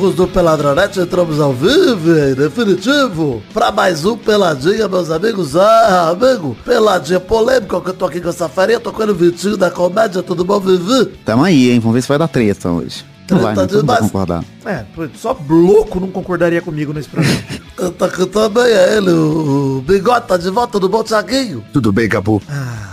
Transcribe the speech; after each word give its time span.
amigos 0.00 0.14
do 0.14 0.26
Peladronete, 0.26 0.98
entramos 0.98 1.38
ao 1.38 1.52
vivo, 1.52 2.18
em 2.18 2.34
definitivo, 2.34 3.42
pra 3.52 3.70
mais 3.70 4.02
um 4.06 4.16
Peladinha, 4.16 4.88
meus 4.88 5.10
amigos. 5.10 5.54
Ah, 5.54 6.08
amigo, 6.08 6.56
Peladinha 6.64 7.20
polêmica, 7.20 7.78
que 7.82 7.90
eu 7.90 7.94
tô 7.94 8.06
aqui 8.06 8.18
com 8.18 8.30
essa 8.30 8.48
farinha, 8.48 8.80
tocando 8.80 9.10
o 9.10 9.14
Vitinho 9.14 9.58
da 9.58 9.70
comédia, 9.70 10.22
tudo 10.22 10.42
bom, 10.42 10.58
Vivi? 10.58 11.04
Tamo 11.22 11.44
aí, 11.44 11.70
hein? 11.70 11.80
Vamos 11.80 11.96
ver 11.96 12.02
se 12.02 12.08
vai 12.08 12.16
dar 12.16 12.28
treta 12.28 12.70
hoje. 12.70 13.04
Não 13.30 13.40
vai, 13.40 13.54
né? 13.54 13.66
Todo 13.66 13.98
concordar. 13.98 14.42
É, 14.64 14.84
só 15.14 15.36
louco 15.48 16.00
não 16.00 16.08
concordaria 16.08 16.62
comigo 16.62 16.94
nesse 16.94 17.08
programa. 17.10 17.38
tá 17.98 18.06
aqui 18.06 18.24
também 18.24 18.72
é 18.72 18.96
ele, 18.96 19.10
o 19.10 19.84
Bigode, 19.86 20.26
tá 20.26 20.38
de 20.38 20.48
volta, 20.48 20.72
tudo 20.72 20.88
bom, 20.88 21.04
Thiaguinho? 21.04 21.62
Tudo 21.74 21.92
bem, 21.92 22.08
Gabu? 22.08 22.40
Ah, 22.48 22.89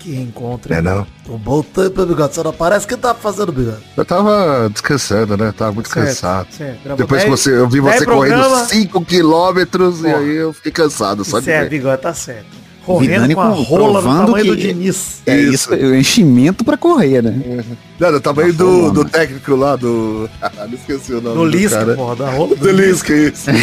que 0.00 0.12
reencontro. 0.12 0.72
É 0.72 0.80
não? 0.82 1.06
Um 1.28 1.36
bom 1.38 1.62
tempo, 1.62 2.04
Bigode, 2.06 2.34
você 2.34 2.42
não 2.42 2.52
parece 2.52 2.86
que 2.86 2.96
tá 2.96 3.14
fazendo, 3.14 3.52
Bigode? 3.52 3.78
Eu 3.96 4.04
tava 4.04 4.68
descansando, 4.72 5.36
né? 5.36 5.52
Tava 5.56 5.72
muito 5.72 5.88
Certo, 5.88 6.06
cansado. 6.06 6.46
certo. 6.50 6.96
Depois 6.96 7.22
que 7.24 7.30
você, 7.30 7.50
eu 7.52 7.68
vi 7.68 7.80
você 7.80 8.04
programa. 8.04 8.42
correndo 8.44 8.66
5 8.68 9.04
quilômetros 9.04 10.00
e 10.00 10.02
Porra. 10.04 10.16
aí 10.18 10.36
eu 10.36 10.52
fiquei 10.52 10.72
cansado, 10.72 11.24
só 11.24 11.38
de 11.38 11.44
Isso 11.44 11.50
é, 11.50 11.68
bigode, 11.68 12.02
tá 12.02 12.14
certo. 12.14 12.60
Correndo 12.84 13.10
Vidani 13.10 13.34
com 13.34 13.40
a 13.42 13.48
rola 13.48 14.00
do 14.00 14.08
tamanho 14.08 14.46
do 14.46 14.56
Diniz. 14.56 15.20
É 15.26 15.36
isso, 15.38 15.70
o 15.72 15.94
enchimento 15.94 16.64
pra 16.64 16.78
correr, 16.78 17.22
né? 17.22 17.62
Não, 18.00 18.10
do 18.12 18.20
tamanho 18.20 18.52
Tá 18.54 18.64
do, 18.64 18.90
do 18.90 19.04
técnico 19.04 19.54
lá 19.54 19.76
do... 19.76 20.28
não 20.56 20.72
esqueci 20.72 21.12
o 21.12 21.20
nome 21.20 21.36
Do 21.36 21.44
Lisca, 21.44 21.78
cara. 21.78 21.94
porra, 21.94 22.16
da 22.16 22.30
rola 22.30 22.56
Do 22.56 22.70
Lisca, 22.70 23.12
isso. 23.14 23.50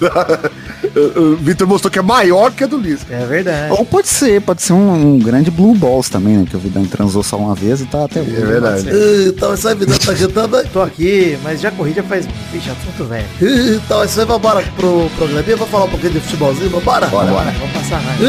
o 0.84 1.36
Vitor 1.36 1.66
mostrou 1.66 1.90
que 1.90 1.98
é 1.98 2.02
maior 2.02 2.50
que 2.52 2.64
a 2.64 2.66
do 2.66 2.78
Lisca. 2.78 3.14
É 3.14 3.24
verdade. 3.26 3.72
Ou 3.72 3.84
pode 3.84 4.08
ser, 4.08 4.40
pode 4.40 4.62
ser 4.62 4.72
um, 4.72 5.14
um 5.14 5.18
grande 5.18 5.50
Blue 5.50 5.74
Balls 5.74 6.08
também, 6.08 6.38
né? 6.38 6.46
Que 6.48 6.56
o 6.56 6.58
Vidani 6.58 6.86
transou 6.86 7.22
só 7.22 7.36
uma 7.36 7.54
vez 7.54 7.80
e 7.80 7.86
tá 7.86 8.04
até 8.04 8.20
hoje. 8.20 8.36
É 8.36 8.46
verdade. 8.46 8.86
Então, 9.28 9.54
isso 9.54 9.68
aí, 9.68 9.74
Vidani 9.74 9.98
tá 9.98 10.12
aqui 10.12 10.28
também. 10.28 10.64
Tô 10.72 10.80
aqui, 10.82 11.38
mas 11.42 11.60
já 11.60 11.70
corri 11.70 11.92
já 11.92 12.02
faz... 12.02 12.26
Vixe, 12.52 12.70
assunto 12.70 13.04
velho. 13.04 13.26
Então, 13.40 14.04
isso 14.04 14.20
aí, 14.20 14.26
vambora 14.26 14.62
pro 14.76 15.10
programinha, 15.16 15.56
vamos 15.56 15.70
falar 15.70 15.84
um 15.84 15.90
pouquinho 15.90 16.12
de 16.12 16.20
futebolzinho, 16.20 16.70
vambora? 16.70 17.06
Bora, 17.06 17.30
Bora, 17.30 17.50
vamos 17.52 17.72
passar 17.72 17.98
raiva. 17.98 18.24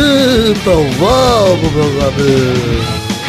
Então, 0.49 0.83
vamos, 0.99 1.71
meus 1.71 2.03
amigos. 2.03 3.20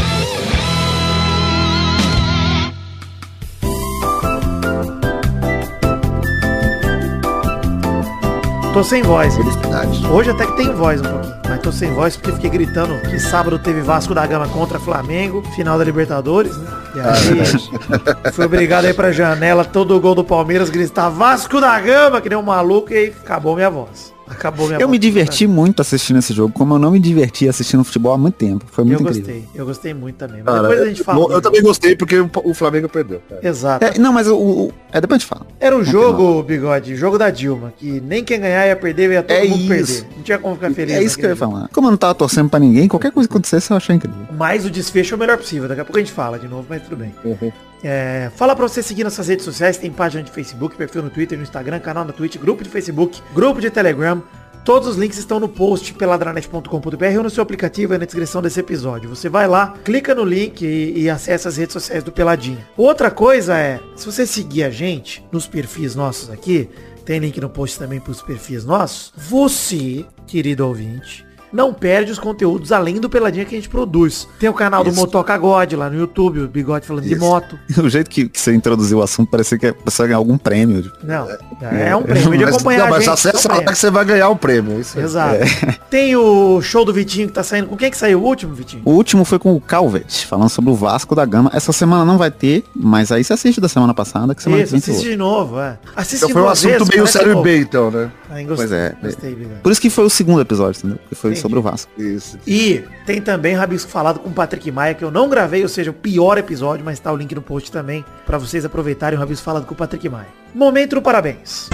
Tô 8.73 8.83
sem 8.83 9.03
voz. 9.03 9.37
Felicidade. 9.37 10.06
Hoje 10.06 10.31
até 10.31 10.47
que 10.47 10.56
tem 10.56 10.73
voz 10.73 10.98
um 11.01 11.05
pouquinho, 11.05 11.34
mas 11.47 11.61
tô 11.61 11.70
sem 11.70 11.92
voz 11.92 12.17
porque 12.17 12.33
fiquei 12.33 12.48
gritando 12.48 12.98
que 13.03 13.19
sábado 13.19 13.59
teve 13.59 13.83
Vasco 13.83 14.15
da 14.15 14.27
Gama 14.27 14.48
contra 14.48 14.81
Flamengo, 14.81 15.42
final 15.55 15.77
da 15.77 15.84
Libertadores, 15.84 16.56
né? 16.56 16.70
E 16.95 17.00
aí 17.00 18.33
fui 18.33 18.47
obrigado 18.47 18.87
aí 18.87 18.95
pra 18.95 19.12
janela, 19.12 19.62
todo 19.62 19.95
o 19.95 20.00
gol 20.00 20.15
do 20.15 20.25
Palmeiras 20.25 20.70
gritar 20.70 21.11
Vasco 21.11 21.61
da 21.61 21.78
Gama, 21.78 22.20
que 22.23 22.31
nem 22.31 22.39
um 22.39 22.43
maluco, 22.43 22.93
e 22.93 22.97
aí 22.97 23.15
acabou 23.23 23.55
minha 23.55 23.69
voz. 23.69 24.11
Acabou 24.33 24.66
minha 24.66 24.80
Eu 24.80 24.88
me 24.88 24.98
diverti 24.98 25.47
muito 25.47 25.80
assistindo 25.80 26.19
esse 26.19 26.33
jogo, 26.33 26.52
como 26.52 26.75
eu 26.75 26.78
não 26.78 26.91
me 26.91 26.98
diverti 26.98 27.48
assistindo 27.48 27.84
futebol 27.84 28.12
há 28.12 28.19
muito 28.19 28.34
tempo. 28.34 28.64
Foi 28.70 28.83
Eu 28.83 28.86
muito 28.86 29.02
incrível. 29.02 29.22
gostei, 29.22 29.48
eu 29.55 29.66
gostei 29.66 29.94
muito 29.94 30.16
também. 30.16 30.42
Mas 30.44 30.55
Cara, 30.55 30.69
depois 30.69 30.80
a 30.80 30.86
gente 30.88 31.02
fala. 31.05 31.20
eu, 31.20 31.28
do 31.28 31.41
também 31.41 31.62
gostei 31.62 31.97
porque 31.97 32.16
o, 32.19 32.55
Flamengo 32.55 32.88
perdeu. 32.88 33.20
cara. 33.28 33.41
Exato. 33.47 33.84
É, 33.84 33.98
não, 33.98 34.12
mas 34.12 34.27
o, 34.28 34.36
o- 34.36 34.72
é 34.92 35.00
depois 35.00 35.16
a 35.16 35.20
gente 35.20 35.28
fala. 35.28 35.47
Era 35.60 35.77
um 35.77 35.84
jogo, 35.84 36.42
bigode, 36.42 36.97
jogo 36.97 37.19
da 37.19 37.30
Dilma, 37.30 37.72
que 37.77 38.00
nem 38.00 38.25
quem 38.25 38.41
ganhar 38.41 38.66
ia 38.66 38.77
perder, 38.77 39.10
ia 39.12 39.22
todo 39.22 39.36
É 39.36 39.44
mundo 39.44 39.75
isso. 39.75 40.03
perder. 40.03 40.16
Não 40.16 40.22
tinha 40.22 40.38
como 40.38 40.55
ficar 40.55 40.70
feliz. 40.72 40.94
É 40.97 41.03
isso 41.03 41.16
que 41.19 41.25
eu 41.25 41.30
ia 41.30 41.37
jogo. 41.37 41.53
falar. 41.53 41.69
Como 41.69 41.87
eu 41.87 41.91
não 41.91 41.99
tava 41.99 42.14
torcendo 42.14 42.49
pra 42.49 42.59
ninguém, 42.59 42.88
qualquer 42.88 43.10
coisa 43.12 43.28
que 43.28 43.32
acontecesse 43.32 43.70
eu 43.70 43.76
achei 43.76 43.97
incrível. 43.97 44.26
Mas 44.37 44.64
o 44.64 44.70
desfecho 44.70 45.14
é 45.14 45.16
o 45.16 45.19
melhor 45.20 45.37
possível. 45.38 45.69
Daqui 45.69 45.81
a 45.81 45.84
pouco 45.84 45.99
a 45.99 46.00
gente 46.03 46.12
fala 46.12 46.38
de 46.38 46.49
novo, 46.49 46.66
mas 46.69 46.82
tudo 46.82 46.97
bem. 46.97 47.12
Uhum. 47.25 47.53
É, 47.82 48.31
fala 48.37 48.54
pra 48.54 48.66
você 48.69 48.82
seguir 48.82 49.04
nossas 49.04 49.28
redes 49.28 49.44
sociais. 49.44 49.76
Tem 49.76 49.91
página 49.91 50.22
de 50.22 50.31
Facebook, 50.31 50.76
perfil 50.76 51.03
no 51.03 51.10
Twitter, 51.10 51.37
no 51.37 51.44
Instagram, 51.44 51.81
canal 51.81 52.04
na 52.04 52.12
Twitch, 52.12 52.37
grupo 52.37 52.62
de 52.62 52.70
Facebook, 52.70 53.20
grupo 53.34 53.60
de 53.60 53.70
Telegram. 53.70 54.22
Todos 54.65 54.87
os 54.87 54.97
links 54.97 55.19
estão 55.19 55.41
no 55.41 55.48
post 55.48 55.93
peladranet.com.br 55.94 57.16
ou 57.16 57.22
no 57.25 57.31
seu 57.31 57.43
aplicativo 57.43 57.94
aí 57.94 57.98
na 57.98 58.04
descrição 58.04 58.41
desse 58.41 58.60
episódio. 58.60 59.09
Você 59.09 59.28
vai 59.28 59.48
lá, 59.48 59.75
clica 59.84 60.15
no 60.15 60.25
link 60.25 60.62
e, 60.62 61.00
e 61.00 61.10
acessa 61.10 61.48
as 61.48 61.56
redes 61.56 61.72
sociais 61.72 62.04
do 62.04 62.12
Peladinha. 62.12 62.65
Outra 62.76 63.10
coisa 63.10 63.59
é, 63.59 63.81
se 63.97 64.06
você 64.06 64.25
seguir 64.25 64.62
a 64.62 64.70
gente 64.70 65.25
nos 65.32 65.49
perfis 65.49 65.97
nossos 65.97 66.31
aqui, 66.31 66.70
tem 67.04 67.19
link 67.19 67.41
no 67.41 67.50
post 67.50 67.76
também 67.76 67.99
pros 67.99 68.22
perfis 68.22 68.64
nossos, 68.64 69.12
você, 69.16 70.04
querido 70.28 70.64
ouvinte, 70.64 71.26
não 71.52 71.72
perde 71.72 72.10
os 72.10 72.18
conteúdos 72.18 72.72
além 72.72 73.00
do 73.00 73.08
Peladinha 73.10 73.44
que 73.44 73.54
a 73.54 73.58
gente 73.58 73.68
produz. 73.68 74.28
Tem 74.38 74.48
o 74.48 74.54
canal 74.54 74.82
do 74.82 74.90
Isso. 74.90 74.98
Motoca 74.98 75.36
God 75.36 75.72
lá 75.74 75.90
no 75.90 75.98
YouTube, 75.98 76.40
o 76.40 76.48
Bigode 76.48 76.86
falando 76.86 77.04
de 77.04 77.12
Isso. 77.12 77.20
moto. 77.20 77.58
O 77.82 77.88
jeito 77.88 78.08
que, 78.08 78.28
que 78.28 78.40
você 78.40 78.54
introduziu 78.54 78.98
o 78.98 79.02
assunto 79.02 79.28
parecia 79.28 79.58
que 79.58 79.74
você 79.84 80.02
ia 80.02 80.06
ganhar 80.06 80.18
algum 80.18 80.38
prêmio. 80.38 80.90
Não, 81.02 81.26
é 81.60 81.96
um 81.96 82.02
prêmio 82.02 82.38
de 82.38 82.44
Mas, 82.44 82.54
acompanhar 82.54 82.78
não, 82.80 82.86
a 82.86 82.90
mas 82.90 83.04
gente. 83.04 83.12
acessa 83.12 83.48
é 83.48 83.52
um 83.52 83.56
lá 83.56 83.64
que 83.64 83.78
você 83.78 83.90
vai 83.90 84.04
ganhar 84.04 84.28
um 84.30 84.36
prêmio. 84.36 84.80
Isso. 84.80 84.98
Exato. 85.00 85.38
Tem 85.90 86.14
o 86.14 86.60
show 86.62 86.84
do 86.84 86.92
Vitinho 86.92 87.26
que 87.26 87.34
tá 87.34 87.42
saindo. 87.42 87.66
Com 87.69 87.76
quem 87.76 87.90
que 87.90 87.96
saiu 87.96 88.20
o 88.20 88.24
último, 88.24 88.54
Vitinho? 88.54 88.82
O 88.84 88.90
último 88.92 89.24
foi 89.24 89.38
com 89.38 89.54
o 89.56 89.60
Calvet, 89.60 90.26
falando 90.26 90.48
sobre 90.48 90.70
o 90.70 90.74
Vasco 90.74 91.14
da 91.14 91.24
Gama. 91.24 91.50
Essa 91.52 91.72
semana 91.72 92.04
não 92.04 92.16
vai 92.19 92.30
ter, 92.30 92.64
mas 92.74 93.10
aí 93.10 93.24
você 93.24 93.32
assiste 93.32 93.60
da 93.60 93.69
semana 93.69 93.92
passada, 93.92 94.34
que 94.34 94.42
semana 94.42 94.62
Isso, 94.62 94.76
assiste 94.76 94.90
outro. 94.96 95.10
de 95.10 95.16
novo, 95.16 95.60
é. 95.60 95.78
Assiste 95.96 96.24
Então 96.24 96.30
foi 96.30 96.42
um 96.42 96.48
assunto 96.48 96.70
vezes, 96.70 96.88
meio 96.88 97.00
parece 97.00 97.19
série 97.19 97.30
novo. 97.30 97.42
B, 97.42 97.58
então, 97.58 97.90
né? 97.90 98.10
Gostei, 98.28 98.46
Pois 98.56 98.72
é. 98.72 98.96
Gostei. 99.02 99.34
Por 99.62 99.72
isso 99.72 99.80
que 99.80 99.90
foi 99.90 100.04
o 100.04 100.10
segundo 100.10 100.40
episódio, 100.40 100.78
entendeu? 100.78 100.98
Porque 100.98 101.14
foi 101.14 101.30
Entendi. 101.30 101.41
Sobre 101.42 101.58
o 101.58 101.62
Vasco. 101.62 101.91
Isso. 102.00 102.38
E 102.47 102.84
tem 103.04 103.20
também 103.20 103.54
Rabisco 103.54 103.91
Falado 103.91 104.20
com 104.20 104.30
o 104.30 104.32
Patrick 104.32 104.70
Maia, 104.70 104.94
que 104.94 105.04
eu 105.04 105.10
não 105.10 105.28
gravei, 105.28 105.62
ou 105.62 105.69
seja, 105.69 105.91
o 105.91 105.94
pior 105.94 106.38
episódio, 106.38 106.84
mas 106.84 106.98
tá 106.98 107.12
o 107.12 107.16
link 107.16 107.34
no 107.34 107.42
post 107.42 107.70
também, 107.70 108.04
pra 108.25 108.38
vocês 108.38 108.64
aproveitarem 108.64 109.16
o 109.16 109.20
Rabisco 109.20 109.44
Falado 109.44 109.66
com 109.66 109.75
o 109.75 109.76
Patrick 109.76 110.08
Maia. 110.08 110.28
Momento 110.54 110.94
do 110.94 111.02
parabéns. 111.02 111.69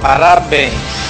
Parabéns. 0.00 1.05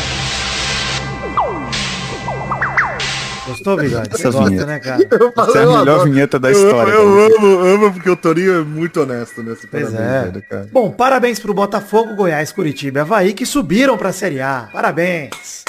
Gostou, 3.75 4.01
Essa 4.13 4.31
gosta, 4.31 4.49
vinheta. 4.49 4.67
né, 4.67 4.79
cara? 4.79 5.03
Essa 5.03 5.59
é 5.59 5.63
a 5.65 5.79
melhor 5.79 6.05
vinheta 6.05 6.39
da 6.39 6.53
história, 6.53 6.93
Eu, 6.93 7.19
eu 7.19 7.37
amo, 7.37 7.59
amo, 7.67 7.93
porque 7.93 8.11
o 8.11 8.17
Torinho 8.17 8.61
é 8.61 8.63
muito 8.63 9.01
honesto 9.01 9.43
nesse 9.43 9.67
Pois 9.67 9.91
parabéns, 9.91 10.11
é. 10.11 10.23
velho, 10.31 10.45
cara. 10.49 10.69
Bom, 10.73 10.91
parabéns 10.91 11.39
pro 11.41 11.53
Botafogo, 11.53 12.15
Goiás, 12.15 12.53
Curitiba 12.53 12.99
e 12.99 13.03
Havaí 13.03 13.33
que 13.33 13.45
subiram 13.45 13.97
pra 13.99 14.13
Série 14.13 14.41
A. 14.41 14.69
Parabéns. 14.73 15.65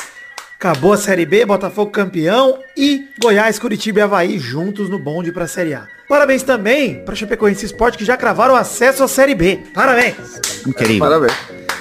Acabou 0.60 0.94
a 0.94 0.98
Série 0.98 1.26
B, 1.26 1.46
Botafogo 1.46 1.92
campeão 1.92 2.60
e 2.76 3.08
Goiás, 3.22 3.60
Curitiba 3.60 4.00
e 4.00 4.02
Havaí 4.04 4.40
juntos 4.40 4.90
no 4.90 4.98
bonde 4.98 5.32
pra 5.32 5.48
Série 5.48 5.74
A. 5.76 5.88
Parabéns 6.10 6.42
também 6.42 7.04
pra 7.04 7.14
Chapecoense 7.16 7.66
Esporte 7.66 7.98
que 7.98 8.06
já 8.06 8.16
cravaram 8.18 8.56
acesso 8.56 9.04
à 9.04 9.08
Série 9.08 9.36
B. 9.36 9.60
Parabéns. 9.74 10.16
Incrível. 10.66 11.00
Parabéns. 11.00 11.34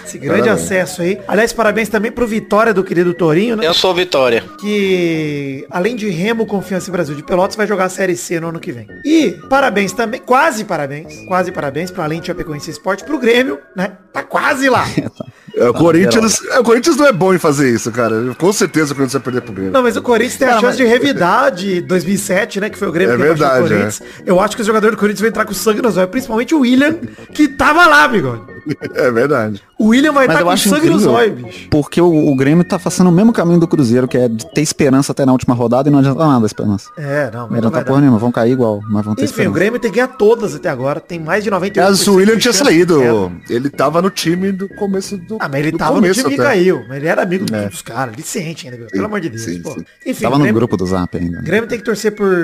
Esse 0.06 0.18
grande 0.18 0.42
Parabéns. 0.42 0.64
acesso 0.64 1.02
aí. 1.02 1.18
Aliás, 1.26 1.52
parabéns 1.52 1.88
também 1.88 2.12
pro 2.12 2.26
Vitória 2.26 2.72
do 2.72 2.84
querido 2.84 3.12
Torinho, 3.12 3.56
né? 3.56 3.66
Eu 3.66 3.74
sou 3.74 3.92
Vitória. 3.94 4.42
que 4.60 5.66
além 5.70 5.96
de 5.96 6.08
Remo, 6.08 6.46
Confiança 6.46 6.88
e 6.88 6.92
Brasil 6.92 7.14
de 7.16 7.22
Pelotas, 7.22 7.56
vai 7.56 7.66
jogar 7.66 7.84
a 7.86 7.88
Série 7.88 8.16
C 8.16 8.38
no 8.38 8.48
ano 8.48 8.60
que 8.60 8.70
vem. 8.72 8.86
E 9.04 9.32
parabéns 9.48 9.92
também, 9.92 10.20
quase 10.20 10.64
parabéns, 10.64 11.14
quase 11.26 11.50
parabéns 11.50 11.90
para 11.90 12.04
além 12.04 12.20
de 12.20 12.26
Chapecoense 12.28 12.70
Esporte 12.70 13.04
pro 13.04 13.18
Grêmio, 13.18 13.58
né? 13.74 13.92
Tá 14.12 14.22
quase 14.22 14.68
lá. 14.68 14.84
É, 15.58 15.70
o, 15.70 15.72
Corinthians, 15.72 16.38
é, 16.50 16.58
o 16.58 16.62
Corinthians 16.62 16.98
não 16.98 17.06
é 17.06 17.12
bom 17.12 17.32
em 17.32 17.38
fazer 17.38 17.70
isso, 17.74 17.90
cara. 17.90 18.34
Com 18.38 18.52
certeza 18.52 18.92
o 18.92 18.94
Corinthians 18.94 19.14
vai 19.14 19.22
perder 19.22 19.40
pro 19.40 19.54
Grêmio. 19.54 19.72
Não, 19.72 19.82
mas 19.82 19.96
o 19.96 20.02
Corinthians 20.02 20.36
tem 20.36 20.46
a 20.48 20.52
chance 20.60 20.64
mas- 20.66 20.76
de 20.76 20.84
revidar 20.84 21.50
de 21.50 21.80
2007, 21.80 22.60
né? 22.60 22.68
Que 22.68 22.76
foi 22.76 22.88
o 22.88 22.92
Grêmio 22.92 23.14
É 23.14 23.16
que 23.16 23.22
verdade, 23.22 23.60
o 23.64 23.68
Corinthians. 23.68 24.02
Eu 24.26 24.38
acho 24.38 24.54
que 24.54 24.60
os 24.60 24.66
jogadores 24.66 24.94
do 24.94 25.00
Corinthians 25.00 25.20
vão 25.20 25.28
entrar 25.30 25.46
com 25.46 25.54
sangue 25.54 25.80
nos 25.80 25.96
olhos, 25.96 26.10
principalmente 26.10 26.54
o 26.54 26.58
William, 26.60 26.96
que 27.32 27.48
tava 27.48 27.86
lá, 27.86 28.06
bigode. 28.06 28.42
É 28.94 29.10
verdade. 29.10 29.62
O 29.78 29.88
William 29.88 30.12
vai 30.12 30.26
Mas 30.26 30.36
estar 30.38 30.50
com 30.50 30.56
sangue 30.56 30.88
nos 30.90 31.06
olhos, 31.06 31.34
bicho. 31.42 31.68
porque 31.70 32.00
o, 32.00 32.06
o 32.32 32.34
Grêmio 32.34 32.64
tá 32.64 32.78
fazendo 32.78 33.08
o 33.08 33.12
mesmo 33.12 33.30
caminho 33.32 33.60
do 33.60 33.68
Cruzeiro, 33.68 34.08
que 34.08 34.16
é 34.16 34.26
de 34.28 34.46
ter 34.52 34.62
esperança 34.62 35.12
até 35.12 35.26
na 35.26 35.32
última 35.32 35.54
rodada 35.54 35.88
e 35.88 35.92
não 35.92 35.98
adianta 35.98 36.26
nada 36.26 36.44
a 36.44 36.46
esperança. 36.46 36.90
É, 36.96 37.30
não, 37.30 37.42
mas 37.42 37.50
Não 37.50 37.68
adianta 37.68 37.84
porra 37.84 38.00
nenhuma, 38.00 38.18
vão 38.18 38.32
cair 38.32 38.52
igual, 38.52 38.80
mas 38.88 39.04
vão 39.04 39.14
ter 39.14 39.24
Enfim, 39.24 39.32
o 39.32 39.32
esperança. 39.32 39.54
Grêmio 39.54 39.78
tem 39.80 39.90
que 39.90 39.96
ganhar 39.96 40.08
todas 40.16 40.54
até 40.54 40.70
agora. 40.70 40.98
Tem 40.98 41.20
mais 41.20 41.44
de 41.44 41.50
98%. 41.50 41.72
Aliás, 41.78 42.08
o 42.08 42.14
William 42.14 42.38
tinha 42.38 42.52
saído. 42.54 43.00
Ele 43.50 43.68
tava 43.68 44.00
no 44.00 44.08
time 44.10 44.50
do 44.50 44.66
começo 44.70 45.16
do. 45.18 45.36
Ah, 45.40 45.48
mas 45.48 45.60
ele 45.60 45.72
do 45.72 45.78
tava 45.78 45.94
no 45.96 46.00
começo 46.00 46.20
time 46.22 46.34
que 46.34 46.40
até. 46.40 46.50
caiu. 46.50 46.82
Mas 46.88 46.96
ele 46.96 47.06
era 47.08 47.22
amigo 47.22 47.44
É. 47.52 47.68
dos 47.68 47.82
caras. 47.82 48.16
Vicente 48.16 48.66
ainda, 48.66 48.78
meu. 48.78 48.86
Pelo 48.88 49.04
amor 49.04 49.20
de 49.20 49.28
Deus. 49.28 49.42
sim, 49.42 49.60
pô. 49.60 49.72
sim. 49.72 49.84
Enfim, 50.06 50.22
Tava 50.22 50.36
o 50.36 50.38
no 50.38 50.44
Grêmio, 50.44 50.58
grupo 50.60 50.76
do 50.78 50.86
Zap 50.86 51.14
ainda. 51.16 51.38
o 51.38 51.42
Grêmio 51.42 51.68
tem 51.68 51.78
que 51.78 51.84
torcer 51.84 52.12
por 52.14 52.34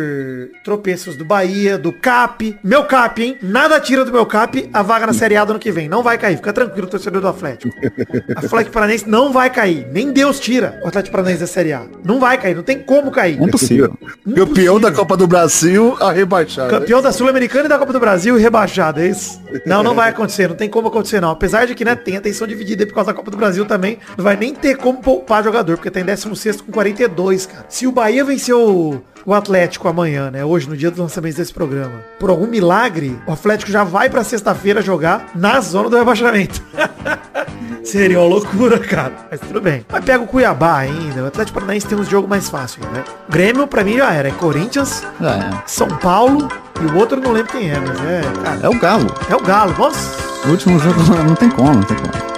tropeços 0.64 1.16
do 1.16 1.24
Bahia, 1.24 1.78
do 1.78 1.92
Cap. 1.92 2.58
Meu 2.62 2.84
Cap, 2.84 3.22
hein? 3.22 3.38
Nada 3.42 3.80
tira 3.80 4.04
do 4.04 4.12
meu 4.12 4.26
Cap 4.26 4.68
a 4.72 4.82
vaga 4.82 5.06
na 5.06 5.12
Série 5.12 5.36
A 5.36 5.44
do 5.44 5.52
ano 5.52 5.58
que 5.60 5.72
vem. 5.72 5.88
Não 5.88 6.02
vai 6.02 6.11
vai 6.12 6.18
cair. 6.18 6.36
Fica 6.36 6.52
tranquilo, 6.52 6.86
torcedor 6.86 7.20
do 7.20 7.28
Atlético. 7.28 7.74
Atlético 8.36 8.72
Paranaense 8.72 9.08
não 9.08 9.32
vai 9.32 9.50
cair. 9.50 9.86
Nem 9.90 10.12
Deus 10.12 10.38
tira 10.38 10.80
o 10.82 10.88
Atlético 10.88 11.12
Paranaense 11.12 11.40
da 11.40 11.46
Série 11.46 11.72
A. 11.72 11.84
Não 12.04 12.20
vai 12.20 12.38
cair, 12.38 12.54
não 12.54 12.62
tem 12.62 12.78
como 12.78 13.10
cair. 13.10 13.40
É 13.40 13.44
impossível. 13.44 13.96
Campeão 14.34 14.78
da 14.78 14.92
Copa 14.92 15.16
do 15.16 15.26
Brasil 15.26 15.96
a 16.00 16.12
rebaixar. 16.12 16.66
né? 16.66 16.70
Campeão 16.70 17.00
da 17.02 17.12
Sul-Americana 17.12 17.66
e 17.66 17.68
da 17.68 17.78
Copa 17.78 17.92
do 17.92 18.00
Brasil 18.00 18.38
e 18.38 18.42
rebaixado, 18.42 19.00
é 19.00 19.08
isso? 19.08 19.40
Não, 19.66 19.82
não 19.82 19.94
vai 19.94 20.10
acontecer, 20.10 20.48
não 20.48 20.56
tem 20.56 20.68
como 20.68 20.88
acontecer 20.88 21.20
não. 21.20 21.30
Apesar 21.30 21.66
de 21.66 21.74
que, 21.74 21.84
né, 21.84 21.94
tem 21.94 22.16
atenção 22.16 22.46
dividida 22.46 22.86
por 22.86 22.94
causa 22.94 23.12
da 23.12 23.14
Copa 23.14 23.30
do 23.30 23.36
Brasil 23.36 23.64
também, 23.64 23.98
não 24.16 24.24
vai 24.24 24.36
nem 24.36 24.54
ter 24.54 24.76
como 24.76 25.00
poupar 25.00 25.42
jogador, 25.42 25.76
porque 25.76 25.90
tem 25.90 26.04
16 26.04 26.60
com 26.60 26.72
42, 26.72 27.46
cara. 27.46 27.66
Se 27.68 27.86
o 27.86 27.92
Bahia 27.92 28.24
venceu 28.24 29.02
o- 29.26 29.34
Atlético 29.34 29.88
amanhã, 29.88 30.30
né, 30.30 30.44
hoje, 30.44 30.68
no 30.68 30.76
dia 30.76 30.90
do 30.90 31.00
lançamento 31.02 31.36
desse 31.36 31.52
programa, 31.52 32.00
por 32.18 32.30
algum 32.30 32.46
milagre, 32.46 33.18
o 33.26 33.32
Atlético 33.32 33.70
já 33.70 33.82
vai 33.84 34.08
pra 34.08 34.22
sexta-feira 34.24 34.80
jogar 34.82 35.26
na 35.34 35.60
zona 35.60 35.88
do 35.90 35.96
rebaixamento. 35.96 36.62
Seria 37.84 38.20
uma 38.20 38.28
loucura, 38.28 38.78
cara. 38.78 39.12
Mas 39.30 39.40
tudo 39.40 39.60
bem. 39.60 39.84
Mas 39.90 40.04
pega 40.04 40.22
o 40.22 40.26
Cuiabá 40.26 40.78
ainda. 40.78 41.24
O 41.24 41.26
Atlético 41.26 41.54
Paranaense 41.58 41.86
tem 41.86 41.98
uns 41.98 42.08
jogos 42.08 42.30
mais 42.30 42.48
fáceis, 42.48 42.86
né? 42.90 43.02
Grêmio, 43.28 43.66
pra 43.66 43.82
mim, 43.82 43.96
já 43.98 44.12
era. 44.12 44.28
É 44.28 44.30
Corinthians, 44.30 45.02
é. 45.20 45.62
São 45.66 45.88
Paulo 45.88 46.48
e 46.80 46.86
o 46.86 46.96
outro 46.96 47.18
eu 47.18 47.22
não 47.24 47.32
lembro 47.32 47.50
quem 47.50 47.70
é, 47.70 47.78
mas 47.80 48.00
é, 48.02 48.22
cara, 48.44 48.60
É 48.62 48.68
o 48.68 48.78
Galo. 48.78 49.06
é 49.28 49.34
o 49.34 49.40
Galo. 49.42 49.74
Nossa, 49.76 50.16
O 50.46 50.50
último 50.50 50.78
jogo 50.78 51.00
não 51.26 51.34
tem 51.34 51.50
como, 51.50 51.74
não 51.74 51.82
tem 51.82 51.96
como. 51.96 52.31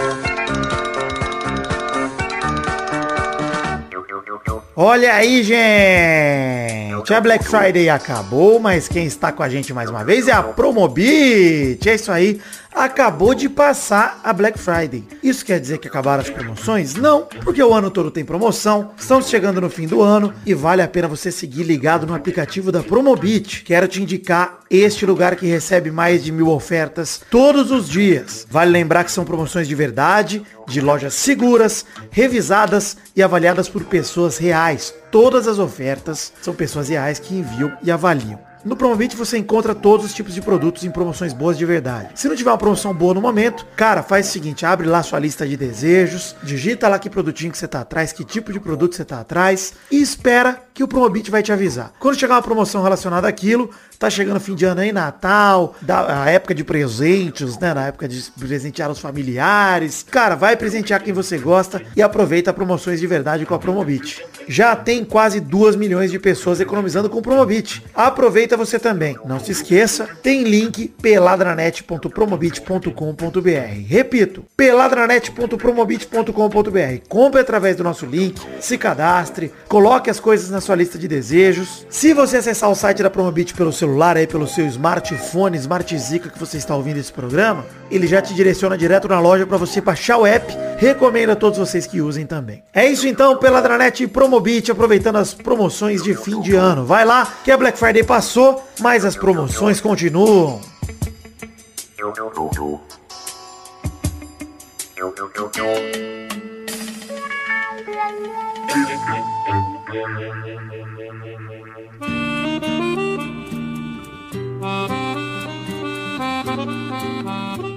Olha 4.76 5.14
aí, 5.14 5.42
gente. 5.42 7.12
A 7.12 7.20
Black 7.20 7.44
Friday 7.44 7.88
acabou, 7.88 8.58
mas 8.58 8.88
quem 8.88 9.06
está 9.06 9.30
com 9.30 9.42
a 9.42 9.48
gente 9.48 9.72
mais 9.72 9.90
uma 9.90 10.04
vez 10.04 10.28
é 10.28 10.32
a 10.32 10.42
Promobit. 10.42 11.88
É 11.88 11.94
isso 11.94 12.10
aí. 12.10 12.40
Acabou 12.74 13.34
de 13.36 13.48
passar 13.48 14.20
a 14.24 14.32
Black 14.32 14.58
Friday. 14.58 15.04
Isso 15.22 15.44
quer 15.44 15.60
dizer 15.60 15.78
que 15.78 15.86
acabaram 15.86 16.22
as 16.22 16.28
promoções? 16.28 16.96
Não, 16.96 17.22
porque 17.44 17.62
o 17.62 17.72
ano 17.72 17.88
todo 17.88 18.10
tem 18.10 18.24
promoção. 18.24 18.90
Estamos 18.98 19.28
chegando 19.28 19.60
no 19.60 19.70
fim 19.70 19.86
do 19.86 20.02
ano 20.02 20.34
e 20.44 20.54
vale 20.54 20.82
a 20.82 20.88
pena 20.88 21.06
você 21.06 21.30
seguir 21.30 21.62
ligado 21.62 22.04
no 22.04 22.14
aplicativo 22.14 22.72
da 22.72 22.82
Promobit. 22.82 23.62
Quero 23.62 23.86
te 23.86 24.02
indicar 24.02 24.58
este 24.68 25.06
lugar 25.06 25.36
que 25.36 25.46
recebe 25.46 25.92
mais 25.92 26.24
de 26.24 26.32
mil 26.32 26.48
ofertas 26.48 27.20
todos 27.30 27.70
os 27.70 27.88
dias. 27.88 28.44
Vale 28.50 28.72
lembrar 28.72 29.04
que 29.04 29.12
são 29.12 29.24
promoções 29.24 29.68
de 29.68 29.74
verdade, 29.76 30.42
de 30.66 30.80
lojas 30.80 31.14
seguras, 31.14 31.86
revisadas 32.10 32.96
e 33.14 33.22
avaliadas 33.22 33.68
por 33.68 33.84
pessoas 33.84 34.36
reais. 34.36 34.92
Todas 35.12 35.46
as 35.46 35.60
ofertas 35.60 36.32
são 36.42 36.52
pessoas 36.52 36.88
reais 36.88 37.20
que 37.20 37.36
enviam 37.36 37.72
e 37.84 37.90
avaliam. 37.92 38.53
No 38.64 38.74
Promobit 38.76 39.14
você 39.14 39.36
encontra 39.36 39.74
todos 39.74 40.06
os 40.06 40.14
tipos 40.14 40.32
de 40.32 40.40
produtos 40.40 40.84
em 40.84 40.90
promoções 40.90 41.34
boas 41.34 41.58
de 41.58 41.66
verdade. 41.66 42.08
Se 42.14 42.26
não 42.26 42.34
tiver 42.34 42.50
uma 42.50 42.56
promoção 42.56 42.94
boa 42.94 43.12
no 43.12 43.20
momento, 43.20 43.66
cara, 43.76 44.02
faz 44.02 44.26
o 44.26 44.32
seguinte, 44.32 44.64
abre 44.64 44.86
lá 44.86 45.02
sua 45.02 45.18
lista 45.18 45.46
de 45.46 45.54
desejos, 45.54 46.34
digita 46.42 46.88
lá 46.88 46.98
que 46.98 47.10
produtinho 47.10 47.52
que 47.52 47.58
você 47.58 47.68
tá 47.68 47.82
atrás, 47.82 48.10
que 48.10 48.24
tipo 48.24 48.54
de 48.54 48.58
produto 48.58 48.94
você 48.94 49.04
tá 49.04 49.20
atrás 49.20 49.74
e 49.90 50.00
espera 50.00 50.62
que 50.72 50.82
o 50.82 50.88
Promobit 50.88 51.30
vai 51.30 51.42
te 51.42 51.52
avisar. 51.52 51.92
Quando 52.00 52.18
chegar 52.18 52.36
uma 52.36 52.42
promoção 52.42 52.82
relacionada 52.82 53.28
àquilo, 53.28 53.70
tá 53.98 54.08
chegando 54.08 54.40
fim 54.40 54.54
de 54.54 54.64
ano 54.64 54.80
aí, 54.80 54.92
Natal, 54.92 55.74
da, 55.80 56.24
a 56.24 56.30
época 56.30 56.54
de 56.54 56.64
presentes, 56.64 57.58
né, 57.58 57.72
na 57.74 57.86
época 57.86 58.08
de 58.08 58.22
presentear 58.38 58.90
os 58.90 58.98
familiares. 58.98 60.04
Cara, 60.10 60.34
vai 60.34 60.56
presentear 60.56 61.02
quem 61.02 61.12
você 61.12 61.38
gosta 61.38 61.82
e 61.94 62.02
aproveita 62.02 62.52
promoções 62.52 62.98
de 62.98 63.06
verdade 63.06 63.46
com 63.46 63.54
a 63.54 63.58
Promobit. 63.58 64.24
Já 64.48 64.74
tem 64.74 65.04
quase 65.04 65.38
2 65.40 65.76
milhões 65.76 66.10
de 66.10 66.18
pessoas 66.18 66.60
economizando 66.60 67.08
com 67.08 67.18
o 67.18 67.22
Promobit. 67.22 67.84
Aproveita 67.94 68.53
você 68.56 68.78
também. 68.78 69.18
Não 69.24 69.40
se 69.40 69.52
esqueça, 69.52 70.08
tem 70.22 70.44
link 70.44 70.88
peladranet.promobit.com.br. 71.00 73.86
Repito, 73.86 74.44
peladranet.promobit.com.br. 74.56 77.08
Compre 77.08 77.40
através 77.40 77.76
do 77.76 77.84
nosso 77.84 78.06
link, 78.06 78.40
se 78.60 78.78
cadastre, 78.78 79.52
coloque 79.68 80.10
as 80.10 80.20
coisas 80.20 80.50
na 80.50 80.60
sua 80.60 80.74
lista 80.74 80.98
de 80.98 81.08
desejos. 81.08 81.86
Se 81.88 82.12
você 82.12 82.38
acessar 82.38 82.70
o 82.70 82.74
site 82.74 83.02
da 83.02 83.10
Promobit 83.10 83.54
pelo 83.54 83.72
celular 83.72 84.16
aí, 84.16 84.26
pelo 84.26 84.46
seu 84.46 84.66
smartphone, 84.66 85.56
Smart 85.56 85.98
Zica 85.98 86.28
que 86.28 86.38
você 86.38 86.56
está 86.56 86.74
ouvindo 86.74 86.98
esse 86.98 87.12
programa, 87.12 87.64
ele 87.90 88.06
já 88.06 88.20
te 88.20 88.34
direciona 88.34 88.76
direto 88.76 89.08
na 89.08 89.20
loja 89.20 89.46
para 89.46 89.56
você 89.56 89.80
baixar 89.80 90.18
o 90.18 90.26
app. 90.26 90.52
Recomendo 90.78 91.30
a 91.30 91.36
todos 91.36 91.58
vocês 91.58 91.86
que 91.86 92.00
usem 92.00 92.26
também. 92.26 92.62
É 92.74 92.86
isso 92.86 93.06
então, 93.06 93.38
Peladranet 93.38 94.02
e 94.02 94.06
Promobit, 94.06 94.70
aproveitando 94.70 95.16
as 95.16 95.32
promoções 95.32 96.02
de 96.02 96.14
fim 96.14 96.40
de 96.40 96.54
ano. 96.54 96.84
Vai 96.84 97.04
lá, 97.04 97.26
que 97.44 97.50
a 97.50 97.56
Black 97.56 97.78
Friday 97.78 98.02
passou, 98.02 98.43
mas 98.80 99.04
as 99.04 99.16
promoções 99.16 99.80
continuam. 99.80 100.60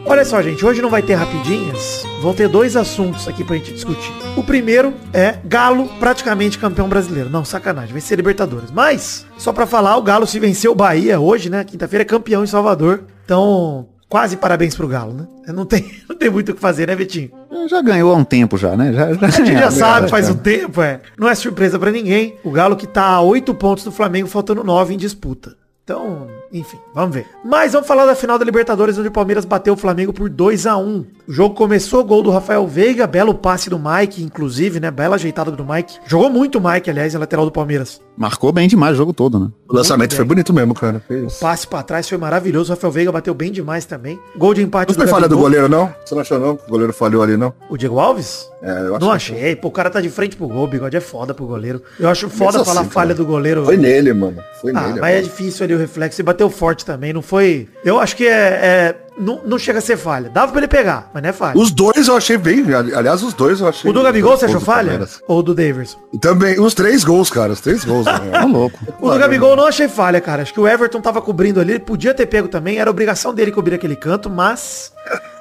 Olha 0.10 0.24
só, 0.24 0.42
gente, 0.42 0.66
hoje 0.66 0.82
não 0.82 0.90
vai 0.90 1.02
ter 1.02 1.16
rapidinhas. 1.16 2.04
Vão 2.22 2.34
ter 2.34 2.48
dois 2.48 2.78
assuntos 2.78 3.28
aqui 3.28 3.44
pra 3.44 3.58
gente 3.58 3.74
discutir. 3.74 4.12
O 4.38 4.44
primeiro 4.44 4.94
é 5.12 5.36
Galo 5.44 5.90
praticamente 6.00 6.58
campeão 6.58 6.88
brasileiro. 6.88 7.30
Não, 7.30 7.44
sacanagem, 7.44 7.92
vai 7.92 8.00
ser 8.00 8.16
Libertadores. 8.16 8.72
Mas, 8.72 9.26
só 9.38 9.52
pra 9.52 9.68
falar, 9.68 9.98
o 9.98 10.02
Galo 10.02 10.26
se 10.26 10.40
venceu 10.40 10.72
o 10.72 10.76
Bahia 10.76 11.20
hoje, 11.20 11.50
né? 11.50 11.64
Quinta-feira 11.66 12.04
é 12.04 12.06
campeão 12.06 12.42
em 12.42 12.48
Salvador. 12.48 13.04
Então, 13.26 13.90
quase 14.08 14.38
parabéns 14.38 14.76
pro 14.76 14.88
Galo, 14.88 15.14
né? 15.14 15.28
Não 15.54 15.66
tem, 15.66 15.92
não 16.08 16.16
tem 16.16 16.30
muito 16.30 16.54
o 16.54 16.56
que 16.56 16.62
fazer, 16.62 16.88
né, 16.88 16.96
Betinho? 16.96 17.30
Já 17.70 17.82
ganhou 17.82 18.14
há 18.14 18.16
um 18.16 18.24
tempo 18.24 18.58
já, 18.58 18.78
né? 18.78 18.94
Já, 18.94 19.14
já, 19.14 19.28
A 19.28 19.30
gente 19.30 19.52
já 19.60 19.72
sabe, 19.72 20.10
faz 20.10 20.30
um 20.30 20.36
tempo, 20.36 20.82
é. 20.82 21.02
Não 21.18 21.28
é 21.28 21.36
surpresa 21.36 21.78
pra 21.78 21.92
ninguém. 21.92 22.38
O 22.46 22.52
Galo 22.52 22.78
que 22.78 22.88
tá 22.88 23.04
a 23.04 23.22
8 23.22 23.54
pontos 23.56 23.84
do 23.84 23.92
Flamengo, 23.92 24.30
faltando 24.30 24.64
9 24.64 24.94
em 24.94 24.98
disputa. 24.98 25.56
Então, 25.84 26.28
enfim, 26.52 26.78
vamos 26.94 27.16
ver. 27.16 27.26
Mas 27.44 27.74
vamos 27.74 27.88
falar 27.88 28.06
da 28.06 28.16
final 28.16 28.38
da 28.40 28.46
Libertadores, 28.46 28.98
onde 28.98 29.08
o 29.08 29.12
Palmeiras 29.12 29.46
bateu 29.46 29.74
o 29.74 29.78
Flamengo 29.78 30.14
por 30.14 30.30
2 30.30 30.66
a 30.66 30.78
1 30.78 31.06
O 31.28 31.32
jogo 31.32 31.56
começou, 31.56 32.04
gol 32.04 32.24
do 32.24 32.30
Rafael 32.32 32.66
Veiga, 32.68 33.06
belo 33.08 33.34
passe 33.34 33.70
do 33.70 33.80
Mike, 33.80 34.24
inclusive, 34.24 34.80
né? 34.80 34.90
Bela 34.92 35.16
ajeitada 35.16 35.52
do 35.52 35.66
Mike. 35.66 35.98
Jogou 36.06 36.30
muito 36.30 36.58
o 36.58 36.62
Mike, 36.62 36.90
aliás, 36.90 37.16
a 37.16 37.20
lateral 37.20 37.46
do 37.46 37.52
Palmeiras. 37.52 38.00
Marcou 38.18 38.52
bem 38.52 38.68
demais 38.68 38.94
o 38.94 38.98
jogo 38.98 39.14
todo, 39.14 39.40
né? 39.40 39.48
O 39.70 39.76
lançamento 39.76 40.16
foi 40.16 40.26
bonito 40.26 40.52
mesmo, 40.54 40.74
cara. 40.74 41.00
Fez. 41.08 41.36
Passe 41.36 41.68
pra 41.68 41.84
trás 41.84 42.10
foi 42.10 42.18
maravilhoso. 42.18 42.72
O 42.72 42.76
Rafael 42.76 42.92
Veiga 42.92 43.12
bateu 43.12 43.34
bem 43.34 43.52
demais 43.52 43.86
também. 43.86 44.20
Gol 44.36 44.54
de 44.56 44.64
empate 44.64 44.90
Não 44.90 44.96
foi 44.96 45.08
falha 45.08 45.28
do 45.28 45.38
goleiro, 45.38 45.70
não? 45.70 45.94
Você 46.04 46.16
não 46.16 46.22
achou, 46.22 46.40
não? 46.40 46.56
que 46.56 46.64
O 46.66 46.70
goleiro 46.70 46.94
falhou 46.94 47.22
ali, 47.22 47.38
não? 47.38 47.54
O 47.70 47.78
Diego 47.78 48.00
Alves? 48.00 48.50
É, 48.64 48.72
eu 48.72 48.96
acho 48.96 49.06
Não 49.06 49.10
que 49.12 49.16
achei. 49.16 49.56
Pô, 49.56 49.68
o 49.68 49.72
cara 49.72 49.90
tá 49.90 50.02
de 50.02 50.10
frente 50.10 50.36
pro 50.36 50.48
gol. 50.48 50.64
O 50.64 50.68
bigode 50.68 50.98
é 50.98 51.00
foda 51.00 51.34
pro 51.34 51.46
goleiro. 51.46 51.82
Eu 52.00 52.10
acho 52.10 52.28
foda 52.30 52.54
Mesmo 52.54 52.66
falar 52.66 52.82
assim, 52.82 52.90
falha 52.90 53.08
cara. 53.14 53.18
do 53.18 53.26
goleiro. 53.26 53.66
Foi 53.66 53.78
nele, 53.78 54.14
mano. 54.14 54.38
Foi 54.62 54.72
Ah, 54.74 54.88
nele. 54.88 55.00
mas 55.00 55.16
é 55.16 55.22
difícil 55.22 55.64
ali 55.66 55.76
o 55.76 55.78
reflexo. 55.78 56.20
Ele 56.20 56.26
bateu 56.26 56.37
forte 56.50 56.86
também, 56.86 57.12
não 57.14 57.22
foi. 57.22 57.68
Eu 57.84 58.00
acho 58.00 58.16
que 58.16 58.26
é. 58.28 58.32
é- 58.32 58.96
não, 59.20 59.42
não 59.44 59.58
chega 59.58 59.80
a 59.80 59.82
ser 59.82 59.98
falha. 59.98 60.30
Dava 60.30 60.52
pra 60.52 60.60
ele 60.60 60.68
pegar, 60.68 61.10
mas 61.12 61.24
não 61.24 61.30
é 61.32 61.34
falha. 61.34 61.60
Os 61.60 61.72
dois 61.72 62.08
eu 62.08 62.16
achei 62.16 62.38
bem. 62.38 62.72
ali- 62.72 62.94
Aliás, 62.94 63.24
os 63.24 63.34
dois 63.34 63.60
eu 63.62 63.68
achei. 63.68 63.90
O 63.90 63.94
do 63.94 64.04
Gabigol 64.04 64.38
você 64.38 64.46
achou 64.46 64.60
falha? 64.62 65.08
Ou 65.28 65.42
do 65.42 65.56
Daverson? 65.56 65.98
Também, 66.22 66.60
os 66.60 66.76
três 66.76 67.04
gols, 67.04 67.32
cara. 67.32 67.52
Os 67.54 67.60
três 67.60 67.84
gols. 67.84 68.06
né? 68.06 68.14
Tá 68.32 68.46
louco. 68.46 68.78
O 69.02 69.10
do 69.10 69.18
Gabigol 69.18 69.50
eu 69.52 69.56
não 69.56 69.66
achei 69.66 69.88
falha, 69.88 70.22
cara. 70.22 70.44
Acho 70.44 70.54
que 70.54 70.60
o 70.60 70.68
Everton 70.68 71.02
tava 71.02 71.20
cobrindo 71.20 71.60
ali. 71.60 71.72
Ele 71.72 71.80
podia 71.80 72.14
ter 72.14 72.28
pego 72.28 72.48
também. 72.48 72.78
Era 72.78 72.92
obrigação 72.92 73.34
dele 73.34 73.52
cobrir 73.52 73.74
aquele 73.74 73.96
canto, 73.96 74.30
mas. 74.30 74.94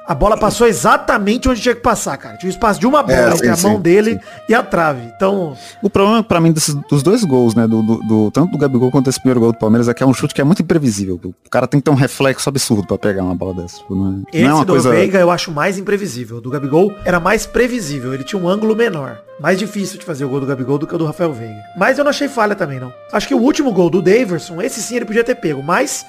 A 0.09 0.15
bola 0.15 0.37
passou 0.37 0.67
exatamente 0.69 1.49
onde 1.49 1.61
tinha 1.61 1.75
que 1.75 1.81
passar, 1.81 2.17
cara. 2.17 2.37
Tinha 2.37 2.49
o 2.49 2.53
espaço 2.53 2.79
de 2.79 2.87
uma 2.87 3.03
bola 3.03 3.19
É, 3.19 3.27
entre 3.33 3.39
sim, 3.39 3.67
a 3.67 3.69
mão 3.69 3.77
sim, 3.77 3.83
dele 3.83 4.21
e 4.49 4.55
a 4.55 4.63
trave. 4.63 5.03
Então, 5.17 5.57
O 5.83 5.91
problema 5.91 6.23
pra 6.23 6.41
mim 6.41 6.53
desses, 6.53 6.75
dos 6.89 7.03
dois 7.03 7.25
gols, 7.25 7.55
né? 7.55 7.67
Do, 7.67 7.83
do- 7.83 7.99
do- 8.03 8.31
tanto 8.31 8.53
do 8.53 8.59
Gabigol 8.59 8.91
quanto 8.91 9.07
desse 9.07 9.19
primeiro 9.19 9.41
gol 9.41 9.53
do 9.53 9.59
Palmeiras 9.59 9.89
é 9.89 9.95
que 9.95 10.03
é 10.03 10.07
um 10.07 10.15
chute 10.15 10.33
que 10.35 10.41
é 10.41 10.45
muito 10.45 10.63
imprevisível. 10.63 11.21
O 11.25 11.51
cara 11.51 11.67
tem 11.67 11.81
que 11.81 11.85
ter 11.85 11.91
um 11.91 11.95
reflexo 11.95 12.49
absurdo 12.49 12.87
pra 12.87 12.97
pegar 12.97 13.25
uma 13.25 13.35
bola 13.35 13.55
dessa. 13.55 13.79
Tipo, 13.79 13.95
não, 13.97 14.23
é, 14.33 14.37
esse 14.37 14.45
não 14.45 14.51
é 14.51 14.55
uma 14.55 14.65
do 14.65 14.73
coisa. 14.75 14.91
Veiga 14.91 15.19
eu 15.19 15.31
acho 15.31 15.51
mais 15.51 15.77
imprevisível. 15.77 16.37
O 16.37 16.41
do 16.41 16.51
Gabigol 16.51 16.93
era 17.05 17.19
mais 17.19 17.45
previsível. 17.47 18.15
Ele 18.15 18.23
tinha 18.25 18.41
um 18.41 18.49
ângulo 18.49 18.77
menor. 18.77 19.19
Mais 19.41 19.59
difícil 19.59 19.99
de 19.99 20.05
fazer 20.05 20.25
o 20.25 20.29
gol 20.29 20.41
do 20.41 20.47
Gabigol 20.47 20.79
do 20.79 20.87
que 20.87 20.95
o 20.95 20.99
do 20.99 21.05
Rafael 21.05 21.33
Veiga. 21.33 21.61
Mas 21.77 21.99
eu 21.99 22.05
não 22.05 22.11
achei 22.11 22.29
falha 22.29 22.55
também, 22.55 22.79
não. 22.81 22.93
Acho 23.13 23.27
que 23.29 23.35
o 23.35 23.39
último 23.39 23.73
gol 23.73 23.91
do 23.91 24.01
Daverson, 24.01 24.63
esse 24.63 24.81
sim 24.83 24.97
ele 24.97 25.05
podia 25.05 25.25
ter 25.25 25.35
pego. 25.35 25.63
Mas 25.63 26.07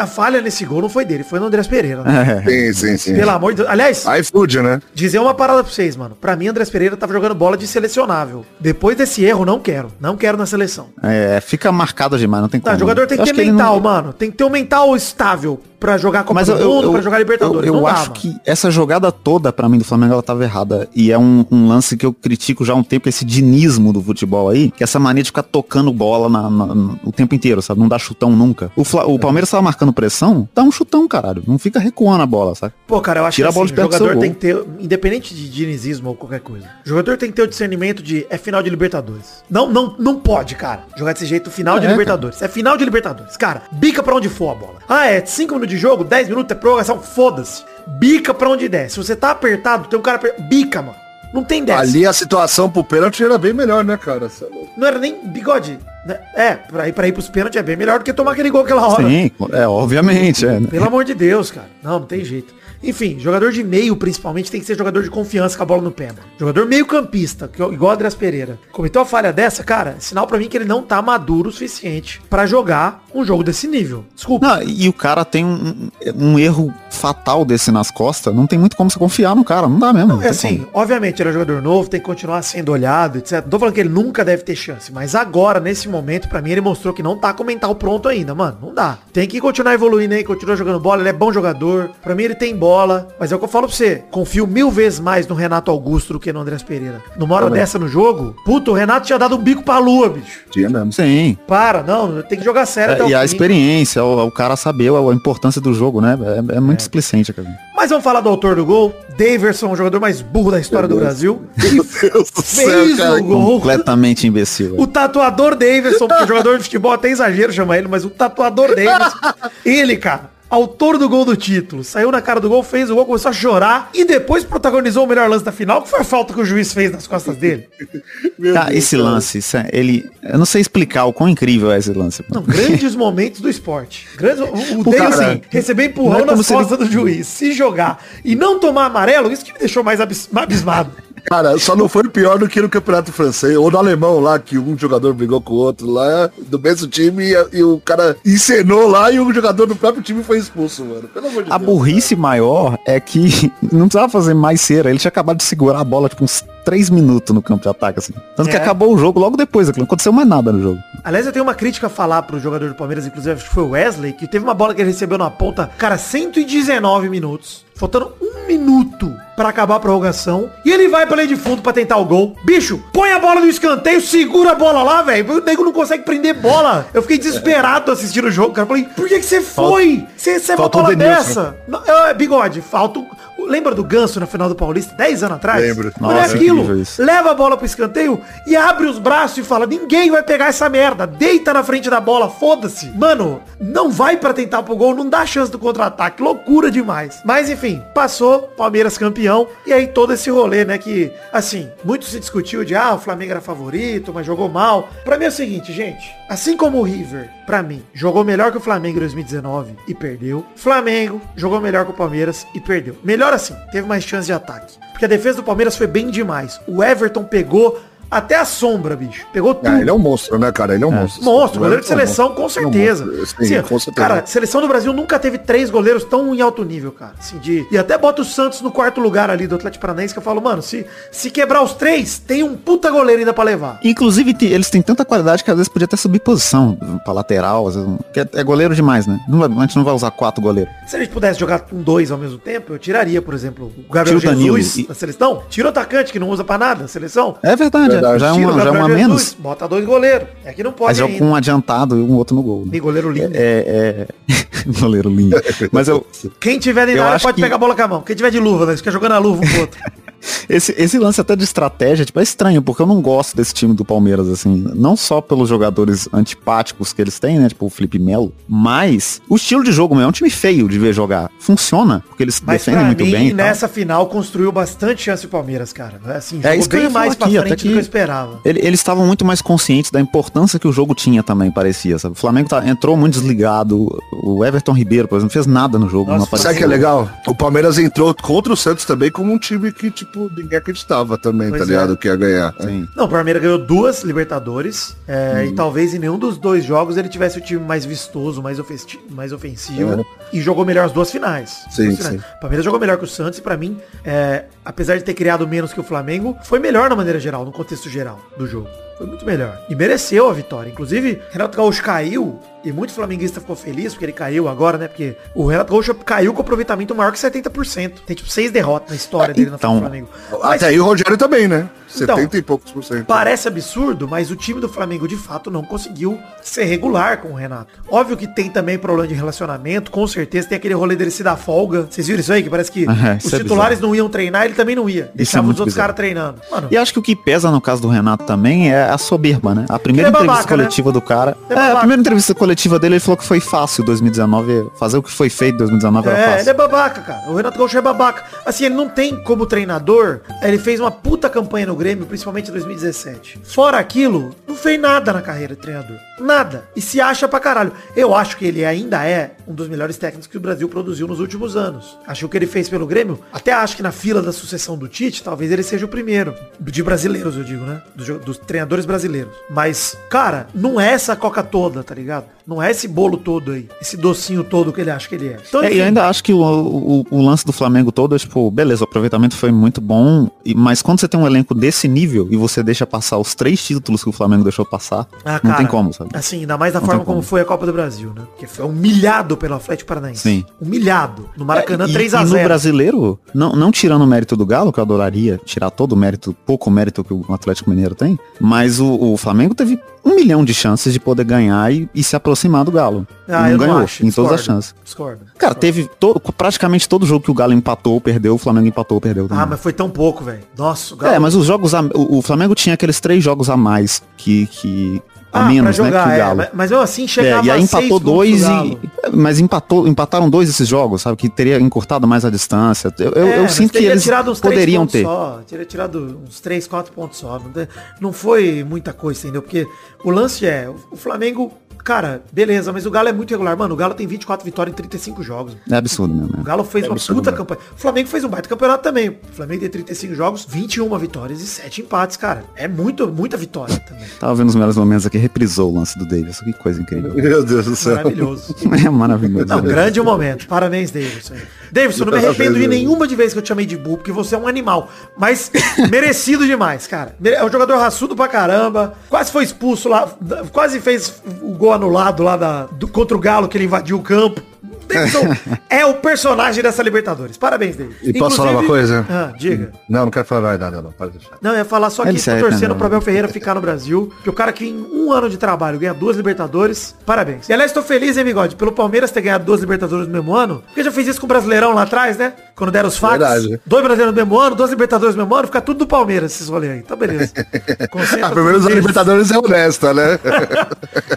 a 0.00 0.06
falha 0.06 0.40
nesse 0.40 0.64
gol 0.64 0.82
não 0.82 0.88
foi 0.88 1.04
dele, 1.04 1.22
foi 1.24 1.38
no 1.38 1.46
Andrés 1.46 1.66
Pereira. 1.66 2.02
Né? 2.02 2.42
É. 2.44 2.72
Sim, 2.72 2.72
sim, 2.72 2.96
sim. 2.96 3.14
Pelo 3.14 3.30
amor 3.30 3.52
de 3.52 3.58
Deus. 3.58 3.68
Aliás, 3.68 4.04
iFood, 4.20 4.60
né? 4.62 4.80
dizer 4.94 5.18
uma 5.18 5.34
parada 5.34 5.62
pra 5.62 5.72
vocês, 5.72 5.96
mano. 5.96 6.16
Pra 6.20 6.34
mim, 6.36 6.48
Andrés 6.48 6.68
Pereira 6.70 6.96
tava 6.96 7.12
jogando 7.12 7.34
bola 7.34 7.56
de 7.56 7.66
selecionável. 7.66 8.44
Depois 8.58 8.96
desse 8.96 9.24
erro, 9.24 9.44
não 9.44 9.58
quero. 9.60 9.88
Não 10.00 10.16
quero 10.16 10.36
na 10.38 10.46
seleção. 10.46 10.86
É, 11.02 11.40
fica 11.40 11.70
marcado 11.72 12.18
demais, 12.18 12.42
não 12.42 12.48
tem 12.48 12.60
Tá, 12.60 12.70
como. 12.70 12.80
jogador 12.80 13.06
tem 13.06 13.18
que 13.18 13.24
ter 13.24 13.30
ele 13.40 13.50
mental, 13.52 13.74
não- 13.76 13.82
mano. 13.82 14.12
Tem 14.12 14.30
que 14.30 14.36
ter 14.36 14.44
um 14.44 14.50
mental 14.50 14.94
estável 14.96 15.60
pra 15.78 15.96
jogar 15.96 16.24
Copa 16.24 16.34
Mas 16.34 16.46
do 16.48 16.52
eu, 16.54 16.68
Mundo, 16.68 16.84
eu, 16.88 16.92
pra 16.92 17.00
jogar 17.00 17.18
Libertadores. 17.18 17.66
eu, 17.66 17.74
eu 17.74 17.80
não 17.80 17.84
dá, 17.86 17.92
acho 17.92 18.02
mano. 18.10 18.12
que 18.14 18.36
essa 18.44 18.70
jogada 18.70 19.10
toda, 19.10 19.50
pra 19.50 19.66
mim, 19.68 19.78
do 19.78 19.84
Flamengo, 19.84 20.12
ela 20.12 20.22
tava 20.22 20.44
errada. 20.44 20.86
E 20.94 21.10
é 21.10 21.18
um, 21.18 21.46
um 21.50 21.68
lance 21.68 21.96
que 21.96 22.04
eu 22.04 22.12
critico 22.12 22.64
já 22.66 22.74
há 22.74 22.76
um 22.76 22.82
tempo, 22.82 23.08
esse 23.08 23.24
dinismo 23.24 23.90
do 23.92 24.02
futebol 24.02 24.50
aí, 24.50 24.70
que 24.70 24.82
é 24.82 24.84
essa 24.84 24.98
mania 24.98 25.22
de 25.22 25.30
ficar 25.30 25.42
tocando 25.42 25.90
bola 25.92 26.28
na- 26.28 26.50
na- 26.50 26.74
na- 26.74 26.94
o 27.02 27.10
tempo 27.10 27.34
inteiro, 27.34 27.62
sabe? 27.62 27.80
Não 27.80 27.88
dá 27.88 27.98
chutão 27.98 28.30
nunca. 28.36 28.70
O, 28.76 28.84
Fla- 28.84 29.06
o 29.06 29.18
Palmeiras 29.18 29.48
tava 29.48 29.62
marcando 29.62 29.89
tomando 29.90 29.92
pressão, 29.92 30.48
dá 30.54 30.62
um 30.62 30.70
chutão, 30.70 31.06
caralho. 31.06 31.42
Não 31.46 31.58
fica 31.58 31.78
recuando 31.78 32.22
a 32.22 32.26
bola, 32.26 32.54
sabe? 32.54 32.72
Pô, 32.86 33.00
cara, 33.00 33.20
eu 33.20 33.26
acho 33.26 33.36
Tira 33.36 33.48
a 33.48 33.50
que 33.50 33.54
bola 33.54 33.66
assim, 33.66 33.74
de 33.74 33.80
o 33.80 33.84
jogador 33.84 34.20
tem 34.20 34.32
que 34.32 34.38
ter, 34.38 34.64
independente 34.78 35.34
de 35.34 35.48
dinizismo 35.50 36.10
ou 36.10 36.14
qualquer 36.14 36.40
coisa, 36.40 36.66
o 36.84 36.88
jogador 36.88 37.16
tem 37.16 37.28
que 37.28 37.36
ter 37.36 37.42
o 37.42 37.46
discernimento 37.48 38.02
de 38.02 38.26
é 38.30 38.38
final 38.38 38.62
de 38.62 38.70
Libertadores. 38.70 39.44
Não, 39.50 39.68
não, 39.68 39.96
não 39.98 40.16
pode, 40.16 40.54
cara, 40.54 40.84
jogar 40.96 41.12
desse 41.12 41.26
jeito 41.26 41.50
final 41.50 41.78
de 41.78 41.86
É, 41.86 41.90
Libertadores. 41.90 42.40
É 42.40 42.48
final 42.48 42.76
de 42.76 42.84
Libertadores. 42.84 43.36
Cara, 43.36 43.62
bica 43.72 44.02
pra 44.02 44.14
onde 44.14 44.28
for 44.28 44.50
a 44.50 44.54
bola. 44.54 44.78
Ah, 44.88 45.06
é 45.06 45.24
5 45.24 45.54
minutos 45.54 45.74
de 45.74 45.80
jogo, 45.80 46.04
10 46.04 46.28
minutos 46.28 46.52
é 46.52 46.54
prorrogação, 46.54 47.00
foda-se. 47.00 47.64
Bica 47.98 48.32
pra 48.32 48.48
onde 48.48 48.68
der. 48.68 48.88
Se 48.90 48.96
você 48.96 49.16
tá 49.16 49.30
apertado, 49.30 49.88
tem 49.88 49.98
um 49.98 50.02
cara 50.02 50.20
bica, 50.48 50.80
mano. 50.82 50.96
Não 51.32 51.44
tem 51.44 51.64
dessa. 51.64 51.80
Ali 51.80 52.06
a 52.06 52.12
situação 52.12 52.68
pro 52.68 52.82
pênalti 52.84 53.22
era 53.22 53.38
bem 53.38 53.52
melhor, 53.52 53.84
né, 53.84 53.96
cara? 53.96 54.26
É. 54.26 54.46
Não 54.76 54.86
era 54.86 54.98
nem 54.98 55.16
bigode. 55.28 55.78
né? 56.04 56.18
É, 56.34 56.54
pra 56.54 56.88
ir, 56.88 56.92
pra 56.92 57.06
ir 57.08 57.12
pros 57.12 57.28
pênaltis 57.28 57.58
é 57.60 57.62
bem 57.62 57.76
melhor 57.76 57.98
do 58.00 58.04
que 58.04 58.12
tomar 58.12 58.32
aquele 58.32 58.50
gol 58.50 58.62
aquela 58.62 58.86
hora. 58.88 59.08
Sim, 59.08 59.30
é, 59.52 59.66
obviamente, 59.68 60.44
é. 60.46 60.60
Pelo 60.60 60.86
amor 60.86 61.04
de 61.04 61.14
Deus, 61.14 61.50
cara. 61.50 61.68
Não, 61.82 62.00
não 62.00 62.06
tem 62.06 62.24
jeito. 62.24 62.54
Enfim, 62.82 63.18
jogador 63.18 63.52
de 63.52 63.62
meio, 63.62 63.96
principalmente, 63.96 64.50
tem 64.50 64.60
que 64.60 64.66
ser 64.66 64.76
jogador 64.76 65.02
de 65.02 65.10
confiança 65.10 65.56
com 65.56 65.62
a 65.62 65.66
bola 65.66 65.82
no 65.82 65.90
pé, 65.90 66.06
mano. 66.06 66.20
Jogador 66.38 66.66
meio 66.66 66.86
campista, 66.86 67.48
que, 67.48 67.62
é 67.62 67.66
igual 67.66 67.90
o 67.90 67.94
Andrés 67.94 68.14
Pereira. 68.14 68.58
Cometeu 68.72 69.02
a 69.02 69.04
falha 69.04 69.32
dessa, 69.32 69.62
cara, 69.62 69.96
é 69.96 70.00
sinal 70.00 70.26
pra 70.26 70.38
mim 70.38 70.48
que 70.48 70.56
ele 70.56 70.64
não 70.64 70.82
tá 70.82 71.02
maduro 71.02 71.50
o 71.50 71.52
suficiente 71.52 72.20
pra 72.30 72.46
jogar 72.46 73.04
um 73.14 73.24
jogo 73.24 73.42
desse 73.42 73.66
nível. 73.68 74.04
Desculpa. 74.14 74.46
Não, 74.46 74.62
e 74.62 74.88
o 74.88 74.92
cara 74.92 75.24
tem 75.24 75.44
um, 75.44 75.90
um 76.14 76.38
erro 76.38 76.72
fatal 76.90 77.44
desse 77.44 77.70
nas 77.70 77.90
costas, 77.90 78.34
não 78.34 78.46
tem 78.46 78.58
muito 78.58 78.76
como 78.76 78.90
você 78.90 78.98
confiar 78.98 79.34
no 79.34 79.44
cara, 79.44 79.68
não 79.68 79.78
dá 79.78 79.92
mesmo. 79.92 80.14
não 80.14 80.22
É 80.22 80.28
assim, 80.28 80.58
como. 80.58 80.70
obviamente 80.74 81.20
ele 81.20 81.28
é 81.28 81.30
um 81.30 81.34
jogador 81.34 81.62
novo, 81.62 81.88
tem 81.88 82.00
que 82.00 82.06
continuar 82.06 82.42
sendo 82.42 82.72
olhado, 82.72 83.18
etc. 83.18 83.42
Não 83.42 83.50
tô 83.50 83.58
falando 83.58 83.74
que 83.74 83.80
ele 83.80 83.88
nunca 83.88 84.24
deve 84.24 84.42
ter 84.42 84.56
chance, 84.56 84.92
mas 84.92 85.14
agora, 85.14 85.60
nesse 85.60 85.88
momento, 85.88 86.28
pra 86.28 86.40
mim, 86.40 86.50
ele 86.50 86.60
mostrou 86.60 86.94
que 86.94 87.02
não 87.02 87.16
tá 87.16 87.32
com 87.32 87.42
o 87.42 87.46
mental 87.46 87.74
pronto 87.74 88.08
ainda, 88.08 88.34
mano. 88.34 88.58
Não 88.62 88.74
dá. 88.74 88.98
Tem 89.12 89.26
que 89.26 89.40
continuar 89.40 89.74
evoluindo 89.74 90.14
aí, 90.14 90.24
continuar 90.24 90.56
jogando 90.56 90.80
bola, 90.80 91.02
ele 91.02 91.08
é 91.08 91.12
bom 91.12 91.32
jogador. 91.32 91.90
Pra 92.02 92.14
mim, 92.14 92.24
ele 92.24 92.34
tem 92.34 92.54
bola, 92.56 92.69
mas 93.18 93.32
é 93.32 93.36
o 93.36 93.38
que 93.38 93.44
eu 93.44 93.48
falo 93.48 93.66
pra 93.66 93.76
você. 93.76 94.02
Confio 94.10 94.46
mil 94.46 94.70
vezes 94.70 95.00
mais 95.00 95.26
no 95.26 95.34
Renato 95.34 95.70
Augusto 95.70 96.12
do 96.14 96.20
que 96.20 96.32
no 96.32 96.40
Andrés 96.40 96.62
Pereira. 96.62 97.02
Numa 97.16 97.34
hora 97.34 97.44
Também. 97.46 97.60
dessa 97.60 97.78
no 97.78 97.88
jogo, 97.88 98.34
puto, 98.44 98.70
o 98.70 98.74
Renato 98.74 99.06
tinha 99.06 99.18
dado 99.18 99.36
um 99.36 99.38
bico 99.38 99.62
pra 99.62 99.78
lua, 99.78 100.08
bicho. 100.08 100.40
Tinha 100.50 100.68
mesmo. 100.68 100.92
Sim. 100.92 101.36
Para, 101.46 101.82
não, 101.82 102.22
tem 102.22 102.38
que 102.38 102.44
jogar 102.44 102.66
sério 102.66 102.94
até 102.94 103.02
É, 103.02 103.06
o 103.06 103.10
e 103.10 103.14
a 103.14 103.18
fim. 103.20 103.24
experiência, 103.26 104.04
o, 104.04 104.26
o 104.26 104.30
cara 104.30 104.56
saber 104.56 104.90
a, 104.92 104.98
a 104.98 105.14
importância 105.14 105.60
do 105.60 105.72
jogo, 105.74 106.00
né? 106.00 106.18
É, 106.52 106.56
é 106.56 106.60
muito 106.60 106.78
displicente, 106.78 107.32
cara. 107.32 107.48
Mas 107.76 107.90
vamos 107.90 108.04
falar 108.04 108.20
do 108.20 108.28
autor 108.28 108.56
do 108.56 108.64
gol. 108.64 108.94
Daverson, 109.18 109.70
o 109.72 109.76
jogador 109.76 110.00
mais 110.00 110.20
burro 110.22 110.50
da 110.50 110.60
história 110.60 110.88
do 110.88 110.96
Brasil. 110.96 111.42
Meu 111.56 111.84
Deus 111.84 112.30
do 112.30 112.42
céu, 112.42 112.68
Fez 112.84 112.96
cara. 112.96 113.14
o 113.20 113.22
gol. 113.24 113.44
Completamente 113.60 114.26
imbecil. 114.26 114.74
O 114.78 114.86
tatuador 114.86 115.54
Davidson, 115.56 116.06
porque 116.08 116.26
jogador 116.26 116.58
de 116.58 116.64
futebol 116.64 116.92
até 116.92 117.08
exagero 117.10 117.52
chama 117.52 117.76
ele, 117.78 117.88
mas 117.88 118.04
o 118.04 118.10
tatuador 118.10 118.74
Davidson, 118.74 119.18
ele, 119.64 119.96
cara, 119.96 120.30
autor 120.50 120.98
do 120.98 121.08
gol 121.08 121.24
do 121.24 121.36
título, 121.36 121.84
saiu 121.84 122.10
na 122.10 122.20
cara 122.20 122.40
do 122.40 122.48
gol, 122.48 122.62
fez 122.62 122.90
o 122.90 122.94
gol, 122.94 123.06
começou 123.06 123.28
a 123.30 123.32
chorar 123.32 123.88
e 123.94 124.04
depois 124.04 124.42
protagonizou 124.44 125.04
o 125.04 125.06
melhor 125.06 125.28
lance 125.30 125.44
da 125.44 125.52
final, 125.52 125.80
que 125.82 125.88
foi 125.88 126.00
a 126.00 126.04
falta 126.04 126.34
que 126.34 126.40
o 126.40 126.44
juiz 126.44 126.72
fez 126.72 126.90
nas 126.90 127.06
costas 127.06 127.36
dele. 127.36 127.68
Meu 128.38 128.54
Cara, 128.54 128.66
Deus, 128.70 128.78
esse 128.78 128.96
cara. 128.96 129.08
lance, 129.08 129.38
isso 129.38 129.56
é- 129.56 129.68
ele. 129.72 130.10
Eu 130.22 130.38
não 130.38 130.44
sei 130.46 130.60
explicar 130.60 131.04
o 131.04 131.12
quão 131.12 131.28
incrível 131.28 131.70
é 131.70 131.78
esse 131.78 131.92
lance. 131.92 132.24
Não, 132.28 132.42
grandes 132.42 132.94
momentos 132.96 133.40
do 133.40 133.48
esporte. 133.48 134.06
Grandes, 134.16 134.40
o 134.40 134.80
o 134.80 134.92
cara- 134.92 135.40
receber 135.50 135.84
empurrão 135.86 136.20
é 136.20 136.24
nas 136.24 136.44
se 136.46 136.52
ele- 136.52 136.58
costas 136.62 136.78
do 136.78 136.90
juiz, 136.90 137.26
se 137.26 137.52
jogar 137.52 138.02
e 138.24 138.34
não 138.34 138.58
tomar 138.58 138.86
amarelo, 138.86 139.30
isso 139.30 139.44
que 139.44 139.52
me 139.52 139.58
deixou 139.58 139.84
mais 139.84 140.00
abis- 140.00 140.28
abismado. 140.34 140.90
Cara, 141.24 141.58
só 141.58 141.76
não 141.76 141.88
foi 141.88 142.08
pior 142.08 142.38
do 142.38 142.48
que 142.48 142.60
no 142.60 142.68
campeonato 142.68 143.12
francês, 143.12 143.56
ou 143.56 143.70
no 143.70 143.78
alemão 143.78 144.20
lá, 144.20 144.38
que 144.38 144.58
um 144.58 144.76
jogador 144.76 145.12
brigou 145.14 145.40
com 145.40 145.54
o 145.54 145.56
outro 145.56 145.90
lá, 145.90 146.30
do 146.38 146.58
mesmo 146.58 146.88
time, 146.88 147.24
e, 147.24 147.58
e 147.58 147.62
o 147.62 147.80
cara 147.84 148.16
encenou 148.24 148.88
lá 148.88 149.10
e 149.10 149.20
o 149.20 149.32
jogador 149.32 149.66
do 149.66 149.76
próprio 149.76 150.02
time 150.02 150.22
foi 150.22 150.38
expulso, 150.38 150.84
mano. 150.84 151.08
Pelo 151.08 151.28
amor 151.28 151.44
de 151.44 151.52
A 151.52 151.58
Deus. 151.58 151.70
burrice 151.70 152.16
maior 152.16 152.78
é 152.86 152.98
que 152.98 153.52
não 153.72 153.88
precisava 153.88 154.08
fazer 154.08 154.34
mais 154.34 154.60
cera. 154.60 154.90
Ele 154.90 154.98
tinha 154.98 155.08
acabado 155.08 155.38
de 155.38 155.44
segurar 155.44 155.80
a 155.80 155.84
bola, 155.84 156.08
tipo, 156.08 156.24
uns 156.24 156.44
3 156.64 156.90
minutos 156.90 157.34
no 157.34 157.42
campo 157.42 157.62
de 157.62 157.68
ataque, 157.68 157.98
assim. 157.98 158.12
Tanto 158.36 158.48
que 158.50 158.56
É. 158.56 158.60
acabou 158.60 158.92
o 158.94 158.98
jogo 158.98 159.18
logo 159.20 159.36
depois. 159.36 159.68
Não 159.76 159.84
aconteceu 159.84 160.12
mais 160.12 160.26
nada 160.28 160.52
no 160.52 160.60
jogo. 160.62 160.78
Aliás, 161.04 161.26
eu 161.26 161.32
tenho 161.32 161.44
uma 161.44 161.54
crítica 161.54 161.86
a 161.86 161.90
falar 161.90 162.22
pro 162.22 162.38
jogador 162.38 162.68
do 162.68 162.74
Palmeiras, 162.74 163.06
inclusive 163.06 163.34
acho 163.34 163.44
que 163.44 163.54
foi 163.54 163.62
o 163.62 163.70
Wesley, 163.70 164.12
que 164.12 164.26
teve 164.28 164.44
uma 164.44 164.54
bola 164.54 164.74
que 164.74 164.80
ele 164.80 164.90
recebeu 164.90 165.16
na 165.18 165.30
ponta, 165.30 165.70
cara, 165.78 165.96
119 165.96 167.08
minutos. 167.08 167.64
Faltando 167.74 168.12
um 168.20 168.46
minuto 168.46 169.14
pra 169.34 169.48
acabar 169.48 169.76
a 169.76 169.80
prorrogação. 169.80 170.50
E 170.66 170.70
ele 170.70 170.86
vai 170.88 171.06
pra 171.06 171.16
linha 171.16 171.28
de 171.28 171.36
fundo 171.36 171.62
pra 171.62 171.72
tentar 171.72 171.96
o 171.96 172.04
gol. 172.04 172.36
Bicho, 172.44 172.78
põe 172.92 173.10
a 173.10 173.18
bola 173.18 173.40
no 173.40 173.46
escanteio, 173.48 174.02
segura 174.02 174.50
a 174.52 174.54
bola 174.54 174.82
lá, 174.82 175.00
velho. 175.00 175.38
O 175.38 175.40
nego 175.42 175.64
não 175.64 175.72
consegue 175.72 176.04
prender 176.04 176.34
bola. 176.34 176.86
Eu 176.92 177.00
fiquei 177.00 177.16
desesperado 177.16 177.90
assistindo 177.90 178.26
o 178.26 178.30
jogo, 178.30 178.52
cara. 178.52 178.66
Falei, 178.68 178.84
por 178.84 179.08
que, 179.08 179.18
que 179.18 179.24
você 179.24 179.40
foi? 179.40 180.06
Você 180.14 180.32
recebe 180.32 180.60
uma 180.60 180.64
faltou 180.64 180.82
bola 180.82 180.94
dessa? 180.94 181.56
Não, 181.66 181.82
é, 181.86 182.12
bigode, 182.12 182.60
falta 182.60 182.98
o... 182.98 183.06
Lembra 183.46 183.74
do 183.74 183.82
Ganso 183.84 184.20
na 184.20 184.26
final 184.26 184.48
do 184.48 184.54
Paulista, 184.54 184.94
10 184.94 185.22
anos 185.22 185.36
atrás? 185.36 185.62
Lembro. 185.62 185.92
Olha 186.00 186.22
Nossa, 186.22 186.34
aquilo. 186.34 186.60
incrível 186.60 186.82
isso. 186.82 187.02
Leva 187.02 187.30
a 187.30 187.34
bola 187.34 187.56
pro 187.56 187.66
escanteio 187.66 188.20
e 188.46 188.56
abre 188.56 188.86
os 188.86 188.98
braços 188.98 189.38
e 189.38 189.42
fala, 189.42 189.66
ninguém 189.66 190.10
vai 190.10 190.22
pegar 190.22 190.46
essa 190.46 190.68
merda. 190.68 191.06
Deita 191.06 191.52
na 191.52 191.62
frente 191.62 191.90
da 191.90 192.00
bola, 192.00 192.28
foda-se. 192.28 192.90
Mano, 192.90 193.42
não 193.58 193.90
vai 193.90 194.16
pra 194.16 194.32
tentar 194.32 194.62
pro 194.62 194.76
gol, 194.76 194.94
não 194.94 195.08
dá 195.08 195.24
chance 195.26 195.50
do 195.50 195.58
contra-ataque. 195.58 196.22
Loucura 196.22 196.70
demais. 196.70 197.20
Mas 197.24 197.50
enfim, 197.50 197.82
passou, 197.94 198.42
Palmeiras 198.56 198.96
campeão. 198.98 199.46
E 199.66 199.72
aí 199.72 199.86
todo 199.86 200.12
esse 200.12 200.30
rolê, 200.30 200.64
né, 200.64 200.78
que, 200.78 201.12
assim, 201.32 201.68
muito 201.84 202.04
se 202.04 202.18
discutiu 202.18 202.64
de, 202.64 202.74
ah, 202.74 202.94
o 202.94 202.98
Flamengo 202.98 203.32
era 203.32 203.40
favorito, 203.40 204.12
mas 204.14 204.26
jogou 204.26 204.48
mal. 204.48 204.88
Pra 205.04 205.18
mim 205.18 205.24
é 205.24 205.28
o 205.28 205.32
seguinte, 205.32 205.72
gente. 205.72 206.19
Assim 206.30 206.56
como 206.56 206.78
o 206.78 206.84
River, 206.84 207.28
pra 207.44 207.60
mim, 207.60 207.82
jogou 207.92 208.22
melhor 208.22 208.52
que 208.52 208.56
o 208.56 208.60
Flamengo 208.60 208.98
em 208.98 209.00
2019 209.00 209.74
e 209.88 209.92
perdeu. 209.92 210.46
Flamengo 210.54 211.20
jogou 211.34 211.60
melhor 211.60 211.84
que 211.84 211.90
o 211.90 211.94
Palmeiras 211.94 212.46
e 212.54 212.60
perdeu. 212.60 212.96
Melhor 213.02 213.32
assim, 213.32 213.56
teve 213.72 213.88
mais 213.88 214.04
chance 214.04 214.26
de 214.26 214.32
ataque. 214.32 214.78
Porque 214.92 215.06
a 215.06 215.08
defesa 215.08 215.38
do 215.38 215.42
Palmeiras 215.42 215.76
foi 215.76 215.88
bem 215.88 216.08
demais. 216.08 216.60
O 216.68 216.84
Everton 216.84 217.24
pegou 217.24 217.80
até 218.10 218.36
a 218.36 218.44
sombra, 218.44 218.96
bicho. 218.96 219.26
Pegou 219.32 219.54
tudo. 219.54 219.68
Ah, 219.68 219.80
ele 219.80 219.88
é 219.88 219.92
um 219.92 219.98
monstro, 219.98 220.38
né, 220.38 220.50
cara? 220.50 220.74
Ele 220.74 220.84
é 220.84 220.86
um 220.86 220.90
monstro. 220.90 221.24
Monstro, 221.24 221.60
goleiro 221.60 221.82
de 221.82 221.86
é 221.86 221.88
seleção, 221.88 222.34
com 222.34 222.34
Ele 222.34 222.42
é 222.42 222.46
um 222.46 222.48
certeza. 222.48 223.04
Sim, 223.04 223.22
Assim, 223.22 223.62
com 223.62 223.78
certeza. 223.78 224.08
Cara, 224.08 224.26
seleção 224.26 224.60
do 224.60 224.68
Brasil 224.68 224.92
nunca 224.92 225.18
teve 225.18 225.38
três 225.38 225.70
goleiros 225.70 226.02
tão 226.04 226.34
em 226.34 226.40
alto 226.40 226.64
nível, 226.64 226.90
cara. 226.90 227.12
Assim, 227.18 227.38
de... 227.38 227.66
E 227.70 227.78
até 227.78 227.96
bota 227.96 228.22
o 228.22 228.24
Santos 228.24 228.60
no 228.60 228.72
quarto 228.72 229.00
lugar 229.00 229.30
ali 229.30 229.46
do 229.46 229.54
Atlético 229.54 229.82
Paranaense, 229.82 230.12
que 230.12 230.18
eu 230.18 230.22
falo, 230.22 230.40
mano, 230.40 230.60
se, 230.62 230.84
se 231.12 231.30
quebrar 231.30 231.62
os 231.62 231.74
três, 231.74 232.18
tem 232.18 232.42
um 232.42 232.56
puta 232.56 232.90
goleiro 232.90 233.20
ainda 233.20 233.32
pra 233.32 233.44
levar. 233.44 233.78
Inclusive, 233.84 234.36
eles 234.42 234.70
têm 234.70 234.82
tanta 234.82 235.04
qualidade 235.04 235.44
que 235.44 235.50
às 235.50 235.56
vezes 235.56 235.68
podia 235.68 235.86
até 235.86 235.96
subir 235.96 236.20
posição 236.20 236.76
pra 237.04 237.12
lateral. 237.12 237.68
às 237.68 237.76
vezes, 237.76 237.90
é, 238.16 238.40
é 238.40 238.42
goleiro 238.42 238.74
demais, 238.74 239.06
né? 239.06 239.20
Não 239.28 239.40
a 239.44 239.66
gente 239.66 239.76
não 239.76 239.84
vai 239.84 239.94
usar 239.94 240.10
quatro 240.10 240.42
goleiros. 240.42 240.72
Se 240.86 240.96
a 240.96 240.98
gente 240.98 241.10
pudesse 241.10 241.38
jogar 241.38 241.60
com 241.60 241.80
dois 241.82 242.10
ao 242.10 242.18
mesmo 242.18 242.38
tempo, 242.38 242.72
eu 242.72 242.78
tiraria, 242.78 243.22
por 243.22 243.34
exemplo, 243.34 243.72
o 243.88 243.92
Gabriel 243.92 244.18
Tira 244.18 244.32
o 244.32 244.34
Danilo 244.34 244.56
Jesus 244.56 244.86
da 244.86 244.94
seleção. 244.94 245.42
Tira 245.48 245.68
o 245.68 245.70
atacante, 245.70 246.12
que 246.12 246.18
não 246.18 246.28
usa 246.28 246.42
pra 246.42 246.58
nada, 246.58 246.82
da 246.82 246.88
seleção. 246.88 247.36
É 247.42 247.54
verdade, 247.54 247.99
Verdade. 247.99 247.99
Já 248.18 248.28
é 248.28 248.32
Tira 248.32 248.46
o 248.48 248.50
uma, 248.52 248.62
já 248.62 248.68
é 248.68 248.70
uma 248.72 248.88
menos. 248.88 249.36
Bota 249.38 249.68
dois 249.68 249.84
goleiros. 249.84 250.28
É 250.44 250.52
que 250.52 250.62
não 250.62 250.72
pode 250.72 250.98
joga 250.98 251.12
ainda. 251.12 251.24
com 251.24 251.30
um 251.30 251.34
adiantado 251.34 251.96
e 251.98 252.02
um 252.02 252.14
outro 252.14 252.34
no 252.36 252.42
gol. 252.42 252.64
né? 252.64 252.72
Tem 252.72 252.80
goleiro 252.80 253.10
lindo. 253.10 253.30
É, 253.34 254.06
é... 254.28 254.32
goleiro 254.80 255.08
lindo. 255.10 255.40
Mas 255.72 255.88
eu, 255.88 256.06
Quem 256.40 256.58
tiver 256.58 256.86
de 256.86 256.92
acho 256.98 257.24
pode 257.24 257.36
que- 257.36 257.42
pegar 257.42 257.54
a 257.56 257.58
bola 257.58 257.74
com 257.74 257.82
a 257.82 257.88
mão. 257.88 258.02
Quem 258.02 258.16
tiver 258.16 258.30
de 258.30 258.38
luva, 258.38 258.66
né? 258.66 258.76
Fica 258.76 258.90
jogando 258.90 259.12
a 259.12 259.18
luva 259.18 259.42
um 259.44 259.48
pro 259.48 259.60
outro. 259.60 259.80
Esse, 260.48 260.74
esse 260.76 260.98
lance 260.98 261.20
até 261.20 261.34
de 261.36 261.44
estratégia, 261.44 262.04
tipo, 262.04 262.18
é 262.20 262.22
estranho, 262.22 262.60
porque 262.62 262.82
eu 262.82 262.86
não 262.86 263.00
gosto 263.00 263.36
desse 263.36 263.54
time 263.54 263.74
do 263.74 263.84
Palmeiras, 263.84 264.28
assim, 264.28 264.64
não 264.74 264.96
só 264.96 265.20
pelos 265.20 265.48
jogadores 265.48 266.08
antipáticos 266.12 266.92
que 266.92 267.00
eles 267.00 267.18
têm, 267.18 267.38
né, 267.38 267.48
tipo 267.48 267.66
o 267.66 267.70
Felipe 267.70 267.98
Melo, 267.98 268.32
mas 268.48 269.20
o 269.28 269.36
estilo 269.36 269.62
de 269.64 269.72
jogo 269.72 269.94
mesmo, 269.94 270.06
é 270.06 270.08
um 270.08 270.12
time 270.12 270.30
feio 270.30 270.68
de 270.68 270.78
ver 270.78 270.92
jogar. 270.92 271.30
Funciona, 271.38 272.02
porque 272.08 272.22
eles 272.22 272.40
Mas 272.44 272.58
defendem 272.60 272.80
pra 272.80 272.86
muito 272.88 273.04
mim, 273.04 273.10
bem 273.12 273.26
e 273.28 273.34
tal. 273.34 273.46
nessa 273.46 273.68
final, 273.68 274.06
construiu 274.08 274.50
bastante 274.52 275.02
chance 275.02 275.24
o 275.24 275.28
Palmeiras, 275.28 275.72
cara. 275.72 276.00
Assim, 276.06 276.40
É 276.42 276.56
isso 276.56 276.68
que 276.68 276.76
eu 276.76 276.82
ia 276.82 276.90
mais 276.90 277.12
aqui, 277.12 277.38
até 277.38 277.48
frente 277.48 277.58
do 277.58 277.62
que- 277.62 277.68
que 277.68 277.74
eu 277.74 277.80
esperava. 277.80 278.40
Ele- 278.44 278.60
eles 278.62 278.80
estavam 278.80 279.06
muito 279.06 279.24
mais 279.24 279.40
conscientes 279.40 279.90
da 279.90 280.00
importância 280.00 280.58
que 280.58 280.66
o 280.68 280.72
jogo 280.72 280.94
tinha 280.94 281.22
também, 281.22 281.50
parecia, 281.50 281.98
sabe? 281.98 282.12
O 282.12 282.18
Flamengo 282.18 282.48
tá- 282.48 282.66
entrou 282.68 282.96
muito 282.96 283.14
desligado, 283.14 283.86
o 284.24 284.44
Everton 284.44 284.72
Ribeiro, 284.72 285.08
por 285.08 285.16
exemplo, 285.16 285.30
não 285.30 285.32
fez 285.32 285.46
nada 285.46 285.78
no 285.78 285.88
jogo, 285.88 286.06
Nossa, 286.10 286.18
não 286.18 286.24
apareceu. 286.24 286.42
Sabe 286.50 286.54
o 286.54 286.58
que 286.58 286.64
é 286.64 286.66
legal? 286.66 287.08
O 287.26 287.34
Palmeiras 287.34 287.78
entrou 287.78 288.14
contra 288.14 288.52
o 288.52 288.56
Santos 288.56 288.84
também 288.84 289.10
como 289.10 289.32
um 289.32 289.38
time 289.38 289.70
que, 289.72 289.90
tipo, 289.90 290.09
ninguém 290.36 290.58
acreditava 290.58 291.16
também, 291.18 291.50
Pois 291.50 291.60
tá 291.62 291.66
é. 291.66 291.70
ligado? 291.70 291.96
Que 291.96 292.08
ia 292.08 292.16
ganhar. 292.16 292.54
Sim. 292.60 292.88
Não, 292.96 293.04
o 293.04 293.08
Palmeiras 293.08 293.42
ganhou 293.42 293.58
duas 293.58 294.02
Libertadores. 294.02 294.96
é, 295.06 295.34
Hum. 295.44 295.44
E 295.50 295.54
talvez 295.54 295.94
em 295.94 295.98
nenhum 295.98 296.18
dos 296.18 296.36
dois 296.38 296.64
jogos 296.64 296.96
ele 296.96 297.08
tivesse 297.08 297.38
o 297.38 297.40
time 297.40 297.60
mais 297.64 297.84
vistoso, 297.84 298.42
mais, 298.42 298.58
ofensi- 298.58 298.98
mais 299.10 299.32
ofensivo. 299.32 300.00
É. 300.00 300.36
E 300.36 300.40
jogou 300.40 300.64
melhor 300.64 300.86
as 300.86 300.92
duas 300.92 301.10
finais. 301.10 301.64
Sim, 301.70 301.86
Duas 301.86 301.96
finais. 301.98 302.20
sim. 302.20 302.26
O 302.36 302.40
Palmeiras 302.40 302.64
jogou 302.64 302.80
melhor 302.80 302.96
que 302.98 303.04
o 303.04 303.08
Santos 303.08 303.38
e 303.38 303.42
pra 303.42 303.56
mim, 303.56 303.78
é, 304.04 304.44
apesar 304.64 304.96
de 304.96 305.04
ter 305.04 305.14
criado 305.14 305.46
menos 305.46 305.72
que 305.72 305.80
o 305.80 305.84
Flamengo, 305.84 306.36
foi 306.44 306.58
melhor 306.58 306.88
na 306.90 306.96
maneira 306.96 307.18
geral, 307.20 307.44
no 307.44 307.52
contexto 307.52 307.88
geral 307.88 308.18
do 308.38 308.46
jogo. 308.46 308.68
Foi 309.00 309.06
muito 309.06 309.24
melhor. 309.24 309.58
E 309.66 309.74
mereceu 309.74 310.28
a 310.28 310.32
vitória. 310.34 310.68
Inclusive, 310.68 311.22
Renato 311.30 311.56
Gaúcho 311.56 311.82
caiu 311.82 312.38
e 312.62 312.70
muito 312.70 312.92
flamenguista 312.92 313.40
ficou 313.40 313.56
feliz 313.56 313.94
porque 313.94 314.04
ele 314.04 314.12
caiu 314.12 314.46
agora, 314.46 314.76
né? 314.76 314.88
Porque 314.88 315.16
o 315.34 315.46
Renato 315.46 315.72
Gaúcho 315.72 315.94
caiu 315.94 316.34
com 316.34 316.42
aproveitamento 316.42 316.94
maior 316.94 317.10
que 317.10 317.18
70%. 317.18 317.92
Tem 318.06 318.14
tipo 318.14 318.28
seis 318.28 318.50
derrotas 318.50 318.90
na 318.90 318.96
história 318.96 319.32
dele 319.32 319.50
Então, 319.54 319.76
no 319.76 319.80
Flamengo. 319.80 320.08
Mas- 320.30 320.56
Até 320.56 320.66
aí 320.66 320.78
o 320.78 320.84
Rogério 320.84 321.16
também, 321.16 321.48
né? 321.48 321.66
Então, 321.96 322.16
70 322.16 322.38
e 322.38 322.42
poucos 322.42 322.70
por 322.72 322.82
cento. 322.84 323.06
Parece 323.06 323.48
absurdo, 323.48 324.06
mas 324.08 324.30
o 324.30 324.36
time 324.36 324.60
do 324.60 324.68
Flamengo 324.68 325.06
de 325.08 325.16
fato 325.16 325.50
não 325.50 325.62
conseguiu 325.62 326.18
ser 326.42 326.64
regular 326.64 327.18
com 327.18 327.28
o 327.28 327.34
Renato. 327.34 327.68
Óbvio 327.88 328.16
que 328.16 328.26
tem 328.26 328.48
também 328.50 328.78
problema 328.78 329.08
de 329.08 329.14
relacionamento, 329.14 329.90
com 329.90 330.06
certeza 330.06 330.48
tem 330.48 330.56
aquele 330.56 330.74
rolê 330.74 330.94
dele 330.96 331.10
se 331.10 331.22
dar 331.22 331.36
folga. 331.36 331.86
Vocês 331.90 332.06
viram 332.06 332.20
isso 332.20 332.32
aí? 332.32 332.42
Que 332.42 332.50
parece 332.50 332.70
que 332.70 332.84
É, 333.00 333.18
os 333.24 333.32
é 333.32 333.38
titulares 333.38 333.80
não 333.80 333.94
iam 333.94 334.08
treinar, 334.08 334.44
ele 334.44 334.54
também 334.54 334.74
não 334.76 334.88
ia. 334.88 335.10
Deixava 335.14 335.42
os 335.42 335.46
muito 335.46 335.60
outros 335.60 335.76
caras 335.76 335.96
treinando. 335.96 336.40
Mano, 336.50 336.68
E 336.70 336.76
acho 336.76 336.92
que 336.92 336.98
o 336.98 337.02
que 337.02 337.16
pesa 337.16 337.50
no 337.50 337.60
caso 337.60 337.80
do 337.82 337.88
Renato 337.88 338.24
também 338.24 338.70
é 338.72 338.82
a 338.82 338.98
soberba, 338.98 339.54
né? 339.54 339.64
A 339.68 339.78
primeira 339.78 340.08
é 340.08 340.12
entrevista 340.12 340.42
né? 340.42 340.48
coletiva 340.48 340.92
do 340.92 341.00
cara. 341.00 341.36
É 341.48 341.54
É, 341.54 341.72
a 341.72 341.76
primeira 341.76 342.00
entrevista 342.00 342.34
coletiva 342.34 342.78
dele, 342.78 342.94
ele 342.94 343.00
falou 343.00 343.16
que 343.16 343.24
foi 343.24 343.40
fácil 343.40 343.84
2019. 343.84 344.70
Fazer 344.78 344.98
o 344.98 345.02
que 345.02 345.10
foi 345.10 345.28
feito 345.30 345.54
em 345.54 345.58
2019 345.58 346.08
era 346.08 346.18
É, 346.18 346.24
fácil. 346.26 346.40
ele 346.40 346.50
é 346.50 346.54
babaca, 346.54 347.00
cara. 347.00 347.30
O 347.30 347.34
Renato 347.34 347.58
Gaúcho 347.58 347.78
é 347.78 347.80
babaca. 347.80 348.24
Assim, 348.44 348.66
ele 348.66 348.74
não 348.74 348.88
tem 348.88 349.16
como 349.22 349.46
treinador. 349.46 350.20
Ele 350.42 350.58
fez 350.58 350.80
uma 350.80 350.90
puta 350.90 351.28
campanha 351.28 351.66
no 351.66 351.76
Grêmio, 351.80 352.04
principalmente 352.04 352.50
em 352.50 352.52
2017. 352.52 353.40
Fora 353.42 353.78
aquilo, 353.78 354.36
não 354.46 354.54
fez 354.54 354.78
nada 354.78 355.14
na 355.14 355.22
carreira 355.22 355.54
de 355.54 355.62
treinador. 355.62 355.96
Nada. 356.20 356.64
E 356.76 356.80
se 356.80 357.00
acha 357.00 357.26
pra 357.28 357.40
caralho. 357.40 357.72
Eu 357.96 358.14
acho 358.14 358.36
que 358.36 358.44
ele 358.44 358.64
ainda 358.64 359.04
é 359.04 359.34
um 359.46 359.54
dos 359.54 359.68
melhores 359.68 359.96
técnicos 359.96 360.26
que 360.26 360.36
o 360.36 360.40
Brasil 360.40 360.68
produziu 360.68 361.06
nos 361.08 361.18
últimos 361.20 361.56
anos. 361.56 361.98
Acho 362.06 362.20
que 362.20 362.26
o 362.26 362.28
que 362.28 362.36
ele 362.38 362.46
fez 362.46 362.68
pelo 362.68 362.86
Grêmio, 362.86 363.18
até 363.32 363.52
acho 363.52 363.76
que 363.76 363.82
na 363.82 363.90
fila 363.92 364.22
da 364.22 364.32
sucessão 364.32 364.76
do 364.76 364.86
Tite, 364.88 365.22
talvez 365.22 365.50
ele 365.50 365.62
seja 365.62 365.86
o 365.86 365.88
primeiro. 365.88 366.34
De 366.60 366.82
brasileiros, 366.82 367.36
eu 367.36 367.44
digo, 367.44 367.64
né? 367.64 367.82
Dos, 367.94 368.06
dos 368.24 368.38
treinadores 368.38 368.84
brasileiros. 368.86 369.32
Mas, 369.48 369.96
cara, 370.08 370.46
não 370.54 370.80
é 370.80 370.92
essa 370.92 371.16
coca 371.16 371.42
toda, 371.42 371.82
tá 371.82 371.94
ligado? 371.94 372.26
Não 372.46 372.62
é 372.62 372.70
esse 372.70 372.86
bolo 372.88 373.16
todo 373.16 373.52
aí. 373.52 373.68
Esse 373.80 373.96
docinho 373.96 374.42
todo 374.44 374.72
que 374.72 374.80
ele 374.80 374.90
acha 374.90 375.08
que 375.08 375.14
ele 375.14 375.28
é. 375.28 375.36
Então, 375.48 375.62
É, 375.62 375.72
e 375.72 375.80
ainda 375.80 376.06
acho 376.08 376.22
que 376.24 376.32
o, 376.32 376.40
o, 376.40 377.06
o 377.10 377.22
lance 377.22 377.44
do 377.44 377.52
Flamengo 377.52 377.92
todo 377.92 378.14
é, 378.14 378.18
tipo, 378.18 378.50
beleza, 378.50 378.82
o 378.82 378.84
aproveitamento 378.84 379.36
foi 379.36 379.52
muito 379.52 379.80
bom, 379.80 380.28
mas 380.56 380.82
quando 380.82 381.00
você 381.00 381.08
tem 381.08 381.18
um 381.20 381.26
elenco 381.26 381.54
desse 381.54 381.86
nível 381.86 382.26
e 382.30 382.36
você 382.36 382.62
deixa 382.62 382.86
passar 382.86 383.18
os 383.18 383.34
três 383.34 383.62
títulos 383.64 384.02
que 384.02 384.08
o 384.08 384.12
Flamengo 384.12 384.42
deixou 384.42 384.64
passar, 384.64 385.06
Ah, 385.24 385.32
não 385.34 385.40
cara, 385.40 385.56
tem 385.56 385.66
como, 385.66 385.92
sabe? 385.92 386.09
Assim, 386.12 386.40
ainda 386.40 386.58
mais 386.58 386.72
da 386.72 386.80
Não 386.80 386.86
forma 386.86 387.04
como 387.04 387.16
como. 387.18 387.22
foi 387.26 387.40
a 387.40 387.44
Copa 387.44 387.64
do 387.66 387.72
Brasil, 387.72 388.12
né? 388.14 388.22
Que 388.38 388.46
foi 388.46 388.64
humilhado 388.64 389.36
pelo 389.36 389.54
Atlético 389.54 389.88
Paranaense. 389.88 390.20
Sim. 390.22 390.44
Humilhado. 390.60 391.28
No 391.36 391.44
Maracanã, 391.44 391.84
É, 391.84 391.88
e, 391.88 391.92
3 391.92 392.14
a 392.14 392.20
e 392.20 392.24
no 392.24 392.30
0 392.30 392.44
brasileiro, 392.44 393.18
não, 393.34 393.52
não 393.52 393.70
tirando 393.70 394.02
o 394.02 394.06
mérito 394.06 394.36
do 394.36 394.44
Galo, 394.44 394.72
que 394.72 394.80
eu 394.80 394.82
adoraria 394.82 395.40
tirar 395.44 395.70
todo 395.70 395.92
o 395.92 395.96
mérito, 395.96 396.34
pouco 396.44 396.70
mérito 396.70 397.04
que 397.04 397.12
o 397.14 397.24
Atlético 397.32 397.70
Mineiro 397.70 397.94
tem, 397.94 398.18
mas 398.40 398.80
o, 398.80 398.92
o 399.12 399.16
Flamengo 399.16 399.54
teve 399.54 399.78
um 400.10 400.16
milhão 400.16 400.44
de 400.44 400.52
chances 400.54 400.92
de 400.92 401.00
poder 401.00 401.24
ganhar 401.24 401.72
e, 401.72 401.88
e 401.94 402.02
se 402.02 402.14
aproximar 402.16 402.64
do 402.64 402.70
Galo. 402.72 403.06
Ah, 403.28 403.50
eu 403.50 403.58
não 403.58 403.58
não 403.58 403.58
ganhou 403.58 403.78
acho. 403.84 404.04
em 404.04 404.10
todas 404.10 404.32
as 404.32 404.38
discordo, 404.40 404.62
chances. 404.62 404.74
Discordo. 404.84 405.18
Cara, 405.38 405.54
discordo. 405.54 405.60
teve 405.60 405.90
todo, 405.98 406.20
praticamente 406.32 406.88
todo 406.88 407.06
jogo 407.06 407.24
que 407.24 407.30
o 407.30 407.34
Galo 407.34 407.52
empatou, 407.52 408.00
perdeu, 408.00 408.34
o 408.34 408.38
Flamengo 408.38 408.66
empatou, 408.68 409.00
perdeu 409.00 409.28
também. 409.28 409.42
Ah, 409.42 409.46
mas 409.46 409.60
foi 409.60 409.72
tão 409.72 409.88
pouco, 409.90 410.22
velho. 410.24 410.40
Nossa, 410.56 410.94
o 410.94 410.96
Galo... 410.96 411.14
É, 411.14 411.18
mas 411.18 411.34
os 411.34 411.46
jogos, 411.46 411.74
a, 411.74 411.80
o, 411.94 412.18
o 412.18 412.22
Flamengo 412.22 412.54
tinha 412.54 412.74
aqueles 412.74 413.00
três 413.00 413.22
jogos 413.22 413.48
a 413.48 413.56
mais 413.56 414.02
que, 414.16 414.46
que 414.46 415.02
a 415.32 415.44
Ah, 415.44 415.48
menos, 415.48 415.76
jogar, 415.76 415.90
né, 415.92 416.02
que 416.02 416.08
o 416.08 416.12
é, 416.12 416.18
Galo. 416.18 416.36
mas- 416.38 416.48
Mas 416.52 416.70
eu 416.72 416.80
assim 416.80 417.04
É, 417.04 417.06
chegava 417.06 417.46
e 417.46 417.50
aí 417.52 417.62
empatou 417.62 418.00
dois 418.00 418.42
e. 418.42 418.78
Mas 419.12 419.38
empatou, 419.38 419.86
empataram 419.86 420.28
dois 420.28 420.48
desses 420.48 420.66
jogos, 420.68 421.02
sabe? 421.02 421.16
Que 421.16 421.28
teria 421.28 421.58
encurtado 421.60 422.06
mais 422.06 422.24
a 422.24 422.30
distância. 422.30 422.92
Eu, 422.98 423.12
eu- 423.12 423.26
É, 423.28 423.38
eu 423.38 423.42
mas 423.44 423.52
sinto 423.52 423.72
que 423.72 423.78
eles 423.78 424.02
três 424.04 424.40
poderiam 424.40 424.86
ter. 424.88 425.04
Só, 425.04 425.40
teria 425.46 425.64
tirado 425.64 426.18
uns 426.26 426.40
3, 426.40 426.66
4 426.66 426.92
pontos 426.92 427.18
só. 427.18 427.38
Não, 427.38 427.68
não 428.00 428.12
foi 428.12 428.64
muita 428.68 428.92
coisa, 428.92 429.20
entendeu? 429.20 429.42
Porque 429.42 429.66
o 430.04 430.10
lance 430.10 430.46
é, 430.46 430.68
o 430.90 430.96
Flamengo, 430.96 431.52
cara, 431.84 432.22
beleza, 432.32 432.72
mas 432.72 432.86
o 432.86 432.90
Galo 432.90 433.08
é 433.08 433.12
muito 433.12 433.30
regular. 433.30 433.56
Mano, 433.56 433.74
o 433.74 433.76
Galo 433.76 433.94
tem 433.94 434.06
24 434.06 434.44
vitórias 434.44 434.72
em 434.72 434.76
35 434.76 435.22
jogos. 435.22 435.56
É 435.70 435.76
absurdo 435.76 436.14
mesmo. 436.14 436.34
O 436.34 436.36
né? 436.38 436.42
Galo 436.44 436.64
fez 436.64 436.86
uma 436.86 436.92
absurdo, 436.92 437.18
puta 437.18 437.30
né? 437.30 437.36
campanha. 437.36 437.60
O 437.76 437.80
Flamengo 437.80 438.08
fez 438.08 438.24
um 438.24 438.28
baita 438.28 438.48
campeonato 438.48 438.82
também. 438.82 439.08
O 439.10 439.18
Flamengo 439.32 439.60
tem 439.60 439.70
35 439.70 440.14
jogos, 440.14 440.46
21 440.48 440.98
vitórias 440.98 441.40
e 441.40 441.46
7 441.46 441.82
empates, 441.82 442.16
cara. 442.16 442.44
É 442.56 442.68
muito, 442.68 443.08
muita 443.08 443.36
vitória 443.36 443.78
também. 443.78 444.06
Tava 444.20 444.34
vendo 444.34 444.48
os 444.48 444.54
melhores 444.54 444.76
momentos 444.76 445.06
aqui, 445.06 445.18
reprisou 445.18 445.72
o 445.72 445.74
lance 445.74 445.98
do 445.98 446.06
Davis. 446.06 446.40
Que 446.40 446.52
coisa 446.52 446.80
incrível. 446.80 447.14
Meu 447.14 447.44
Deus 447.44 447.64
do 447.64 447.76
céu. 447.76 447.96
Maravilhoso. 447.96 448.54
é 448.86 448.90
maravilhoso. 448.90 449.46
Não, 449.46 449.62
grande 449.62 450.00
momento. 450.00 450.46
Parabéns, 450.46 450.90
Davidson. 450.90 451.34
Davidson, 451.72 452.04
não 452.04 452.12
me 452.12 452.18
arrependo 452.18 452.58
de 452.58 452.66
nenhuma 452.66 453.06
de 453.06 453.14
vez 453.14 453.32
que 453.32 453.38
eu 453.38 453.42
te 453.42 453.48
chamei 453.48 453.64
de 453.64 453.76
burro, 453.76 453.98
porque 453.98 454.12
você 454.12 454.34
é 454.34 454.38
um 454.38 454.46
animal. 454.46 454.90
Mas 455.16 455.50
merecido 455.90 456.46
demais, 456.46 456.86
cara. 456.86 457.14
É 457.22 457.44
um 457.44 457.50
jogador 457.50 457.76
raçudo 457.78 458.16
pra 458.16 458.28
caramba. 458.28 458.94
Quase 459.08 459.30
foi 459.30 459.44
expulso 459.44 459.88
lá. 459.88 460.12
Quase 460.52 460.80
fez 460.80 461.22
o 461.42 461.52
gol 461.52 461.69
anulado 461.72 462.22
lá 462.22 462.36
da, 462.36 462.66
do- 462.66 462.88
contra 462.88 463.16
o 463.16 463.20
Galo, 463.20 463.48
que 463.48 463.56
ele 463.56 463.64
invadiu 463.64 463.96
o 463.96 464.02
campo. 464.02 464.40
Davidson 464.86 465.20
é 465.70 465.86
o 465.86 465.94
personagem 465.94 466.62
dessa 466.62 466.82
Libertadores. 466.82 467.36
Parabéns, 467.36 467.76
Davidson. 467.76 467.98
E 468.02 468.12
posso 468.18 468.36
falar 468.36 468.50
uma 468.50 468.64
coisa? 468.64 469.06
Ah, 469.08 469.32
diga. 469.38 469.70
Não, 469.88 470.04
não 470.06 470.10
quero 470.10 470.24
falar 470.24 470.58
nada, 470.58 470.82
não. 470.82 470.90
Pode 470.90 471.12
deixar. 471.12 471.36
Não, 471.40 471.54
ia 471.54 471.64
falar 471.64 471.90
só 471.90 472.04
que 472.04 472.18
serve, 472.18 472.42
torcendo 472.42 472.72
né? 472.72 472.76
pro 472.76 472.86
Abel 472.86 473.00
Ferreira 473.00 473.28
ficar 473.28 473.54
no 473.54 473.60
Brasil. 473.60 474.12
Que 474.24 474.28
o 474.28 474.32
cara 474.32 474.52
que 474.52 474.66
em 474.66 474.84
um 474.92 475.12
ano 475.12 475.30
de 475.30 475.36
trabalho 475.36 475.78
ganha 475.78 475.94
duas 475.94 476.16
Libertadores, 476.16 476.94
parabéns. 477.06 477.48
E 477.48 477.52
aliás, 477.52 477.70
tô 477.72 477.82
feliz, 477.82 478.16
hein, 478.16 478.24
Bigode, 478.24 478.56
pelo 478.56 478.72
Palmeiras 478.72 479.10
ter 479.12 479.20
ganhado 479.20 479.44
duas 479.44 479.60
Libertadores 479.60 480.06
no 480.08 480.12
mesmo 480.12 480.34
ano. 480.34 480.62
Porque 480.66 480.82
já 480.82 480.90
fez 480.90 481.06
isso 481.06 481.20
com 481.20 481.26
o 481.26 481.28
Brasileirão 481.28 481.72
lá 481.72 481.82
atrás, 481.82 482.16
né? 482.16 482.32
Quando 482.60 482.70
deram 482.72 482.88
os 482.90 482.98
fax. 482.98 483.18
Verdade. 483.18 483.58
Dois 483.64 483.82
brasileiros 483.82 484.14
no 484.14 484.20
mesmo 484.20 484.38
ano, 484.38 484.54
duas 484.54 484.68
Libertadores 484.68 485.16
no 485.16 485.22
mesmo 485.22 485.34
ano, 485.34 485.46
fica 485.46 485.60
tudo 485.62 485.78
do 485.78 485.86
Palmeiras 485.86 486.32
esses 486.32 486.46
rolês 486.48 486.72
aí. 486.72 486.78
Então, 486.80 486.94
beleza. 486.94 487.32
Concentra 487.90 488.26
Ah, 488.26 488.30
pelo 488.30 488.44
menos 488.44 488.66
a. 488.66 488.70
Libertadores 488.70 489.30
é 489.30 489.38
honesta, 489.38 489.94
né? 489.94 490.18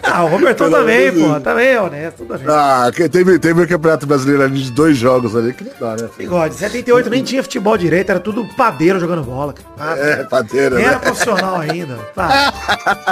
Ah, 0.02 0.24
o 0.24 0.28
Robertão 0.28 0.70
Pelo 0.70 0.80
também, 0.80 1.12
pô. 1.12 1.40
Também 1.40 1.68
é 1.68 1.80
honesto, 1.80 2.24
também. 2.24 2.46
ah, 2.48 2.90
que 2.94 3.08
teve, 3.08 3.38
teve 3.38 3.62
o 3.62 3.68
Campeonato 3.68 4.06
Brasileiro 4.06 4.42
ali 4.44 4.62
de 4.62 4.70
dois 4.70 4.96
jogos 4.96 5.34
ali, 5.34 5.52
que 5.52 5.64
não 5.64 5.72
dá, 5.80 6.02
né? 6.02 6.08
Bigode, 6.16 6.54
78 6.54 7.10
nem 7.10 7.22
tinha 7.24 7.42
futebol 7.42 7.76
direito, 7.76 8.10
era 8.10 8.20
tudo 8.20 8.44
padeiro 8.56 9.00
jogando 9.00 9.22
bola. 9.24 9.52
cara. 9.52 9.98
É, 9.98 10.22
padeira, 10.24 10.76
Nem 10.76 10.84
era 10.86 10.94
né? 10.96 11.00
profissional 11.00 11.56
ainda. 11.60 11.96
Tá. 12.14 12.54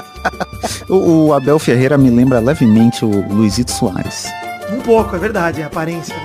O, 0.89 1.27
o 1.29 1.35
Abel 1.35 1.59
Ferreira 1.59 1.99
me 1.99 2.09
lembra 2.11 2.39
levemente 2.39 3.05
o 3.05 3.09
Luizito 3.09 3.73
Soares. 3.73 4.27
Um 4.71 4.81
pouco, 4.81 5.15
é 5.17 5.19
verdade, 5.19 5.63
a 5.63 5.67
aparência, 5.67 6.15
né? 6.17 6.25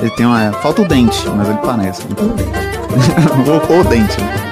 Ele 0.00 0.10
tem 0.10 0.26
uma. 0.26 0.52
Falta 0.52 0.82
o 0.82 0.88
dente, 0.88 1.28
mas 1.28 1.48
ele 1.48 1.58
parece. 1.58 2.02
Um 2.04 2.34
deles. 2.34 2.52
o, 3.68 3.80
o 3.80 3.84
dente. 3.84 4.20
né? 4.20 4.47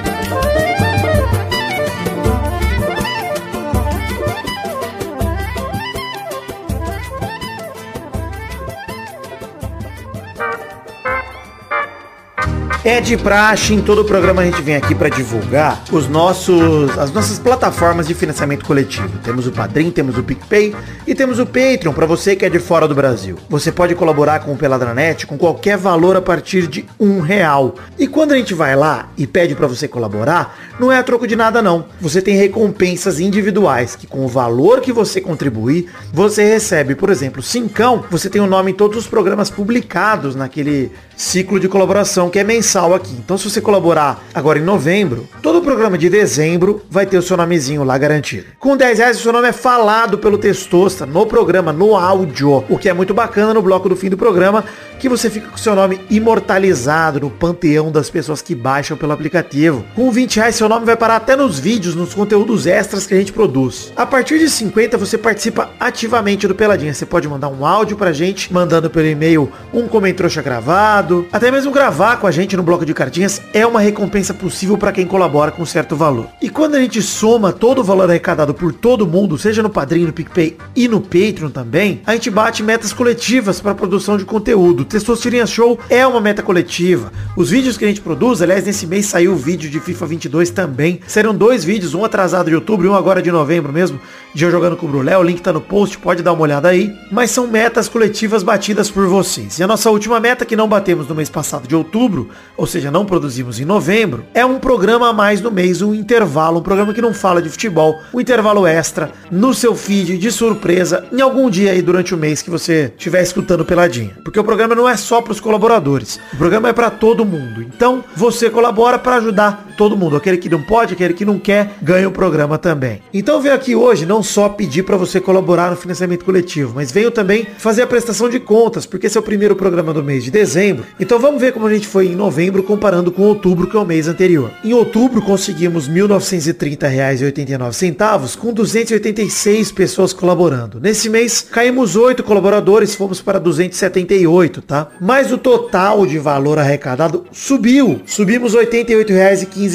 É 12.87 13.01
de 13.01 13.17
praxe, 13.17 13.73
em 13.73 13.81
todo 13.81 13.99
o 13.99 14.05
programa 14.05 14.41
a 14.41 14.45
gente 14.45 14.61
vem 14.61 14.73
aqui 14.73 14.95
para 14.95 15.09
divulgar 15.09 15.83
os 15.91 16.07
nossos, 16.07 16.97
as 16.97 17.11
nossas 17.11 17.37
plataformas 17.37 18.07
de 18.07 18.13
financiamento 18.13 18.63
coletivo. 18.63 19.19
Temos 19.21 19.45
o 19.45 19.51
Padrim, 19.51 19.91
temos 19.91 20.17
o 20.17 20.23
PicPay 20.23 20.73
e 21.05 21.13
temos 21.13 21.37
o 21.37 21.45
Patreon 21.45 21.91
para 21.91 22.05
você 22.05 22.33
que 22.33 22.45
é 22.45 22.49
de 22.49 22.59
fora 22.59 22.87
do 22.87 22.95
Brasil. 22.95 23.37
Você 23.49 23.73
pode 23.73 23.93
colaborar 23.93 24.39
com 24.39 24.53
o 24.53 24.57
Peladranet 24.57 25.27
com 25.27 25.37
qualquer 25.37 25.75
valor 25.75 26.15
a 26.15 26.21
partir 26.21 26.65
de 26.65 26.85
um 26.97 27.19
real. 27.19 27.75
E 27.99 28.07
quando 28.07 28.31
a 28.31 28.37
gente 28.37 28.53
vai 28.53 28.73
lá 28.73 29.09
e 29.17 29.27
pede 29.27 29.53
para 29.53 29.67
você 29.67 29.85
colaborar, 29.85 30.57
não 30.79 30.89
é 30.89 30.97
a 30.97 31.03
troco 31.03 31.27
de 31.27 31.35
nada 31.35 31.61
não. 31.61 31.87
Você 31.99 32.21
tem 32.21 32.37
recompensas 32.37 33.19
individuais 33.19 33.97
que 33.97 34.07
com 34.07 34.23
o 34.23 34.29
valor 34.29 34.79
que 34.79 34.93
você 34.93 35.19
contribuir, 35.19 35.89
você 36.13 36.45
recebe, 36.45 36.95
por 36.95 37.09
exemplo, 37.09 37.43
cincão, 37.43 38.05
você 38.09 38.29
tem 38.29 38.41
o 38.41 38.47
nome 38.47 38.71
em 38.71 38.75
todos 38.75 38.97
os 38.97 39.07
programas 39.07 39.49
publicados 39.49 40.37
naquele 40.37 40.89
ciclo 41.17 41.59
de 41.59 41.67
colaboração 41.67 42.29
que 42.29 42.37
é 42.37 42.43
mensal 42.43 42.93
aqui. 42.93 43.13
Então 43.17 43.37
se 43.37 43.49
você 43.49 43.59
colaborar 43.59 44.23
agora 44.33 44.59
em 44.59 44.63
novembro, 44.63 45.27
todo 45.41 45.57
o 45.57 45.61
programa 45.61 45.97
de 45.97 46.09
dezembro 46.09 46.83
vai 46.89 47.07
ter 47.07 47.17
o 47.17 47.21
seu 47.21 47.35
nomezinho 47.35 47.83
lá 47.83 47.97
garantido. 47.97 48.45
Com 48.59 48.77
10 48.77 48.99
reais 48.99 49.19
o 49.19 49.23
seu 49.23 49.33
nome 49.33 49.47
é 49.47 49.51
falado 49.51 50.19
pelo 50.19 50.37
Testosta 50.37 51.05
no 51.05 51.25
programa, 51.25 51.73
no 51.73 51.95
áudio, 51.95 52.63
o 52.69 52.77
que 52.77 52.87
é 52.87 52.93
muito 52.93 53.13
bacana 53.13 53.53
no 53.53 53.61
bloco 53.61 53.89
do 53.89 53.95
fim 53.95 54.09
do 54.09 54.17
programa, 54.17 54.63
que 54.99 55.09
você 55.09 55.29
fica 55.29 55.47
com 55.47 55.55
o 55.55 55.59
seu 55.59 55.75
nome 55.75 55.99
imortalizado 56.09 57.19
no 57.19 57.29
panteão 57.29 57.91
das 57.91 58.09
pessoas 58.09 58.41
que 58.41 58.53
baixam 58.53 58.95
pelo 58.95 59.11
aplicativo. 59.11 59.83
Com 59.95 60.11
20 60.11 60.35
reais 60.37 60.55
seu 60.55 60.69
nome 60.69 60.85
vai 60.85 60.95
parar 60.95 61.15
até 61.15 61.35
nos 61.35 61.59
vídeos, 61.59 61.95
nos 61.95 62.13
conteúdos 62.13 62.67
extras 62.67 63.07
que 63.07 63.13
a 63.13 63.17
gente 63.17 63.33
produz. 63.33 63.91
A 63.95 64.05
partir 64.05 64.37
de 64.39 64.49
50 64.49 64.97
você 64.97 65.17
participa 65.17 65.69
ativamente 65.79 66.47
do 66.47 66.55
Peladinha. 66.55 66.93
Você 66.93 67.05
pode 67.05 67.27
mandar 67.27 67.49
um 67.49 67.65
áudio 67.65 67.97
pra 67.97 68.11
gente, 68.11 68.51
mandando 68.53 68.89
pelo 68.89 69.07
e-mail 69.07 69.51
um 69.73 69.87
comentrouxa 69.87 70.41
gravado, 70.41 71.06
até 71.31 71.51
mesmo 71.51 71.71
gravar 71.71 72.17
com 72.17 72.27
a 72.27 72.31
gente 72.31 72.57
no 72.57 72.63
bloco 72.63 72.85
de 72.85 72.93
cartinhas 72.93 73.41
é 73.53 73.65
uma 73.65 73.79
recompensa 73.79 74.33
possível 74.33 74.77
para 74.77 74.91
quem 74.91 75.05
colabora 75.05 75.51
com 75.51 75.65
certo 75.65 75.95
valor. 75.95 76.27
E 76.41 76.49
quando 76.49 76.75
a 76.75 76.81
gente 76.81 77.01
soma 77.01 77.51
todo 77.51 77.79
o 77.79 77.83
valor 77.83 78.09
arrecadado 78.09 78.53
por 78.53 78.73
todo 78.73 79.07
mundo, 79.07 79.37
seja 79.37 79.63
no 79.63 79.69
Padrinho, 79.69 80.07
no 80.07 80.13
PicPay 80.13 80.57
e 80.75 80.87
no 80.87 81.01
Patreon 81.01 81.49
também, 81.49 82.01
a 82.05 82.13
gente 82.13 82.29
bate 82.29 82.63
metas 82.63 82.93
coletivas 82.93 83.59
para 83.59 83.75
produção 83.75 84.17
de 84.17 84.25
conteúdo. 84.25 84.85
Testosterinha 84.85 85.45
Show 85.45 85.79
é 85.89 86.05
uma 86.05 86.21
meta 86.21 86.43
coletiva. 86.43 87.11
Os 87.35 87.49
vídeos 87.49 87.77
que 87.77 87.85
a 87.85 87.87
gente 87.87 88.01
produz, 88.01 88.41
aliás, 88.41 88.65
nesse 88.65 88.87
mês 88.87 89.05
saiu 89.05 89.33
o 89.33 89.37
vídeo 89.37 89.69
de 89.69 89.79
FIFA 89.79 90.05
22 90.05 90.49
também. 90.49 90.99
Serão 91.07 91.33
dois 91.33 91.63
vídeos, 91.63 91.93
um 91.93 92.03
atrasado 92.03 92.49
de 92.49 92.55
outubro 92.55 92.87
e 92.87 92.89
um 92.89 92.95
agora 92.95 93.21
de 93.21 93.31
novembro 93.31 93.71
mesmo, 93.71 93.99
de 94.37 94.43
eu 94.43 94.51
jogando 94.51 94.77
com 94.77 94.85
o 94.85 94.89
Brulé. 94.89 95.17
O 95.17 95.23
link 95.23 95.41
tá 95.41 95.51
no 95.51 95.59
post, 95.59 95.97
pode 95.97 96.21
dar 96.21 96.31
uma 96.31 96.43
olhada 96.43 96.69
aí. 96.69 96.95
Mas 97.11 97.31
são 97.31 97.47
metas 97.47 97.89
coletivas 97.89 98.43
batidas 98.43 98.87
por 98.87 99.07
vocês. 99.07 99.57
E 99.57 99.63
a 99.63 99.67
nossa 99.67 99.89
última 99.89 100.19
meta 100.19 100.45
que 100.45 100.55
não 100.55 100.69
batemos 100.69 101.07
no 101.07 101.15
mês 101.15 101.27
passado 101.27 101.67
de 101.67 101.75
outubro, 101.75 102.29
ou 102.55 102.67
seja, 102.67 102.91
não 102.91 103.03
produzimos 103.03 103.59
em 103.59 103.65
novembro, 103.65 104.23
é 104.35 104.45
um 104.45 104.59
programa 104.59 105.09
a 105.09 105.13
mais 105.13 105.41
no 105.41 105.49
mês, 105.49 105.81
um 105.81 105.91
intervalo, 105.91 106.59
um 106.59 106.61
programa 106.61 106.93
que 106.93 107.01
não 107.01 107.15
fala 107.15 107.41
de 107.41 107.49
futebol, 107.49 107.99
um 108.13 108.21
intervalo 108.21 108.67
extra 108.67 109.11
no 109.31 109.55
seu 109.55 109.75
feed 109.75 110.19
de 110.19 110.31
surpresa 110.31 111.07
em 111.11 111.19
algum 111.19 111.49
dia 111.49 111.71
aí 111.71 111.81
durante 111.81 112.13
o 112.13 112.17
mês 112.17 112.43
que 112.43 112.51
você 112.51 112.93
estiver 112.95 113.23
escutando 113.23 113.65
Peladinha. 113.65 114.19
Porque 114.23 114.39
o 114.39 114.43
programa 114.43 114.75
não 114.75 114.87
é 114.87 114.95
só 114.95 115.19
para 115.19 115.31
os 115.31 115.39
colaboradores, 115.39 116.19
o 116.31 116.37
programa 116.37 116.69
é 116.69 116.73
para 116.73 116.91
todo 116.91 117.25
mundo. 117.25 117.63
Então, 117.63 118.03
você 118.15 118.51
colabora 118.51 118.99
para 118.99 119.15
ajudar 119.15 119.66
todo 119.77 119.95
mundo. 119.95 120.17
Aquele 120.17 120.37
que 120.37 120.49
não 120.49 120.61
pode, 120.61 120.93
aquele 120.93 121.13
que 121.13 121.23
não 121.23 121.39
quer, 121.39 121.75
ganha 121.81 122.07
o 122.07 122.11
programa 122.11 122.57
também. 122.57 123.01
Então, 123.13 123.41
venho 123.41 123.55
aqui 123.55 123.75
hoje 123.75 124.05
não 124.05 124.23
só 124.23 124.49
pedir 124.49 124.83
para 124.83 124.97
você 124.97 125.21
colaborar 125.21 125.69
no 125.69 125.77
financiamento 125.77 126.25
coletivo, 126.25 126.73
mas 126.75 126.91
venho 126.91 127.11
também 127.11 127.47
fazer 127.57 127.83
a 127.83 127.87
prestação 127.87 128.29
de 128.29 128.39
contas, 128.39 128.85
porque 128.85 129.07
esse 129.07 129.17
é 129.17 129.19
o 129.19 129.23
primeiro 129.23 129.55
programa 129.55 129.93
do 129.93 130.03
mês 130.03 130.23
de 130.23 130.31
dezembro. 130.31 130.85
Então 130.99 131.19
vamos 131.19 131.39
ver 131.39 131.53
como 131.53 131.67
a 131.67 131.73
gente 131.73 131.87
foi 131.87 132.07
em 132.07 132.15
novembro 132.15 132.63
comparando 132.63 133.11
com 133.11 133.21
outubro, 133.21 133.67
que 133.67 133.77
é 133.77 133.79
o 133.79 133.85
mês 133.85 134.07
anterior. 134.07 134.51
Em 134.63 134.73
outubro 134.73 135.21
conseguimos 135.21 135.87
R$ 135.87 136.01
1.930,89 136.01 138.37
com 138.37 138.53
286 138.53 139.71
pessoas 139.71 140.13
colaborando. 140.13 140.79
Nesse 140.79 141.09
mês 141.09 141.41
caímos 141.41 141.95
8 141.95 142.23
colaboradores, 142.23 142.95
fomos 142.95 143.21
para 143.21 143.39
278, 143.39 144.61
tá? 144.61 144.87
Mas 144.99 145.31
o 145.31 145.37
total 145.37 146.05
de 146.05 146.17
valor 146.17 146.57
arrecadado 146.57 147.25
subiu. 147.31 148.01
Subimos 148.05 148.53
R$ 148.53 148.65
88,15, 148.65 149.66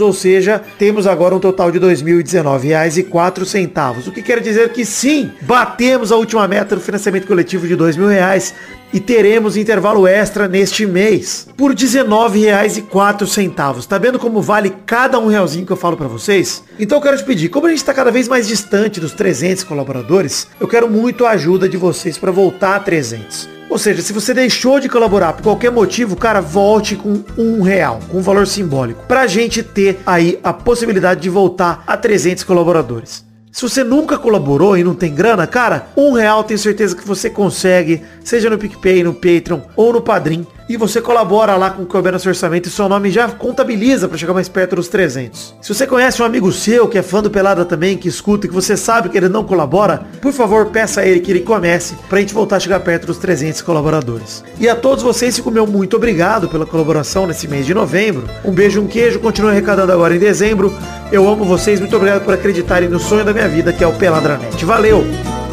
ou 0.00 0.12
seja, 0.12 0.62
temos 0.78 1.06
agora 1.06 1.34
um 1.34 1.40
total 1.40 1.70
de 1.70 1.78
R$ 1.78 1.86
2.019,04. 1.86 4.08
O 4.08 4.12
que 4.12 4.22
quer 4.22 4.40
dizer 4.40 4.72
que 4.72 4.84
sim, 4.84 5.30
batemos 5.42 6.12
a 6.12 6.16
última 6.16 6.46
meta 6.46 6.76
do 6.76 6.82
financiamento 6.82 7.26
coletivo 7.26 7.66
de 7.66 7.74
2 7.76 7.96
mil 7.96 8.08
reais 8.08 8.54
e 8.92 9.00
teremos 9.00 9.56
intervalo 9.56 10.06
extra 10.06 10.46
neste 10.46 10.86
mês 10.86 11.48
por 11.56 11.70
R$19,04. 11.70 13.86
Tá 13.86 13.98
vendo 13.98 14.18
como 14.18 14.40
vale 14.40 14.72
cada 14.84 15.18
um 15.18 15.26
realzinho 15.26 15.66
que 15.66 15.72
eu 15.72 15.76
falo 15.76 15.96
para 15.96 16.08
vocês? 16.08 16.62
Então 16.78 16.98
eu 16.98 17.02
quero 17.02 17.16
te 17.16 17.24
pedir, 17.24 17.48
como 17.48 17.66
a 17.66 17.70
gente 17.70 17.78
está 17.78 17.94
cada 17.94 18.10
vez 18.10 18.28
mais 18.28 18.46
distante 18.46 19.00
dos 19.00 19.12
300 19.12 19.64
colaboradores, 19.64 20.46
eu 20.60 20.68
quero 20.68 20.88
muito 20.88 21.26
a 21.26 21.30
ajuda 21.30 21.68
de 21.68 21.76
vocês 21.76 22.18
para 22.18 22.30
voltar 22.30 22.76
a 22.76 22.80
300. 22.80 23.55
Ou 23.76 23.78
seja, 23.78 24.00
se 24.00 24.14
você 24.14 24.32
deixou 24.32 24.80
de 24.80 24.88
colaborar 24.88 25.34
por 25.34 25.42
qualquer 25.42 25.70
motivo, 25.70 26.16
cara, 26.16 26.40
volte 26.40 26.96
com 26.96 27.22
um 27.36 27.60
real, 27.60 28.00
com 28.08 28.16
um 28.16 28.22
valor 28.22 28.46
simbólico, 28.46 29.04
pra 29.06 29.26
gente 29.26 29.62
ter 29.62 30.00
aí 30.06 30.40
a 30.42 30.50
possibilidade 30.50 31.20
de 31.20 31.28
voltar 31.28 31.84
a 31.86 31.94
300 31.94 32.42
colaboradores. 32.42 33.22
Se 33.52 33.60
você 33.60 33.84
nunca 33.84 34.16
colaborou 34.16 34.78
e 34.78 34.82
não 34.82 34.94
tem 34.94 35.14
grana, 35.14 35.46
cara, 35.46 35.88
um 35.94 36.12
real 36.12 36.42
tenho 36.42 36.58
certeza 36.58 36.96
que 36.96 37.06
você 37.06 37.28
consegue, 37.28 38.02
seja 38.24 38.48
no 38.48 38.56
PicPay, 38.56 39.02
no 39.02 39.12
Patreon 39.12 39.60
ou 39.76 39.92
no 39.92 40.00
Padrim 40.00 40.46
e 40.68 40.76
você 40.76 41.00
colabora 41.00 41.56
lá 41.56 41.70
com 41.70 41.82
o 41.82 41.86
que 41.86 41.96
houver 41.96 42.18
seu 42.18 42.30
orçamento 42.30 42.68
e 42.68 42.70
seu 42.70 42.88
nome 42.88 43.10
já 43.10 43.28
contabiliza 43.28 44.08
para 44.08 44.18
chegar 44.18 44.34
mais 44.34 44.48
perto 44.48 44.76
dos 44.76 44.88
300. 44.88 45.54
Se 45.60 45.74
você 45.74 45.86
conhece 45.86 46.20
um 46.22 46.24
amigo 46.24 46.50
seu 46.52 46.88
que 46.88 46.98
é 46.98 47.02
fã 47.02 47.22
do 47.22 47.30
Pelada 47.30 47.64
também, 47.64 47.96
que 47.96 48.08
escuta 48.08 48.46
e 48.46 48.48
que 48.48 48.54
você 48.54 48.76
sabe 48.76 49.08
que 49.08 49.16
ele 49.16 49.28
não 49.28 49.44
colabora, 49.44 50.06
por 50.20 50.32
favor, 50.32 50.66
peça 50.66 51.00
a 51.00 51.06
ele 51.06 51.20
que 51.20 51.30
ele 51.30 51.40
comece 51.40 51.94
pra 52.08 52.20
gente 52.20 52.34
voltar 52.34 52.56
a 52.56 52.60
chegar 52.60 52.80
perto 52.80 53.06
dos 53.06 53.18
300 53.18 53.62
colaboradores. 53.62 54.42
E 54.58 54.68
a 54.68 54.74
todos 54.74 55.02
vocês, 55.02 55.36
fico 55.36 55.50
meu 55.50 55.66
muito 55.66 55.96
obrigado 55.96 56.48
pela 56.48 56.66
colaboração 56.66 57.26
nesse 57.26 57.46
mês 57.46 57.66
de 57.66 57.74
novembro. 57.74 58.24
Um 58.44 58.52
beijo, 58.52 58.80
um 58.80 58.86
queijo, 58.86 59.20
continue 59.20 59.50
arrecadando 59.50 59.92
agora 59.92 60.14
em 60.14 60.18
dezembro. 60.18 60.74
Eu 61.12 61.28
amo 61.28 61.44
vocês, 61.44 61.78
muito 61.80 61.94
obrigado 61.94 62.24
por 62.24 62.34
acreditarem 62.34 62.88
no 62.88 62.98
sonho 62.98 63.24
da 63.24 63.32
minha 63.32 63.48
vida, 63.48 63.72
que 63.72 63.84
é 63.84 63.86
o 63.86 63.92
Peladranet. 63.92 64.64
Valeu! 64.64 65.45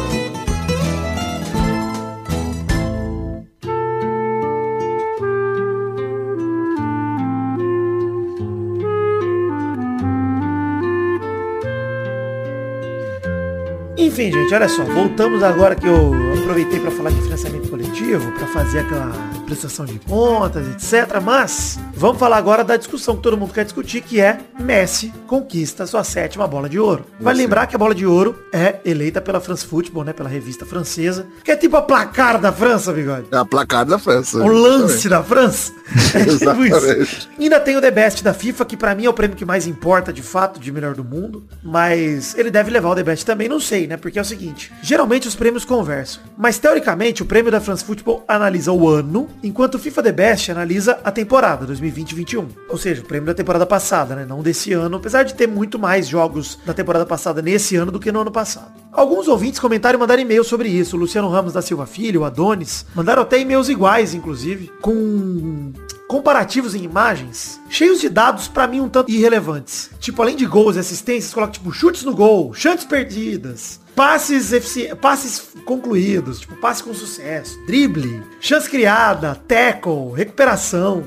Enfim, 13.96 14.32
gente, 14.32 14.52
olha 14.52 14.68
só, 14.68 14.82
voltamos 14.84 15.40
agora 15.42 15.76
que 15.76 15.86
eu 15.86 16.12
aproveitei 16.40 16.80
para 16.80 16.90
falar 16.90 17.10
de 17.10 17.22
financiamento 17.22 17.70
coletivo, 17.70 18.32
para 18.32 18.46
fazer 18.48 18.80
aquela 18.80 19.12
prestação 19.46 19.86
de 19.86 20.00
contas, 20.00 20.66
etc. 20.68 21.20
Mas 21.22 21.78
vamos 21.94 22.18
falar 22.18 22.38
agora 22.38 22.64
da 22.64 22.76
discussão 22.76 23.14
que 23.16 23.22
todo 23.22 23.36
mundo 23.36 23.52
quer 23.52 23.64
discutir, 23.64 24.00
que 24.00 24.20
é 24.20 24.40
Messi 24.64 25.12
conquista 25.26 25.86
sua 25.86 26.02
sétima 26.02 26.46
bola 26.46 26.68
de 26.68 26.78
ouro. 26.78 27.04
Vai 27.20 27.34
lembrar 27.34 27.66
que 27.66 27.76
a 27.76 27.78
bola 27.78 27.94
de 27.94 28.06
ouro 28.06 28.38
é 28.52 28.76
eleita 28.84 29.20
pela 29.20 29.40
France 29.40 29.66
Football, 29.66 30.04
né, 30.04 30.12
pela 30.12 30.28
revista 30.28 30.64
francesa, 30.64 31.26
que 31.44 31.50
é 31.50 31.56
tipo 31.56 31.76
a 31.76 31.82
placar 31.82 32.40
da 32.40 32.50
França, 32.50 32.92
bigode. 32.92 33.26
É 33.30 33.36
a 33.36 33.44
placar 33.44 33.84
da 33.84 33.98
França. 33.98 34.38
O 34.38 34.48
lance 34.48 35.08
da 35.08 35.22
França. 35.22 35.72
É 36.14 36.24
tipo 36.24 36.64
isso. 36.64 37.28
Ainda 37.38 37.60
tem 37.60 37.76
o 37.76 37.80
The 37.80 37.90
Best 37.90 38.24
da 38.24 38.32
FIFA, 38.32 38.64
que 38.64 38.76
pra 38.76 38.94
mim 38.94 39.04
é 39.04 39.10
o 39.10 39.12
prêmio 39.12 39.36
que 39.36 39.44
mais 39.44 39.66
importa, 39.66 40.12
de 40.12 40.22
fato, 40.22 40.58
de 40.58 40.72
melhor 40.72 40.94
do 40.94 41.04
mundo. 41.04 41.44
Mas 41.62 42.34
ele 42.38 42.50
deve 42.50 42.70
levar 42.70 42.90
o 42.90 42.94
The 42.94 43.02
Best 43.02 43.26
também, 43.26 43.48
não 43.48 43.60
sei, 43.60 43.86
né? 43.86 43.96
Porque 43.96 44.18
é 44.18 44.22
o 44.22 44.24
seguinte, 44.24 44.72
geralmente 44.82 45.28
os 45.28 45.34
prêmios 45.34 45.64
conversam. 45.64 46.22
Mas 46.38 46.58
teoricamente 46.58 47.22
o 47.22 47.26
prêmio 47.26 47.52
da 47.52 47.60
France 47.60 47.84
Football 47.84 48.24
analisa 48.26 48.72
o 48.72 48.88
ano, 48.88 49.28
enquanto 49.42 49.74
o 49.74 49.78
FIFA 49.78 50.02
The 50.02 50.12
Best 50.12 50.50
analisa 50.50 50.98
a 51.04 51.10
temporada 51.10 51.66
2020-21. 51.66 52.46
Ou 52.68 52.78
seja, 52.78 53.02
o 53.02 53.04
prêmio 53.04 53.26
da 53.26 53.34
temporada 53.34 53.66
passada, 53.66 54.14
né? 54.14 54.24
Não 54.26 54.42
desse 54.42 54.53
ano, 54.72 54.96
apesar 54.96 55.22
de 55.24 55.34
ter 55.34 55.46
muito 55.48 55.78
mais 55.78 56.06
jogos 56.06 56.58
da 56.64 56.72
temporada 56.72 57.04
passada 57.06 57.42
nesse 57.42 57.76
ano 57.76 57.90
do 57.90 57.98
que 58.00 58.12
no 58.12 58.20
ano 58.20 58.30
passado. 58.30 58.72
Alguns 58.92 59.26
ouvintes 59.26 59.58
comentaram 59.58 59.98
e 59.98 60.00
mandaram 60.00 60.22
e-mail 60.22 60.44
sobre 60.44 60.68
isso. 60.68 60.96
O 60.96 60.98
Luciano 61.00 61.28
Ramos 61.28 61.52
da 61.52 61.60
Silva 61.62 61.84
Filho, 61.86 62.20
o 62.20 62.24
Adonis, 62.24 62.86
mandaram 62.94 63.22
até 63.22 63.40
e-mails 63.40 63.68
iguais, 63.68 64.14
inclusive, 64.14 64.70
com 64.80 65.72
comparativos 66.06 66.74
em 66.76 66.84
imagens, 66.84 67.60
cheios 67.68 68.00
de 68.00 68.08
dados 68.08 68.46
pra 68.46 68.68
mim 68.68 68.80
um 68.80 68.88
tanto 68.88 69.10
irrelevantes. 69.10 69.90
Tipo, 69.98 70.22
além 70.22 70.36
de 70.36 70.46
gols 70.46 70.76
e 70.76 70.78
assistências, 70.78 71.34
coloca 71.34 71.52
tipo 71.52 71.72
chutes 71.72 72.04
no 72.04 72.14
gol, 72.14 72.54
chances 72.54 72.84
perdidas, 72.84 73.80
passes 73.96 74.52
efici- 74.52 74.94
passes 75.00 75.42
concluídos, 75.64 76.40
tipo 76.40 76.54
passe 76.56 76.84
com 76.84 76.94
sucesso, 76.94 77.58
drible, 77.66 78.22
chance 78.40 78.68
criada, 78.70 79.34
tackle, 79.48 80.12
recuperação. 80.14 81.02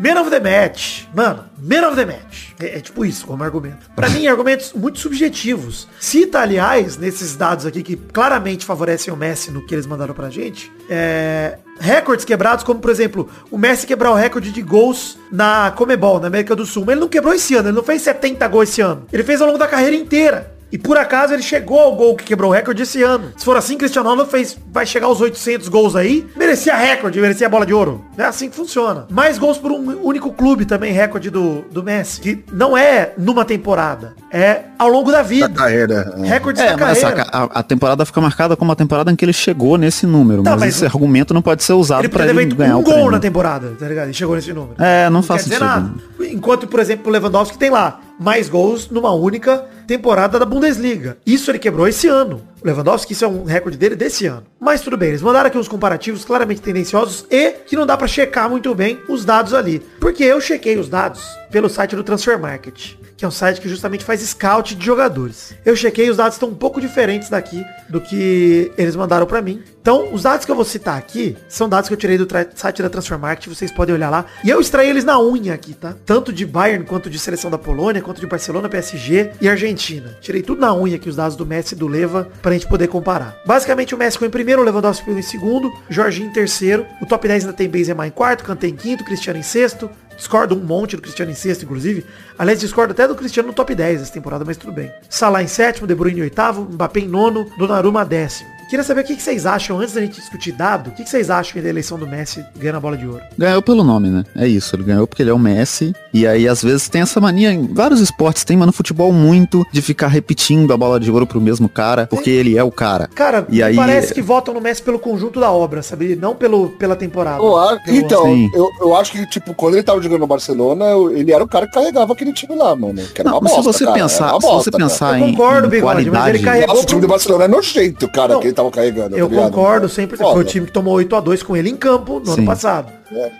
Man 0.00 0.18
of 0.18 0.30
the 0.30 0.40
match. 0.40 1.02
Mano, 1.14 1.44
man 1.58 1.86
of 1.86 1.94
the 1.94 2.06
match. 2.06 2.52
É, 2.58 2.78
é 2.78 2.80
tipo 2.80 3.04
isso 3.04 3.26
como 3.26 3.44
argumento. 3.44 3.90
Pra 3.94 4.08
mim, 4.08 4.26
argumentos 4.26 4.72
muito 4.72 4.98
subjetivos. 4.98 5.86
Cita, 6.00 6.40
aliás, 6.40 6.96
nesses 6.96 7.36
dados 7.36 7.66
aqui 7.66 7.82
que 7.82 7.96
claramente 7.96 8.64
favorecem 8.64 9.12
o 9.12 9.16
Messi 9.16 9.50
no 9.50 9.66
que 9.66 9.74
eles 9.74 9.84
mandaram 9.84 10.14
pra 10.14 10.30
gente, 10.30 10.72
é, 10.88 11.58
recordes 11.78 12.24
quebrados, 12.24 12.64
como 12.64 12.80
por 12.80 12.90
exemplo, 12.90 13.28
o 13.50 13.58
Messi 13.58 13.86
quebrar 13.86 14.10
o 14.10 14.14
recorde 14.14 14.50
de 14.50 14.62
gols 14.62 15.18
na 15.30 15.70
Comebol, 15.72 16.18
na 16.18 16.28
América 16.28 16.56
do 16.56 16.64
Sul. 16.64 16.84
Mas 16.86 16.94
ele 16.94 17.02
não 17.02 17.08
quebrou 17.08 17.34
esse 17.34 17.54
ano, 17.54 17.68
ele 17.68 17.76
não 17.76 17.84
fez 17.84 18.00
70 18.00 18.48
gols 18.48 18.70
esse 18.70 18.80
ano. 18.80 19.04
Ele 19.12 19.22
fez 19.22 19.42
ao 19.42 19.48
longo 19.48 19.58
da 19.58 19.68
carreira 19.68 19.94
inteira. 19.94 20.59
E 20.72 20.78
por 20.78 20.96
acaso 20.96 21.32
ele 21.34 21.42
chegou 21.42 21.80
ao 21.80 21.94
gol 21.96 22.14
que 22.14 22.24
quebrou 22.24 22.50
o 22.50 22.54
recorde 22.54 22.82
esse 22.82 23.02
ano. 23.02 23.32
Se 23.36 23.44
for 23.44 23.56
assim, 23.56 23.76
Cristiano 23.76 24.08
Ronaldo 24.08 24.30
fez, 24.30 24.56
vai 24.72 24.86
chegar 24.86 25.06
aos 25.06 25.20
800 25.20 25.68
gols 25.68 25.96
aí. 25.96 26.26
Merecia 26.36 26.76
recorde, 26.76 27.20
merecia 27.20 27.46
a 27.46 27.50
bola 27.50 27.66
de 27.66 27.74
ouro. 27.74 28.04
É 28.16 28.22
assim 28.24 28.48
que 28.48 28.54
funciona. 28.56 29.06
Mais 29.10 29.36
gols 29.38 29.58
por 29.58 29.72
um 29.72 29.98
único 30.02 30.32
clube 30.32 30.64
também, 30.64 30.92
recorde 30.92 31.28
do, 31.30 31.62
do 31.72 31.82
Messi. 31.82 32.20
Que 32.20 32.44
não 32.52 32.76
é 32.76 33.12
numa 33.18 33.44
temporada, 33.44 34.14
é 34.32 34.62
ao 34.78 34.88
longo 34.88 35.10
da 35.10 35.18
Da 35.18 35.22
vida. 35.24 35.48
carreira. 35.48 36.14
é. 36.18 36.26
Recordes 36.28 36.62
É, 36.62 36.66
da 36.66 36.76
mas 36.76 37.00
carreira. 37.00 37.24
saca, 37.24 37.36
a, 37.54 37.60
a 37.60 37.62
temporada 37.62 38.04
fica 38.06 38.20
marcada 38.20 38.56
como 38.56 38.70
a 38.72 38.76
temporada 38.76 39.10
em 39.10 39.16
que 39.16 39.24
ele 39.24 39.32
chegou 39.32 39.76
nesse 39.76 40.06
número. 40.06 40.42
Tá, 40.42 40.52
mas, 40.52 40.60
mas 40.60 40.74
esse 40.76 40.84
o- 40.84 40.86
argumento 40.86 41.34
não 41.34 41.42
pode 41.42 41.62
ser 41.64 41.72
usado 41.72 42.00
Ele 42.02 42.08
pra 42.08 42.26
ele 42.26 42.44
ganhar 42.46 42.76
um 42.76 42.82
gol 42.82 43.10
na 43.10 43.18
temporada, 43.18 43.72
tá 43.78 43.86
ligado? 43.88 44.04
Ele 44.06 44.14
chegou 44.14 44.36
nesse 44.36 44.52
número. 44.52 44.74
É, 44.78 45.10
não 45.10 45.22
faz 45.22 45.42
quer 45.42 45.50
dizer 45.50 45.64
sentido. 45.64 46.00
nada. 46.18 46.30
Enquanto, 46.32 46.66
por 46.66 46.78
exemplo, 46.80 47.08
o 47.08 47.10
Lewandowski 47.10 47.58
tem 47.58 47.70
lá 47.70 48.00
mais 48.20 48.50
gols 48.50 48.90
numa 48.90 49.14
única 49.14 49.64
temporada 49.86 50.38
da 50.38 50.44
Bundesliga. 50.44 51.16
Isso 51.24 51.50
ele 51.50 51.58
quebrou 51.58 51.88
esse 51.88 52.06
ano. 52.06 52.46
O 52.62 52.66
Lewandowski, 52.66 53.14
isso 53.14 53.24
é 53.24 53.28
um 53.28 53.44
recorde 53.44 53.78
dele 53.78 53.96
desse 53.96 54.26
ano. 54.26 54.44
Mas 54.60 54.82
tudo 54.82 54.98
bem, 54.98 55.08
eles 55.08 55.22
mandaram 55.22 55.46
aqui 55.46 55.56
uns 55.56 55.66
comparativos 55.66 56.22
claramente 56.22 56.60
tendenciosos 56.60 57.24
e 57.30 57.52
que 57.66 57.74
não 57.74 57.86
dá 57.86 57.96
pra 57.96 58.06
checar 58.06 58.50
muito 58.50 58.74
bem 58.74 59.00
os 59.08 59.24
dados 59.24 59.54
ali. 59.54 59.80
Porque 59.98 60.22
eu 60.22 60.38
chequei 60.38 60.76
os 60.76 60.88
dados 60.90 61.22
pelo 61.50 61.70
site 61.70 61.96
do 61.96 62.04
Transfer 62.04 62.38
Market, 62.38 62.92
que 63.20 63.24
é 63.26 63.28
um 63.28 63.30
site 63.30 63.60
que 63.60 63.68
justamente 63.68 64.02
faz 64.02 64.22
scout 64.22 64.74
de 64.74 64.82
jogadores. 64.82 65.52
Eu 65.62 65.76
chequei, 65.76 66.08
os 66.08 66.16
dados 66.16 66.36
estão 66.36 66.48
um 66.48 66.54
pouco 66.54 66.80
diferentes 66.80 67.28
daqui 67.28 67.62
do 67.86 68.00
que 68.00 68.72
eles 68.78 68.96
mandaram 68.96 69.26
pra 69.26 69.42
mim. 69.42 69.62
Então, 69.78 70.10
os 70.10 70.22
dados 70.22 70.46
que 70.46 70.50
eu 70.50 70.56
vou 70.56 70.64
citar 70.64 70.96
aqui 70.96 71.36
são 71.46 71.68
dados 71.68 71.88
que 71.88 71.92
eu 71.92 71.98
tirei 71.98 72.16
do 72.16 72.26
site 72.54 72.80
da 72.80 72.88
Transfer 72.88 73.18
Market, 73.18 73.54
vocês 73.54 73.70
podem 73.70 73.94
olhar 73.94 74.08
lá. 74.08 74.24
E 74.42 74.48
eu 74.48 74.58
extraí 74.58 74.88
eles 74.88 75.04
na 75.04 75.20
unha 75.20 75.52
aqui, 75.52 75.74
tá? 75.74 75.94
Tanto 76.06 76.32
de 76.32 76.46
Bayern, 76.46 76.86
quanto 76.86 77.10
de 77.10 77.18
seleção 77.18 77.50
da 77.50 77.58
Polônia, 77.58 78.00
quanto 78.00 78.22
de 78.22 78.26
Barcelona, 78.26 78.70
PSG 78.70 79.32
e 79.38 79.46
Argentina. 79.50 80.16
Tirei 80.22 80.40
tudo 80.40 80.62
na 80.62 80.74
unha 80.74 80.96
aqui, 80.96 81.10
os 81.10 81.16
dados 81.16 81.36
do 81.36 81.44
Messi 81.44 81.74
e 81.74 81.76
do 81.76 81.86
Leva, 81.86 82.26
pra 82.40 82.52
gente 82.52 82.66
poder 82.66 82.88
comparar. 82.88 83.36
Basicamente, 83.44 83.94
o 83.94 83.98
Messi 83.98 84.12
ficou 84.12 84.28
em 84.28 84.30
primeiro, 84.30 84.62
o 84.62 84.64
Lewandowski 84.64 85.10
em 85.10 85.20
segundo, 85.20 85.70
Jorginho 85.90 86.30
em 86.30 86.32
terceiro. 86.32 86.86
O 87.02 87.06
top 87.06 87.28
10 87.28 87.44
ainda 87.44 87.54
tem 87.54 87.68
Benzema 87.68 88.06
em 88.06 88.10
quarto, 88.10 88.44
Kanté 88.44 88.66
em 88.66 88.74
quinto, 88.74 89.04
Cristiano 89.04 89.38
em 89.38 89.42
sexto. 89.42 89.90
Discordo 90.20 90.54
um 90.54 90.60
monte 90.62 90.96
do 90.96 91.02
Cristiano 91.02 91.32
em 91.32 91.34
sexto, 91.34 91.62
inclusive. 91.62 92.04
Aliás, 92.38 92.60
discordo 92.60 92.92
até 92.92 93.08
do 93.08 93.14
Cristiano 93.14 93.48
no 93.48 93.54
top 93.54 93.74
10 93.74 94.02
essa 94.02 94.12
temporada, 94.12 94.44
mas 94.44 94.58
tudo 94.58 94.70
bem. 94.70 94.92
Salah 95.08 95.42
em 95.42 95.46
sétimo, 95.46 95.86
De 95.86 95.94
Bruyne 95.94 96.20
em 96.20 96.24
oitavo, 96.24 96.68
Mbappé 96.70 97.00
em 97.00 97.08
nono, 97.08 97.50
Donnarumma 97.56 98.04
décimo. 98.04 98.59
Queria 98.70 98.84
saber 98.84 99.00
o 99.00 99.04
que, 99.04 99.16
que 99.16 99.22
vocês 99.22 99.46
acham, 99.46 99.80
antes 99.80 99.94
da 99.94 100.00
gente 100.00 100.14
discutir 100.20 100.52
dado, 100.52 100.88
o 100.88 100.92
que, 100.92 101.02
que 101.02 101.10
vocês 101.10 101.28
acham 101.28 101.60
da 101.60 101.68
eleição 101.68 101.98
do 101.98 102.06
Messi 102.06 102.44
ganhando 102.56 102.76
a 102.76 102.80
bola 102.80 102.96
de 102.96 103.04
ouro? 103.04 103.20
Ganhou 103.36 103.60
pelo 103.60 103.82
nome, 103.82 104.08
né? 104.08 104.22
É 104.36 104.46
isso, 104.46 104.76
ele 104.76 104.84
ganhou 104.84 105.08
porque 105.08 105.22
ele 105.24 105.30
é 105.30 105.32
o 105.34 105.38
Messi. 105.38 105.92
E 106.14 106.24
aí, 106.24 106.46
às 106.46 106.62
vezes, 106.62 106.88
tem 106.88 107.02
essa 107.02 107.20
mania 107.20 107.52
em 107.52 107.66
vários 107.66 108.00
esportes, 108.00 108.44
tem, 108.44 108.56
mas 108.56 108.66
no 108.68 108.72
futebol 108.72 109.12
muito, 109.12 109.66
de 109.72 109.82
ficar 109.82 110.06
repetindo 110.06 110.72
a 110.72 110.76
bola 110.76 111.00
de 111.00 111.10
ouro 111.10 111.26
pro 111.26 111.40
mesmo 111.40 111.68
cara, 111.68 112.06
porque 112.06 112.30
ele 112.30 112.56
é 112.56 112.62
o 112.62 112.70
cara. 112.70 113.08
Cara, 113.12 113.44
E 113.50 113.60
aí- 113.60 113.74
parece 113.74 114.14
que 114.14 114.22
votam 114.22 114.54
no 114.54 114.60
Messi 114.60 114.82
pelo 114.82 115.00
conjunto 115.00 115.40
da 115.40 115.50
obra, 115.50 115.82
sabe? 115.82 116.14
Não 116.14 116.36
pelo, 116.36 116.68
pela 116.70 116.94
temporada. 116.94 117.42
Eu 117.42 117.56
acho- 117.58 117.84
Pelo- 117.84 117.96
então, 117.98 118.24
Sim. 118.24 118.48
eu, 118.54 118.68
eu 118.82 118.94
acho 118.94 119.10
que, 119.10 119.26
tipo, 119.30 119.52
quando 119.52 119.74
ele 119.74 119.82
tava 119.82 120.00
jogando 120.00 120.20
no 120.20 120.26
Barcelona, 120.28 120.84
eu- 120.86 121.10
ele 121.16 121.32
era 121.32 121.42
o 121.42 121.48
cara 121.48 121.66
que 121.66 121.72
carregava 121.72 122.12
aquele 122.12 122.32
time 122.32 122.54
lá, 122.54 122.76
mano. 122.76 123.02
Que 123.14 123.20
era 123.20 123.30
Não, 123.30 123.38
uma 123.38 123.42
mas 123.42 123.50
se 123.52 123.56
bosta, 123.56 123.72
você 123.72 123.84
cara, 123.84 123.96
pensar, 123.98 124.30
uma 124.32 124.40
se 124.40 124.46
você 124.46 124.52
bosta, 124.52 124.70
cara. 124.70 124.84
pensar 124.84 125.18
Eu 125.18 125.26
em, 125.26 125.30
concordo, 125.32 125.66
em 125.66 125.70
Bigode, 125.70 126.08
mas 126.10 126.28
ele 126.28 126.44
qualidade, 126.44 126.66
Nossa, 126.68 126.82
o 126.82 126.86
time 126.86 127.00
do 127.00 127.08
Barcelona 127.08 127.44
é 127.44 127.48
nojento, 127.48 128.08
cara, 128.08 128.34
Não, 128.34 128.40
que 128.40 128.46
ele 128.46 128.54
tava 128.60 128.70
carregando. 128.70 129.16
Eu 129.16 129.28
tá 129.28 129.36
concordo 129.36 129.88
sempre. 129.88 130.16
Foi 130.16 130.40
o 130.40 130.44
time 130.44 130.66
que 130.66 130.72
tomou 130.72 130.96
8x2 130.98 131.42
com 131.42 131.56
ele 131.56 131.70
em 131.70 131.76
campo 131.76 132.20
no 132.20 132.30
ano 132.32 132.34
Sim. 132.42 132.44
passado. 132.44 132.92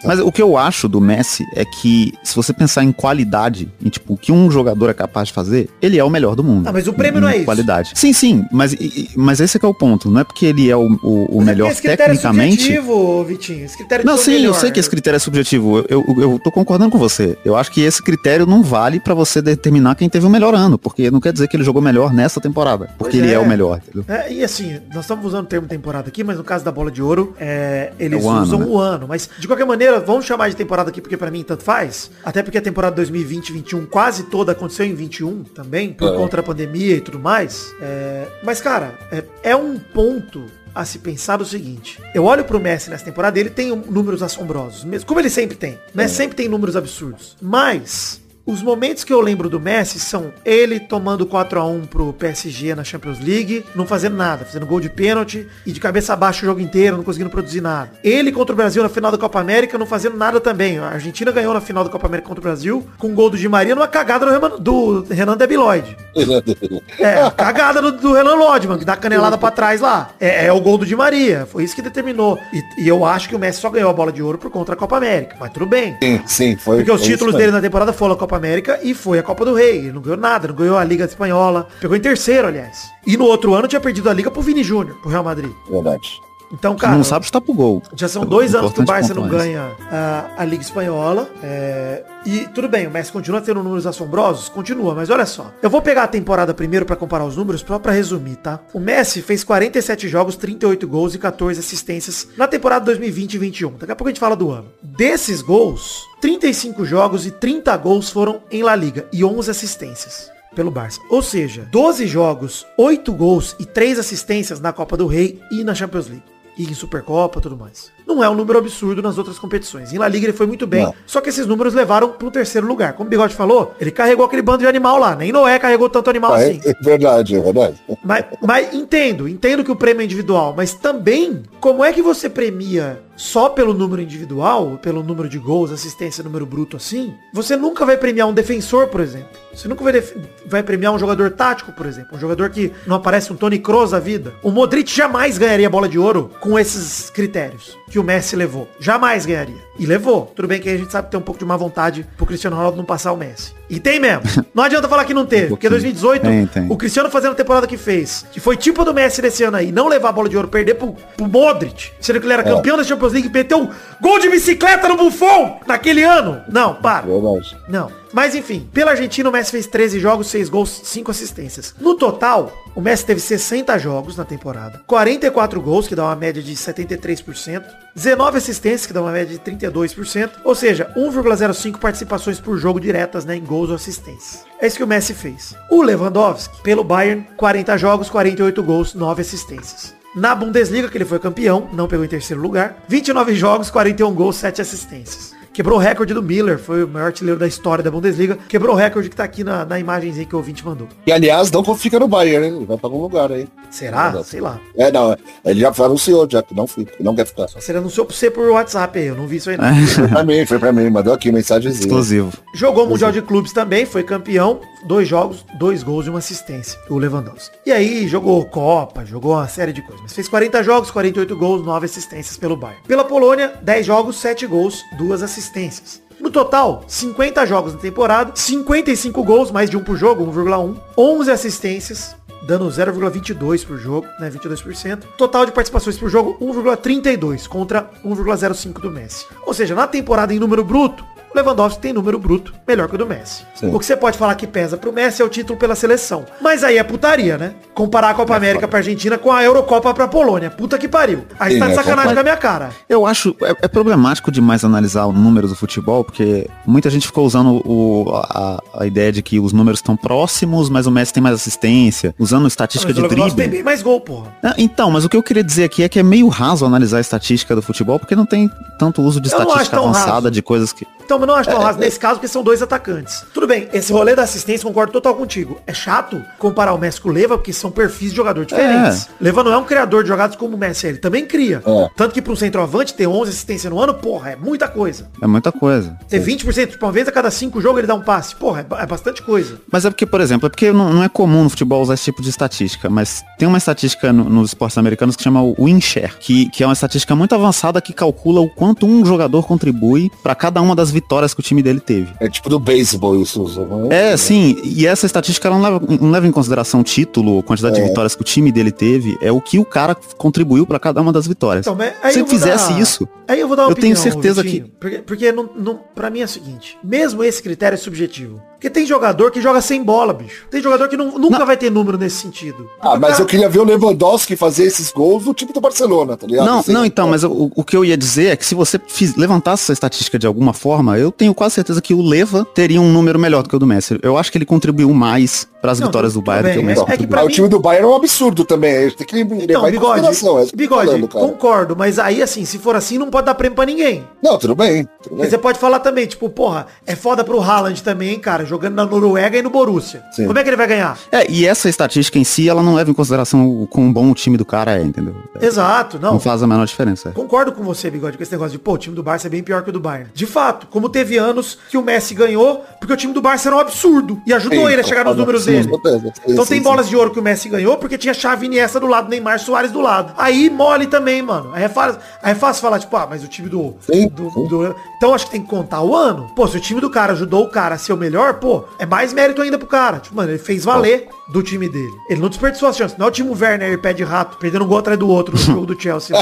Mas 0.05 0.19
o 0.19 0.33
que 0.33 0.43
eu 0.43 0.57
acho 0.59 0.89
do 0.89 1.01
Messi 1.01 1.45
é 1.55 1.65
que, 1.65 2.13
se 2.25 2.35
você 2.35 2.53
pensar 2.53 2.83
em 2.83 2.91
qualidade, 2.91 3.69
em 3.81 3.89
tipo, 3.89 4.15
o 4.15 4.17
que 4.17 4.33
um 4.33 4.51
jogador 4.51 4.91
é 4.91 4.95
capaz 4.95 5.29
de 5.29 5.35
fazer, 5.35 5.69
ele 5.81 5.97
é 5.97 6.03
o 6.03 6.11
melhor 6.11 6.35
do 6.35 6.43
mundo. 6.43 6.67
Ah, 6.69 6.73
mas 6.73 6.89
o 6.89 6.93
prêmio 6.93 7.21
não 7.21 7.29
é 7.29 7.37
isso. 7.37 7.45
Qualidade. 7.45 7.93
Sim, 7.95 8.13
sim, 8.13 8.45
mas, 8.51 8.75
mas 9.15 9.39
esse 9.39 9.57
é 9.57 9.61
que 9.61 9.65
é 9.65 9.69
o 9.69 9.75
ponto. 9.75 10.11
Não 10.11 10.21
é 10.23 10.25
porque 10.25 10.47
ele 10.47 10.69
é 10.69 10.77
o, 10.77 10.91
o- 11.05 11.37
o 11.39 11.41
é 11.41 11.45
melhor 11.45 11.67
porque 11.67 11.73
esse 11.75 11.83
critério 11.83 12.15
tecnicamente. 12.15 12.55
É 12.73 12.77
subjetivo, 12.81 13.25
Vitinho. 13.25 13.65
Esse 13.65 13.77
critério 13.77 14.05
Não, 14.05 14.17
sim, 14.17 14.33
eu 14.33 14.41
melhor. 14.41 14.55
sei 14.55 14.71
que 14.73 14.81
esse 14.81 14.91
critério 14.91 15.17
é 15.17 15.21
subjetivo. 15.21 15.79
Eu, 15.89 16.05
eu, 16.09 16.21
eu 16.21 16.39
tô 16.43 16.51
concordando 16.51 16.91
com 16.91 16.99
você. 16.99 17.39
Eu 17.45 17.57
acho 17.57 17.71
que 17.71 17.81
esse 17.81 18.03
critério 18.03 18.47
não 18.47 18.65
vale 18.65 18.99
pra 18.99 19.15
você 19.15 19.41
determinar 19.41 19.95
quem 19.95 20.09
teve 20.09 20.27
o 20.27 20.31
melhor 20.31 20.53
ano, 20.53 20.79
porque 20.79 21.13
não 21.13 21.21
quer 21.21 21.33
dizer 21.33 21.47
que 21.47 21.57
ele 21.57 21.63
jogou 21.63 21.81
melhor 21.81 22.13
nessa 22.13 22.41
temporada, 22.41 22.87
porque 22.99 23.19
Pois 23.19 23.23
ele 23.23 23.31
é. 23.33 23.37
é. 23.37 23.39
o 23.39 23.47
melhor? 23.47 23.81
É, 24.09 24.33
e 24.33 24.43
assim, 24.43 24.79
nós 24.93 25.05
estamos 25.11 25.27
usando 25.27 25.45
o 25.45 25.49
termo 25.49 25.67
temporada 25.67 26.09
aqui, 26.09 26.23
mas 26.23 26.37
no 26.39 26.45
caso 26.45 26.65
da 26.65 26.71
bola 26.71 26.91
de 26.91 27.03
ouro, 27.03 27.35
é, 27.39 27.93
eles 27.99 28.23
É 28.23 28.27
o 28.27 28.31
ano, 28.31 28.43
usam 28.43 28.59
né? 28.61 28.67
o 28.67 28.79
ano. 28.79 29.09
Mas, 29.09 29.29
de 29.39 29.47
qualquer 29.47 29.67
maneira, 29.67 29.99
vamos 30.01 30.25
chamar 30.25 30.49
de 30.49 30.57
temporada 30.57 30.91
aqui, 30.91 31.01
porque 31.01 31.17
pra 31.17 31.31
mim 31.31 31.43
tanto 31.43 31.63
faz. 31.65 32.11
Até 32.25 32.43
porque 32.43 32.59
a 32.59 32.63
temporada 32.63 33.03
2020-21 33.03 33.87
quase 33.89 34.25
toda 34.25 34.53
aconteceu 34.53 34.87
em 34.87 34.95
21 34.95 35.43
também, 35.45 35.93
por 35.93 36.09
É. 36.09 36.17
conta 36.17 36.37
da 36.39 36.43
pandemia 36.43 36.97
e 36.97 37.01
tudo 37.01 37.19
mais. 37.19 37.75
É, 37.81 38.27
mas, 38.45 38.61
cara, 38.61 38.95
é, 39.11 39.25
é 39.43 39.57
um 39.57 39.79
ponto 39.79 40.45
a 40.73 40.85
se 40.85 41.01
pensar 41.01 41.41
o 41.41 41.45
seguinte. 41.45 42.01
Eu 42.15 42.25
olho 42.25 42.45
pro 42.45 42.61
Messi 42.61 42.91
nessa 42.91 43.05
temporada, 43.05 43.39
ele 43.41 43.51
tem 43.51 43.75
números 43.75 44.23
assombrosos, 44.23 44.85
mesmo 44.85 45.07
como 45.07 45.19
ele 45.19 45.29
sempre 45.31 45.57
tem. 45.57 45.77
Né? 45.93 46.07
Sempre 46.07 46.37
tem 46.37 46.49
números 46.49 46.77
absurdos. 46.77 47.37
Mas 47.43 48.21
os 48.51 48.63
momentos 48.63 49.05
que 49.05 49.13
eu 49.13 49.21
lembro 49.21 49.49
do 49.49 49.61
Messi 49.61 50.01
são 50.01 50.33
ele 50.45 50.81
tomando 50.81 51.25
4 51.25 51.61
a 51.61 51.65
1 51.65 51.87
pro 51.87 52.13
PSG 52.13 52.75
na 52.75 52.83
Champions 52.83 53.21
League, 53.21 53.65
não 53.75 53.87
fazendo 53.87 54.17
nada, 54.17 54.45
fazendo 54.45 54.67
gol 54.67 54.81
de 54.81 54.91
pênalti 54.91 55.47
e 55.65 55.73
de 55.73 55.79
cabeça 55.79 56.13
abaixo 56.13 56.43
o 56.43 56.47
jogo 56.47 56.61
inteiro, 56.61 56.97
não 56.97 57.05
conseguindo 57.05 57.31
produzir 57.31 57.61
nada. 57.61 57.93
Ele 58.03 58.33
contra 58.33 58.53
o 58.53 58.57
Brasil 58.57 58.83
na 58.83 58.89
final 58.89 59.13
da 59.13 59.19
Copa 59.19 59.41
América, 59.41 59.79
não 59.79 59.87
fazendo 59.87 60.17
nada 60.17 60.41
também. 60.41 60.79
A 60.79 60.89
Argentina 60.89 61.31
ganhou 61.31 61.55
na 61.55 61.61
final 61.61 61.85
da 61.85 61.91
Copa 61.91 62.07
América 62.07 62.29
contra 62.29 62.41
o 62.41 62.43
Brasil 62.43 62.87
com 62.99 63.09
um 63.09 63.15
gol 63.15 63.31
do 63.31 63.39
Di 63.39 63.49
Maria 63.49 63.75
numa 63.75 63.89
cagada 63.89 64.27
do 64.59 65.07
Renan, 65.09 65.37
Debiloid. 65.37 65.97
É, 66.99 67.31
cagada 67.31 67.81
do, 67.81 67.93
do 67.93 68.13
Renan 68.13 68.35
Lodman, 68.35 68.79
que 68.79 68.85
dá 68.85 68.97
canelada 68.97 69.39
pra 69.39 69.51
trás 69.51 69.81
lá. 69.81 70.11
É, 70.21 70.47
é 70.47 70.53
o 70.53 70.61
gol 70.61 70.77
do 70.77 70.85
Di 70.85 70.95
Maria. 70.95 71.47
Foi 71.51 71.65
isso 71.65 71.75
que 71.75 71.83
determinou. 71.83 72.39
E, 72.53 72.85
e 72.85 72.89
eu 72.89 73.05
acho 73.05 73.29
que 73.29 73.35
o 73.35 73.39
Messi 73.39 73.61
só 73.61 73.71
ganhou 73.71 73.91
a 73.91 73.93
bola 73.93 74.13
de 74.13 74.23
ouro 74.23 74.37
por 74.37 74.51
contra 74.51 74.75
a 74.75 74.79
Copa 74.79 74.97
América. 74.97 75.37
Mas 75.39 75.51
tudo 75.53 75.67
bem. 75.67 75.97
Sim, 76.03 76.21
sim, 76.27 76.57
foi. 76.57 76.77
Porque 76.77 76.91
os 76.91 77.03
títulos 77.03 77.35
dele 77.35 77.53
na 77.53 77.61
temporada 77.61 77.93
foram 77.93 78.15
a 78.15 78.17
Copa 78.17 78.37
América 78.41 78.81
e 78.83 78.95
foi 78.95 79.19
a 79.19 79.23
Copa 79.23 79.45
do 79.45 79.55
Rei. 79.55 79.79
Ele 79.79 79.93
não 79.93 80.03
ganhou 80.03 80.19
nada, 80.19 80.49
não 80.49 80.55
ganhou 80.55 80.77
a 80.77 80.85
Liga 80.85 81.05
Espanhola. 81.05 81.69
Pegou 81.81 81.97
em 81.97 82.01
terceiro, 82.01 82.49
aliás. 82.49 82.91
E 83.07 83.17
no 83.17 83.25
outro 83.25 83.55
ano 83.55 83.69
tinha 83.69 83.81
perdido 83.81 84.11
a 84.11 84.15
Liga 84.15 84.31
pro 84.31 84.43
Vini 84.43 84.65
Júnior, 84.65 84.97
pro 85.01 85.11
Real 85.11 85.25
Madrid. 85.25 85.53
Verdade. 85.71 86.21
Então, 86.53 86.75
Cara, 86.77 86.97
não 86.97 87.05
sabe 87.05 87.27
chutar 87.27 87.41
pro 87.41 87.55
gol. 87.55 87.83
já 87.95 88.09
são 88.09 88.25
dois 88.25 88.55
anos 88.55 88.73
que 88.73 88.81
o 88.81 88.85
Barça 88.85 89.15
não 89.15 89.29
ganha 89.29 89.71
a, 89.91 90.31
a 90.39 90.45
Liga 90.45 90.63
Espanhola. 90.63 91.29
é, 91.43 92.03
e 92.27 92.47
tudo 92.49 92.69
bem, 92.69 92.87
o 92.87 92.91
Messi 92.91 93.11
continua 93.11 93.41
tendo 93.41 93.63
números 93.63 93.87
assombrosos? 93.87 94.49
Continua, 94.49 94.95
mas 94.95 95.09
olha 95.11 95.25
só. 95.25 95.53
Eu 95.63 95.71
vou 95.71 95.81
pegar 95.81 96.05
a 96.05 96.09
temporada 96.09 96.53
primeiro 96.53 96.85
pra 96.85 96.97
comparar 96.97 97.25
os 97.25 97.37
números, 97.37 97.65
só 97.67 97.79
pra 97.79 97.93
resumir, 97.93 98.37
tá? 98.37 98.61
O 98.75 98.81
Messi 98.81 99.23
fez 99.23 99.43
47 99.45 100.09
jogos, 100.09 100.37
38 100.37 100.87
gols 100.87 101.15
e 101.15 101.19
14 101.19 101.61
assistências 101.61 102.29
na 102.37 102.47
temporada 102.47 102.85
2020 102.85 103.35
e 103.35 103.39
21. 103.39 103.73
Daqui 103.79 103.93
a 103.93 103.97
pouco 103.97 104.09
a 104.09 104.13
gente 104.13 104.21
fala 104.21 104.37
do 104.37 104.51
ano. 104.51 104.67
Desses 104.83 105.41
gols, 105.41 106.03
35 106.21 106.85
jogos 106.85 107.27
e 107.27 107.31
30 107.31 107.75
gols 107.77 108.11
foram 108.11 108.43
em 108.51 108.63
La 108.63 108.75
Liga 108.77 109.07
e 109.13 109.25
11 109.25 109.51
assistências 109.51 110.31
pelo 110.55 110.71
Barça. 110.71 111.01
Ou 111.09 111.23
seja, 111.23 111.67
12 111.71 112.07
jogos, 112.07 112.67
8 112.77 113.13
gols 113.13 113.57
e 113.59 113.65
3 113.65 113.99
assistências 113.99 114.61
na 114.61 114.73
Copa 114.73 114.97
do 114.97 115.07
Rei 115.07 115.41
e 115.51 115.65
na 115.65 115.75
Champions 115.75 116.09
League. 116.09 116.25
E 116.61 116.65
em 116.65 116.75
Supercopa 116.75 117.39
e 117.39 117.43
tudo 117.43 117.57
mais. 117.57 117.91
Não 118.11 118.25
é 118.25 118.29
um 118.29 118.35
número 118.35 118.59
absurdo 118.59 119.01
nas 119.01 119.19
outras 119.19 119.39
competições. 119.39 119.93
Em 119.93 119.99
La 119.99 120.09
Liga 120.09 120.27
ele 120.27 120.33
foi 120.33 120.47
muito 120.47 120.67
bem, 120.67 120.83
Não. 120.83 120.95
só 121.07 121.21
que 121.21 121.29
esses 121.29 121.47
números 121.47 121.75
levaram 121.75 122.11
pro 122.11 122.31
terceiro 122.31 122.67
lugar. 122.67 122.95
Como 122.95 123.07
o 123.07 123.11
Bigode 123.11 123.35
falou, 123.35 123.73
ele 123.81 123.93
carregou 123.93 124.27
aquele 124.27 124.43
bando 124.43 124.59
de 124.59 124.67
animal 124.67 124.99
lá. 124.99 125.15
Nem 125.15 125.31
Noé 125.31 125.59
carregou 125.61 125.89
tanto 125.89 126.11
animal 126.11 126.35
assim. 126.35 126.61
é, 126.65 126.73
verdade, 126.83 127.37
é 127.37 127.41
verdade. 127.41 127.81
Mas, 128.03 128.25
mas 128.43 128.75
entendo, 128.75 129.29
entendo 129.29 129.63
que 129.63 129.71
o 129.71 129.77
prêmio 129.77 130.03
é 130.03 130.05
individual, 130.05 130.53
mas 130.57 130.75
também, 130.75 131.45
como 131.61 131.85
é 131.85 131.93
que 131.93 132.03
você 132.03 132.29
premia 132.29 133.01
só 133.17 133.51
pelo 133.51 133.75
número 133.75 134.01
individual, 134.01 134.79
pelo 134.83 135.03
número 135.03 135.29
de 135.29 135.39
gols, 135.39 135.71
assistência, 135.71 136.25
número 136.25 136.47
bruto 136.47 136.77
assim? 136.77 137.15
Você 137.33 137.57
nunca 137.57 137.85
vai 137.87 137.97
premiar 137.97 138.27
um 138.27 138.33
defensor, 138.33 138.89
por 138.89 139.01
exemplo. 139.01 139.29
Você 139.55 139.69
nunca 139.69 139.85
vai, 139.85 140.03
vai 140.47 140.63
premiar 140.63 140.93
um 140.93 140.99
jogador 140.99 141.31
tático, 141.33 141.71
por 141.73 141.87
exemplo. 141.87 142.17
Um 142.17 142.21
jogador 142.21 142.51
que 142.51 142.73
não 142.87 142.97
aparece 142.97 143.33
um 143.33 143.37
Tony 143.37 143.59
Kroos 143.59 143.91
da 143.91 143.99
vida. 144.01 144.33
O 144.43 144.51
Modric 144.51 144.91
jamais 144.91 145.37
ganharia 145.39 145.69
bola 145.69 145.89
de 145.89 145.99
ouro 145.99 146.31
com 146.41 146.59
esses 146.59 147.11
critérios 147.11 147.77
que 147.91 147.99
o 148.01 148.05
Messi 148.05 148.35
levou. 148.37 148.69
Jamais 148.81 149.25
ganharia. 149.27 149.61
E 149.79 149.87
levou. 149.87 150.33
Tudo 150.35 150.49
bem 150.49 150.61
que 150.61 150.69
a 150.69 150.77
gente 150.77 150.91
sabe 150.93 151.07
que 151.07 151.11
tem 151.13 151.21
um 151.21 151.23
pouco 151.23 151.39
de 151.39 151.45
má 151.45 151.57
vontade 151.57 152.07
pro 152.17 152.27
Cristiano 152.27 152.57
Ronaldo 152.57 152.77
não 152.77 152.85
passar 152.85 153.13
o 153.13 153.17
Messi. 153.17 153.53
E 153.69 153.79
tem 153.79 154.01
mesmo. 154.01 154.23
Não 154.53 154.65
adianta 154.65 154.89
falar 154.89 155.05
que 155.05 155.15
não 155.15 155.25
teve. 155.25 155.47
Porque 155.49 155.69
pouquinho. 155.69 155.93
2018, 155.93 156.23
Tem, 156.23 156.47
tem. 156.47 156.67
o 156.69 156.77
Cristiano 156.77 157.09
fazendo 157.09 157.33
a 157.33 157.35
temporada 157.37 157.67
que 157.69 157.77
fez, 157.77 158.27
que 158.33 158.41
foi 158.41 158.57
tipo 158.57 158.85
do 158.85 158.93
Messi 158.93 159.23
desse 159.23 159.45
ano 159.45 159.57
aí, 159.59 159.71
não 159.71 159.87
levar 159.87 160.09
a 160.09 160.13
bola 160.13 160.29
de 160.29 160.37
ouro, 160.37 160.49
perder 160.49 160.75
pro, 160.75 160.93
pro 161.17 161.29
Modric, 161.29 161.93
sendo 162.01 162.19
que 162.19 162.27
ele 162.27 162.33
era 162.33 162.43
campeão 162.43 162.77
da 162.77 162.83
Champions 162.83 163.13
League 163.13 163.29
e 163.29 163.33
meteu 163.33 163.59
um 163.63 163.69
gol 164.01 164.19
de 164.19 164.29
bicicleta 164.29 164.89
no 164.89 164.97
Buffon 164.97 165.61
naquele 165.69 166.03
ano. 166.03 166.43
Não, 166.49 166.75
para. 166.75 167.07
Verdade. 167.07 167.57
Não. 167.69 167.93
Mas 168.13 168.35
enfim, 168.35 168.69
pela 168.73 168.91
Argentina 168.91 169.29
o 169.29 169.33
Messi 169.33 169.53
fez 169.53 169.69
13 169.69 170.01
jogos, 170.01 170.27
6 170.27 170.49
gols, 170.49 170.81
5 170.83 171.13
assistências. 171.13 171.73
No 171.81 171.95
total, 171.95 172.53
o 172.75 172.81
Messi 172.81 173.07
teve 173.07 173.21
60 173.21 173.79
jogos 173.79 174.17
na 174.17 174.25
temporada, 174.25 174.83
44 174.85 175.61
gols, 175.61 175.87
que 175.87 175.95
dá 175.95 176.03
uma 176.05 176.17
média 176.17 176.43
de 176.43 176.53
73%, 176.57 177.63
19 177.95 178.39
assistências, 178.39 178.87
que 178.87 178.93
dá 178.93 179.03
uma 179.03 179.13
média 179.13 179.37
de 179.37 179.41
32%, 179.41 180.31
ou 180.45 180.55
seja, 180.55 180.93
1,05 180.97 181.79
participações 181.79 182.41
por 182.41 182.57
jogo 182.57 182.81
diretas 182.81 183.25
né, 183.25 183.37
em 183.37 183.45
gols 183.45 183.71
ou 183.71 183.75
assistências. 183.75 184.45
É 184.61 184.67
isso 184.67 184.77
que 184.77 184.85
o 184.85 184.87
Messi 184.87 185.15
fez. 185.15 185.55
O 185.69 185.83
Lewandowski, 185.83 186.63
pelo 186.63 186.85
Bayern, 186.85 187.27
40 187.37 187.77
jogos, 187.77 188.11
48 188.11 188.63
gols, 188.63 188.95
9 188.95 189.23
assistências. 189.23 189.95
Na 190.15 190.35
Bundesliga, 190.35 190.89
que 190.89 190.99
ele 190.99 191.05
foi 191.05 191.19
campeão, 191.19 191.69
não 191.73 191.87
pegou 191.87 192.05
em 192.05 192.09
terceiro 192.09 192.43
lugar, 192.43 192.83
29 192.89 193.35
jogos, 193.35 193.71
41 193.71 194.13
gols, 194.13 194.37
7 194.37 194.61
assistências. 194.61 195.40
Quebrou 195.61 195.77
o 195.77 195.83
recorde 195.83 196.15
do 196.15 196.23
Miller, 196.23 196.59
foi 196.59 196.85
o 196.85 196.89
maior 196.89 197.09
artilheiro 197.09 197.39
da 197.39 197.47
história 197.47 197.85
da 197.85 197.91
Bundesliga. 197.91 198.39
Quebrou 198.49 198.75
o 198.75 198.79
recorde 198.79 199.11
que 199.11 199.15
tá 199.15 199.25
aqui 199.25 199.45
na, 199.45 199.63
na 199.63 199.79
imagenzinha 199.79 200.25
que 200.25 200.35
o 200.35 200.39
ouvinte 200.39 200.65
mandou. 200.65 200.89
E 201.07 201.13
aliás, 201.13 201.51
não 201.51 201.63
fica 201.77 201.99
no 201.99 202.09
Bayern, 202.09 202.47
hein? 202.47 202.57
Ele 202.57 202.65
vai 202.65 202.79
pra 202.79 202.87
algum 202.89 203.03
lugar 203.03 203.31
aí. 203.31 203.47
Será? 203.71 204.11
Não, 204.11 204.25
Sei 204.25 204.41
lá. 204.41 204.59
É, 204.75 204.91
não, 204.91 205.15
ele 205.45 205.61
já 205.61 205.71
anunciou, 205.85 206.27
já 206.31 206.43
que 206.43 206.55
não 206.55 206.67
fica, 206.67 206.95
não 206.99 207.15
quer 207.15 207.27
ficar. 207.27 207.47
Você 207.49 207.73
anunciou 207.73 208.07
pra 208.07 208.17
você 208.17 208.31
por 208.31 208.49
WhatsApp 208.49 208.99
aí, 208.99 209.09
eu 209.09 209.15
não 209.15 209.27
vi 209.27 209.37
isso 209.37 209.51
aí 209.51 209.59
não. 209.59 209.87
Foi 209.87 210.09
pra 210.09 210.25
mim, 210.25 210.47
foi 210.47 210.59
pra 210.59 210.73
mim, 210.73 210.89
mandou 210.89 211.13
aqui 211.13 211.31
mensagenzinha. 211.31 211.85
Explosivo. 211.85 212.33
Jogou 212.55 212.87
o 212.87 212.89
Mundial 212.89 213.13
de 213.13 213.21
Clubes 213.21 213.53
também, 213.53 213.85
foi 213.85 214.03
campeão, 214.03 214.61
dois 214.85 215.09
jogos, 215.09 215.45
dois 215.59 215.83
gols 215.83 216.07
e 216.07 216.11
uma 216.11 216.19
assistência, 216.19 216.79
o 216.89 216.99
Lewandowski. 216.99 217.57
E 217.65 217.73
aí 217.73 218.09
jogou 218.09 218.45
Copa, 218.47 219.05
jogou 219.05 219.33
uma 219.33 219.49
série 219.49 219.73
de 219.73 219.83
coisas. 219.83 220.03
Mas 220.03 220.13
fez 220.13 220.29
40 220.29 220.63
jogos, 220.63 220.91
48 220.91 221.37
gols, 221.37 221.65
9 221.65 221.87
assistências 221.87 222.37
pelo 222.37 222.57
Bayern. 222.57 222.83
Pela 222.87 223.05
Polônia, 223.05 223.55
10 223.63 223.87
jogos, 223.87 224.17
7 224.17 224.47
gols, 224.47 224.83
2 224.99 225.23
assistências. 225.23 226.03
No 226.21 226.31
total, 226.31 226.85
50 226.87 227.47
jogos 227.47 227.73
na 227.73 227.81
temporada, 227.81 228.33
55 228.35 229.25
gols, 229.25 229.51
mais 229.51 229.71
de 229.71 229.77
um 229.77 229.83
por 229.83 229.97
jogo, 229.97 230.27
1,1, 230.27 230.77
11 230.97 231.31
assistências, 231.31 232.15
dando 232.47 232.67
0,22 232.67 233.67
por 233.67 233.79
jogo, 233.79 234.07
né, 234.19 234.31
22%. 234.31 235.05
Total 235.17 235.47
de 235.47 235.53
participações 235.53 235.97
por 235.97 236.11
jogo, 236.11 236.37
1,32 236.39 237.47
contra 237.47 237.91
1,05 238.05 238.81
do 238.81 238.91
Messi. 238.91 239.27
Ou 239.47 239.55
seja, 239.55 239.75
na 239.75 239.87
temporada 239.87 240.35
em 240.35 240.39
número 240.39 240.63
bruto, 240.63 241.03
Lewandowski 241.35 241.81
tem 241.81 241.93
número 241.93 242.19
bruto 242.19 242.53
melhor 242.67 242.89
que 242.89 242.95
o 242.95 242.99
do 242.99 243.07
Messi. 243.07 243.45
Sim. 243.55 243.73
O 243.75 243.79
que 243.79 243.87
você 243.87 243.97
pode 243.97 244.19
falar 244.19 244.35
que 244.35 244.47
pesa 244.47 244.77
pro 244.77 244.93
Messi 244.93 245.23
é 245.23 245.25
o 245.25 245.29
título 245.29 245.59
pela 245.59 245.75
seleção. 245.75 246.25
Mas 246.41 246.65
aí 246.65 246.77
é 246.79 246.83
putaria, 246.85 247.39
né? 247.39 247.55
Comparar 247.75 248.11
a 248.11 248.15
Copa 248.15 248.35
América 248.37 248.67
pra 248.67 248.79
Argentina 248.81 249.17
com 249.19 249.31
a 249.33 249.43
Eurocopa 249.43 249.93
pra 249.95 250.09
Polônia. 250.09 250.51
Puta 250.51 250.77
que 250.79 250.89
pariu. 250.89 251.25
Aí 251.39 251.55
Sim, 251.55 251.59
tá 251.61 251.67
de 251.67 251.73
é 251.73 251.75
sacanagem 251.77 252.15
com 252.15 252.21
a 252.21 252.23
minha 252.23 252.37
cara. 252.37 252.71
Eu 252.89 253.07
acho, 253.07 253.35
é, 253.43 253.51
é 253.63 253.69
problemático 253.69 254.31
demais 254.31 254.65
analisar 254.65 255.05
o 255.07 255.13
número 255.13 255.47
do 255.49 255.55
futebol, 255.55 256.05
porque 256.05 256.49
muita 256.67 256.91
gente 256.91 257.07
ficou 257.07 257.25
usando 257.27 257.63
o, 257.65 258.11
a, 258.15 258.61
a 258.81 258.87
ideia 258.87 259.13
de 259.13 259.23
que 259.23 259.39
os 259.39 259.53
números 259.53 259.79
estão 259.79 259.97
próximos, 259.97 260.69
mas 260.69 260.87
o 260.87 260.91
Messi 260.91 261.13
tem 261.13 261.23
mais 261.23 261.35
assistência, 261.37 262.15
usando 262.19 262.47
estatística 262.49 262.89
Mas 262.93 262.97
de 262.97 263.01
o 263.01 263.05
Lewandowski 263.05 263.37
tem 263.37 263.45
drible. 263.45 263.57
bem 263.59 263.65
mais 263.65 263.83
gol, 263.83 264.01
porra. 264.01 264.35
Ah, 264.43 264.55
Então, 264.59 264.91
mas 264.91 265.05
o 265.05 265.09
que 265.09 265.17
eu 265.17 265.23
queria 265.23 265.45
dizer 265.45 265.65
aqui 265.65 265.83
é 265.83 265.89
que 265.89 265.99
é 265.99 266.03
meio 266.03 266.29
raso 266.29 266.65
analisar 266.67 266.99
a 266.99 267.01
estatística 267.01 267.55
do 267.55 267.63
futebol, 267.63 267.99
porque 267.99 268.17
não 268.17 268.27
tem 268.27 268.51
tanto 268.79 269.01
uso 269.03 269.21
de 269.21 269.31
Eu 269.31 269.39
não 269.39 269.47
estatística 269.47 269.77
avançada 269.79 270.11
raso. 270.13 270.31
de 270.31 270.43
coisas 270.43 270.73
que. 270.73 270.87
Então, 271.11 271.19
mas 271.19 271.27
não 271.27 271.35
acho 271.35 271.51
tão 271.51 271.59
raso 271.59 271.77
nesse 271.77 271.99
caso, 271.99 272.15
porque 272.15 272.29
são 272.29 272.41
dois 272.41 272.63
atacantes. 272.63 273.25
Tudo 273.35 273.45
bem, 273.45 273.69
esse 273.73 273.93
rolê 273.93 274.15
da 274.15 274.23
assistência, 274.23 274.65
concordo 274.65 274.93
total 274.93 275.17
contigo. 275.17 275.61
É 275.67 275.75
chato 275.75 276.23
comparar 276.39 276.73
o 276.73 276.79
Messi 276.79 277.01
com 277.01 277.09
o 277.09 277.13
Leva, 277.13 277.37
porque 277.37 277.53
são 277.53 277.69
perfis 277.69 278.11
de 278.11 278.17
jogador 278.17 278.47
diferentes. 278.47 279.09
Leva 279.21 279.43
não 279.43 279.53
é 279.53 279.57
um 279.59 279.65
criador 279.65 280.05
de 280.05 280.09
jogadas 280.09 280.37
como 280.37 280.55
o 280.55 280.59
Messi, 280.59 280.87
ele 280.87 280.99
também 280.99 281.27
cria. 281.27 281.61
É. 281.67 281.89
Tanto 281.97 282.15
que 282.15 282.23
para 282.23 282.33
um 282.33 282.37
centroavante 282.37 282.95
ter 282.95 283.09
11 283.09 283.29
assistências 283.31 283.73
no 283.73 283.81
ano, 283.81 283.93
porra, 283.95 284.31
é 284.31 284.37
muita 284.37 284.69
coisa. 284.69 285.09
É 285.21 285.27
muita 285.27 285.51
coisa. 285.51 285.99
Ter 286.09 286.21
20%, 286.23 286.69
tipo, 286.71 286.87
uma 286.87 286.93
vez 286.93 287.09
a 287.09 287.13
cada 287.13 287.29
cinco 287.33 287.61
jogos 287.61 287.79
ele 287.79 287.89
dá 287.89 287.95
um 287.97 288.03
passe. 288.03 288.37
Porra, 288.37 288.61
é 288.71 288.83
é 288.83 288.87
bastante 288.87 289.21
coisa. 289.23 289.61
Mas 289.71 289.85
é 289.85 289.91
porque, 289.91 290.07
por 290.07 290.21
exemplo, 290.21 290.47
é 290.47 290.49
porque 290.49 290.71
não, 290.73 290.93
não 290.93 291.03
é 291.03 291.09
comum 291.09 291.43
no 291.43 291.51
futebol 291.51 291.83
usar 291.83 291.95
esse 291.95 292.05
tipo 292.05 292.23
de 292.23 292.31
estatística, 292.31 292.89
mas 292.89 293.25
tem 293.37 293.49
uma 293.49 293.59
estatística 293.59 294.13
no- 294.13 294.31
nos 294.31 294.51
esportes 294.51 294.79
americanos 294.79 295.17
que 295.17 295.25
chama 295.25 295.43
o 295.43 295.57
win 295.59 295.81
share, 295.81 296.13
que, 296.21 296.49
que 296.51 296.63
é 296.63 296.67
uma 296.69 296.73
estatística 296.73 297.17
muito 297.17 297.35
avançada 297.35 297.81
que 297.81 297.93
calcula 297.93 298.41
o 298.41 298.49
quanto 298.49 298.87
um 298.87 299.05
jogador 299.05 299.45
contribui 299.47 300.09
para 300.23 300.35
cada 300.37 300.61
uma 300.61 300.77
das 300.77 300.91
vitórias 301.01 301.35
que 301.35 301.41
o 301.41 301.43
time 301.43 301.63
dele 301.63 301.81
teve. 301.81 302.13
É 302.21 302.29
tipo 302.29 302.49
do 302.49 302.59
beisebol 302.59 303.21
isso. 303.21 303.43
né? 303.89 304.13
É, 304.13 304.17
sim, 304.17 304.57
e 304.63 304.87
essa 304.87 305.07
estatística 305.07 305.49
ela 305.49 305.57
não 305.59 305.65
leva, 305.65 305.97
não 306.01 306.11
leva 306.11 306.27
em 306.27 306.33
consideração 306.33 306.83
título, 306.83 307.43
quantidade 307.43 307.77
de 307.77 307.81
É. 307.83 307.85
vitórias 307.89 308.15
que 308.15 308.23
o 308.23 308.25
time 308.25 308.53
dele 308.53 308.71
teve, 308.71 309.17
é 309.21 309.33
o 309.33 309.41
que 309.41 309.59
o 309.59 309.65
cara 309.65 309.95
contribuiu 310.17 310.67
para 310.67 310.79
cada 310.79 311.01
uma 311.01 311.13
das 311.13 311.27
vitórias. 311.27 311.67
Então, 311.67 311.77
Se 312.11 312.19
ele 312.21 312.29
fizesse 312.29 312.73
dar- 312.73 312.81
isso, 312.81 313.09
Aí 313.29 313.39
eu 313.41 313.47
vou 313.47 313.57
dar 313.57 313.63
uma 313.65 313.71
eu 313.71 313.75
tenho 313.77 313.95
opinião, 313.95 314.13
certeza 314.13 314.43
Vitinho, 314.43 314.65
que- 314.65 314.71
Porque, 314.81 314.99
porque 314.99 315.33
não, 315.33 315.49
não, 315.57 315.81
pra 315.95 316.11
mim 316.11 316.21
é 316.21 316.25
o 316.25 316.29
seguinte, 316.29 316.77
mesmo 316.83 317.23
esse 317.23 317.41
critério 317.43 317.75
é 317.75 317.79
subjetivo. 317.79 318.41
Porque 318.61 318.69
tem 318.69 318.85
jogador 318.85 319.31
que 319.31 319.41
joga 319.41 319.63
sem 319.63 319.83
bola, 319.83 320.13
bicho. 320.13 320.45
Tem 320.51 320.61
jogador 320.61 320.87
que 320.87 320.95
não- 320.95 321.19
nunca 321.19 321.39
Não. 321.39 321.47
vai 321.47 321.57
ter 321.57 321.71
número 321.71 321.97
nesse 321.97 322.17
sentido. 322.17 322.69
Ah, 322.79 322.91
O 322.91 323.01
mas 323.01 323.13
cara- 323.13 323.23
eu 323.23 323.27
queria 323.27 323.49
ver 323.49 323.59
o 323.61 323.65
Lewandowski 323.65 324.37
fazer 324.37 324.65
esses 324.65 324.93
gols 324.93 325.25
no 325.25 325.33
time 325.33 325.51
do 325.51 325.63
Barcelona, 325.63 326.15
tá 326.15 326.27
ligado? 326.27 326.45
Não, 326.45 326.59
Assim, 326.59 326.71
não, 326.71 326.85
então, 326.85 327.09
mas 327.09 327.25
o, 327.25 327.51
o 327.57 327.65
que 327.65 327.75
eu 327.75 327.87
ia 327.87 327.97
dizer 327.97 328.27
é 328.27 328.37
que 328.37 328.45
se 328.45 328.55
você 328.55 328.79
fiz- 328.87 329.17
levantasse 329.17 329.63
essa 329.63 329.73
estatística 329.73 330.19
de 330.19 330.27
alguma 330.27 330.53
forma, 330.53 330.99
eu 330.99 331.11
tenho 331.11 331.33
quase 331.33 331.55
certeza 331.55 331.81
que 331.81 331.95
o 331.95 332.03
Leva 332.03 332.47
teria 332.55 332.83
um 332.83 332.93
número 332.93 333.19
melhor 333.19 333.43
do 333.43 333.49
que 333.49 333.57
o 333.57 333.59
do 333.59 333.67
Messi. 333.67 333.99
Eu 334.03 334.19
acho 334.19 334.31
que 334.31 334.37
ele 334.37 334.45
contribuiu 334.45 334.93
mais 334.93 335.49
para 335.61 335.73
as 335.73 335.81
vitórias 335.81 336.15
do 336.15 336.23
Bayern 336.23 336.49
do 336.49 336.53
que 336.53 336.59
o 336.59 336.63
bem, 336.67 336.75
Messi. 336.77 336.85
é 336.89 336.97
que 336.97 337.07
pra 337.07 337.21
Ah, 337.21 337.25
o 337.25 337.27
mim- 337.27 337.33
time 337.33 337.49
do 337.49 337.59
Bayern 337.61 337.87
é 337.87 337.91
um 337.91 337.95
absurdo 337.97 338.45
também. 338.45 338.91
Tem 338.91 339.07
que 339.07 339.19
Então, 339.21 339.63
bigode, 339.65 339.79
consideração. 339.79 340.39
é 340.39 340.43
isso 340.45 340.53
que 340.57 340.63
eu 340.63 340.69
tô 340.69 340.75
bigode, 340.77 340.87
falando, 340.87 341.09
cara. 341.09 341.25
concordo, 341.27 341.77
mas 341.77 341.99
aí 341.99 342.23
assim, 342.23 342.45
se 342.45 342.59
for 342.59 342.75
assim, 342.77 342.99
não 342.99 343.11
pode 343.11 343.27
dar 343.27 343.35
prêmio 343.35 343.57
pra 343.57 343.65
ninguém. 343.67 344.05
Não, 344.23 344.39
tudo 344.39 344.55
bem. 344.55 344.89
Tudo 345.03 345.17
bem. 345.17 345.29
você 345.29 345.37
pode 345.39 345.59
falar 345.59 345.81
também, 345.81 346.07
tipo, 346.07 346.29
porra, 346.31 346.67
é 346.87 346.95
foda 346.97 347.23
pro 347.25 347.41
Haaland 347.41 347.83
também, 347.83 348.11
hein, 348.11 348.19
cara, 348.19 348.45
jogando 348.45 348.75
na 348.75 348.87
Noruega 348.87 349.37
e 349.39 349.43
no 349.43 349.51
Borussia. 349.51 350.03
Sim. 350.13 350.27
Como 350.27 350.39
é 350.39 350.43
que 350.43 350.49
ele 350.49 350.57
vai 350.57 350.67
ganhar? 350.67 350.99
É, 351.13 351.31
e 351.31 351.47
essa 351.47 351.69
estatística 351.69 352.19
em 352.19 352.25
si, 352.25 352.49
ela 352.49 352.63
não 352.63 352.75
leva 352.75 352.91
em 352.91 352.95
consideração 352.95 353.49
o 353.49 353.67
quão 353.67 353.93
bom 353.93 354.11
o 354.11 354.15
time 354.15 354.37
do 354.37 354.45
cara 354.45 354.79
é, 354.79 354.83
entendeu? 354.83 355.15
Exato, 355.41 355.99
não. 356.01 356.13
Não 356.13 356.21
faz 356.21 356.43
a 356.43 356.47
menor 356.47 356.67
diferença. 356.67 357.11
Concordo 357.13 357.53
com 357.53 357.63
você, 357.63 357.91
Bigode, 357.91 358.17
com 358.17 358.23
esse 358.23 358.33
negócio 358.33 358.53
de, 358.53 358.59
pô, 358.59 358.73
o 358.75 358.79
time 358.79 358.95
do 358.95 359.03
Barça 359.03 359.27
é 359.27 359.31
bem 359.31 359.43
pior 359.43 359.63
que 359.63 359.71
o 359.71 359.73
do 359.73 359.81
Bayern. 359.81 360.11
De 360.15 360.27
fato, 360.27 360.67
como 360.71 360.89
teve 360.89 361.17
anos 361.19 361.59
que 361.71 361.77
o 361.79 361.83
Messi 361.83 362.15
ganhou, 362.15 362.65
porque 362.79 362.93
o 362.93 362.97
time 362.97 363.13
do 363.13 363.21
Barça 363.23 363.49
era 363.49 363.57
um 363.57 363.61
absurdo 363.61 364.21
e 364.27 364.33
ajudou 364.33 364.67
Sim, 364.67 364.73
ele 364.73 364.81
a 364.81 364.85
chegar 364.85 365.05
nos 365.05 365.17
números 365.17 365.47
dele. 365.51 365.69
certeza. 365.71 366.13
Então 366.27 366.45
sim, 366.45 366.51
tem 366.51 366.59
sim. 366.59 366.65
bolas 366.65 366.89
de 366.89 366.97
ouro 366.97 367.11
que 367.11 367.19
o 367.19 367.23
Messi 367.23 367.49
ganhou 367.49 367.77
porque 367.79 367.99
tinha 367.99 368.15
Xavi 368.15 368.47
e 368.47 368.49
Iniesta 368.49 368.79
do 368.81 368.87
lado, 368.87 369.09
Neymar 369.09 369.39
Soares 369.39 369.71
do 369.73 369.81
lado. 369.81 370.13
Aí 370.17 370.49
mole 370.51 370.87
também, 370.87 371.23
mano. 371.23 371.51
Aí 371.53 371.65
é 371.65 371.69
fácil, 371.69 372.01
aí 372.23 372.33
é 372.33 372.35
fácil 372.35 372.63
falar, 372.63 372.79
tipo, 372.79 372.97
ah, 372.97 373.07
mas 373.09 373.23
o 373.25 373.29
time 373.29 373.49
do, 373.49 373.75
Sim, 373.81 374.09
do- 374.09 374.31
do- 374.49 374.77
Então 374.97 375.15
acho 375.15 375.27
que 375.27 375.33
tem 375.33 375.43
que 375.43 375.49
contar 375.49 375.83
o 375.83 375.95
ano. 375.95 376.31
Pô, 376.35 376.47
se 376.49 376.57
o 376.57 376.61
time 376.61 376.81
do 376.81 376.91
cara 376.91 377.13
ajudou 377.13 377.45
o 377.45 377.51
cara 377.51 377.75
a 377.75 377.79
ser 377.79 377.93
o 377.93 377.97
melhor, 377.97 378.35
pô, 378.35 378.65
é 378.79 378.87
mais 378.87 379.13
mérito 379.13 379.41
ainda 379.43 379.59
pro 379.59 379.67
cara. 379.67 379.99
Tipo, 379.99 380.17
mano, 380.17 380.31
ele 380.31 380.39
fez 380.39 380.65
valer 380.65 381.09
do 381.33 381.43
time 381.43 381.69
dele. 381.69 381.93
Ele 382.09 382.21
não 382.21 382.29
desperdiçou 382.29 382.69
as 382.69 382.77
chances. 382.77 382.97
Não 382.99 383.07
é 383.07 383.09
o 383.09 383.13
time 383.13 383.31
Werner 383.31 383.73
e 383.73 383.77
pé 383.79 383.93
de 383.93 384.03
rato, 384.03 384.37
perdendo 384.39 384.65
um 384.65 384.69
gol 384.69 384.79
atrás 384.79 384.99
do 384.99 385.09
outro 385.09 385.35
no 385.37 385.39
jogo 385.43 385.67
do 385.67 385.81
Chelsea. 385.81 386.17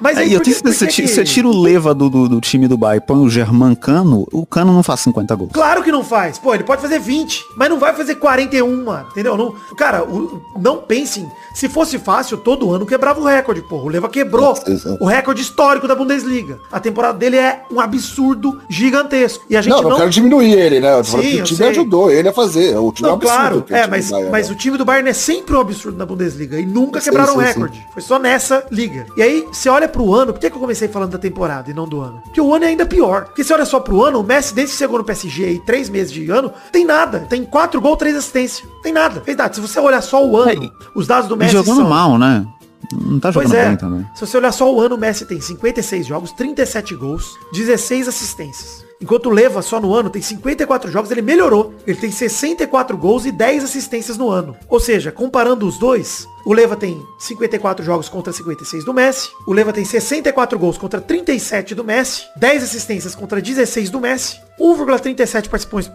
Mas 0.00 0.16
Aí, 0.18 0.24
aí, 0.28 0.32
eu 0.32 0.40
tenho 0.40 0.56
certeza, 0.56 0.86
que 0.86 1.06
você 1.08 1.24
tira 1.24 1.48
o 1.48 1.60
Leva 1.60 1.94
do, 1.94 2.08
do, 2.08 2.28
do 2.28 2.40
time 2.40 2.66
do 2.68 2.76
Bayern 2.76 3.02
e 3.02 3.06
põe 3.06 3.18
o 3.18 3.28
Germán 3.28 3.74
Cano, 3.74 4.26
o 4.32 4.46
Cano 4.46 4.72
não 4.72 4.82
faz 4.82 5.00
50 5.00 5.34
gols. 5.34 5.50
Claro 5.52 5.82
que 5.82 5.92
não 5.92 6.04
faz. 6.04 6.38
Pô, 6.38 6.54
ele 6.54 6.64
pode 6.64 6.80
fazer 6.82 6.98
20, 6.98 7.44
mas 7.56 7.68
não 7.68 7.78
vai 7.78 7.94
fazer 7.94 8.16
41, 8.16 8.84
mano. 8.84 9.06
Entendeu? 9.10 9.36
Não, 9.36 9.54
cara, 9.76 10.04
o- 10.04 10.40
não 10.58 10.78
pensem. 10.78 11.28
Se 11.54 11.68
fosse 11.68 11.98
fácil, 11.98 12.36
todo 12.38 12.70
ano 12.72 12.86
quebrava 12.86 13.20
o 13.20 13.24
recorde, 13.24 13.60
porra. 13.62 13.84
O 13.84 13.88
Leva 13.88 14.08
quebrou 14.08 14.54
o 15.00 15.06
recorde 15.06 15.42
histórico 15.42 15.88
da 15.88 15.94
Bundesliga. 15.94 16.58
A 16.70 16.78
temporada 16.78 17.18
dele 17.18 17.36
é 17.36 17.62
um 17.70 17.80
absurdo 17.80 18.60
gigantesco. 18.68 19.44
E 19.50 19.56
a 19.56 19.60
gente 19.62 19.72
Não, 19.72 19.82
não... 19.82 19.90
não, 19.90 19.96
quero 19.98 20.10
diminuir 20.10 20.52
ele, 20.52 20.80
né? 20.80 21.02
Sim, 21.02 21.40
o 21.40 21.44
time 21.44 21.64
ajudou 21.64 22.10
ele 22.10 22.28
a 22.28 22.32
fazer. 22.32 22.76
O 22.76 22.92
time 22.92 23.08
é 23.08 23.12
um 23.12 23.14
Não, 23.14 23.20
claro, 23.20 23.64
é, 23.70 23.86
mas, 23.86 24.10
Bayern 24.10 24.30
mas 24.30 24.48
é. 24.48 24.52
o 24.52 24.54
time 24.54 24.78
do 24.78 24.84
Bayern 24.84 25.10
é 25.10 25.12
sempre 25.12 25.56
um 25.56 25.60
absurdo 25.60 25.98
na 25.98 26.06
Bundesliga 26.06 26.60
e 26.60 26.66
nunca 26.66 27.00
quebraram 27.00 27.34
o 27.34 27.38
recorde. 27.38 27.84
Foi 27.92 28.02
só 28.02 28.18
nessa 28.18 28.64
liga. 28.70 29.06
E 29.16 29.22
aí, 29.22 29.46
você 29.52 29.68
olha 29.68 29.88
pro 29.88 30.12
ano, 30.14 30.32
por 30.32 30.38
que, 30.40 30.48
que 30.50 30.56
eu 30.56 30.60
comecei 30.60 30.88
falando 30.88 31.12
da 31.12 31.18
temporada 31.18 31.70
e 31.70 31.74
não 31.74 31.88
do 31.88 32.00
ano? 32.00 32.20
Porque 32.24 32.40
o 32.40 32.54
ano 32.54 32.64
é 32.64 32.68
ainda 32.68 32.86
pior. 32.86 33.24
Porque 33.26 33.42
você 33.42 33.52
olha 33.52 33.64
só 33.64 33.80
pro 33.80 34.02
ano, 34.04 34.20
o 34.20 34.24
Messi, 34.24 34.54
desde 34.54 34.72
que 34.72 34.78
chegou 34.78 34.98
no 34.98 35.04
PSG 35.04 35.44
aí, 35.44 35.58
três 35.60 35.88
meses 35.88 36.12
de 36.12 36.30
ano, 36.30 36.52
tem 36.70 36.84
nada. 36.84 37.20
Tem 37.28 37.44
quatro 37.44 37.80
gols, 37.80 37.98
três 37.98 38.16
assistências. 38.16 38.68
Tem 38.82 38.92
nada. 38.92 39.20
Verdade, 39.20 39.56
se 39.56 39.60
você 39.60 39.78
olhar 39.80 40.02
só 40.02 40.24
o 40.24 40.36
ano, 40.36 40.64
É, 40.64 40.70
os 40.94 41.06
dados 41.06 41.28
do 41.28 41.36
Messi 41.36 41.52
jogando 41.52 41.76
são... 41.78 41.88
mal, 41.88 42.18
né? 42.18 42.46
Não 42.92 43.18
tá 43.18 43.32
Pois 43.32 43.48
jogando 43.48 43.64
é, 43.64 43.68
bem 43.68 43.76
também. 43.76 44.06
se 44.14 44.24
você 44.26 44.36
olhar 44.36 44.52
só 44.52 44.72
o 44.72 44.80
ano, 44.80 44.94
o 44.94 44.98
Messi 44.98 45.26
tem 45.26 45.40
56 45.40 46.06
jogos, 46.06 46.32
37 46.32 46.94
gols, 46.94 47.36
16 47.52 48.08
assistências. 48.08 48.87
Enquanto 49.00 49.26
o 49.26 49.30
Leva 49.30 49.62
só 49.62 49.80
no 49.80 49.94
ano 49.94 50.10
tem 50.10 50.20
54 50.20 50.90
jogos, 50.90 51.10
ele 51.10 51.22
melhorou. 51.22 51.74
Ele 51.86 51.96
tem 51.96 52.10
64 52.10 52.96
gols 52.96 53.24
e 53.24 53.32
10 53.32 53.64
assistências 53.64 54.16
no 54.16 54.28
ano. 54.28 54.56
Ou 54.68 54.80
seja, 54.80 55.12
comparando 55.12 55.66
os 55.66 55.78
dois, 55.78 56.26
o 56.44 56.52
Leva 56.52 56.74
tem 56.74 57.00
54 57.18 57.84
jogos 57.84 58.08
contra 58.08 58.32
56 58.32 58.84
do 58.84 58.92
Messi. 58.92 59.30
O 59.46 59.52
Leva 59.52 59.72
tem 59.72 59.84
64 59.84 60.58
gols 60.58 60.76
contra 60.76 61.00
37 61.00 61.74
do 61.74 61.84
Messi. 61.84 62.24
10 62.36 62.62
assistências 62.64 63.14
contra 63.14 63.40
16 63.40 63.88
do 63.88 64.00
Messi. 64.00 64.40
1,37 64.60 65.48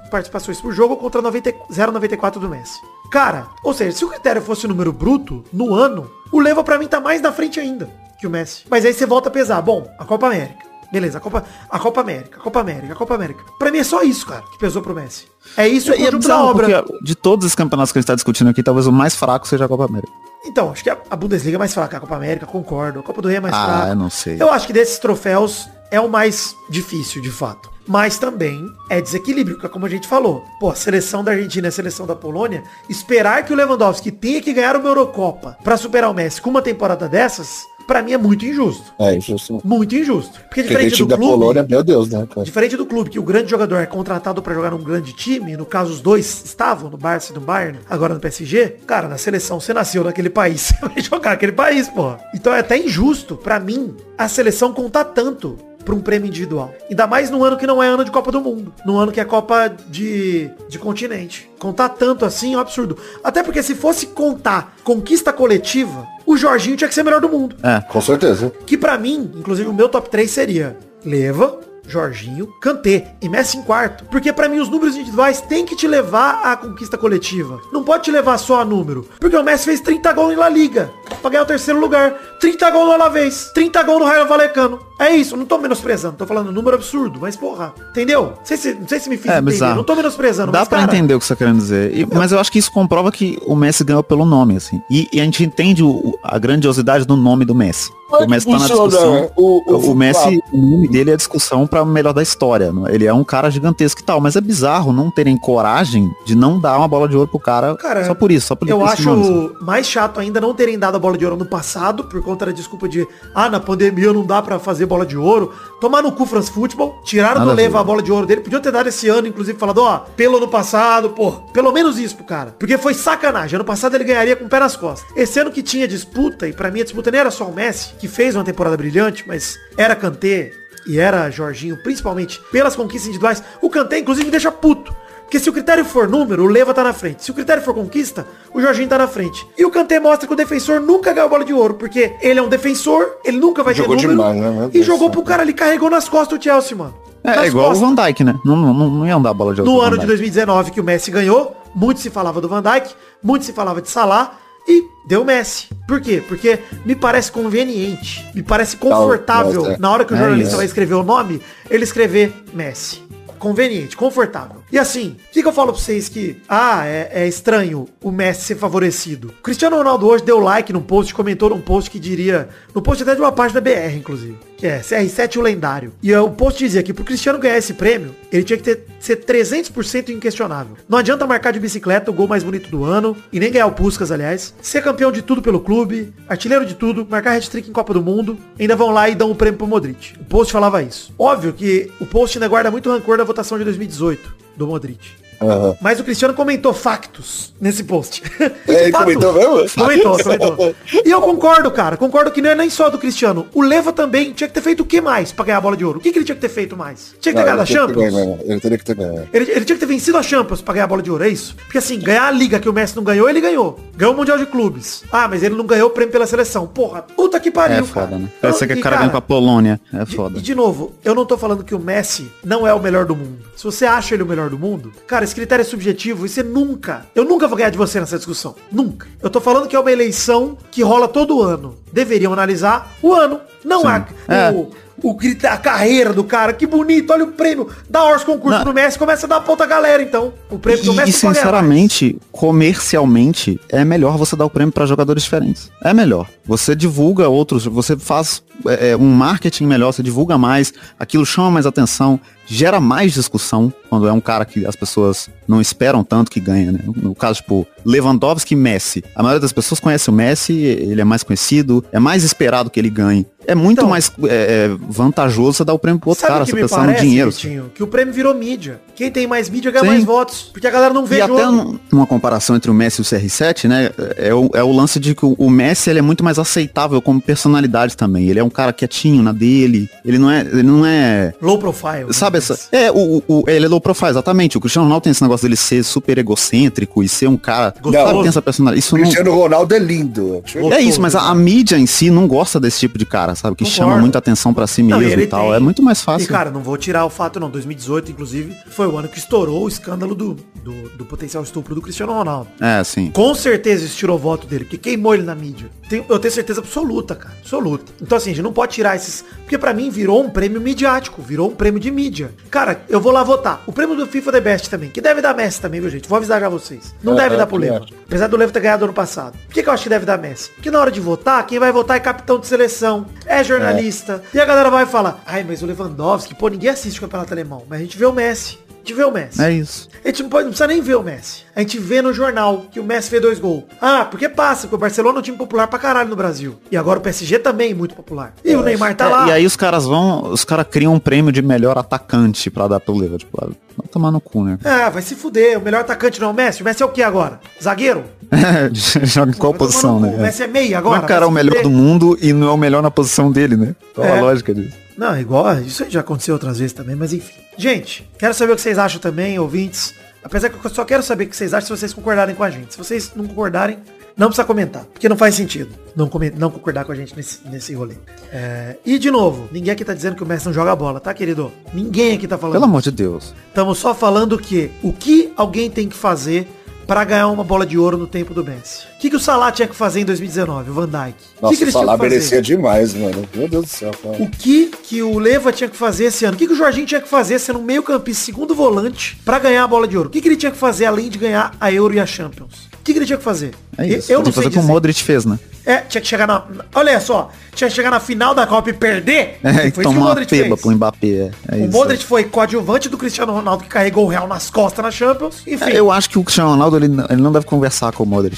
participações, 0.10 0.62
por 0.62 0.72
jogo 0.72 0.96
contra 0.96 1.22
90 1.22 1.52
0,94 1.52 2.40
do 2.40 2.48
Messi. 2.48 2.80
Cara, 3.12 3.48
ou 3.64 3.74
seja, 3.74 3.92
se 3.92 4.06
o 4.06 4.10
critério 4.10 4.42
fosse 4.42 4.66
o 4.66 4.70
número 4.70 4.94
bruto, 4.94 5.44
no 5.52 5.74
ano, 5.74 6.10
o 6.32 6.40
Leva 6.40 6.64
pra 6.64 6.80
mim 6.80 6.88
tá 6.88 7.02
mais 7.02 7.22
na 7.22 7.34
frente 7.34 7.60
ainda 7.60 7.90
que 8.18 8.26
o 8.26 8.30
Messi. 8.30 8.64
Mas 8.70 8.86
aí 8.86 8.94
você 8.94 9.06
volta 9.06 9.28
a 9.28 9.32
pesar. 9.32 9.62
Bom, 9.62 9.86
a 10.00 10.06
Copa 10.06 10.28
América. 10.28 10.73
Beleza, 10.94 11.18
a 11.18 11.22
Copa, 11.22 11.44
a 11.72 11.80
Copa 11.80 12.02
América, 12.02 12.38
a 12.40 12.40
Copa 12.44 12.60
América, 12.60 12.94
a 12.94 12.96
Copa 12.96 13.16
América. 13.16 13.44
Pra 13.58 13.72
mim 13.72 13.80
é 13.80 13.84
só 13.84 14.04
isso, 14.04 14.28
cara, 14.28 14.44
que 14.44 14.60
pesou 14.60 14.80
pro 14.84 14.94
Messi. 14.94 15.26
É 15.58 15.68
isso 15.68 15.92
o 15.92 15.96
E 15.96 15.96
é 15.96 15.98
conjunto 16.06 16.12
da 16.12 16.18
bizarro, 16.20 16.48
obra. 16.50 16.84
porque 16.84 17.04
de 17.04 17.16
todos 17.16 17.48
os 17.48 17.56
campeonatos 17.56 17.92
que 17.92 17.98
a 17.98 18.02
gente 18.02 18.08
tá 18.08 18.14
discutindo 18.14 18.52
aqui, 18.52 18.62
talvez 18.62 18.86
o 18.86 18.92
mais 18.92 19.16
fraco 19.16 19.48
seja 19.48 19.66
a 19.66 19.68
Copa 19.68 19.86
América. 19.86 20.14
Então, 20.46 20.72
acho 20.72 20.84
que 20.84 20.90
a, 20.92 20.96
Bundesliga 21.16 21.58
é 21.58 21.58
mais 21.58 21.74
fraca, 21.74 21.98
a 21.98 22.00
Copa 22.00 22.16
América, 22.16 22.46
concordo. 22.46 23.00
A 23.00 23.04
Copa 23.04 23.22
do 23.24 23.28
Rei 23.28 23.38
é 23.38 23.40
mais 23.42 23.56
Ah, 23.56 23.66
fraca. 23.66 23.88
eu 23.90 23.96
não 23.96 24.10
sei. 24.12 24.38
Eu 24.40 24.52
acho 24.52 24.68
que 24.68 24.74
desses 24.74 25.00
troféus 25.00 25.68
é 25.90 26.00
o 26.00 26.08
mais 26.10 26.56
difícil, 26.70 27.22
de 27.24 27.32
fato. 27.32 27.72
Mas 27.88 28.18
também 28.18 28.66
é 28.90 29.02
desequilíbrio, 29.02 29.58
que 29.60 29.66
é 29.66 29.70
como 29.70 29.86
a 29.86 29.90
gente 29.90 30.08
falou. 30.08 30.46
Pô, 30.60 30.70
a 30.70 30.76
seleção 30.76 31.24
da 31.24 31.32
Argentina 31.32 31.68
e 31.68 31.70
a 31.70 31.72
seleção 31.72 32.06
da 32.06 32.16
Polônia, 32.16 32.64
esperar 32.90 33.44
que 33.44 33.52
o 33.52 33.56
Lewandowski 33.56 34.10
tenha 34.12 34.42
que 34.42 34.54
ganhar 34.54 34.76
uma 34.78 34.88
Eurocopa 34.88 35.58
pra 35.64 35.76
superar 35.76 36.10
o 36.10 36.14
Messi 36.14 36.42
com 36.42 36.50
uma 36.50 36.62
temporada 36.62 37.10
dessas, 37.10 37.64
pra 37.88 38.02
mim 38.02 38.14
é 38.14 38.18
muito 38.18 38.46
injusto. 38.46 38.94
É, 39.00 39.16
injusto. 39.16 39.62
Muito 39.64 39.96
injusto. 39.96 40.40
Porque 40.42 40.64
diferente 40.64 40.98
do 40.98 41.06
da 41.06 41.18
clube, 41.18 41.32
Polônia, 41.32 41.66
meu 41.68 41.84
Deus, 41.84 42.10
né, 42.10 42.28
cara? 42.30 42.46
Diferente 42.46 42.78
do 42.78 42.86
clube, 42.86 43.10
que 43.10 43.20
o 43.20 43.24
grande 43.24 43.50
jogador 43.50 43.78
é 43.78 43.86
contratado 43.86 44.42
pra 44.42 44.54
jogar 44.54 44.72
num 44.72 44.84
grande 44.84 45.14
time, 45.14 45.56
no 45.58 45.66
caso 45.66 45.92
os 45.92 46.02
dois 46.02 46.44
estavam 46.46 46.90
no 46.90 46.98
Barça 46.98 47.32
e 47.32 47.36
no 47.36 47.42
Bayern, 47.42 47.80
agora 47.90 48.14
no 48.14 48.20
PSG, 48.20 48.78
cara, 48.86 49.08
na 49.08 49.18
seleção 49.18 49.60
você 49.60 49.74
nasceu 49.74 50.04
naquele 50.04 50.30
país, 50.30 50.74
você 50.80 50.88
vai 50.88 51.02
jogar 51.02 51.30
naquele 51.32 51.52
país, 51.52 51.88
porra. 51.88 52.20
Então 52.34 52.54
é 52.54 52.60
até 52.60 52.78
injusto, 52.78 53.36
pra 53.36 53.60
mim, 53.60 53.96
a 54.18 54.28
seleção 54.28 54.74
contar 54.74 55.06
tanto 55.06 55.58
pra 55.84 55.94
um 55.96 56.02
prêmio 56.02 56.28
individual. 56.28 56.74
Ainda 56.90 57.08
mais 57.08 57.30
num 57.30 57.44
ano 57.44 57.58
que 57.58 57.68
não 57.68 57.82
é 57.82 57.88
ano 57.88 58.06
de 58.06 58.12
Copa 58.12 58.32
do 58.32 58.42
Mundo. 58.42 58.74
Num 58.86 58.98
ano 58.98 59.12
que 59.12 59.20
é 59.20 59.26
Copa 59.26 59.74
de, 59.88 60.50
de 60.68 60.80
continente. 60.80 61.50
Contar 61.60 61.90
tanto 61.90 62.26
assim 62.26 62.54
é 62.54 62.58
um 62.58 62.62
absurdo. 62.62 62.98
Até 63.24 63.44
porque 63.44 63.64
se 63.64 63.76
fosse 63.76 64.08
contar 64.08 64.76
conquista 64.84 65.32
coletiva, 65.32 66.08
o 66.26 66.38
Jorginho 66.38 66.78
tinha 66.78 66.88
que 66.88 66.94
ser 66.94 67.04
melhor 67.04 67.22
do 67.22 67.30
mundo. 67.30 67.56
É. 67.64 67.82
Com 67.82 68.02
certeza. 68.02 68.52
Que 68.66 68.78
pra 68.78 68.98
mim, 68.98 69.32
inclusive 69.36 69.70
o 69.70 69.74
meu 69.74 69.90
top 69.90 70.10
3 70.10 70.30
seria 70.30 70.78
Leva, 71.06 71.60
Jorginho, 71.86 72.48
Kanté 72.62 73.16
e 73.22 73.28
Messi 73.28 73.58
em 73.58 73.62
quarto. 73.62 74.06
Porque 74.06 74.32
pra 74.32 74.48
mim 74.48 74.60
os 74.60 74.70
números 74.70 74.96
individuais 74.96 75.42
têm 75.42 75.66
que 75.66 75.76
te 75.76 75.88
levar 75.88 76.42
à 76.44 76.56
conquista 76.56 76.98
coletiva. 76.98 77.60
Não 77.72 77.84
pode 77.84 78.04
te 78.04 78.12
levar 78.12 78.38
só 78.38 78.62
a 78.62 78.66
número. 78.66 79.08
Porque 79.20 79.36
o 79.36 79.44
Messi 79.44 79.66
fez 79.66 79.82
30 79.82 80.14
gols 80.14 80.34
em 80.34 80.38
La 80.38 80.50
Liga 80.50 80.90
pra 81.22 81.30
ganhar 81.30 81.44
o 81.44 81.46
terceiro 81.48 81.80
lugar. 81.80 82.14
30 82.40 82.70
gols 82.72 82.86
no 82.88 82.92
Alavés, 82.94 83.52
30 83.54 83.84
gols 83.84 84.00
no 84.00 84.06
Raio 84.06 84.28
Valecano. 84.28 84.80
É 85.00 85.10
isso, 85.16 85.36
não 85.36 85.46
tô 85.46 85.58
menosprezando, 85.58 86.16
tô 86.18 86.26
falando 86.26 86.50
um 86.50 86.52
número 86.52 86.76
absurdo, 86.78 87.20
mas 87.22 87.36
porra, 87.36 87.74
entendeu? 87.92 88.34
Não 88.38 88.46
sei 88.46 88.56
se, 88.58 88.74
não 88.76 88.88
sei 88.88 89.00
se 89.00 89.10
me 89.10 89.18
fiz 89.18 89.26
É, 89.32 89.36
entender, 89.38 89.52
bizarro. 89.52 89.76
não 89.78 89.84
tô 89.84 89.96
menosprezando, 89.96 90.52
Dá 90.52 90.60
mas 90.60 90.68
pra 90.68 90.80
cara, 90.80 90.92
entender 90.96 91.16
o 91.16 91.20
que 91.20 91.26
você 91.26 91.34
tá 91.34 91.38
querendo 91.40 91.58
dizer. 91.58 91.98
E- 91.98 92.06
mas 92.06 92.32
eu 92.32 92.40
acho 92.40 92.52
que 92.52 92.60
isso 92.60 92.72
comprova 92.72 93.12
que 93.12 93.38
o 93.46 93.56
Messi 93.56 93.84
ganhou 93.84 94.04
pelo 94.04 94.24
nome, 94.24 94.56
assim. 94.56 94.82
E, 94.90 95.10
e 95.12 95.20
a 95.20 95.24
gente 95.24 95.44
entende 95.44 95.84
o- 95.84 96.18
a 96.24 96.38
grandiosidade 96.38 97.06
do 97.06 97.18
nome 97.18 97.44
do 97.44 97.56
Messi. 97.56 97.92
O 98.12 98.28
Messi 98.30 98.46
tá 98.46 98.52
na 98.60 98.68
discussão. 98.68 99.32
o- 99.36 99.64
O, 99.74 99.92
o- 99.92 99.96
Messi, 99.96 100.40
o 100.54 100.58
nome 100.58 100.88
dele 100.88 101.10
é 101.10 101.14
a 101.16 101.18
discussão 101.18 101.66
pra 101.66 101.84
melhor 101.84 102.14
da 102.14 102.22
história. 102.22 102.72
é? 102.88 102.94
Ele 102.94 103.08
é 103.08 103.14
um 103.14 103.24
cara 103.24 103.50
gigantesco 103.50 104.02
e 104.02 104.04
tal, 104.04 104.22
mas 104.22 104.36
é 104.36 104.42
bizarro 104.42 104.94
não 104.94 105.10
terem 105.10 105.36
coragem 105.36 106.12
de 106.24 106.36
não 106.36 106.60
dar 106.60 106.78
uma 106.78 106.88
bola 106.88 107.10
de 107.10 107.16
ouro 107.18 107.28
pro 107.28 107.40
cara, 107.40 107.76
Cara, 107.76 108.06
só 108.06 108.14
por 108.14 108.32
isso, 108.32 108.46
só 108.48 108.56
por 108.56 108.70
Eu 108.70 108.86
acho 108.86 109.10
nome, 109.10 109.24
assim. 109.24 109.66
mais 109.66 109.88
chato 109.88 110.20
ainda 110.20 110.40
não 110.40 110.54
terem 110.54 110.78
dado 110.78 110.96
a 110.96 111.00
bola 111.04 111.18
de 111.18 111.26
ouro 111.26 111.36
no 111.36 111.46
passado, 111.46 112.06
por 112.06 112.24
conta 112.24 112.46
da 112.46 112.52
desculpa 112.54 112.88
de, 112.88 113.06
ah, 113.36 113.50
na 113.50 113.60
pandemia 113.60 114.14
não 114.14 114.26
dá 114.26 114.42
pra 114.42 114.58
fazer 114.58 114.86
bola 114.86 115.06
de 115.06 115.18
ouro. 115.18 115.54
Tomar 115.82 116.02
no 116.02 116.14
cu 116.14 116.26
France 116.26 116.50
Football, 116.50 117.02
tiraram 117.04 117.42
Nada 117.42 117.52
do 117.52 117.58
Leva 117.58 117.82
a 117.82 117.84
bola 117.84 118.02
de 118.02 118.12
ouro 118.12 118.26
dele, 118.26 118.40
podiam 118.40 118.62
ter 118.62 118.72
dado 118.72 118.88
esse 118.88 119.10
ano, 119.10 119.28
inclusive, 119.28 119.60
falado, 119.60 119.80
ó, 119.80 120.00
pelo 120.16 120.38
ano 120.38 120.48
passado, 120.48 121.10
pô, 121.10 121.32
pelo 121.52 121.74
menos 121.74 122.00
isso 122.00 122.16
pro 122.16 122.26
cara. 122.26 122.56
Porque 122.58 122.78
foi 122.78 122.94
sacanagem. 122.94 123.56
Ano 123.56 123.66
passado 123.66 123.96
ele 123.96 124.06
ganharia 124.06 124.36
com 124.36 124.46
o 124.46 124.50
pé 124.50 124.60
nas 124.60 124.78
costas. 124.78 125.06
Esse 125.16 125.40
ano 125.40 125.52
que 125.52 125.62
tinha 125.62 125.88
disputa, 125.88 126.48
e 126.48 126.54
pra 126.54 126.72
mim 126.72 126.80
a 126.80 126.84
disputa 126.84 127.12
nem 127.12 127.20
era 127.20 127.32
só 127.32 127.46
o 127.46 127.54
Messi, 127.54 127.94
que 128.00 128.08
fez 128.08 128.36
uma 128.36 128.44
temporada 128.46 128.78
brilhante, 128.78 129.26
mas 129.28 129.58
era 129.78 129.96
Kanté 129.96 130.52
e 130.88 131.00
era 131.00 131.30
Jorginho, 131.30 131.78
principalmente 131.84 132.42
pelas 132.52 132.76
conquistas 132.76 133.10
individuais. 133.10 133.44
O 133.62 133.70
Kanté, 133.70 134.00
inclusive, 134.00 134.26
me 134.26 134.32
deixa 134.32 134.52
puto. 134.52 134.96
Porque 135.34 135.44
se 135.44 135.50
o 135.50 135.54
critério 135.54 135.84
for 135.84 136.08
número, 136.08 136.44
o 136.44 136.48
Leva 136.48 136.76
tá 136.76 136.84
na 136.84 136.94
frente. 136.94 137.24
Se 137.24 137.32
o 137.32 137.34
critério 137.34 137.64
for 137.64 137.74
conquista, 137.74 138.24
o 138.54 138.62
Jorginho 138.62 138.88
tá 138.88 139.00
na 139.00 139.08
frente. 139.08 139.44
E 139.58 139.66
o 139.66 139.72
Kanté 139.72 140.00
mostra 140.00 140.28
que 140.28 140.34
o 140.34 140.36
defensor 140.36 140.80
nunca 140.80 141.12
ganhou 141.12 141.28
bola 141.28 141.44
de 141.44 141.52
ouro, 141.52 141.74
porque 141.74 142.14
ele 142.22 142.40
é 142.40 142.44
um 142.44 142.48
defensor, 142.48 143.18
ele 143.26 143.40
nunca 143.40 143.64
vai 143.64 143.74
Jogou 143.74 143.98
ter 143.98 144.08
número. 144.10 144.32
demais, 144.32 144.56
né, 144.56 144.70
E 144.72 144.84
jogou 144.84 145.10
pro 145.10 145.24
cara, 145.24 145.42
ele 145.42 145.54
carregou 145.54 145.90
nas 145.90 146.08
costas 146.08 146.38
o 146.38 146.40
Chelsea, 146.40 146.78
mano. 146.78 146.94
É, 147.24 147.36
Nas 147.36 147.46
é 147.46 147.48
igual 147.48 147.70
costas. 147.70 147.82
o 147.82 147.96
Van 147.96 148.06
Dijk, 148.06 148.24
né? 148.24 148.36
Não, 148.46 148.56
não, 148.56 148.74
não 148.92 149.08
ia 149.08 149.18
dar 149.18 149.32
a 149.32 149.34
bola 149.34 149.56
de 149.56 149.62
ouro 149.62 149.74
No 149.74 149.82
ano 149.82 149.98
de 149.98 150.02
Dijk. 150.02 150.08
2019 150.10 150.70
que 150.70 150.80
o 150.80 150.84
Messi 150.84 151.10
ganhou, 151.10 151.58
muito 151.74 152.00
se 152.00 152.12
falava 152.12 152.40
do 152.40 152.48
Van 152.48 152.62
Dijk, 152.62 152.94
muito 153.24 153.44
se 153.44 153.54
falava 153.54 153.82
de 153.82 153.90
Salah 153.90 154.34
e 154.68 154.84
deu 155.08 155.26
Messi. 155.26 155.68
Por 155.88 156.00
quê? 156.00 156.22
Porque 156.28 156.60
me 156.86 156.96
parece 156.96 157.32
conveniente, 157.32 158.24
me 158.36 158.44
parece 158.44 158.78
confortável 158.78 159.64
mas 159.64 159.72
é. 159.74 159.78
na 159.80 159.90
hora 159.90 160.06
que 160.06 160.14
o 160.14 160.16
É 160.16 160.20
jornalista 160.20 160.50
isso. 160.50 160.58
vai 160.58 160.66
escrever 160.68 160.94
o 160.94 161.02
nome, 161.02 161.42
ele 161.72 161.84
escrever 161.86 162.32
Messi. 162.54 163.02
Conveniente, 163.40 163.98
confortável. 163.98 164.63
E 164.74 164.80
assim, 164.80 165.18
o 165.30 165.32
que, 165.32 165.44
que 165.44 165.48
eu 165.48 165.54
falo 165.54 165.72
pra 165.72 165.80
vocês 165.80 166.10
que, 166.10 166.42
ah, 166.50 166.84
é, 166.84 167.08
é 167.14 167.28
estranho 167.28 167.88
o 168.02 168.10
Messi 168.10 168.42
ser 168.42 168.56
favorecido. 168.56 169.32
Cristiano 169.44 169.78
Ronaldo 169.78 170.08
hoje 170.08 170.24
deu 170.24 170.40
like 170.40 170.74
num 170.74 170.82
post, 170.82 171.14
comentou 171.14 171.52
num 171.52 171.62
post 171.62 171.92
que 171.92 172.00
diria, 172.00 172.50
no 172.74 172.82
post 172.82 173.04
até 173.04 173.14
de 173.14 173.22
uma 173.22 173.32
página 173.32 173.62
BR, 173.62 173.96
inclusive, 173.96 174.36
que 174.58 174.66
é 174.66 174.80
CR7 174.80 175.38
o 175.38 175.42
lendário. 175.42 175.94
E 176.02 176.12
o 176.16 176.32
post 176.32 176.58
dizia 176.58 176.82
que 176.82 176.92
pro 176.92 177.04
Cristiano 177.04 177.38
ganhar 177.38 177.60
esse 177.60 177.76
prêmio, 177.76 178.16
ele 178.32 178.44
tinha 178.44 178.58
que 178.58 178.64
ter, 178.64 178.88
ser 179.00 179.18
300% 179.18 180.10
inquestionável. 180.10 180.76
Não 180.90 180.98
adianta 180.98 181.28
marcar 181.28 181.54
de 181.54 181.60
bicicleta 181.60 182.10
o 182.10 182.14
gol 182.14 182.28
mais 182.28 182.42
bonito 182.42 182.68
do 182.72 182.84
ano, 182.84 183.16
e 183.32 183.40
nem 183.40 183.52
ganhar 183.52 183.68
o 183.68 183.74
Puskas, 183.74 184.12
aliás, 184.12 184.56
ser 184.60 184.82
campeão 184.82 185.12
de 185.12 185.22
tudo 185.22 185.40
pelo 185.40 185.60
clube, 185.60 186.12
artilheiro 186.28 186.66
de 186.66 186.74
tudo, 186.74 187.06
marcar 187.08 187.38
hat-trick 187.38 187.70
em 187.70 187.74
Copa 187.74 187.94
do 187.94 188.02
Mundo, 188.02 188.40
ainda 188.60 188.76
vão 188.76 188.90
lá 188.90 189.08
e 189.08 189.14
dão 189.14 189.30
o 189.30 189.36
prêmio 189.36 189.60
pro 189.60 189.68
Modric. 189.68 190.20
O 190.20 190.26
post 190.26 190.52
falava 190.52 190.82
isso. 190.82 191.14
Óbvio 191.20 191.54
que 191.54 191.92
o 192.00 192.08
post 192.08 192.40
ainda 192.40 192.48
guarda 192.48 192.72
muito 192.72 192.90
rancor 192.90 193.20
da 193.20 193.24
votação 193.24 193.60
de 193.60 193.64
2018 193.66 194.42
do 194.58 194.68
Modric. 194.68 195.23
Aham. 195.50 195.76
Mas 195.82 196.00
o 196.00 196.04
Cristiano 196.04 196.34
comentou 196.34 196.74
factos 196.74 197.54
nesse 197.60 197.84
post. 197.84 198.22
É, 198.68 198.84
ele 198.84 198.92
comentou 198.92 199.34
mesmo? 199.34 199.70
Comentou, 199.78 200.18
comentou. 200.24 200.76
E 201.06 201.10
eu 201.10 201.22
concordo, 201.22 201.70
cara. 201.72 201.98
Concordo 201.98 202.32
que 202.32 202.42
não 202.42 202.50
é 202.50 202.56
nem 202.56 202.70
só 202.70 202.90
do 202.90 202.98
Cristiano. 202.98 203.46
O 203.54 203.62
Leva 203.62 203.92
também 203.94 204.32
tinha 204.34 204.48
que 204.48 204.54
ter 204.54 204.62
feito 204.62 204.82
o 204.82 204.86
que 204.86 205.02
mais 205.02 205.32
pra 205.32 205.46
ganhar 205.46 205.58
a 205.58 205.62
bola 205.62 205.78
de 205.78 205.86
ouro? 205.86 206.00
O 206.00 206.02
que, 206.02 206.12
que 206.12 206.18
ele 206.18 206.26
tinha 206.26 206.36
que 206.36 206.42
ter 206.42 206.50
feito 206.50 206.76
mais? 206.78 207.16
Tinha 207.20 207.34
que 207.34 207.40
ter 207.40 207.40
Não, 207.40 207.44
ganhado 207.44 207.62
a 207.62 207.66
Champions? 207.66 208.14
ganho, 208.14 208.40
Ele 208.46 208.60
teria 208.60 208.78
que 208.78 208.86
ter 208.86 208.96
ganho. 208.96 209.28
Ele, 209.34 209.52
ele 209.52 209.66
tinha 209.66 209.76
que 209.76 209.80
ter 209.80 209.86
vencido 209.86 210.18
a 210.18 210.24
Champions 210.24 210.62
pra 210.62 210.74
ganhar 210.74 210.86
a 210.86 210.88
bola 210.88 211.02
de 211.02 211.12
ouro, 211.12 211.24
é 211.24 211.30
isso? 211.30 211.56
Porque 211.56 211.78
assim, 211.78 212.00
ganhar 212.00 212.28
a 212.28 212.32
liga 212.32 212.60
que 212.60 212.70
o 212.70 212.74
Messi 212.74 212.96
não 212.96 213.04
ganhou, 213.04 213.30
ele 213.30 213.42
ganhou. 213.42 213.80
Ganhou 213.96 214.14
o 214.14 214.18
Mundial 214.18 214.38
de 214.38 214.46
Clubes. 214.46 215.04
Ah, 215.12 215.28
mas 215.28 215.44
ele 215.44 215.56
não 215.56 215.66
ganhou 215.66 215.88
o 215.88 215.92
prêmio 215.92 216.12
pela 216.12 216.26
seleção. 216.28 216.68
Porra, 216.68 217.02
puta 217.02 217.40
que 217.40 217.52
pariu, 217.52 217.78
É 217.78 217.82
cara. 217.82 218.08
foda, 218.08 218.18
né? 218.20 218.30
Parece 218.42 218.66
que 218.68 218.74
o 218.74 218.82
cara 218.82 218.98
vem 218.98 219.10
pra 219.10 219.22
Polônia. 219.22 219.80
É 219.94 220.04
de- 220.06 220.16
foda. 220.16 220.40
E 220.40 220.42
de 220.42 220.56
novo, 220.56 220.94
eu 221.04 221.14
não 221.16 221.26
tô 221.26 221.38
falando 221.38 221.64
que 221.64 221.76
o 221.76 221.80
Messi 221.80 222.32
não 222.44 222.66
é 222.68 222.74
o 222.74 222.80
melhor 222.82 223.06
do 223.06 223.16
mundo. 223.16 223.40
Se 223.56 223.64
você 223.64 223.86
acha 223.86 224.14
ele 224.16 224.24
o 224.24 224.26
melhor 224.26 224.50
do 224.50 224.58
mundo, 224.58 224.92
cara, 225.08 225.24
esse 225.34 225.36
critério 225.36 225.64
é 225.64 225.66
subjetivo 225.66 226.26
e 226.26 226.30
você 226.30 226.44
nunca, 226.44 227.06
eu 227.16 227.26
nunca 227.26 227.48
vou 227.48 227.58
ganhar 227.58 227.72
de 227.72 227.78
você 227.78 228.00
nessa 228.00 228.18
discussão. 228.18 228.56
Nunca. 228.72 229.08
Eu 229.22 229.30
tô 229.30 229.42
falando 229.42 229.68
que 229.68 229.76
é 229.76 229.80
uma 229.80 229.92
eleição 229.92 230.56
que 230.70 230.84
rola 230.84 231.08
todo 231.08 231.42
ano. 231.42 231.76
Deveriam 231.92 232.32
analisar 232.32 232.94
o 233.02 233.12
ano, 233.12 233.42
não 233.66 233.88
a, 233.88 234.06
É. 234.28 234.52
o, 234.52 234.70
o 235.02 235.18
a 235.50 235.58
carreira 235.58 236.14
do 236.14 236.24
cara. 236.24 236.54
Que 236.54 236.68
bonito, 236.68 237.12
olha 237.12 237.24
o 237.24 237.32
prêmio. 237.32 237.68
Dá 237.90 238.04
horas 238.04 238.24
concurso 238.24 238.60
Não. 238.60 238.66
no 238.66 238.74
Messi, 238.74 239.00
começa 239.00 239.26
a 239.26 239.30
dar 239.30 239.42
pra 239.42 239.52
outra 239.52 239.66
galera, 239.66 240.04
então. 240.04 240.34
O 240.52 240.60
prêmio 240.60 240.84
do 240.84 240.94
E, 240.94 240.96
Messi 240.98 241.10
e, 241.10 241.14
sinceramente, 241.14 242.20
comercialmente, 242.32 243.60
é 243.70 243.84
melhor 243.84 244.18
você 244.18 244.36
dar 244.36 244.46
o 244.46 244.50
prêmio 244.50 244.72
pra 244.72 244.86
jogadores 244.86 245.24
diferentes. 245.24 245.72
É 245.84 245.94
melhor. 245.94 246.30
Você 246.46 246.76
divulga 246.76 247.28
outros, 247.28 247.66
você 247.66 247.98
faz 247.98 248.44
é, 248.68 248.92
é, 248.92 248.98
um 248.98 249.10
marketing 249.10 249.66
melhor, 249.66 249.92
você 249.92 250.04
divulga 250.04 250.38
mais, 250.38 250.74
aquilo 251.00 251.26
chama 251.26 251.50
mais 251.50 251.66
atenção, 251.66 252.20
gera 252.54 252.80
mais 252.80 253.14
discussão 253.14 253.72
quando 253.90 254.08
é 254.08 254.12
um 254.12 254.22
cara 254.22 254.46
que 254.46 254.66
as 254.66 254.76
pessoas 254.76 255.30
não 255.48 255.60
esperam 255.62 256.04
tanto 256.04 256.32
que 256.32 256.40
ganha, 256.40 256.72
né? 256.72 256.80
No, 256.96 257.14
caso, 257.14 257.42
tipo, 257.42 257.68
Lewandowski 257.86 258.54
e 258.54 258.58
Messi. 258.58 259.04
A 259.16 259.22
maioria 259.22 259.40
das 259.42 259.52
pessoas 259.54 259.80
conhece 259.80 260.10
o 260.10 260.14
Messi, 260.14 260.54
ele 260.54 261.02
é 261.02 261.04
mais 261.04 261.22
conhecido, 261.24 261.84
é 261.92 262.00
mais 262.00 262.24
esperado 262.24 262.70
que 262.70 262.80
ele 262.80 262.90
ganhe. 262.90 263.26
É 263.46 263.54
muito 263.54 263.80
Então- 263.80 263.90
mais 263.90 264.10
é, 264.24 264.70
é, 264.72 264.78
vantajoso 264.90 265.54
você 265.58 265.66
dar 265.66 265.74
o 265.74 265.80
prêmio 265.80 266.00
pro 266.00 266.10
outro 266.12 266.26
cara, 266.26 266.46
você 266.46 266.54
pensar 266.56 266.88
no 266.88 266.96
dinheiro. 266.96 267.30
Vitinho? 267.30 267.70
Que 267.76 267.84
o 267.84 267.88
prêmio 267.88 268.14
virou 268.14 268.34
mídia. 268.34 268.80
Quem 268.96 269.12
tem 269.12 269.28
mais 269.28 269.50
mídia 269.50 269.70
ganha 269.70 269.84
Sim. 269.84 269.90
mais 269.90 270.04
votos. 270.06 270.50
Porque 270.54 270.66
a 270.66 270.72
galera 270.72 270.94
não 270.94 271.06
vê 271.06 271.18
E 271.18 271.22
até 271.22 271.44
jogo. 271.44 271.52
num- 271.52 271.80
numa 271.92 272.08
comparação 272.08 272.56
entre 272.56 272.72
o 272.72 272.74
Messi 272.74 273.02
e 273.02 273.04
o 273.04 273.06
CR7, 273.06 273.68
né? 273.68 273.92
É 274.16 274.34
o, 274.34 274.50
é 274.54 274.64
o 274.64 274.72
lance 274.72 274.98
de 274.98 275.14
que 275.14 275.26
o, 275.26 275.36
o 275.38 275.50
Messi 275.50 275.90
ele 275.90 276.00
é 276.00 276.02
muito 276.02 276.24
mais 276.24 276.40
aceitável 276.40 277.02
como 277.02 277.20
personalidade 277.22 277.98
também. 277.98 278.30
Ele 278.30 278.40
é 278.40 278.44
um 278.44 278.50
cara 278.50 278.72
quietinho 278.72 279.22
na 279.22 279.34
dele. 279.34 279.90
Ele 280.06 280.18
não 280.18 280.32
é. 280.32 280.40
Ele 280.42 280.64
não 280.64 280.86
é. 280.86 281.34
Low 281.42 281.58
profile. 281.58 282.06
né? 282.06 282.14
Sabe 282.14 282.38
essa. 282.52 282.68
É, 282.72 282.92
o, 282.92 282.96
o, 283.18 283.24
o- 283.28 283.44
ele 283.50 283.66
é 283.66 283.70
low 283.70 283.80
profile, 283.82 284.10
exatamente. 284.12 284.58
O 284.58 284.62
Cristiano 284.62 284.86
Ronaldo 284.86 285.04
tem 285.04 285.12
esse 285.12 285.22
negócio 285.22 285.44
dele 285.46 285.56
ser 285.56 285.84
super 285.84 286.18
egocêntrico 286.18 287.04
e 287.04 287.10
ser 287.10 287.28
um 287.28 287.38
cara. 287.38 287.74
Gostoso. 287.82 288.06
Sabe, 288.08 288.20
tem 288.20 288.28
essa 288.30 288.42
personalidade. 288.42 288.80
Isso 288.86 288.96
O 288.96 288.98
não. 288.98 289.04
Cristiano 289.06 289.34
Ronaldo 289.36 289.74
é 289.76 289.80
lindo. 289.80 290.44
É 290.72 290.80
isso, 290.82 291.02
mas 291.02 291.16
a, 291.16 291.30
a 291.30 291.36
mídia 291.36 291.78
em 291.78 291.86
si 291.86 292.10
não 292.10 292.28
gosta 292.28 292.60
desse 292.60 292.80
tipo 292.82 292.98
de 292.98 293.06
cara, 293.06 293.36
sabe? 293.36 293.56
Que 293.56 293.64
Concordo. 293.64 293.90
chama 293.92 293.98
muita 294.02 294.18
atenção 294.18 294.54
pra 294.54 294.68
si 294.68 294.84
Não, 294.84 295.00
mesmo 295.00 295.14
ele 295.14 295.24
e 295.24 295.28
tal. 295.28 295.42
tem- 295.48 295.54
É 295.54 295.60
muito 295.60 295.82
mais 295.82 296.02
fácil. 296.02 296.26
E, 296.26 296.28
cara, 296.28 296.50
não 296.52 296.62
vou 296.62 296.78
tirar 296.78 297.06
o 297.06 297.10
fato, 297.10 297.40
não. 297.40 297.50
2018, 297.50 298.12
inclusive, 298.12 298.56
foi 298.70 298.88
o 298.88 298.98
ano 298.98 299.08
que 299.08 299.18
estourou 299.18 299.64
o 299.64 299.68
escândalo 299.68 300.16
do, 300.16 300.36
do, 300.64 300.90
do 300.98 301.06
potencial 301.06 301.44
estupro 301.44 301.74
do 301.76 301.82
Cristiano 301.82 302.14
Ronaldo. 302.14 302.48
É, 302.60 302.84
sim. 302.84 303.12
Com 303.12 303.34
certeza 303.36 303.86
isso 303.86 303.96
tirou 303.98 304.18
voto 304.18 304.48
dele, 304.48 304.66
porque 304.66 304.78
queimou 304.78 305.14
ele 305.14 305.24
na 305.24 305.36
mídia. 305.36 305.70
Tenho- 305.90 306.06
eu 306.10 306.20
tenho 306.20 306.34
certeza 306.34 306.60
absoluta, 306.62 307.16
cara. 307.16 307.36
Absoluta. 307.42 307.92
Então, 308.02 308.18
assim, 308.18 308.32
a 308.32 308.34
gente 308.34 308.44
não 308.44 308.54
pode 308.54 308.74
tirar 308.74 308.96
esses. 308.96 309.24
Porque 309.42 309.58
pra 309.58 309.74
mim 309.74 309.90
virou 309.90 310.24
um 310.24 310.30
prêmio 310.30 310.60
midiático, 310.62 311.22
virou 311.22 311.50
um 311.50 311.56
prêmio 311.56 311.80
de 311.80 311.92
mídia. 311.92 312.23
Cara, 312.50 312.82
eu 312.90 313.00
vou 313.00 313.12
lá 313.12 313.24
votar. 313.24 313.62
O 313.66 313.74
prêmio 313.74 313.96
do 313.96 314.06
FIFA 314.06 314.32
The 314.34 314.42
Best 314.42 314.70
também, 314.70 314.90
que 314.90 315.02
deve 315.02 315.22
dar 315.22 315.34
Messi 315.36 315.62
também, 315.62 315.82
viu, 315.82 315.90
gente? 315.90 316.08
Vou 316.08 316.18
avisar 316.18 316.40
já 316.40 316.50
vocês. 316.50 316.94
Não 317.04 317.14
É, 317.14 317.24
deve 317.24 317.36
é, 317.36 317.38
dar 317.38 317.48
pro 317.48 317.58
também 317.58 317.72
Levo. 317.72 317.86
Apesar 318.06 318.28
do 318.28 318.38
Levo 318.38 318.52
ter 318.52 318.60
ganhado 318.60 318.86
ano 318.86 318.94
passado. 318.94 319.38
Por 319.46 319.54
que, 319.54 319.64
que 319.64 319.70
eu 319.70 319.74
acho 319.74 319.84
que 319.84 319.90
deve 319.90 320.06
dar 320.06 320.18
Messi? 320.18 320.50
Porque 320.52 320.72
na 320.72 320.80
hora 320.80 320.92
de 320.92 321.00
votar, 321.00 321.46
quem 321.46 321.60
vai 321.60 321.72
votar 321.72 321.98
é 321.98 322.00
capitão 322.00 322.40
de 322.40 322.48
seleção, 322.48 323.06
é 323.26 323.44
jornalista. 323.44 324.22
E 324.34 324.40
a 324.40 324.46
galera 324.46 324.70
vai 324.70 324.86
falar, 324.86 325.22
ai, 325.26 325.44
mas 325.48 325.62
o 325.62 325.66
Lewandowski, 325.66 326.36
pô, 326.36 326.48
ninguém 326.48 326.70
assiste 326.70 326.98
o 326.98 327.02
campeonato 327.02 327.34
alemão. 327.34 327.64
Mas 327.68 327.80
a 327.80 327.84
gente 327.84 327.98
vê 327.98 328.06
o 328.06 328.14
Messi. 328.14 328.60
A 328.84 328.86
gente 328.86 328.98
vê 328.98 329.04
o 329.06 329.12
Messi. 329.12 329.42
É 329.42 329.50
isso. 329.50 329.88
A 330.04 330.10
gente 330.10 330.24
não, 330.24 330.30
pode, 330.30 330.44
não 330.44 330.50
precisa 330.52 330.68
nem 330.68 330.82
ver 330.82 330.96
o 330.96 331.02
Messi. 331.04 331.44
A 331.56 331.62
gente 331.62 331.80
vê 331.80 332.02
no 332.02 332.12
jornal 332.12 332.66
que 332.70 332.82
o 332.82 332.84
Messi 332.84 333.10
fez 333.10 333.22
dois 333.22 333.40
gols. 333.40 333.64
Ah, 333.80 334.04
porque 334.04 334.28
passa, 334.28 334.64
porque 334.64 334.76
o 334.76 334.78
Barcelona 334.78 335.18
é 335.18 335.20
um 335.20 335.22
time 335.22 335.38
popular 335.38 335.68
pra 335.68 335.80
caralho 335.80 336.10
no 336.10 336.18
Brasil. 336.18 336.58
E 336.70 336.76
agora 336.76 337.00
o 337.00 337.02
PSG 337.02 337.40
também 337.40 337.72
é 337.72 337.74
muito 337.74 337.96
popular. 337.96 338.34
E 338.44 338.54
o 338.56 338.62
Neymar 338.62 338.94
tá 338.98 339.06
É, 339.06 339.08
lá. 339.08 339.28
E 339.30 339.32
aí 339.32 339.46
os 339.46 339.56
caras 339.56 339.86
vão, 339.86 340.30
os 340.34 340.44
caras 340.44 340.68
criam 340.70 340.94
um 340.94 341.00
prêmio 341.00 341.32
de 341.32 341.42
melhor 341.42 341.78
atacante 341.78 342.52
pra 342.52 342.68
dar 342.68 342.82
pro 342.82 342.94
Leva. 342.98 343.18
Tipo, 343.18 343.38
ah, 343.42 343.48
vai 343.78 343.88
tomar 343.90 344.12
no 344.12 344.20
cu, 344.20 344.44
né? 344.44 344.60
Ah, 344.66 344.90
vai 344.90 345.02
se 345.02 345.16
fuder. 345.16 345.58
O 345.58 345.62
melhor 345.62 345.80
atacante 345.80 346.20
não 346.20 346.28
é 346.28 346.32
o 346.32 346.34
Messi. 346.34 346.62
O 346.62 346.66
Messi 346.66 346.84
é 346.84 346.86
o 346.86 346.90
que 346.90 347.02
agora? 347.02 347.40
Zagueiro? 347.64 348.04
Joga 348.74 349.32
em 349.32 349.36
qual 349.36 349.54
posição, 349.54 350.00
cu. 350.02 350.08
O 350.08 350.12
né? 350.12 350.18
Messi 350.18 350.44
é 350.44 350.48
meia 350.48 350.78
Agora, 350.78 350.98
agora. 350.98 351.06
o 351.06 351.08
cara 351.08 351.26
é 351.26 351.28
o 351.28 351.32
melhor 351.32 351.62
do 351.64 351.70
mundo 351.70 352.18
e 352.22 352.34
não 352.34 352.50
é 352.50 352.52
o 352.52 352.58
melhor 352.58 352.82
na 352.84 352.92
posição 352.92 353.32
dele, 353.32 353.56
né? 353.56 353.76
Qual 353.96 354.06
É. 354.06 354.18
a 354.18 354.22
lógica 354.22 354.54
disso? 354.54 354.83
Não, 354.98 355.20
igual, 355.20 355.60
isso 355.60 355.84
aí 355.84 355.90
já 355.90 356.02
aconteceu 356.02 356.36
outras 356.36 356.60
vezes 356.60 356.74
também, 356.74 356.96
mas 356.96 357.14
enfim. 357.14 357.40
Gente, 357.58 358.10
quero 358.18 358.34
saber 358.34 358.54
o 358.54 358.56
que 358.56 358.62
vocês 358.62 358.78
acham 358.78 359.00
também, 359.00 359.38
ouvintes. 359.40 359.94
Apesar 360.24 360.50
que 360.50 360.66
eu 360.66 360.72
só 360.72 360.86
quero 360.86 361.04
saber 361.04 361.26
o 361.26 361.30
que 361.30 361.36
vocês 361.36 361.54
acham 361.54 361.68
se 361.68 361.80
vocês 361.82 361.94
concordarem 361.94 362.36
com 362.36 362.44
a 362.44 362.50
gente. 362.50 362.74
Se 362.74 362.78
vocês 362.78 363.12
não 363.16 363.28
concordarem, 363.28 363.80
não 364.16 364.28
precisa 364.28 364.46
comentar, 364.46 364.86
porque 364.86 365.10
não 365.10 365.18
faz 365.18 365.36
sentido 365.36 365.74
não, 365.96 366.10
não 366.38 366.50
concordar 366.52 366.86
com 366.86 366.92
a 366.92 366.96
gente 366.96 367.16
nesse, 367.16 367.40
nesse 367.48 367.74
rolê. 367.74 367.96
É, 368.32 368.78
e 368.86 368.98
de 368.98 369.10
novo, 369.10 369.48
ninguém 369.52 369.72
aqui 369.72 369.86
tá 369.86 369.94
dizendo 369.94 370.16
que 370.16 370.24
o 370.24 370.26
Messi 370.26 370.46
não 370.46 370.54
joga 370.54 370.76
bola, 370.76 371.00
tá, 371.00 371.14
querido? 371.14 371.52
Ninguém 371.74 372.16
aqui 372.16 372.28
tá 372.28 372.38
falando. 372.38 372.54
Pelo 372.54 372.66
amor 372.66 372.82
de 372.82 372.92
Deus. 372.92 373.34
Estamos 373.48 373.78
só 373.78 373.94
falando 373.94 374.38
que 374.38 374.72
o 374.82 374.92
que 374.92 375.32
alguém 375.36 375.70
tem 375.70 375.88
que 375.88 375.96
fazer 375.96 376.48
pra 376.86 377.04
ganhar 377.04 377.28
uma 377.28 377.44
bola 377.44 377.66
de 377.66 377.78
ouro 377.78 377.98
no 377.98 378.08
tempo 378.08 378.34
do 378.34 378.44
Messi? 378.44 378.86
O 378.96 379.00
que, 379.00 379.10
que 379.10 379.16
o 379.16 379.20
Salah 379.20 379.52
tinha 379.52 379.68
que 379.68 379.76
fazer 379.76 380.02
em 380.02 380.06
2019, 380.06 380.70
o 380.70 380.74
Van 380.74 380.88
Dijk? 380.88 380.98
O 380.98 381.14
que, 381.14 381.42
Nossa, 381.42 381.58
que 381.58 381.64
o 381.66 381.72
Salah 381.72 381.98
merecia 381.98 382.42
demais, 382.42 382.94
mano. 382.94 383.28
Meu 383.34 383.48
Deus 383.48 383.66
do 383.66 383.70
céu, 383.70 383.92
cara. 384.02 384.22
O 384.22 384.30
que 384.30 384.68
que 384.68 385.02
o 385.02 385.20
Leva 385.20 385.52
tinha 385.52 385.70
que 385.70 385.76
fazer 385.76 386.06
esse 386.06 386.26
ano? 386.26 386.36
O 386.36 386.38
que, 386.38 386.48
que 386.48 386.54
o 386.54 386.56
Jorginho 386.56 386.86
tinha 386.86 387.02
que 387.02 387.10
fazer 387.10 387.40
sendo 387.40 387.60
um 387.60 387.64
meio 387.64 387.84
campista, 387.84 388.26
segundo 388.26 388.54
volante, 388.56 389.18
pra 389.26 389.40
ganhar 389.40 389.64
a 389.64 389.68
bola 389.68 389.88
de 389.88 389.98
ouro? 389.98 390.10
O 390.10 390.12
que, 390.12 390.22
que 390.22 390.28
ele 390.28 390.38
tinha 390.38 390.52
que 390.52 390.58
fazer 390.58 390.86
além 390.86 391.10
de 391.10 391.18
ganhar 391.18 391.56
a 391.60 391.72
Euro 391.72 391.94
e 391.94 392.00
a 392.00 392.06
Champions? 392.06 392.73
O 392.84 392.86
que, 392.86 392.92
que 392.92 393.00
ele 393.00 393.06
tinha 393.06 393.18
que 393.18 393.24
fazer? 393.24 393.54
É 393.78 393.88
isso. 393.88 394.12
Eu 394.12 394.20
não 394.20 394.26
sei 394.26 394.34
fazer 394.34 394.48
o 394.50 394.52
que 394.52 394.60
o. 394.60 394.64
Modric 394.64 395.02
fez, 395.02 395.24
né? 395.24 395.40
É, 395.66 395.78
tinha 395.78 396.02
que 396.02 396.08
chegar 396.08 396.28
na... 396.28 396.44
Olha 396.76 397.00
só, 397.00 397.32
tinha 397.56 397.70
que 397.70 397.76
chegar 397.78 397.90
na 397.90 398.02
final 398.02 398.36
da 398.36 398.46
Copa 398.46 398.72
e 398.72 398.74
perder. 398.74 399.40
É, 399.42 399.54
Foi 399.54 399.64
e 399.64 399.68
isso 399.70 399.80
que 399.80 399.88
o 399.88 399.94
Modric 399.94 400.30
fez. 400.30 400.60
pro 400.60 400.72
Mbappé. 400.72 401.08
É, 401.08 401.32
é 401.48 401.56
O 401.56 401.60
isso. 401.62 401.72
Modric 401.72 402.04
foi 402.04 402.26
coadjuvante 402.26 402.90
do 402.90 402.98
Cristiano 402.98 403.32
Ronaldo 403.32 403.64
que 403.64 403.70
carregou 403.70 404.04
o 404.04 404.10
Real 404.10 404.28
nas 404.28 404.50
costas 404.50 404.84
na 404.84 404.92
Champions. 404.92 405.44
Enfim. 405.48 405.64
É, 405.64 405.80
eu 405.80 405.90
acho 405.90 406.10
que 406.10 406.20
o 406.20 406.24
Cristiano 406.26 406.50
Ronaldo, 406.50 406.76
ele, 406.76 406.88
ele 407.10 407.22
não 407.22 407.32
deve 407.32 407.46
conversar 407.46 407.94
com 407.94 408.04
o 408.04 408.06
Modric. 408.06 408.38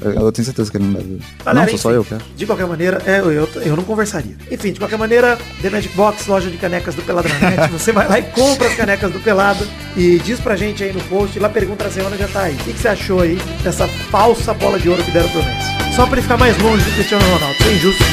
Eu, 0.00 0.32
tenho 0.32 0.44
certeza 0.44 0.70
que 0.70 0.76
ele 0.78 0.84
não 0.84 0.94
deve. 0.94 1.20
Galera, 1.44 1.66
não, 1.66 1.70
sou 1.70 1.78
só 1.78 1.90
enfim, 1.90 1.96
eu, 1.96 2.04
cara. 2.04 2.22
De 2.34 2.46
qualquer 2.46 2.66
maneira, 2.66 3.02
é, 3.04 3.20
eu, 3.20 3.30
eu, 3.30 3.48
eu 3.56 3.76
não 3.76 3.84
conversaria. 3.84 4.34
Enfim, 4.50 4.72
de 4.72 4.78
qualquer 4.78 4.98
maneira, 4.98 5.38
The 5.60 5.68
Magic 5.68 5.94
Box, 5.94 6.26
loja 6.26 6.50
de 6.50 6.56
canecas 6.56 6.94
do 6.94 7.02
Peladranet. 7.02 7.68
você 7.70 7.92
vai 7.92 8.08
lá 8.08 8.18
e 8.18 8.22
compra 8.22 8.68
as 8.68 8.74
canecas 8.74 9.12
do 9.12 9.20
Pelado 9.20 9.66
e 9.96 10.18
diz 10.18 10.40
pra 10.40 10.56
gente 10.56 10.82
aí 10.82 10.92
no 10.92 11.00
post, 11.04 11.38
lá 11.38 11.48
pergunta 11.48 11.86
a 11.86 11.90
semana 11.90 12.16
já 12.16 12.28
tá 12.28 12.42
aí. 12.42 12.54
O 12.54 12.58
que, 12.58 12.72
que 12.72 12.78
você 12.78 12.88
achou 12.88 13.20
aí 13.20 13.38
dessa 13.62 13.86
falsa 13.86 14.54
bola 14.54 14.78
de 14.78 14.88
ouro 14.88 15.02
que 15.02 15.10
deram 15.10 15.28
pro 15.28 15.42
Messi? 15.42 15.94
Só 15.94 16.06
pra 16.06 16.14
ele 16.14 16.22
ficar 16.22 16.38
mais 16.38 16.56
longe 16.58 16.82
do 16.84 16.92
Cristiano 16.92 17.24
Ronaldo. 17.24 17.54
Isso 17.54 17.68
é 17.68 17.72
injusto. 17.74 18.04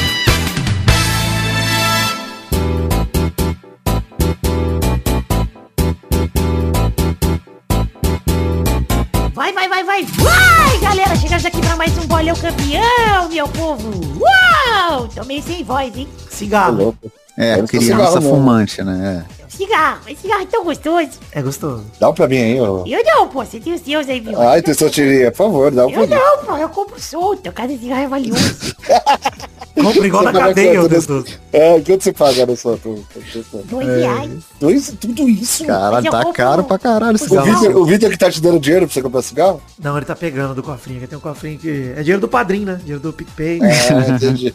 Vai, 9.34 9.54
vai, 9.54 9.70
vai, 9.70 9.84
vai, 9.84 10.04
vai, 10.04 10.47
mais 11.78 11.96
um 11.98 12.08
bolão 12.08 12.36
campeão, 12.36 13.30
meu 13.30 13.48
povo. 13.50 13.90
Uau, 14.20 15.08
tô 15.14 15.24
meio 15.26 15.42
sem 15.44 15.64
voz, 15.64 15.96
hein? 15.96 16.08
Cigarro. 16.30 16.76
louco. 16.76 17.12
É, 17.38 17.54
Eu 17.54 17.58
não 17.60 17.68
criança 17.68 17.86
cigarro, 17.88 18.16
não. 18.16 18.22
fumante, 18.32 18.84
né? 18.84 19.26
Cigarro, 19.48 20.00
esse 20.08 20.22
cigarro 20.22 20.42
é 20.42 20.46
tão 20.46 20.64
gostoso. 20.64 21.10
É 21.32 21.42
gostoso. 21.42 21.84
Dá 22.00 22.10
um 22.10 22.14
pra 22.14 22.28
mim 22.28 22.38
aí, 22.38 22.60
ó. 22.60 22.84
Eu 22.86 23.04
não, 23.04 23.28
pô, 23.28 23.44
você 23.46 23.60
tem 23.60 23.74
os 23.74 23.82
seus 23.82 24.08
aí, 24.10 24.20
viu? 24.20 24.40
Ai, 24.42 24.62
Tessotiria, 24.62 25.32
por 25.32 25.38
favor, 25.38 25.72
dá 25.72 25.86
um 25.86 25.92
pra 25.92 26.02
Eu 26.02 26.08
mim. 26.08 26.16
não, 26.16 26.46
pô, 26.46 26.58
eu 26.58 26.70
compro 26.70 27.00
solto, 27.00 27.52
cada 27.52 27.76
cigarro 27.78 28.02
é 28.04 28.08
valioso. 28.08 28.76
Compra 29.84 30.08
igual 30.08 30.24
na 30.24 30.32
Você 30.32 30.38
paga 30.40 30.48
cadeia, 30.56 30.82
ô 30.84 30.90
gostoso. 30.90 31.24
nesse- 31.26 31.40
É, 31.54 31.80
quanto 31.82 32.04
você 32.04 32.14
paga 32.14 32.46
no 32.46 32.58
sua 32.58 32.78
tu- 32.78 33.06
Dois 33.66 33.88
reais. 33.88 34.32
Dois, 34.60 34.94
tudo 35.00 35.30
isso? 35.30 35.66
Caralho, 35.66 36.10
tá 36.10 36.34
caro 36.34 36.64
pra 36.64 36.80
caralho 36.80 37.16
esse 37.16 37.26
O 37.26 37.28
O 37.28 37.30
cigarro. 37.42 37.60
Vitor- 37.62 37.76
o 37.82 37.86
Vitor 37.86 38.10
que 38.10 38.18
tá 38.18 38.32
te 38.32 38.42
dando 38.42 38.60
dinheiro 38.60 38.86
pra 38.88 38.94
você 38.94 39.02
comprar 39.02 39.22
cigarro? 39.22 39.62
Não, 39.80 39.96
ele 39.96 40.06
tá 40.06 40.16
pegando 40.16 40.56
do 40.56 40.64
cofrinho. 40.64 41.00
que 41.02 41.08
Tem 41.08 41.18
um 41.18 41.22
cofrinho 41.22 41.60
que... 41.60 41.94
É 41.96 42.00
dinheiro 42.02 42.20
do 42.22 42.28
padrinho, 42.28 42.66
né? 42.66 42.76
Dinheiro 42.80 43.00
do 43.02 43.14
PicPay. 43.14 43.60
Ah, 43.62 44.10
entendi. 44.12 44.54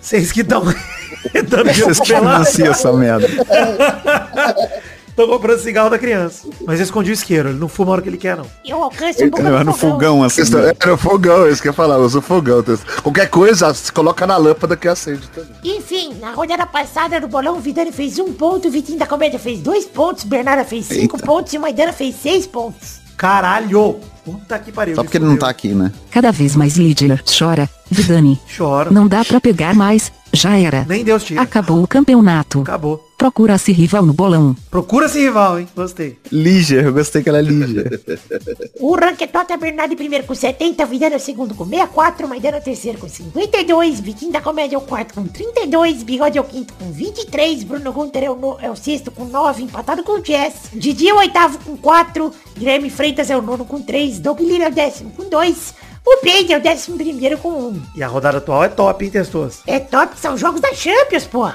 Vocês 0.00 0.30
que 0.32 0.40
estão 0.42 0.62
dando 1.48 1.64
dinheiro 1.72 1.94
Vocês 1.94 2.00
que 2.00 2.14
financiam 2.14 2.70
essa 2.70 2.92
merda. 2.92 3.26
Tô 5.18 5.26
comprando 5.26 5.58
cigarro 5.58 5.90
da 5.90 5.98
criança. 5.98 6.46
Mas 6.64 6.78
eu 6.78 6.84
escondi 6.84 7.10
o 7.10 7.12
isqueiro, 7.12 7.48
ele 7.48 7.58
não 7.58 7.66
fuma 7.66 7.90
a 7.90 7.92
hora 7.94 8.02
que 8.02 8.08
ele 8.08 8.16
quer, 8.16 8.36
não. 8.36 8.46
Eu 8.64 8.80
alcanço 8.84 9.24
um 9.24 9.30
pouco 9.30 9.44
Ele 9.44 9.50
vai 9.52 9.64
no 9.64 9.72
fogão 9.72 10.22
assim. 10.22 10.42
Era 10.80 10.94
o 10.94 10.96
fogão, 10.96 11.48
isso 11.48 11.60
que 11.60 11.66
eu 11.66 11.70
ia 11.70 11.74
falar, 11.74 11.98
usa 11.98 12.20
o 12.20 12.22
fogão. 12.22 12.62
Qualquer 13.02 13.28
coisa, 13.28 13.74
você 13.74 13.90
coloca 13.90 14.24
na 14.28 14.36
lâmpada 14.36 14.76
que 14.76 14.86
acende 14.86 15.26
também. 15.26 15.50
Enfim, 15.64 16.14
na 16.20 16.30
rodada 16.30 16.64
passada 16.68 17.18
no 17.18 17.26
bolão, 17.26 17.56
o 17.56 17.60
Vidani 17.60 17.90
fez 17.90 18.16
um 18.20 18.32
ponto, 18.32 18.68
o 18.68 18.70
Vitinho 18.70 18.96
da 18.96 19.08
Comédia 19.08 19.40
fez 19.40 19.58
dois 19.58 19.86
pontos, 19.86 20.22
Bernarda 20.22 20.64
fez 20.64 20.86
cinco 20.86 21.16
Eita. 21.16 21.26
pontos 21.26 21.52
e 21.52 21.58
o 21.58 21.62
Maidana 21.62 21.92
fez 21.92 22.14
seis 22.14 22.46
pontos. 22.46 23.00
Caralho! 23.16 23.98
Puta 24.24 24.56
que 24.60 24.70
pariu. 24.70 24.94
Só 24.94 25.02
porque 25.02 25.16
ele 25.16 25.24
não 25.24 25.36
tá 25.36 25.48
aqui, 25.48 25.74
né? 25.74 25.90
Cada 26.12 26.30
vez 26.30 26.54
mais 26.54 26.76
Lídia 26.76 27.20
chora. 27.26 27.68
Vidani, 27.90 28.38
Chora. 28.56 28.92
não 28.92 29.08
dá 29.08 29.24
pra 29.24 29.40
pegar 29.40 29.74
mais, 29.74 30.12
já 30.32 30.56
era. 30.56 30.86
Nem 30.88 31.02
Deus 31.02 31.24
tira. 31.24 31.42
Acabou 31.42 31.82
o 31.82 31.88
campeonato. 31.88 32.60
Acabou. 32.60 33.07
Procura-se 33.18 33.72
rival 33.72 34.06
no 34.06 34.12
bolão. 34.12 34.54
Procura 34.70 35.06
esse 35.06 35.18
rival, 35.18 35.58
hein? 35.58 35.68
Gostei. 35.74 36.16
Lígia, 36.30 36.82
eu 36.82 36.92
gostei 36.92 37.20
que 37.20 37.28
ela 37.28 37.38
é 37.38 37.42
Lígia. 37.42 37.84
O 38.80 38.94
Ranquetota 38.94 39.54
é 39.54 39.56
Bernardo 39.56 39.92
em 39.92 39.96
primeiro 39.96 40.24
com 40.24 40.34
70, 40.36 40.86
Vidani 40.86 41.14
é 41.14 41.16
o 41.16 41.20
segundo 41.20 41.52
com 41.54 41.64
64, 41.64 42.28
Maidana 42.28 42.58
é 42.58 42.60
o 42.60 42.62
terceiro 42.62 42.96
com 42.98 43.08
52, 43.08 43.98
Vitinho 43.98 44.30
da 44.30 44.40
Comédia 44.40 44.76
é 44.76 44.78
o 44.78 44.82
quarto 44.82 45.14
com 45.14 45.26
32, 45.26 46.04
Bigode 46.04 46.38
é 46.38 46.40
o 46.40 46.44
quinto 46.44 46.72
com 46.74 46.92
23, 46.92 47.64
Bruno 47.64 47.92
Gunter 47.92 48.22
é 48.22 48.30
o, 48.30 48.36
no- 48.36 48.56
é 48.60 48.70
o 48.70 48.76
sexto 48.76 49.10
com 49.10 49.24
9, 49.24 49.64
empatado 49.64 50.04
com 50.04 50.12
o 50.20 50.24
Jess, 50.24 50.54
Didi 50.72 51.08
é 51.08 51.12
o 51.14 51.18
oitavo 51.18 51.58
com 51.64 51.76
4, 51.76 52.30
Guilherme 52.56 52.88
Freitas 52.88 53.30
é 53.30 53.36
o 53.36 53.42
nono 53.42 53.64
com 53.64 53.82
3, 53.82 54.20
Doug 54.20 54.38
Lira 54.40 54.66
é 54.66 54.68
o 54.68 54.72
décimo 54.72 55.10
com 55.10 55.28
2, 55.28 55.74
o 56.06 56.16
Peide 56.22 56.52
é 56.52 56.58
o 56.58 56.62
décimo 56.62 56.96
primeiro 56.96 57.36
com 57.38 57.48
1. 57.50 57.82
E 57.96 58.02
a 58.02 58.06
rodada 58.06 58.38
atual 58.38 58.62
é 58.64 58.68
top, 58.68 59.04
hein, 59.04 59.10
Testoso? 59.10 59.58
É 59.66 59.80
top, 59.80 60.18
são 60.18 60.36
jogos 60.38 60.60
da 60.60 60.72
Champions, 60.72 61.24
pô. 61.24 61.46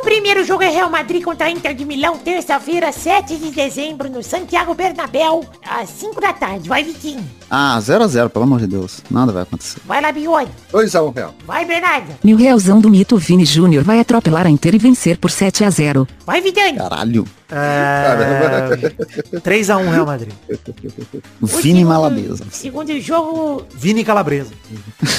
O 0.00 0.02
primeiro 0.02 0.42
jogo 0.46 0.62
é 0.62 0.68
Real 0.70 0.88
Madrid 0.88 1.22
contra 1.22 1.50
Inter 1.50 1.74
de 1.74 1.84
Milão, 1.84 2.16
terça-feira, 2.16 2.90
7 2.90 3.36
de 3.36 3.50
dezembro, 3.50 4.08
no 4.08 4.22
Santiago 4.22 4.72
Bernabéu, 4.72 5.44
às 5.62 5.90
5 5.90 6.18
da 6.18 6.32
tarde. 6.32 6.70
Vai, 6.70 6.82
Vitinho. 6.82 7.22
Ah, 7.50 7.78
0x0, 7.78 8.30
pelo 8.30 8.44
amor 8.44 8.60
de 8.60 8.66
Deus. 8.66 9.02
Nada 9.10 9.30
vai 9.30 9.42
acontecer. 9.42 9.78
Vai 9.84 10.00
lá, 10.00 10.10
Bigode. 10.10 10.50
2x1 10.72 11.14
real. 11.14 11.34
Vai, 11.46 11.66
Bernardo. 11.66 12.14
Mil 12.24 12.38
realzão 12.38 12.80
do 12.80 12.88
mito 12.88 13.18
Vini 13.18 13.44
Júnior 13.44 13.84
vai 13.84 14.00
atropelar 14.00 14.46
a 14.46 14.50
Inter 14.50 14.74
e 14.74 14.78
vencer 14.78 15.18
por 15.18 15.30
7 15.30 15.64
a 15.64 15.70
0. 15.70 16.08
Vai, 16.24 16.40
Vidani. 16.40 16.78
Caralho. 16.78 17.26
É... 17.50 19.38
3x1 19.40 19.90
Real 19.90 20.06
Madrid. 20.06 20.32
Vini 21.40 21.84
Maladeza. 21.84 22.44
Segundo 22.50 22.98
jogo, 23.00 23.66
Vini 23.74 24.04
Calabresa. 24.04 24.52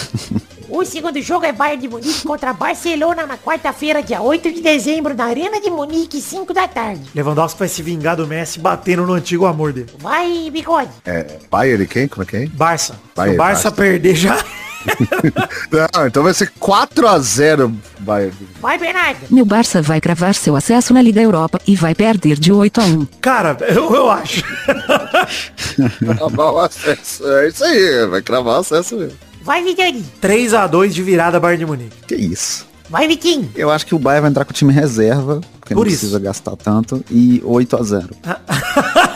o 0.70 0.86
segundo 0.86 1.22
jogo 1.22 1.46
é 1.46 1.52
Bayern 1.52 1.82
de 1.82 1.88
Munique 1.88 2.26
contra 2.26 2.54
Barcelona 2.54 3.26
na 3.26 3.38
quarta-feira, 3.38 4.02
dia 4.02 4.22
8 4.22 4.52
de 4.54 4.62
dezembro, 4.62 5.14
na 5.14 5.26
Arena 5.26 5.60
de 5.60 5.70
Munique, 5.70 6.22
5 6.22 6.54
da 6.54 6.68
tarde. 6.68 7.04
Lewandowski 7.14 7.60
vai 7.60 7.68
se 7.68 7.84
vingar 7.84 8.16
do 8.16 8.26
Messi 8.26 8.60
batendo 8.60 9.06
no 9.06 9.14
antigo 9.14 9.46
amor 9.46 9.74
dele. 9.74 9.90
Vai, 10.00 10.50
Bigode. 10.50 10.92
É, 11.06 11.40
Bayern 11.50 11.84
e 11.84 11.88
quem? 11.88 12.08
Como 12.08 12.24
é 12.24 12.26
que 12.26 12.38
é? 12.38 12.46
Barça. 12.48 12.94
Se 12.94 13.00
Bayern, 13.16 13.36
o 13.36 13.38
Barça 13.38 13.70
Barça. 13.70 13.72
perder 13.72 14.16
já... 14.16 14.44
Não, 15.72 16.08
então 16.08 16.24
vai 16.24 16.34
ser 16.34 16.52
4x0 16.60 17.74
Bayern. 18.00 18.34
Vai, 18.62 18.78
Bernardo. 18.78 19.20
Meu 19.30 19.46
Barça 19.46 19.82
vai 19.82 20.00
cravar 20.02 20.34
seu 20.36 20.56
acesso 20.56 20.94
na 20.94 21.02
Liga 21.02 21.22
Europa 21.22 21.60
e 21.68 21.76
vai 21.76 21.94
perder 21.96 22.38
de 22.40 22.52
8 22.52 22.82
a 22.82 22.84
1. 22.86 23.08
Cara, 23.22 23.58
eu, 23.62 23.94
eu 23.94 24.10
acho. 24.12 24.44
Cravar 26.00 26.54
o 26.54 26.60
acesso. 26.60 27.28
É 27.28 27.48
isso 27.48 27.64
aí, 27.64 28.08
vai 28.08 28.22
cravar 28.22 28.56
o 28.56 28.60
acesso 28.60 28.96
mesmo. 28.98 29.18
Vai, 29.44 29.64
Vidani. 29.64 30.06
3x2 30.22 30.90
de 30.90 31.02
virada 31.04 31.40
Bayern 31.40 31.60
de 31.60 31.66
Munique. 31.66 31.96
Que 32.08 32.16
isso. 32.16 32.68
Vai, 32.90 33.08
Vitinho. 33.08 33.50
Eu 33.56 33.72
acho 33.72 33.86
que 33.86 33.96
o 33.96 34.00
Bayern 34.00 34.22
vai 34.22 34.30
entrar 34.30 34.44
com 34.46 34.52
o 34.52 34.54
time 34.54 34.74
reserva, 34.74 35.40
porque 35.60 35.74
Por 35.74 35.86
não 35.86 35.88
isso. 35.92 36.00
precisa 36.02 36.20
gastar 36.20 36.56
tanto, 36.58 37.04
e 37.10 37.42
8 37.46 37.76
a 37.78 37.84
0 37.84 38.10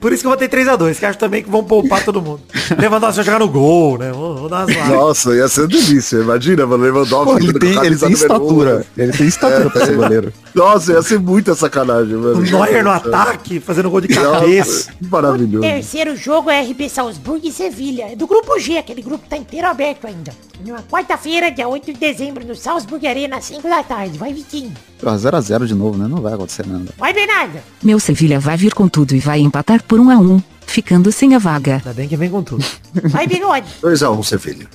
Por 0.00 0.12
isso 0.12 0.22
que 0.22 0.26
eu 0.26 0.30
vou 0.30 0.38
ter 0.38 0.48
3x2, 0.48 0.98
que 0.98 1.06
acho 1.06 1.18
também 1.18 1.42
que 1.42 1.50
vão 1.50 1.64
poupar 1.64 2.04
todo 2.04 2.22
mundo. 2.22 2.40
Lewandowski 2.78 3.16
vai 3.16 3.24
jogar 3.24 3.38
no 3.38 3.48
gol, 3.48 3.98
né? 3.98 4.12
Vou, 4.12 4.36
vou 4.36 4.48
dar 4.48 4.66
umas. 4.66 4.88
Nossa, 4.88 5.34
ia 5.34 5.48
ser 5.48 5.66
delícia. 5.66 6.18
Imagina, 6.18 6.66
mano, 6.66 6.84
Lewandowski. 6.84 7.32
Pô, 7.32 7.38
ele 7.38 7.58
tem, 7.58 7.84
ele 7.84 7.96
tem 7.96 8.08
um. 8.08 8.12
estatura. 8.12 8.86
Ele 8.96 9.12
tem 9.12 9.26
estatura 9.26 9.70
pra 9.70 9.86
ser 9.86 9.96
goleiro. 9.96 10.32
Nossa, 10.54 10.92
ia 10.92 11.02
ser 11.02 11.18
muita 11.18 11.54
sacanagem, 11.54 12.16
mano. 12.16 12.38
O 12.38 12.42
Neuer 12.42 12.84
no 12.84 12.90
ataque, 12.90 13.60
fazendo 13.60 13.90
gol 13.90 14.00
de 14.00 14.08
cabeça. 14.08 14.90
Nossa, 14.90 14.92
que 14.92 15.06
maravilhoso. 15.06 15.60
Terceiro 15.60 16.16
jogo 16.16 16.50
é 16.50 16.60
RB 16.62 16.88
Salzburgo 16.88 17.46
e 17.46 17.52
Sevilha. 17.52 18.12
É 18.12 18.16
do 18.16 18.26
grupo 18.26 18.58
G, 18.58 18.78
aquele 18.78 19.02
grupo 19.02 19.24
tá 19.28 19.36
inteiro 19.36 19.66
aberto 19.66 20.06
ainda. 20.06 20.32
Na 20.64 20.82
quarta-feira, 20.82 21.50
dia 21.50 21.68
8 21.68 21.92
de 21.92 21.98
dezembro, 21.98 22.44
no 22.44 22.54
Salzburg 22.56 23.06
Arena, 23.06 23.36
às 23.36 23.44
5 23.44 23.62
da 23.68 23.82
tarde. 23.82 24.18
Vai, 24.18 24.32
Vitinho. 24.32 24.72
0x0 25.00 25.66
de 25.66 25.74
novo, 25.74 25.96
né? 25.96 26.08
Não 26.08 26.20
vai 26.20 26.34
acontecer 26.34 26.66
nada. 26.66 26.92
Vai, 26.98 27.12
Bernardo. 27.12 27.58
Meu 27.82 28.00
Sevilha 28.00 28.40
vai 28.40 28.56
vir 28.56 28.74
com 28.74 28.88
tudo 28.88 29.14
e 29.14 29.20
vai 29.20 29.38
empatar 29.40 29.82
por 29.88 29.98
1 29.98 30.10
a 30.10 30.18
1, 30.18 30.42
ficando 30.66 31.10
sem 31.10 31.34
a 31.34 31.38
vaga. 31.38 31.76
Ainda 31.76 31.94
bem 31.94 32.06
que 32.06 32.16
vem 32.16 32.30
com 32.30 32.42
tudo. 32.42 32.64
Vai, 33.04 33.26
Bigode. 33.26 33.66
2x1, 33.82 34.22
Sevilha. 34.24 34.66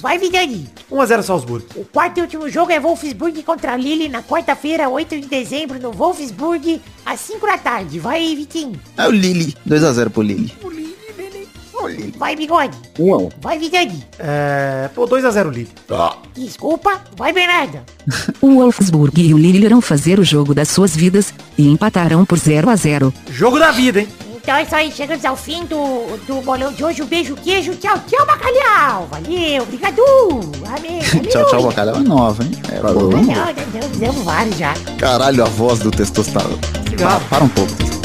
Vai, 0.00 0.18
Vidani. 0.18 0.68
1x0 0.90 1.22
Salzburgo. 1.22 1.66
O 1.76 1.84
quarto 1.84 2.18
e 2.18 2.20
último 2.22 2.48
jogo 2.48 2.72
é 2.72 2.80
Wolfsburg 2.80 3.42
contra 3.42 3.76
Lille 3.76 4.08
na 4.08 4.22
quarta-feira, 4.22 4.88
8 4.88 5.20
de 5.20 5.26
dezembro, 5.26 5.78
no 5.80 5.92
Wolfsburg, 5.92 6.80
às 7.04 7.20
5 7.20 7.46
da 7.46 7.58
tarde. 7.58 7.98
Vai, 7.98 8.34
Vitinho. 8.34 8.80
É 8.96 9.06
o 9.06 9.10
Lille. 9.10 9.54
2x0 9.68 10.10
pro 10.10 10.22
Lille. 10.22 10.52
Vai, 12.16 12.34
Bigode. 12.34 12.76
1x1. 12.98 13.32
Vai, 13.42 13.58
Vidani. 13.58 14.02
É... 14.18 14.88
Pô, 14.94 15.06
2x0 15.06 15.50
Lille. 15.50 15.70
Tá. 15.86 16.16
Desculpa. 16.34 17.02
Vai, 17.16 17.32
Bernardo. 17.32 17.80
O 18.40 18.56
Wolfsburg 18.56 19.20
e 19.20 19.32
o 19.34 19.38
Lille 19.38 19.64
irão 19.64 19.80
fazer 19.80 20.18
o 20.18 20.24
jogo 20.24 20.54
das 20.54 20.68
suas 20.68 20.94
vidas 20.94 21.32
e 21.56 21.66
empatarão 21.68 22.24
por 22.24 22.38
0 22.38 22.68
a 22.70 22.76
0. 22.76 23.12
Jogo 23.30 23.58
da 23.58 23.70
vida, 23.70 24.00
hein? 24.00 24.08
Então 24.44 24.56
é 24.56 24.62
isso 24.62 24.74
aí, 24.74 24.92
chegamos 24.92 25.24
ao 25.24 25.36
fim 25.36 25.64
do, 25.64 26.18
do 26.26 26.42
bolão 26.42 26.70
de 26.70 26.84
hoje. 26.84 27.02
Um 27.02 27.06
beijo, 27.06 27.34
queijo, 27.34 27.74
tchau, 27.76 27.98
tchau, 28.06 28.26
bacalhau. 28.26 29.08
Valeu, 29.10 29.62
obrigado. 29.62 30.02
Amém. 30.76 31.00
Tchau, 31.30 31.46
tchau, 31.46 31.62
bacalhau 31.62 31.96
é 31.96 32.00
nova, 32.00 32.44
hein? 32.44 32.50
É, 32.70 32.76
Falou. 32.76 33.10
Não, 33.10 33.22
não, 33.22 33.24
não, 33.24 33.88
fizemos 33.88 34.22
vários 34.22 34.58
já. 34.58 34.74
Caralho, 34.98 35.44
a 35.44 35.48
voz 35.48 35.78
do 35.78 35.90
testosterona. 35.90 36.58
Para, 36.98 37.20
para 37.20 37.44
um 37.44 37.48
pouco. 37.48 38.03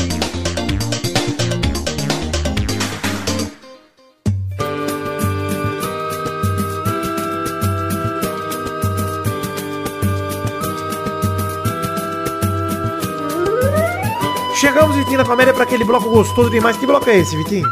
Vitinho 14.99 15.17
da 15.17 15.25
Comédia, 15.25 15.53
para 15.53 15.63
aquele 15.63 15.85
bloco 15.85 16.09
gostoso 16.09 16.49
demais. 16.49 16.75
Que 16.75 16.85
bloco 16.85 17.09
é 17.09 17.19
esse, 17.19 17.37
Vitinho? 17.37 17.65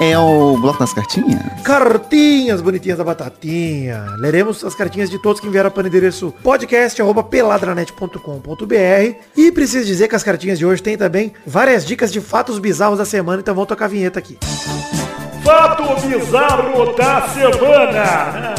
É 0.00 0.18
o 0.18 0.58
bloco 0.58 0.80
das 0.80 0.92
cartinhas? 0.92 1.40
Cartinhas 1.62 2.60
bonitinhas 2.60 2.98
da 2.98 3.04
batatinha. 3.04 4.16
Leremos 4.18 4.64
as 4.64 4.74
cartinhas 4.74 5.08
de 5.08 5.20
todos 5.20 5.40
que 5.40 5.46
enviaram 5.46 5.70
para 5.70 5.84
o 5.84 5.86
endereço 5.86 6.34
podcast.peladranet.com.br 6.42 9.16
E 9.36 9.52
preciso 9.52 9.86
dizer 9.86 10.08
que 10.08 10.16
as 10.16 10.24
cartinhas 10.24 10.58
de 10.58 10.66
hoje 10.66 10.82
têm 10.82 10.96
também 10.96 11.32
várias 11.46 11.86
dicas 11.86 12.12
de 12.12 12.20
fatos 12.20 12.58
bizarros 12.58 12.98
da 12.98 13.04
semana, 13.04 13.40
então 13.40 13.54
vamos 13.54 13.68
tocar 13.68 13.84
a 13.84 13.88
vinheta 13.88 14.18
aqui. 14.18 14.36
Fato 15.44 15.84
bizarro 16.08 16.92
da 16.96 17.28
semana. 17.28 18.54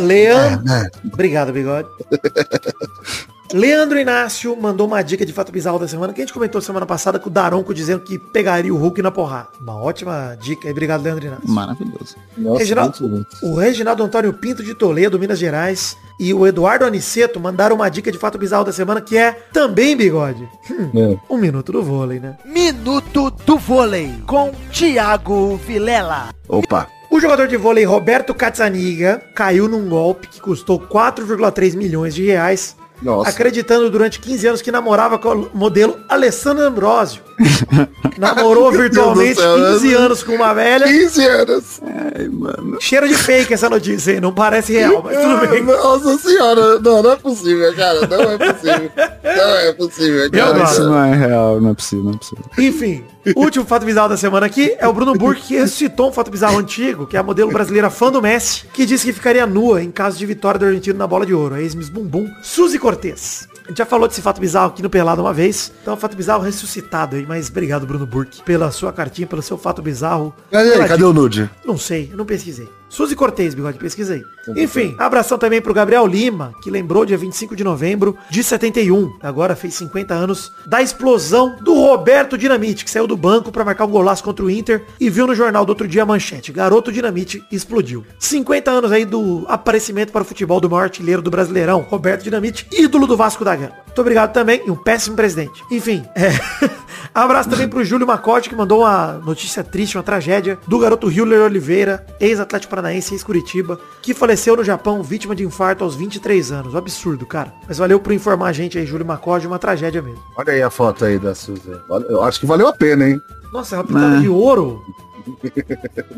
Leandro. 0.00 0.90
Obrigado, 1.12 1.52
bigode. 1.52 1.86
Leandro 3.52 3.98
Inácio 3.98 4.56
mandou 4.60 4.86
uma 4.86 5.02
dica 5.02 5.26
de 5.26 5.32
fato 5.32 5.52
bizarro 5.52 5.78
da 5.78 5.86
semana 5.86 6.12
que 6.12 6.20
a 6.20 6.24
gente 6.24 6.32
comentou 6.32 6.60
semana 6.60 6.86
passada 6.86 7.18
com 7.18 7.28
o 7.28 7.32
Daronco 7.32 7.74
dizendo 7.74 8.00
que 8.00 8.18
pegaria 8.18 8.72
o 8.72 8.76
Hulk 8.78 9.02
na 9.02 9.10
porrada. 9.10 9.48
Uma 9.60 9.76
ótima 9.76 10.36
dica. 10.40 10.70
Obrigado, 10.70 11.02
Leandro 11.02 11.26
Inácio. 11.26 11.48
Maravilhoso. 11.50 12.16
Nossa, 12.36 12.58
Reginaldo, 12.60 13.26
o 13.42 13.54
Reginaldo 13.56 14.02
Antônio 14.02 14.32
Pinto 14.32 14.62
de 14.62 14.74
Toledo, 14.74 15.18
Minas 15.18 15.38
Gerais, 15.38 15.96
e 16.18 16.32
o 16.32 16.46
Eduardo 16.46 16.84
Aniceto 16.84 17.38
mandaram 17.38 17.76
uma 17.76 17.90
dica 17.90 18.10
de 18.10 18.18
fato 18.18 18.38
bizarro 18.38 18.64
da 18.64 18.72
semana 18.72 19.00
que 19.00 19.16
é 19.18 19.32
também 19.52 19.96
bigode. 19.96 20.48
Hum, 20.70 20.90
É. 20.94 21.18
um 21.32 21.36
minuto 21.36 21.72
do 21.72 21.82
vôlei, 21.82 22.20
né? 22.20 22.36
Minuto 22.44 23.30
do 23.44 23.58
Vôlei 23.58 24.14
com 24.26 24.50
Thiago 24.72 25.56
Vilela. 25.56 26.30
Opa. 26.48 26.88
O 27.10 27.20
jogador 27.20 27.46
de 27.46 27.58
vôlei 27.58 27.84
Roberto 27.84 28.32
Cazzaniga 28.34 29.22
caiu 29.34 29.68
num 29.68 29.86
golpe 29.88 30.28
que 30.28 30.40
custou 30.40 30.80
4,3 30.80 31.74
milhões 31.76 32.14
de 32.14 32.24
reais, 32.24 32.74
Nossa. 33.02 33.30
acreditando 33.30 33.90
durante 33.90 34.18
15 34.20 34.46
anos 34.46 34.62
que 34.62 34.70
namorava 34.72 35.18
com 35.18 35.28
o 35.34 35.50
modelo 35.52 35.98
Alessandro 36.08 36.64
Ambrosio. 36.64 37.20
Namorou 38.18 38.70
virtualmente 38.70 39.40
céu, 39.40 39.56
15 39.72 39.90
eu- 39.90 40.00
anos 40.00 40.22
com 40.22 40.32
uma 40.34 40.52
velha. 40.52 40.86
15 40.86 41.26
anos. 41.26 41.80
Ai, 41.82 42.28
mano. 42.28 42.76
Cheiro 42.80 43.08
de 43.08 43.14
fake 43.14 43.52
essa 43.54 43.68
notícia 43.70 44.12
aí, 44.12 44.20
não 44.20 44.32
parece 44.32 44.72
real, 44.72 45.02
mas 45.02 45.16
tudo 45.16 45.46
bem. 45.48 45.62
Nossa 45.62 46.18
senhora, 46.18 46.78
não, 46.80 47.02
não 47.02 47.12
é 47.12 47.16
possível, 47.16 47.74
cara. 47.74 48.06
Não 48.06 48.22
é 48.22 48.38
possível. 48.38 48.90
Não 49.24 49.56
é 49.56 49.72
possível, 49.72 50.24
Eu 50.24 50.30
cara. 50.30 50.52
gosto. 50.52 50.72
Isso 50.72 50.84
não 50.84 51.04
é 51.04 51.14
real, 51.14 51.60
não 51.60 51.70
é 51.70 51.74
possível, 51.74 52.04
não 52.04 52.12
é 52.12 52.16
possível. 52.16 52.44
Enfim, 52.58 53.04
o 53.36 53.40
último 53.40 53.64
fato 53.64 53.86
bizarro 53.86 54.08
da 54.08 54.16
semana 54.16 54.46
aqui 54.46 54.74
é 54.78 54.88
o 54.88 54.92
Bruno 54.92 55.14
Burke 55.14 55.42
que 55.42 55.54
ressuscitou 55.54 56.08
um 56.08 56.12
fato 56.12 56.30
bizarro 56.30 56.58
antigo, 56.58 57.06
que 57.06 57.16
é 57.16 57.20
a 57.20 57.22
modelo 57.22 57.52
brasileira 57.52 57.90
fã 57.90 58.10
do 58.10 58.20
Messi, 58.20 58.66
que 58.72 58.84
disse 58.84 59.06
que 59.06 59.12
ficaria 59.12 59.46
nua 59.46 59.82
em 59.82 59.90
caso 59.90 60.18
de 60.18 60.26
vitória 60.26 60.58
do 60.58 60.66
argentino 60.66 60.98
na 60.98 61.06
bola 61.06 61.24
de 61.24 61.32
ouro. 61.32 61.54
A 61.54 61.60
ex-miss 61.60 61.88
Bumbum, 61.88 62.28
Suzy 62.42 62.78
Cortez. 62.78 63.48
A 63.64 63.68
gente 63.68 63.78
já 63.78 63.86
falou 63.86 64.08
desse 64.08 64.20
fato 64.20 64.40
bizarro 64.40 64.68
aqui 64.72 64.82
no 64.82 64.90
Pelado 64.90 65.22
uma 65.22 65.32
vez, 65.32 65.72
então 65.80 65.94
é 65.94 65.96
um 65.96 66.00
fato 66.00 66.16
bizarro 66.16 66.42
ressuscitado 66.42 67.14
aí, 67.14 67.24
mas 67.24 67.48
obrigado 67.48 67.86
Bruno 67.86 68.04
Burke 68.06 68.42
pela 68.42 68.72
sua 68.72 68.92
cartinha, 68.92 69.26
pelo 69.26 69.40
seu 69.40 69.56
fato 69.56 69.80
bizarro. 69.80 70.34
Cadê, 70.50 70.88
cadê 70.88 71.04
o 71.04 71.12
nude? 71.12 71.48
não 71.64 71.78
sei, 71.78 72.08
eu 72.10 72.16
não 72.16 72.24
pesquisei. 72.24 72.68
Suzy 72.92 73.16
Cortez, 73.16 73.54
bigode, 73.54 73.78
pesquisei. 73.78 74.22
Enfim, 74.54 74.94
abração 74.98 75.38
também 75.38 75.62
pro 75.62 75.72
Gabriel 75.72 76.06
Lima, 76.06 76.54
que 76.62 76.70
lembrou 76.70 77.06
dia 77.06 77.16
25 77.16 77.56
de 77.56 77.64
novembro 77.64 78.18
de 78.28 78.44
71. 78.44 79.16
Agora 79.22 79.56
fez 79.56 79.72
50 79.76 80.12
anos 80.12 80.52
da 80.66 80.82
explosão 80.82 81.56
do 81.62 81.72
Roberto 81.72 82.36
Dinamite, 82.36 82.84
que 82.84 82.90
saiu 82.90 83.06
do 83.06 83.16
banco 83.16 83.50
pra 83.50 83.64
marcar 83.64 83.86
um 83.86 83.90
golaço 83.90 84.22
contra 84.22 84.44
o 84.44 84.50
Inter 84.50 84.84
e 85.00 85.08
viu 85.08 85.26
no 85.26 85.34
jornal 85.34 85.64
do 85.64 85.70
outro 85.70 85.88
dia 85.88 86.02
a 86.02 86.06
manchete. 86.06 86.52
Garoto 86.52 86.92
Dinamite 86.92 87.42
explodiu. 87.50 88.04
50 88.18 88.70
anos 88.70 88.92
aí 88.92 89.06
do 89.06 89.46
aparecimento 89.48 90.12
para 90.12 90.20
o 90.20 90.26
futebol 90.26 90.60
do 90.60 90.68
maior 90.68 90.82
artilheiro 90.82 91.22
do 91.22 91.30
Brasileirão, 91.30 91.80
Roberto 91.88 92.24
Dinamite, 92.24 92.66
ídolo 92.70 93.06
do 93.06 93.16
Vasco 93.16 93.42
da 93.42 93.56
Gama. 93.56 93.72
Muito 93.86 94.00
obrigado 94.00 94.34
também 94.34 94.62
e 94.66 94.70
um 94.70 94.76
péssimo 94.76 95.16
presidente. 95.16 95.64
Enfim, 95.70 96.04
é... 96.14 96.30
Abraço 97.14 97.50
também 97.50 97.68
pro 97.68 97.84
Júlio 97.84 98.06
Macote, 98.06 98.48
que 98.48 98.56
mandou 98.56 98.80
uma 98.80 99.20
notícia 99.24 99.62
triste, 99.62 99.98
uma 99.98 100.02
tragédia, 100.02 100.58
do 100.66 100.78
garoto 100.78 101.10
Hiller 101.10 101.42
Oliveira, 101.42 102.06
ex-atlético 102.18 102.70
paranaense, 102.82 103.14
ex-Curitiba, 103.14 103.78
que 104.02 104.12
faleceu 104.12 104.56
no 104.56 104.64
Japão, 104.64 105.02
vítima 105.02 105.34
de 105.34 105.44
infarto 105.44 105.84
aos 105.84 105.94
23 105.94 106.50
anos. 106.52 106.74
Um 106.74 106.78
absurdo, 106.78 107.24
cara. 107.24 107.54
Mas 107.68 107.78
valeu 107.78 108.00
por 108.00 108.12
informar 108.12 108.48
a 108.48 108.52
gente 108.52 108.76
aí, 108.76 108.84
Júlio 108.84 109.06
Macote, 109.06 109.46
uma 109.46 109.58
tragédia 109.58 110.02
mesmo. 110.02 110.20
Olha 110.36 110.52
aí 110.52 110.62
a 110.62 110.70
foto 110.70 111.04
aí 111.04 111.18
da 111.18 111.34
Suzy. 111.34 111.62
Eu 112.08 112.22
acho 112.24 112.40
que 112.40 112.46
valeu 112.46 112.66
a 112.66 112.72
pena, 112.72 113.08
hein? 113.08 113.20
Nossa, 113.52 113.76
ela 113.76 113.84
pintada 113.84 114.16
É. 114.16 114.20
de 114.20 114.28
ouro. 114.28 114.82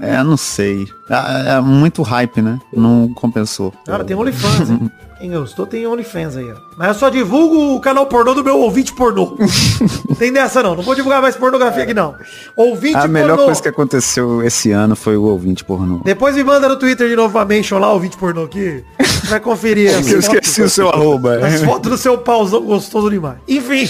É, 0.01 0.23
não 0.23 0.37
sei. 0.37 0.87
É, 1.11 1.57
é 1.57 1.61
muito 1.61 2.01
hype, 2.03 2.41
né? 2.41 2.59
Não 2.73 3.13
compensou. 3.15 3.73
Cara, 3.85 4.03
tem 4.05 4.17
OnlyFans, 4.17 4.71
hein? 4.71 4.91
Quem 5.19 5.31
gostou 5.31 5.67
tem 5.67 5.87
OnlyFans 5.87 6.37
aí, 6.37 6.51
ó. 6.53 6.57
Mas 6.77 6.89
eu 6.89 6.95
só 6.95 7.09
divulgo 7.09 7.75
o 7.77 7.81
canal 7.81 8.07
pornô 8.07 8.35
do 8.35 8.43
meu 8.45 8.59
ouvinte 8.59 8.93
pornô. 8.93 9.37
tem 10.19 10.33
dessa 10.33 10.63
não, 10.63 10.75
não 10.75 10.83
vou 10.83 10.95
divulgar 10.95 11.23
mais 11.23 11.37
pornografia 11.37 11.85
aqui 11.85 11.95
não. 11.95 12.15
Ouvinte 12.57 12.97
A 12.97 13.07
melhor 13.07 13.31
pornô. 13.37 13.45
coisa 13.47 13.63
que 13.63 13.69
aconteceu 13.69 14.43
esse 14.43 14.71
ano 14.73 14.95
foi 14.97 15.17
o 15.17 15.23
ouvinte 15.23 15.65
pornô. 15.65 16.01
Depois 16.05 16.35
me 16.35 16.45
manda 16.45 16.69
no 16.69 16.77
Twitter 16.79 17.09
de 17.09 17.17
novo 17.17 17.39
uma 17.39 17.45
mention 17.45 17.79
lá, 17.79 17.93
ouvinte 17.93 18.17
pornô 18.17 18.45
aqui. 18.45 18.85
Vai 19.25 19.41
conferir 19.41 19.91
Eu 19.91 20.03
fotos. 20.03 20.13
esqueci 20.13 20.63
o 20.63 20.69
seu 20.69 20.89
arroba. 20.91 21.39
As 21.47 21.63
fotos 21.63 21.91
do 21.93 21.97
seu 21.97 22.19
pauzão 22.19 22.61
gostoso 22.63 23.09
demais. 23.09 23.39
Enfim. 23.49 23.89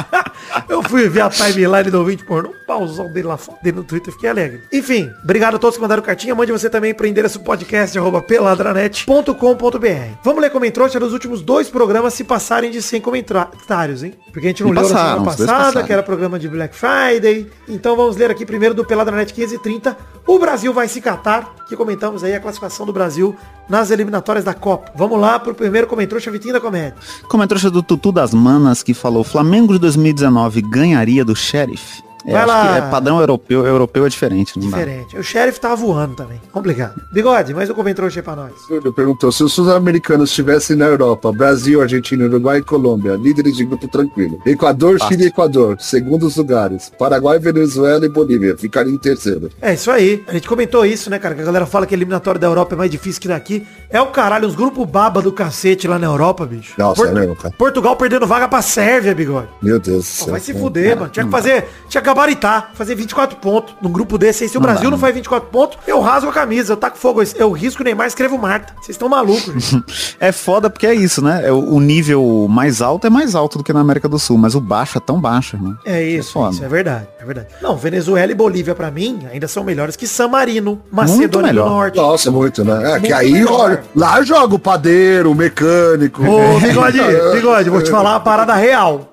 eu 0.68 0.82
fui 0.82 1.08
ver 1.08 1.22
a 1.22 1.28
timeline 1.28 1.90
do 1.90 1.98
ouvinte 1.98 2.24
pornô. 2.24 2.48
Um 2.50 2.66
pauzão 2.66 3.12
dele 3.12 3.26
lá 3.28 3.36
fora, 3.36 3.58
dele 3.62 3.76
no 3.76 3.84
Twitter. 3.84 4.12
Fiquei 4.12 4.30
alegre. 4.30 4.62
Enfim, 4.72 5.10
obrigado 5.22 5.56
a 5.56 5.58
todos 5.58 5.76
que 5.76 5.82
mandaram 5.82 6.02
cartinha. 6.02 6.34
Mande 6.34 6.52
você 6.52 6.70
também 6.70 6.94
para 6.94 7.04
o 7.04 7.06
endereço 7.06 7.40
podcast 7.40 7.98
arroba 7.98 8.22
peladranet.com.br. 8.22 10.18
Vamos 10.24 10.35
ler 10.40 10.50
comentários 10.50 10.92
dos 10.94 11.12
últimos 11.12 11.42
dois 11.42 11.68
programas 11.68 12.14
se 12.14 12.24
passarem 12.24 12.70
de 12.70 12.80
100 12.82 13.00
comentários, 13.00 14.02
hein? 14.02 14.14
Porque 14.32 14.46
a 14.46 14.50
gente 14.50 14.62
não 14.62 14.70
E 14.70 14.74
leu 14.74 14.82
na 14.82 14.88
passaram, 14.88 15.10
semana 15.10 15.30
os 15.30 15.36
dois 15.36 15.50
passada, 15.50 15.84
que 15.84 15.92
era 15.92 16.02
programa 16.02 16.38
de 16.38 16.48
Black 16.48 16.74
Friday. 16.74 17.50
Então 17.68 17.96
vamos 17.96 18.16
ler 18.16 18.30
aqui 18.30 18.44
primeiro 18.44 18.74
do 18.74 18.84
Peladranet 18.84 19.32
530. 19.32 19.96
O 20.26 20.38
Brasil 20.38 20.72
vai 20.72 20.88
se 20.88 21.00
catar, 21.00 21.54
que 21.68 21.76
comentamos 21.76 22.24
aí 22.24 22.34
a 22.34 22.40
classificação 22.40 22.84
do 22.84 22.92
Brasil 22.92 23.36
nas 23.68 23.90
eliminatórias 23.90 24.44
da 24.44 24.54
Copa. 24.54 24.92
Vamos 24.94 25.20
lá 25.20 25.38
pro 25.38 25.54
primeiro 25.54 25.86
comentário, 25.86 26.22
Chavitinho 26.22 26.54
da 26.54 26.60
Comédia. 26.60 26.94
Comentário 27.28 27.70
do 27.70 27.82
Tutu 27.82 28.12
das 28.12 28.32
Manas 28.32 28.82
que 28.82 28.94
falou 28.94 29.24
Flamengo 29.24 29.72
de 29.72 29.78
2019 29.78 30.62
ganharia 30.62 31.24
do 31.24 31.34
Sheriff. 31.34 32.05
É, 32.26 32.32
Vai 32.32 32.42
acho 32.42 32.48
lá. 32.48 32.76
é 32.76 32.80
padrão 32.90 33.20
europeu, 33.20 33.64
europeu 33.64 34.04
é 34.04 34.08
diferente, 34.08 34.58
não 34.58 34.68
dá. 34.68 34.78
Diferente. 34.78 35.16
O 35.16 35.22
Sheriff 35.22 35.60
tava 35.60 35.76
voando 35.76 36.14
também. 36.16 36.40
Complicado. 36.50 37.00
Bigode, 37.12 37.54
mais 37.54 37.70
um 37.70 37.74
comentário 37.74 38.10
aí 38.14 38.22
pra 38.22 38.34
nós. 38.34 38.52
Ele 38.68 38.90
perguntou 38.92 39.30
se 39.30 39.44
os 39.44 39.52
sul-americanos 39.52 40.30
estivessem 40.30 40.76
na 40.76 40.86
Europa, 40.86 41.30
Brasil, 41.32 41.80
Argentina, 41.80 42.24
Uruguai 42.24 42.58
e 42.58 42.62
Colômbia, 42.62 43.14
líderes 43.14 43.56
de 43.56 43.64
grupo 43.64 43.86
tranquilo. 43.86 44.40
Equador, 44.44 44.98
Chile 45.00 45.24
e 45.24 45.26
Equador, 45.28 45.76
segundos 45.80 46.36
lugares. 46.36 46.90
Paraguai, 46.98 47.38
Venezuela 47.38 48.04
e 48.04 48.08
Bolívia 48.08 48.56
ficariam 48.56 48.94
em 48.94 48.98
terceiro. 48.98 49.50
É 49.62 49.74
isso 49.74 49.90
aí. 49.90 50.24
A 50.26 50.32
gente 50.32 50.48
comentou 50.48 50.84
isso, 50.84 51.08
né, 51.08 51.18
cara? 51.20 51.34
Que 51.34 51.42
a 51.42 51.44
galera 51.44 51.66
fala 51.66 51.86
que 51.86 51.94
a 51.94 51.96
eliminatória 51.98 52.40
da 52.40 52.46
Europa 52.48 52.74
é 52.74 52.78
mais 52.78 52.90
difícil 52.90 53.20
que 53.22 53.28
daqui. 53.28 53.64
É 53.88 54.00
o 54.00 54.06
caralho, 54.06 54.48
uns 54.48 54.56
grupos 54.56 54.84
baba 54.88 55.22
do 55.22 55.30
cacete 55.32 55.86
lá 55.86 55.98
na 55.98 56.06
Europa, 56.06 56.44
bicho. 56.44 56.74
Nossa, 56.76 57.06
é 57.06 57.12
mesmo, 57.12 57.36
cara. 57.36 57.54
Portugal 57.56 57.94
perdendo 57.96 58.26
vaga 58.26 58.48
pra 58.48 58.60
Sérvia, 58.62 59.14
bigode. 59.14 59.46
Meu 59.62 59.78
Deus 59.78 60.04
do 60.04 60.18
Pô, 60.18 60.24
céu. 60.24 60.30
vai 60.32 60.40
se 60.40 60.52
fuder, 60.52 60.96
mano. 60.96 61.08
Tinha 61.10 61.24
que 61.24 61.30
fazer, 61.30 61.66
tinha 61.88 62.02
que 62.02 62.08
gabaritar, 62.16 62.70
fazer 62.74 62.94
24 62.94 63.36
pontos 63.36 63.74
num 63.80 63.90
grupo 63.92 64.16
desse 64.16 64.44
aí. 64.44 64.48
Se 64.48 64.56
o 64.56 64.60
Não 64.60 64.66
Brasil 64.66 64.84
dá, 64.84 64.90
não 64.90 64.98
faz 64.98 65.14
24 65.14 65.48
pontos, 65.50 65.78
eu 65.86 66.00
rasgo 66.00 66.30
a 66.30 66.32
camisa, 66.32 66.72
eu 66.72 66.76
taco 66.76 66.96
fogo, 66.96 67.22
eu 67.36 67.52
risco 67.52 67.82
o 67.82 67.84
Neymar, 67.84 68.06
escrevo 68.06 68.38
Marta. 68.38 68.72
Vocês 68.80 68.90
estão 68.90 69.08
malucos. 69.08 69.74
É 70.18 70.32
foda 70.32 70.70
porque 70.70 70.86
é 70.86 70.94
isso, 70.94 71.22
né? 71.22 71.42
É, 71.46 71.52
o 71.52 71.78
nível 71.78 72.46
mais 72.48 72.80
alto 72.80 73.06
é 73.06 73.10
mais 73.10 73.34
alto 73.34 73.58
do 73.58 73.64
que 73.64 73.72
na 73.72 73.80
América 73.80 74.08
do 74.08 74.18
Sul, 74.18 74.38
mas 74.38 74.54
o 74.54 74.60
baixo 74.60 74.96
é 74.96 75.00
tão 75.00 75.20
baixo, 75.20 75.58
né? 75.60 75.74
É 75.84 76.02
isso, 76.02 76.32
foda. 76.32 76.54
isso 76.54 76.64
é 76.64 76.68
verdade, 76.68 77.06
é 77.20 77.24
verdade. 77.24 77.48
Não, 77.60 77.76
Venezuela 77.76 78.32
e 78.32 78.34
Bolívia, 78.34 78.74
pra 78.74 78.90
mim, 78.90 79.26
ainda 79.30 79.46
são 79.46 79.62
melhores 79.62 79.94
que 79.94 80.06
San 80.06 80.28
Marino, 80.28 80.80
Macedônia 80.90 81.52
do. 81.52 81.64
Norte. 81.64 81.96
Nossa, 81.96 82.30
muito, 82.30 82.64
né? 82.64 82.92
É 82.92 82.94
que 82.94 83.00
Muito 83.00 83.14
aí, 83.14 83.32
melhor. 83.32 83.60
olha, 83.60 83.84
lá 83.94 84.22
joga 84.22 84.54
o 84.54 84.58
padeiro, 84.58 85.30
o 85.30 85.34
mecânico. 85.34 86.22
Ô, 86.22 86.58
bigode, 86.60 86.98
bigode, 87.34 87.70
vou 87.70 87.82
te 87.82 87.90
falar 87.90 88.12
uma 88.12 88.20
parada 88.20 88.54
real. 88.54 89.12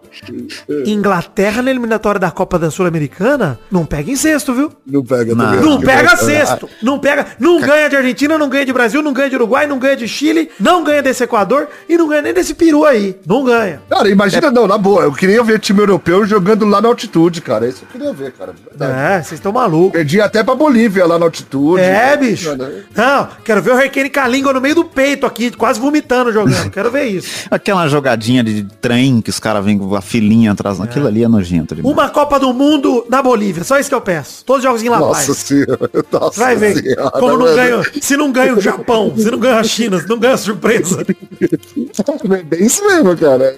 Inglaterra 0.85 1.61
na 1.61 1.71
eliminatória 1.71 2.19
da 2.19 2.31
Copa 2.31 2.57
da 2.59 2.69
Sul-Americana, 2.69 3.59
não 3.71 3.85
pega 3.85 4.11
em 4.11 4.15
sexto, 4.15 4.53
viu? 4.53 4.71
Não 4.85 5.03
pega 5.03 5.33
Não. 5.35 5.61
Não 5.61 5.79
pega 5.81 6.15
vai- 6.15 6.25
sexto. 6.25 6.69
Não 6.81 6.99
pega. 6.99 7.25
Não 7.39 7.59
ganha 7.59 7.89
de 7.89 7.95
Argentina, 7.95 8.37
não 8.37 8.49
ganha 8.49 8.65
de 8.65 8.73
Brasil, 8.73 9.01
não 9.01 9.13
ganha 9.13 9.29
de 9.29 9.35
Uruguai, 9.35 9.67
não 9.67 9.79
ganha 9.79 9.95
de 9.95 10.07
Chile, 10.07 10.49
não 10.59 10.83
ganha 10.83 11.01
desse 11.01 11.23
Equador 11.23 11.67
e 11.87 11.97
não 11.97 12.07
ganha 12.07 12.21
nem 12.21 12.33
desse 12.33 12.53
peru 12.53 12.85
aí. 12.85 13.17
Não 13.25 13.43
ganha. 13.43 13.81
Cara, 13.89 14.09
imagina, 14.09 14.51
não, 14.51 14.67
na 14.67 14.77
boa, 14.77 15.03
eu 15.03 15.13
queria 15.13 15.43
ver 15.43 15.59
time 15.59 15.79
europeu 15.79 16.25
jogando 16.25 16.65
lá 16.65 16.81
na 16.81 16.87
altitude, 16.87 17.41
cara. 17.41 17.67
Isso 17.67 17.83
eu 17.83 17.87
queria 17.91 18.13
ver, 18.13 18.31
cara. 18.33 18.53
Verdade. 18.69 18.99
É, 18.99 19.21
vocês 19.21 19.33
estão 19.33 19.51
malucos. 19.51 19.91
Perdi 19.93 20.21
até 20.21 20.43
pra 20.43 20.55
Bolívia 20.55 21.05
lá 21.05 21.17
na 21.17 21.25
altitude. 21.25 21.81
É, 21.81 22.15
bicho. 22.17 22.49
Não, 22.95 23.27
quero 23.43 23.61
ver 23.61 23.71
o 23.71 23.75
Hurricane 23.75 24.09
com 24.09 24.19
a 24.19 24.27
língua 24.27 24.53
no 24.53 24.61
meio 24.61 24.75
do 24.75 24.85
peito 24.85 25.25
aqui, 25.25 25.51
quase 25.51 25.79
vomitando 25.79 26.31
jogando. 26.31 26.69
Quero 26.69 26.91
ver 26.91 27.05
isso. 27.05 27.47
Aquela 27.51 27.87
jogadinha 27.87 28.43
de 28.43 28.63
trem 28.81 29.21
que 29.21 29.29
os 29.29 29.39
caras 29.39 29.63
vêm 29.63 29.77
com 29.77 29.95
a 29.95 30.01
filinha 30.03 30.51
atrás. 30.51 30.79
Aquilo 30.79 31.07
ali 31.07 31.23
é 31.23 31.27
nojento 31.27 31.75
demais. 31.75 31.93
Uma 31.93 32.09
Copa 32.09 32.39
do 32.39 32.53
Mundo 32.53 33.05
na 33.09 33.21
Bolívia, 33.21 33.63
só 33.63 33.79
isso 33.79 33.89
que 33.89 33.95
eu 33.95 34.01
peço. 34.01 34.43
Todos 34.45 34.59
os 34.59 34.63
jogos 34.63 34.83
em 34.83 34.89
La 34.89 34.99
Nossa 34.99 35.27
Paz. 35.27 35.37
senhora. 35.37 35.79
Nossa 36.11 36.39
Vai 36.39 36.55
ver. 36.55 36.77
senhora, 36.77 37.11
Como 37.11 37.37
não 37.37 37.45
ganha, 37.55 37.81
se 38.01 38.17
não 38.17 38.31
ganha 38.31 38.53
o 38.55 38.61
Japão, 38.61 39.13
se 39.17 39.29
não 39.31 39.39
ganha 39.39 39.59
a 39.59 39.63
China, 39.63 39.99
se 39.99 40.07
não 40.07 40.19
ganha 40.19 40.33
a 40.33 40.37
surpresa. 40.37 41.01
É 41.01 42.43
bem 42.43 42.65
isso 42.65 42.85
mesmo, 42.85 43.15
cara. 43.17 43.55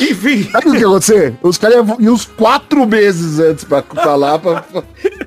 Enfim. 0.00 0.48
Sabe 0.50 0.68
o 0.68 0.72
que 0.72 0.78
ia 0.78 0.86
acontecer? 0.86 1.34
Os 1.42 1.58
caras 1.58 1.76
iam 1.76 2.12
uns 2.12 2.24
quatro 2.24 2.86
meses 2.86 3.38
antes 3.38 3.64
pra 3.64 3.82
falar 3.82 4.38
pra, 4.38 4.62
pra, 4.62 4.82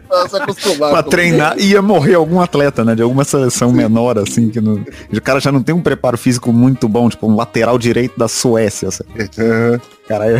pra 0.07 0.29
se 0.29 0.35
acostumar. 0.37 0.91
Pra 0.91 1.03
treinar, 1.03 1.59
ia 1.59 1.81
morrer 1.81 2.13
algum 2.15 2.39
atleta, 2.39 2.85
né? 2.85 2.95
De 2.95 3.01
alguma 3.01 3.23
seleção 3.23 3.71
menor, 3.71 4.17
assim, 4.17 4.49
que 4.49 4.61
no... 4.61 4.85
o 5.11 5.21
cara 5.21 5.39
já 5.39 5.51
não 5.51 5.61
tem 5.61 5.73
um 5.75 5.81
preparo 5.81 6.17
físico 6.17 6.53
muito 6.53 6.87
bom, 6.87 7.09
tipo 7.09 7.27
um 7.27 7.35
lateral 7.35 7.77
direito 7.77 8.17
da 8.17 8.27
Suécia, 8.27 8.91
sabe? 8.91 9.09
Aham. 9.37 9.81
Cara, 10.07 10.31
é... 10.31 10.39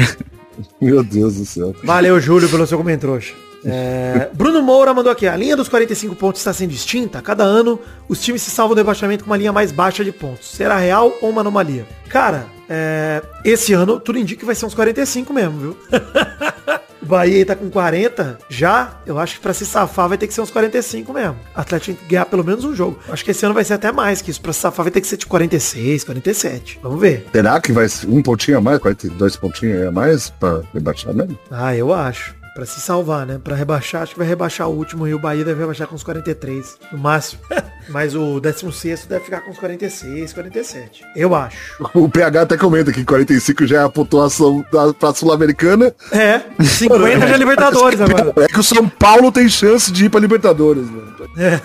Meu 0.79 1.03
Deus 1.03 1.35
do 1.35 1.45
céu. 1.45 1.75
Valeu, 1.83 2.19
Júlio, 2.19 2.47
pelo 2.47 2.67
seu 2.67 2.77
comentário. 2.77 3.23
É, 3.65 4.29
Bruno 4.33 4.61
Moura 4.61 4.93
mandou 4.93 5.11
aqui, 5.11 5.27
a 5.27 5.35
linha 5.35 5.55
dos 5.55 5.67
45 5.69 6.15
pontos 6.15 6.41
está 6.41 6.53
sendo 6.53 6.71
extinta. 6.71 7.21
Cada 7.21 7.43
ano, 7.43 7.79
os 8.07 8.21
times 8.21 8.41
se 8.41 8.51
salvam 8.51 8.75
do 8.75 8.79
rebaixamento 8.79 9.23
com 9.23 9.29
uma 9.29 9.37
linha 9.37 9.53
mais 9.53 9.71
baixa 9.71 10.03
de 10.03 10.11
pontos. 10.11 10.49
Será 10.49 10.77
real 10.77 11.13
ou 11.21 11.29
uma 11.29 11.41
anomalia? 11.41 11.85
Cara, 12.09 12.45
é, 12.69 13.21
esse 13.43 13.73
ano 13.73 13.99
tudo 13.99 14.19
indica 14.19 14.39
que 14.39 14.45
vai 14.45 14.55
ser 14.55 14.65
uns 14.65 14.73
45 14.73 15.33
mesmo, 15.33 15.59
viu? 15.59 15.77
o 17.01 17.05
Bahia 17.05 17.37
aí 17.37 17.45
tá 17.45 17.55
com 17.55 17.69
40 17.69 18.39
já. 18.49 18.97
Eu 19.05 19.19
acho 19.19 19.35
que 19.35 19.41
pra 19.41 19.53
se 19.53 19.65
safar 19.65 20.07
vai 20.09 20.17
ter 20.17 20.27
que 20.27 20.33
ser 20.33 20.41
uns 20.41 20.51
45 20.51 21.13
mesmo. 21.13 21.35
O 21.55 21.59
Atlético 21.59 21.97
tem 21.97 22.03
que 22.03 22.11
ganhar 22.11 22.25
pelo 22.25 22.43
menos 22.43 22.63
um 22.63 22.75
jogo. 22.75 22.99
Acho 23.09 23.23
que 23.23 23.31
esse 23.31 23.45
ano 23.45 23.53
vai 23.53 23.63
ser 23.63 23.73
até 23.73 23.91
mais 23.91 24.21
que 24.21 24.31
isso. 24.31 24.41
Pra 24.41 24.53
se 24.53 24.59
safar 24.59 24.83
vai 24.83 24.91
ter 24.91 25.01
que 25.01 25.07
ser 25.07 25.17
de 25.17 25.25
46, 25.25 26.03
47. 26.03 26.79
Vamos 26.81 26.99
ver. 26.99 27.25
Será 27.31 27.59
que 27.59 27.71
vai 27.71 27.87
ser 27.87 28.07
um 28.07 28.21
pontinho 28.21 28.57
a 28.57 28.61
mais? 28.61 28.79
42 28.79 29.35
pontinhos 29.35 29.87
a 29.87 29.91
mais 29.91 30.29
pra 30.29 30.61
rebaixar 30.73 31.13
mesmo? 31.13 31.37
Ah, 31.51 31.75
eu 31.75 31.93
acho. 31.93 32.42
Pra 32.53 32.67
se 32.67 32.79
salvar, 32.79 33.25
né? 33.25 33.39
Pra 33.43 33.55
rebaixar, 33.55 34.03
acho 34.03 34.13
que 34.13 34.19
vai 34.19 34.27
rebaixar 34.27 34.69
o 34.69 34.73
último 34.73 35.07
e 35.07 35.13
o 35.13 35.19
Bahia 35.19 35.43
deve 35.43 35.59
rebaixar 35.59 35.87
com 35.87 35.95
uns 35.95 36.03
43, 36.03 36.77
no 36.91 36.99
máximo. 36.99 37.41
Mas 37.89 38.15
o 38.15 38.39
16 38.39 39.07
deve 39.07 39.25
ficar 39.25 39.41
com 39.41 39.51
uns 39.51 39.57
46, 39.57 40.31
47. 40.31 41.03
Eu 41.15 41.33
acho. 41.35 41.57
O 41.93 42.07
PH 42.07 42.43
até 42.43 42.57
comenta 42.57 42.93
que 42.93 43.03
45 43.03 43.65
já 43.65 43.81
é 43.81 43.83
a 43.83 43.89
pontuação 43.89 44.63
da, 44.71 44.93
pra 44.93 45.13
Sul-Americana. 45.13 45.93
É, 46.11 46.41
50 46.63 47.27
já 47.27 47.33
é 47.33 47.37
Libertadores 47.37 47.99
agora. 48.01 48.33
É 48.37 48.47
que 48.47 48.59
o 48.59 48.63
São 48.63 48.87
Paulo 48.87 49.31
tem 49.31 49.49
chance 49.49 49.91
de 49.91 50.05
ir 50.05 50.09
pra 50.09 50.19
Libertadores, 50.19 50.89
mano. 50.89 51.13
É. 51.37 51.59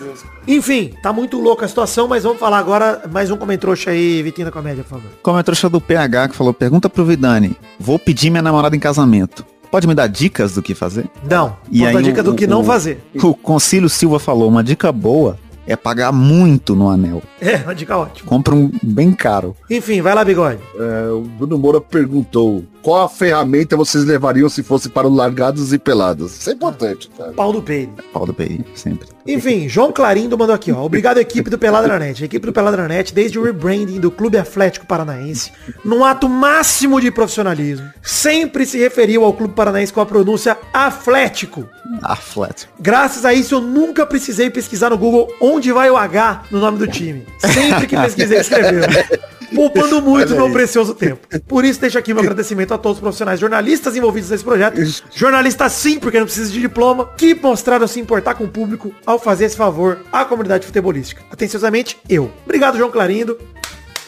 Enfim, 0.46 0.94
tá 1.02 1.12
muito 1.12 1.38
louca 1.38 1.66
a 1.66 1.68
situação, 1.68 2.08
mas 2.08 2.22
vamos 2.22 2.38
falar 2.38 2.58
agora 2.58 3.02
mais 3.12 3.30
um 3.30 3.36
comentrouxa 3.36 3.90
aí, 3.90 4.22
Vitinho 4.22 4.46
da 4.46 4.52
Comédia, 4.52 4.82
por 4.82 4.98
favor. 4.98 5.10
Como 5.22 5.38
é 5.38 5.42
trouxa 5.42 5.68
do 5.68 5.80
PH 5.80 6.28
que 6.28 6.36
falou, 6.36 6.54
pergunta 6.54 6.88
pro 6.88 7.04
Vidani, 7.04 7.54
vou 7.78 7.98
pedir 7.98 8.30
minha 8.30 8.42
namorada 8.42 8.74
em 8.74 8.80
casamento. 8.80 9.44
Pode 9.70 9.86
me 9.86 9.94
dar 9.94 10.06
dicas 10.06 10.54
do 10.54 10.62
que 10.62 10.74
fazer? 10.74 11.06
Não, 11.28 11.56
E 11.70 11.80
conta 11.80 11.92
a 11.96 11.98
aí 11.98 12.04
dica 12.04 12.20
o- 12.20 12.24
do 12.24 12.34
que 12.34 12.44
o- 12.44 12.48
não 12.48 12.64
fazer. 12.64 13.02
O 13.22 13.34
Concílio 13.34 13.88
Silva 13.88 14.18
falou, 14.18 14.48
uma 14.48 14.64
dica 14.64 14.90
boa 14.90 15.38
é 15.66 15.76
pagar 15.76 16.10
muito 16.12 16.74
no 16.74 16.88
anel. 16.88 17.22
É, 17.40 17.56
uma 17.56 17.74
dica 17.74 17.96
ótima. 17.98 18.26
Compra 18.28 18.54
um 18.54 18.70
bem 18.82 19.12
caro. 19.12 19.54
Enfim, 19.70 20.00
vai 20.00 20.14
lá, 20.14 20.24
bigode. 20.24 20.58
É, 20.78 21.10
o 21.10 21.20
Bruno 21.20 21.58
Moura 21.58 21.80
perguntou 21.82 22.64
qual 22.82 23.04
a 23.04 23.08
ferramenta 23.08 23.76
vocês 23.76 24.04
levariam 24.04 24.48
se 24.48 24.62
fosse 24.62 24.88
para 24.88 25.06
o 25.06 25.14
largados 25.14 25.72
e 25.74 25.78
pelados. 25.78 26.38
Isso 26.38 26.48
é 26.48 26.54
importante, 26.54 27.10
cara. 27.18 27.32
Pau 27.32 27.52
do 27.52 27.60
peido. 27.60 27.92
Pau 28.12 28.24
do 28.24 28.32
PI, 28.32 28.64
sempre. 28.74 29.06
Enfim, 29.28 29.68
João 29.68 29.92
Clarindo 29.92 30.38
mandou 30.38 30.54
aqui, 30.54 30.72
ó. 30.72 30.82
Obrigado, 30.82 31.18
equipe 31.18 31.50
do 31.50 31.58
Peladranet. 31.58 32.22
A 32.22 32.24
equipe 32.24 32.46
do 32.46 32.52
Peladranet, 32.52 33.12
desde 33.12 33.38
o 33.38 33.42
rebranding 33.44 34.00
do 34.00 34.10
Clube 34.10 34.38
Atlético 34.38 34.86
Paranaense, 34.86 35.52
num 35.84 36.02
ato 36.02 36.26
máximo 36.30 36.98
de 36.98 37.10
profissionalismo, 37.10 37.90
sempre 38.02 38.64
se 38.64 38.78
referiu 38.78 39.24
ao 39.24 39.34
Clube 39.34 39.52
Paranaense 39.52 39.92
com 39.92 40.00
a 40.00 40.06
pronúncia 40.06 40.56
Atlético. 40.72 41.68
Atlético. 42.02 42.72
Graças 42.80 43.26
a 43.26 43.34
isso, 43.34 43.56
eu 43.56 43.60
nunca 43.60 44.06
precisei 44.06 44.48
pesquisar 44.48 44.88
no 44.88 44.96
Google 44.96 45.28
onde 45.42 45.70
vai 45.72 45.90
o 45.90 45.96
H 45.98 46.44
no 46.50 46.58
nome 46.58 46.78
do 46.78 46.86
time. 46.86 47.26
Sempre 47.38 47.86
que 47.86 47.96
pesquisei, 47.96 48.38
escreveu. 48.38 48.80
Poupando 49.58 50.00
muito 50.00 50.34
meu 50.34 50.50
precioso 50.52 50.94
tempo. 50.94 51.26
Por 51.46 51.64
isso, 51.64 51.80
deixo 51.80 51.98
aqui 51.98 52.14
meu 52.14 52.22
agradecimento 52.24 52.72
a 52.72 52.78
todos 52.78 52.98
os 52.98 53.00
profissionais 53.00 53.40
jornalistas 53.40 53.96
envolvidos 53.96 54.30
nesse 54.30 54.44
projeto. 54.44 54.80
Jornalistas 55.12 55.72
sim, 55.72 55.98
porque 55.98 56.18
não 56.18 56.26
precisa 56.26 56.52
de 56.52 56.60
diploma, 56.60 57.10
que 57.16 57.34
mostraram 57.34 57.86
se 57.86 57.98
importar 57.98 58.34
com 58.34 58.44
o 58.44 58.48
público 58.48 58.94
ao 59.04 59.18
fazer 59.18 59.46
esse 59.46 59.56
favor 59.56 59.98
à 60.12 60.24
comunidade 60.24 60.66
futebolística. 60.66 61.22
Atenciosamente, 61.30 61.98
eu. 62.08 62.30
Obrigado, 62.44 62.78
João 62.78 62.90
Clarindo. 62.90 63.36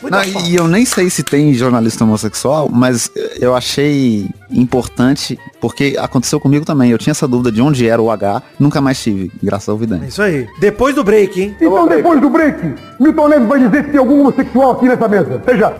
Não, 0.03 0.23
e 0.47 0.55
eu 0.57 0.67
nem 0.67 0.85
sei 0.85 1.11
se 1.11 1.23
tem 1.23 1.53
jornalista 1.53 2.05
homossexual, 2.05 2.69
mas 2.71 3.11
eu 3.39 3.55
achei 3.55 4.27
importante, 4.51 5.39
porque 5.61 5.97
aconteceu 5.99 6.41
comigo 6.41 6.65
também. 6.65 6.91
Eu 6.91 6.99
tinha 6.99 7.11
essa 7.13 7.29
dúvida 7.29 7.53
de 7.53 7.61
onde 7.61 7.87
era 7.89 8.01
o 8.01 8.11
H, 8.11 8.43
nunca 8.59 8.81
mais 8.81 9.01
tive, 9.03 9.31
graças 9.43 9.69
ao 9.69 9.77
É 9.77 9.79
Vidani. 9.79 10.09
isso 10.09 10.23
aí. 10.23 10.47
Depois 10.59 10.95
do 10.95 11.05
break, 11.05 11.41
hein? 11.41 11.57
Então, 11.61 11.87
depois 11.87 12.21
do 12.21 12.31
break, 12.31 12.75
Milton 12.99 13.29
Neves 13.29 13.49
vai 13.49 13.59
dizer 13.61 13.85
se 13.85 13.91
tem 13.91 14.01
algum 14.01 14.21
homossexual 14.21 14.71
aqui 14.73 14.87
nessa 14.87 15.09
mesa. 15.09 15.43
Veja. 15.45 15.75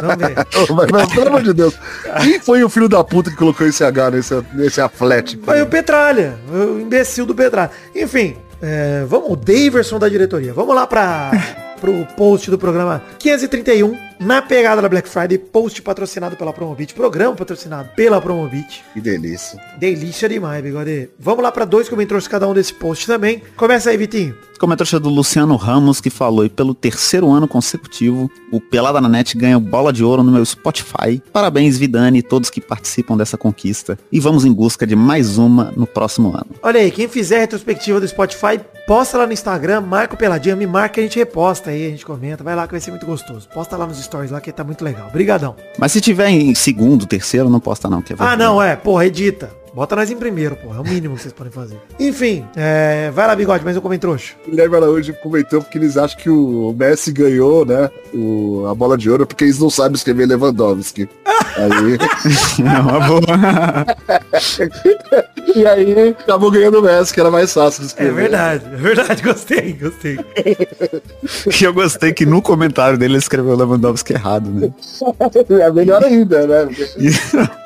Vamos 0.00 0.16
ver. 0.16 0.38
Ô, 0.70 0.74
mas, 0.74 0.86
mas, 0.90 1.12
pelo 1.12 1.28
amor 1.28 1.42
de 1.42 1.52
Deus. 1.52 1.74
Quem 2.22 2.40
foi 2.40 2.64
o 2.64 2.68
filho 2.68 2.88
da 2.88 3.04
puta 3.04 3.30
que 3.30 3.36
colocou 3.36 3.66
esse 3.66 3.84
H 3.84 4.10
nesse, 4.10 4.42
nesse 4.54 4.80
Atlético? 4.80 5.44
Foi 5.44 5.60
o 5.62 5.66
Petralha, 5.66 6.34
o 6.50 6.80
imbecil 6.80 7.26
do 7.26 7.34
Petralha. 7.34 7.70
Enfim, 7.94 8.36
é, 8.60 9.04
vamos, 9.06 9.30
o 9.30 9.36
Daverson 9.36 9.98
da 9.98 10.08
diretoria. 10.08 10.52
Vamos 10.52 10.74
lá 10.74 10.86
para 10.86 11.30
pro 11.84 12.06
post 12.16 12.48
do 12.48 12.56
programa 12.58 13.02
531, 13.18 13.98
na 14.18 14.42
pegada 14.42 14.80
da 14.80 14.88
Black 14.88 15.08
Friday, 15.08 15.38
post 15.38 15.80
patrocinado 15.82 16.36
pela 16.36 16.52
Promobit, 16.52 16.94
programa 16.94 17.34
patrocinado 17.34 17.90
pela 17.96 18.20
Promobit. 18.20 18.84
Que 18.92 19.00
delícia. 19.00 19.60
Delícia 19.78 20.28
demais, 20.28 20.62
bigode. 20.62 21.10
Vamos 21.18 21.42
lá 21.42 21.50
para 21.50 21.64
dois 21.64 21.88
comentários 21.88 22.28
cada 22.28 22.48
um 22.48 22.54
desse 22.54 22.74
post 22.74 23.06
também. 23.06 23.42
Começa 23.56 23.90
aí, 23.90 23.96
Vitinho. 23.96 24.34
Comentário 24.58 25.00
do 25.00 25.10
Luciano 25.10 25.56
Ramos, 25.56 26.00
que 26.00 26.08
falou, 26.08 26.44
e 26.44 26.48
pelo 26.48 26.74
terceiro 26.74 27.30
ano 27.30 27.46
consecutivo, 27.46 28.30
o 28.50 28.60
Pelada 28.60 29.00
na 29.00 29.08
Net 29.08 29.36
ganha 29.36 29.58
bola 29.58 29.92
de 29.92 30.02
ouro 30.02 30.22
no 30.22 30.32
meu 30.32 30.44
Spotify. 30.44 31.20
Parabéns, 31.32 31.76
Vidani 31.76 32.20
e 32.20 32.22
todos 32.22 32.48
que 32.48 32.60
participam 32.60 33.16
dessa 33.16 33.36
conquista. 33.36 33.98
E 34.10 34.20
vamos 34.20 34.44
em 34.44 34.52
busca 34.52 34.86
de 34.86 34.96
mais 34.96 35.36
uma 35.36 35.72
no 35.76 35.86
próximo 35.86 36.28
ano. 36.28 36.46
Olha 36.62 36.80
aí, 36.80 36.90
quem 36.90 37.08
fizer 37.08 37.36
a 37.36 37.40
retrospectiva 37.40 38.00
do 38.00 38.08
Spotify, 38.08 38.60
posta 38.86 39.18
lá 39.18 39.26
no 39.26 39.32
Instagram, 39.32 39.80
marca 39.82 40.14
o 40.14 40.16
Peladinha, 40.16 40.56
me 40.56 40.66
marca, 40.66 41.00
a 41.00 41.04
gente 41.04 41.18
reposta 41.18 41.70
aí, 41.70 41.86
a 41.86 41.90
gente 41.90 42.06
comenta. 42.06 42.44
Vai 42.44 42.54
lá 42.54 42.66
que 42.66 42.72
vai 42.72 42.80
ser 42.80 42.90
muito 42.90 43.04
gostoso. 43.04 43.48
Posta 43.52 43.76
lá 43.76 43.86
nos 43.86 43.98
stories 44.04 44.30
lá 44.30 44.40
que 44.40 44.52
tá 44.52 44.62
muito 44.64 44.84
legal. 44.84 45.08
Obrigadão. 45.08 45.56
Mas 45.78 45.92
se 45.92 46.00
tiver 46.00 46.28
em 46.28 46.54
segundo, 46.54 47.06
terceiro, 47.06 47.48
não 47.48 47.60
posta 47.60 47.88
não. 47.88 48.02
Que 48.02 48.12
é 48.12 48.16
Ah, 48.18 48.36
não, 48.36 48.62
é. 48.62 48.76
Porra, 48.76 49.06
edita. 49.06 49.50
Bota 49.74 49.96
nós 49.96 50.10
em 50.10 50.16
primeiro, 50.16 50.54
porra. 50.56 50.76
É 50.76 50.80
o 50.80 50.84
mínimo 50.84 51.16
que 51.16 51.22
vocês 51.22 51.32
podem 51.34 51.52
fazer. 51.52 51.78
Enfim, 51.98 52.44
é... 52.54 53.10
vai 53.10 53.26
lá, 53.26 53.34
bigode, 53.34 53.64
mas 53.64 53.74
eu 53.74 53.82
comentei 53.82 54.08
trouxa. 54.08 54.34
O 54.46 54.50
Guilherme 54.50 54.76
Araújo 54.76 55.14
comentou 55.22 55.62
porque 55.62 55.78
eles 55.78 55.96
acham 55.96 56.18
que 56.18 56.28
o 56.30 56.74
Messi 56.78 57.10
ganhou, 57.12 57.64
né? 57.64 57.90
O, 58.12 58.66
a 58.68 58.74
bola 58.74 58.96
de 58.98 59.10
ouro 59.10 59.26
porque 59.26 59.44
eles 59.44 59.58
não 59.58 59.70
sabem 59.70 59.94
escrever 59.94 60.26
Lewandowski. 60.26 61.08
Aí, 61.56 61.98
É 62.64 62.80
uma 62.80 63.00
boa. 63.00 63.20
e 65.54 65.66
aí 65.66 66.08
acabou 66.10 66.50
ganhando 66.50 66.78
o 66.78 66.82
Messi, 66.82 67.12
que 67.12 67.20
era 67.20 67.30
mais 67.30 67.52
fácil 67.52 67.80
de 67.80 67.86
É 67.86 67.88
escrever. 67.88 68.14
verdade, 68.14 68.64
é 68.66 68.76
verdade. 68.76 69.22
Gostei, 69.22 69.72
gostei. 69.72 70.18
E 71.60 71.64
eu 71.64 71.72
gostei 71.72 72.12
que 72.12 72.26
no 72.26 72.42
comentário 72.42 72.98
dele 72.98 73.14
ele 73.14 73.18
escreveu 73.18 73.56
Lewandowski 73.56 74.12
errado, 74.12 74.50
né? 74.50 74.72
É 75.64 75.70
melhor 75.70 76.02
ainda, 76.04 76.46
né? 76.46 76.68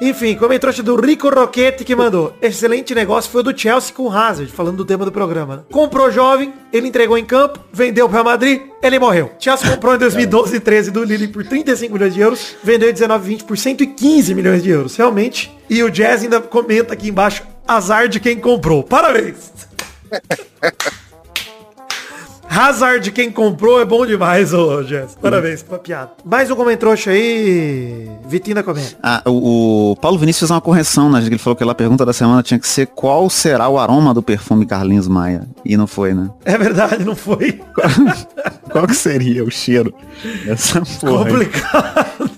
Enfim, 0.01 0.37
comentou 0.37 0.73
do 0.83 1.01
Rico 1.01 1.29
Roquete 1.29 1.85
que 1.85 1.95
mandou. 1.99 2.35
Excelente 2.41 2.95
negócio 2.95 3.31
foi 3.31 3.41
o 3.41 3.45
do 3.45 3.59
Chelsea 3.59 3.95
com 3.95 4.05
o 4.05 4.11
Hazard, 4.11 4.51
falando 4.53 4.77
do 4.79 4.85
tema 4.85 5.05
do 5.05 5.13
programa. 5.13 5.57
Né? 5.57 5.63
Comprou 5.71 6.11
jovem, 6.11 6.55
ele 6.73 6.89
entregou 6.89 7.19
em 7.19 7.25
campo, 7.25 7.61
vendeu 7.73 8.09
para 8.09 8.25
Madrid, 8.25 8.63
ele 8.83 8.99
morreu. 8.99 9.33
Chelsea 9.39 9.71
comprou 9.71 9.95
em 9.95 9.99
2012 9.99 10.57
e 10.57 10.61
13 10.61 10.91
do 10.91 11.05
Lille 11.05 11.29
por 11.29 11.45
35 11.45 11.93
milhões 11.93 12.15
de 12.15 12.21
euros, 12.21 12.57
vendeu 12.63 12.89
em 12.89 12.93
19 12.93 13.25
e 13.25 13.29
20 13.29 13.45
por 13.45 13.59
115 13.59 14.35
milhões 14.35 14.63
de 14.63 14.71
euros, 14.71 14.97
realmente. 14.97 15.57
E 15.69 15.83
o 15.83 15.91
Jazz 15.91 16.23
ainda 16.23 16.41
comenta 16.41 16.95
aqui 16.95 17.09
embaixo, 17.09 17.43
azar 17.67 18.09
de 18.09 18.21
quem 18.21 18.39
comprou. 18.39 18.83
Parabéns! 18.83 19.53
Hazard, 22.59 23.13
quem 23.13 23.31
comprou, 23.31 23.81
é 23.81 23.85
bom 23.85 24.05
demais, 24.05 24.53
ô 24.53 24.83
Jess. 24.83 25.17
Parabéns 25.23 25.63
pela 25.63 25.79
piada. 25.79 26.11
Mais 26.25 26.51
um 26.51 26.57
comentrouxa 26.57 27.13
aí, 27.13 28.11
Vitinho 28.27 28.57
da 28.57 28.65
Comédia. 28.65 28.99
Ah, 29.01 29.23
o, 29.27 29.93
o 29.93 29.97
Paulo 29.97 30.19
Vinícius 30.19 30.41
fez 30.41 30.51
uma 30.51 30.61
correção, 30.61 31.09
né? 31.09 31.23
Ele 31.25 31.39
falou 31.39 31.55
que 31.55 31.63
a 31.63 31.73
pergunta 31.73 32.05
da 32.05 32.13
semana 32.13 32.43
tinha 32.43 32.59
que 32.59 32.67
ser 32.67 32.89
qual 32.89 33.31
será 33.31 33.69
o 33.69 33.79
aroma 33.79 34.13
do 34.13 34.21
perfume 34.25 34.67
Carlinhos 34.67 35.07
Maia. 35.07 35.47
E 35.65 35.77
não 35.77 35.87
foi, 35.87 36.13
né? 36.13 36.31
É 36.45 36.59
verdade, 36.59 37.05
não 37.05 37.15
foi 37.15 37.61
Qual 38.73 38.87
que 38.89 38.95
seria 38.97 39.45
o 39.45 39.51
cheiro 39.53 39.95
dessa 40.45 40.83
porra? 41.01 41.27
complicado. 41.27 42.31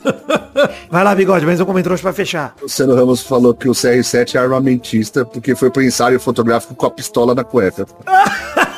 Vai 0.91 1.03
lá, 1.03 1.15
bigode, 1.15 1.47
mais 1.47 1.59
um 1.63 1.65
comentrouxa 1.65 2.03
pra 2.03 2.13
fechar. 2.13 2.55
O 2.61 2.65
Luciano 2.65 2.95
Ramos 2.95 3.23
falou 3.23 3.55
que 3.55 3.71
o 3.71 3.73
CR7 3.73 4.35
é 4.35 4.39
armamentista 4.39 5.25
porque 5.25 5.55
foi 5.55 5.71
pro 5.71 5.83
ensaio 5.83 6.21
fotográfico 6.21 6.75
com 6.75 6.85
a 6.85 6.91
pistola 6.91 7.35
na 7.35 7.43
cueca. 7.43 7.87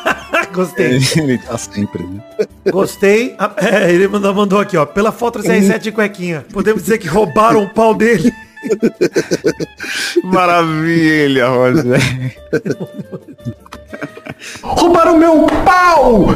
Gostei. 0.53 0.99
Ele 1.17 1.39
tá 1.39 1.59
sempre, 1.59 2.03
né? 2.05 2.21
Gostei. 2.71 3.35
Ah, 3.39 3.53
É, 3.57 3.93
ele 3.93 4.07
mandou, 4.09 4.33
mandou 4.35 4.59
aqui, 4.61 4.77
ó. 4.77 4.85
Pela 4.87 5.11
foto 5.13 5.41
CR7 5.41 5.79
de 5.81 5.93
cuequinha. 5.93 6.45
Podemos 6.53 6.83
dizer 6.83 6.99
que 6.99 7.09
roubaram 7.09 7.65
o 7.65 7.69
pau 7.71 7.95
dele. 7.95 8.33
Maravilha, 10.23 11.49
Roger. 11.49 12.01
Roubaram 14.63 15.17
meu 15.17 15.47
pau! 15.65 16.27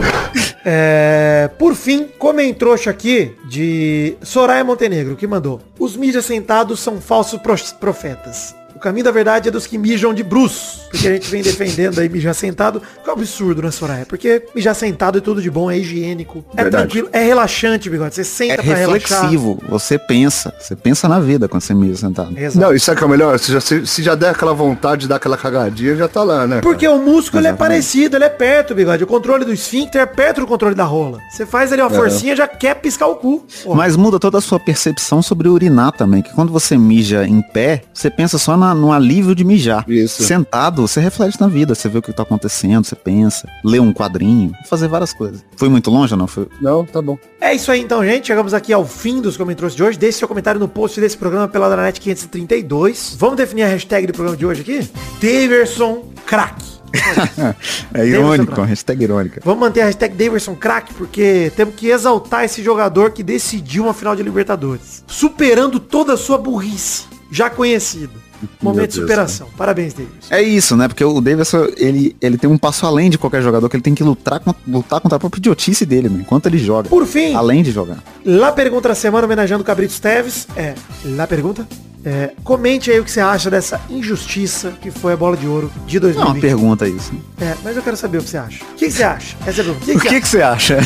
É, 0.65 1.51
por 1.59 1.75
fim, 1.75 2.09
comentrouxa 2.19 2.91
aqui 2.91 3.33
de 3.49 4.17
Soraya 4.23 4.65
Montenegro, 4.65 5.17
que 5.17 5.27
mandou. 5.27 5.61
Os 5.79 5.97
mídias 5.97 6.25
sentados 6.25 6.81
são 6.81 7.01
falsos 7.01 7.41
profetas. 7.79 8.55
O 8.77 8.79
caminho 8.79 9.05
da 9.05 9.11
verdade 9.11 9.49
é 9.49 9.51
dos 9.51 9.67
que 9.67 9.79
mijam 9.79 10.13
de 10.15 10.23
bruços. 10.23 10.87
Porque 10.91 11.09
a 11.09 11.13
gente 11.13 11.29
vem 11.31 11.43
defendendo 11.43 11.99
aí 11.99 12.09
mijar 12.09 12.35
sentado. 12.35 12.81
Que 13.03 13.09
é 13.11 13.13
um 13.13 13.17
absurdo, 13.17 13.63
né, 13.63 13.71
Soraya? 13.71 14.07
Porque 14.07 14.45
mijar 14.55 14.75
sentado 14.75 15.19
é 15.19 15.21
tudo 15.21 15.43
de 15.43 15.51
bom, 15.51 15.71
é 15.71 15.79
higiênico, 15.79 16.45
é 16.57 16.63
Verdade. 16.63 16.85
tranquilo, 16.85 17.09
é 17.13 17.25
relaxante, 17.25 17.91
bigode. 17.91 18.15
Você 18.15 18.25
senta 18.25 18.55
É 18.55 18.57
pra 18.57 18.75
relaxar. 18.75 19.23
reflexivo. 19.23 19.59
Você 19.69 19.99
pensa. 19.99 20.55
Você 20.61 20.77
pensa 20.77 21.09
na 21.09 21.19
vida 21.19 21.49
quando 21.49 21.63
você 21.63 21.75
mija 21.75 21.97
sentado. 21.97 22.39
Exato. 22.39 22.59
Não, 22.59 22.75
isso 22.75 22.91
é 22.91 22.95
que 22.95 23.03
é 23.03 23.07
o 23.07 23.09
melhor. 23.11 23.39
Se 23.39 23.53
já, 23.53 23.61
se, 23.61 23.87
se 23.87 24.03
já 24.03 24.15
der 24.15 24.31
aquela 24.31 24.53
vontade 24.55 25.03
de 25.03 25.09
dar 25.09 25.17
aquela 25.17 25.37
cagadinha, 25.37 25.97
já 25.97 26.07
tá 26.09 26.23
lá, 26.23 26.47
né? 26.47 26.61
Porque 26.61 26.87
o 26.87 26.99
músculo 26.99 27.41
ele 27.41 27.49
é 27.49 27.53
parecido, 27.53 28.17
ele 28.17 28.25
é 28.25 28.29
perto, 28.31 28.75
bigode. 28.75 29.03
O 29.05 29.07
controle 29.07 29.45
do 29.45 29.53
esfíncter 29.53 30.01
é 30.03 30.07
perto 30.07 30.43
do 30.43 30.47
controle 30.47 30.75
da 30.75 30.85
rola. 30.85 31.19
Você 31.31 31.45
faz 31.47 31.73
ali 31.73 31.81
uma 31.83 31.91
forcinha, 31.91 32.37
já 32.37 32.47
quer 32.47 32.75
piscar 32.77 33.07
o 33.09 33.17
cu. 33.17 33.45
Pô, 33.65 33.75
Mas 33.75 33.97
muda 33.97 34.19
toda 34.19 34.39
a 34.39 34.41
sua 34.41 34.61
percepção 34.61 35.21
sobre 35.23 35.49
urinar 35.49 35.93
também. 35.93 36.23
Que 36.23 36.33
quando 36.35 36.53
você 36.53 36.77
mija 36.77 37.27
em 37.27 37.41
pé, 37.41 37.83
você 37.93 38.11
pensa 38.11 38.39
só 38.39 38.57
na- 38.57 38.66
no 38.75 38.93
alívio 38.93 39.35
de 39.35 39.45
mijar. 39.45 39.85
Isso. 39.89 40.23
Sentado, 40.23 40.87
você 40.87 41.01
reflete 41.01 41.41
na 41.41 41.49
vida. 41.49 41.75
Você 41.75 41.89
vê 41.89 41.99
o 41.99 42.03
que 42.03 42.13
tá 42.13 42.23
acontecendo, 42.23 42.85
você 42.85 42.97
pensa, 42.97 43.49
lê 43.65 43.79
um 43.79 43.93
quadrinho, 43.93 44.53
fazer 44.69 44.89
várias 44.89 45.13
coisas. 45.13 45.45
Foi 45.57 45.69
muito 45.69 45.91
longe 45.91 46.15
ou 46.15 46.19
não? 46.19 46.27
Foi... 46.27 46.49
Não, 46.61 46.85
tá 46.85 47.01
bom. 47.01 47.19
É 47.41 47.55
isso 47.55 47.71
aí 47.71 47.81
então, 47.81 48.05
gente. 48.05 48.27
Chegamos 48.27 48.55
aqui 48.55 48.73
ao 48.73 48.87
fim 48.87 49.21
dos 49.21 49.37
comentários 49.37 49.75
de 49.75 49.83
hoje. 49.83 49.99
Deixe 49.99 50.19
seu 50.19 50.29
comentário 50.29 50.61
no 50.61 50.69
post 50.69 51.01
desse 51.01 51.17
programa 51.17 51.49
pela 51.49 51.69
Danet 51.69 52.01
532. 52.01 53.17
Vamos 53.19 53.37
definir 53.37 53.63
a 53.65 53.69
hashtag 53.69 54.07
do 54.07 54.13
programa 54.13 54.37
de 54.37 54.47
hoje 54.47 54.63
aqui? 54.63 54.89
Daverson 55.21 56.05
Crack. 56.25 56.77
é 57.95 58.07
irônico, 58.07 58.37
Davidson 58.37 58.61
uma 58.61 58.67
hashtag 58.67 59.05
irônica. 59.05 59.41
Vamos 59.45 59.61
manter 59.61 59.83
a 59.83 59.85
hashtag 59.87 60.15
Daverson 60.15 60.55
Crack, 60.55 60.95
porque 60.95 61.53
temos 61.57 61.75
que 61.75 61.89
exaltar 61.89 62.45
esse 62.45 62.63
jogador 62.63 63.11
que 63.11 63.23
decidiu 63.23 63.85
uma 63.85 63.95
final 63.95 64.15
de 64.17 64.23
Libertadores. 64.23 65.05
Superando 65.07 65.79
toda 65.81 66.15
a 66.15 66.17
sua 66.17 66.39
burrice, 66.39 67.05
já 67.31 67.51
conhecido. 67.51 68.26
Momento 68.61 68.91
de 68.91 68.95
superação. 69.01 69.49
Parabéns, 69.57 69.95
Daverson. 69.95 70.35
É 70.35 70.43
isso, 70.43 70.77
né? 70.77 70.89
Porque 70.89 71.05
o 71.05 71.21
Davidson, 71.21 71.69
ele, 71.77 72.17
ele 72.21 72.37
tem 72.39 72.49
um 72.49 72.59
passo 72.59 72.87
além 72.87 73.11
de 73.11 73.19
qualquer 73.19 73.43
jogador, 73.43 73.69
que 73.69 73.77
ele 73.77 73.83
tem 73.83 73.95
que 73.95 74.03
lutar, 74.03 74.43
lutar 74.67 75.01
contra 75.01 75.17
a 75.17 75.19
própria 75.21 75.39
idiotice 75.39 75.85
dele, 75.87 76.09
né? 76.09 76.19
Enquanto 76.21 76.47
ele 76.47 76.59
joga. 76.59 76.89
Por 76.89 77.07
fim, 77.07 77.35
Além 77.35 77.63
de 77.63 77.71
jogar. 77.71 77.99
lá 78.25 78.53
pergunta 78.53 78.89
da 78.89 78.95
semana 78.95 79.27
homenageando 79.27 79.63
o 79.63 79.67
Cabritos 79.67 79.99
Teves. 79.99 80.47
É, 80.57 80.75
lá 81.05 81.27
pergunta. 81.27 81.67
É, 82.05 82.31
comente 82.45 82.89
aí 82.89 83.01
o 83.01 83.05
que 83.05 83.11
você 83.11 83.19
acha 83.19 83.51
dessa 83.51 83.81
injustiça 83.91 84.73
que 84.81 84.93
foi 84.93 85.13
a 85.13 85.17
bola 85.17 85.37
de 85.37 85.49
ouro 85.49 85.73
de 85.89 85.99
Não 85.99 86.09
é 86.09 86.13
uma 86.13 86.25
2020. 86.35 86.41
pergunta 86.41 86.89
isso. 86.89 87.13
É, 87.41 87.57
mas 87.65 87.77
eu 87.77 87.83
quero 87.83 87.97
saber 87.97 88.19
o 88.19 88.23
que 88.23 88.31
você 88.31 88.37
acha. 88.37 88.65
O 88.65 88.75
que, 88.77 88.89
você 88.89 89.03
acha? 89.03 89.37
Essa 89.45 89.61
é 89.61 89.65
a 89.65 89.75
pergunta. 89.75 90.07
O 90.07 90.09
que, 90.09 90.21
você 90.29 90.41
acha? 90.41 90.79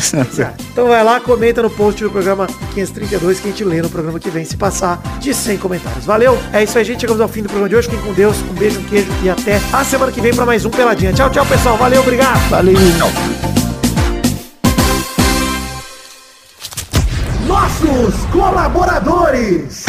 Então 0.71 0.87
vai 0.87 1.03
lá, 1.03 1.19
comenta 1.19 1.61
no 1.61 1.69
post 1.69 2.03
do 2.03 2.09
programa 2.09 2.47
532 2.73 3.39
que 3.39 3.47
a 3.47 3.51
gente 3.51 3.63
lê 3.63 3.83
no 3.83 3.89
programa 3.91 4.19
que 4.19 4.31
vem, 4.31 4.43
se 4.45 4.57
passar 4.57 4.99
de 5.19 5.31
100 5.31 5.59
comentários. 5.59 6.05
Valeu? 6.05 6.35
É 6.51 6.63
isso 6.63 6.75
aí, 6.75 6.83
gente. 6.83 7.01
Chegamos 7.01 7.21
ao 7.21 7.27
fim 7.27 7.40
do 7.43 7.49
programa 7.49 7.69
de 7.69 7.75
hoje. 7.75 7.89
Fiquem 7.89 8.05
com 8.05 8.13
Deus. 8.13 8.37
Um 8.49 8.53
beijo, 8.53 8.79
um 8.79 8.83
queijo 8.83 9.11
e 9.23 9.29
até 9.29 9.59
a 9.71 9.83
semana 9.83 10.11
que 10.11 10.21
vem 10.21 10.33
para 10.33 10.45
mais 10.45 10.65
um 10.65 10.69
Peladinha. 10.69 11.13
Tchau, 11.13 11.29
tchau, 11.29 11.45
pessoal. 11.45 11.77
Valeu, 11.77 12.01
obrigado. 12.01 12.49
Valeu. 12.49 12.75
Nossos 17.47 18.25
colaboradores. 18.31 19.85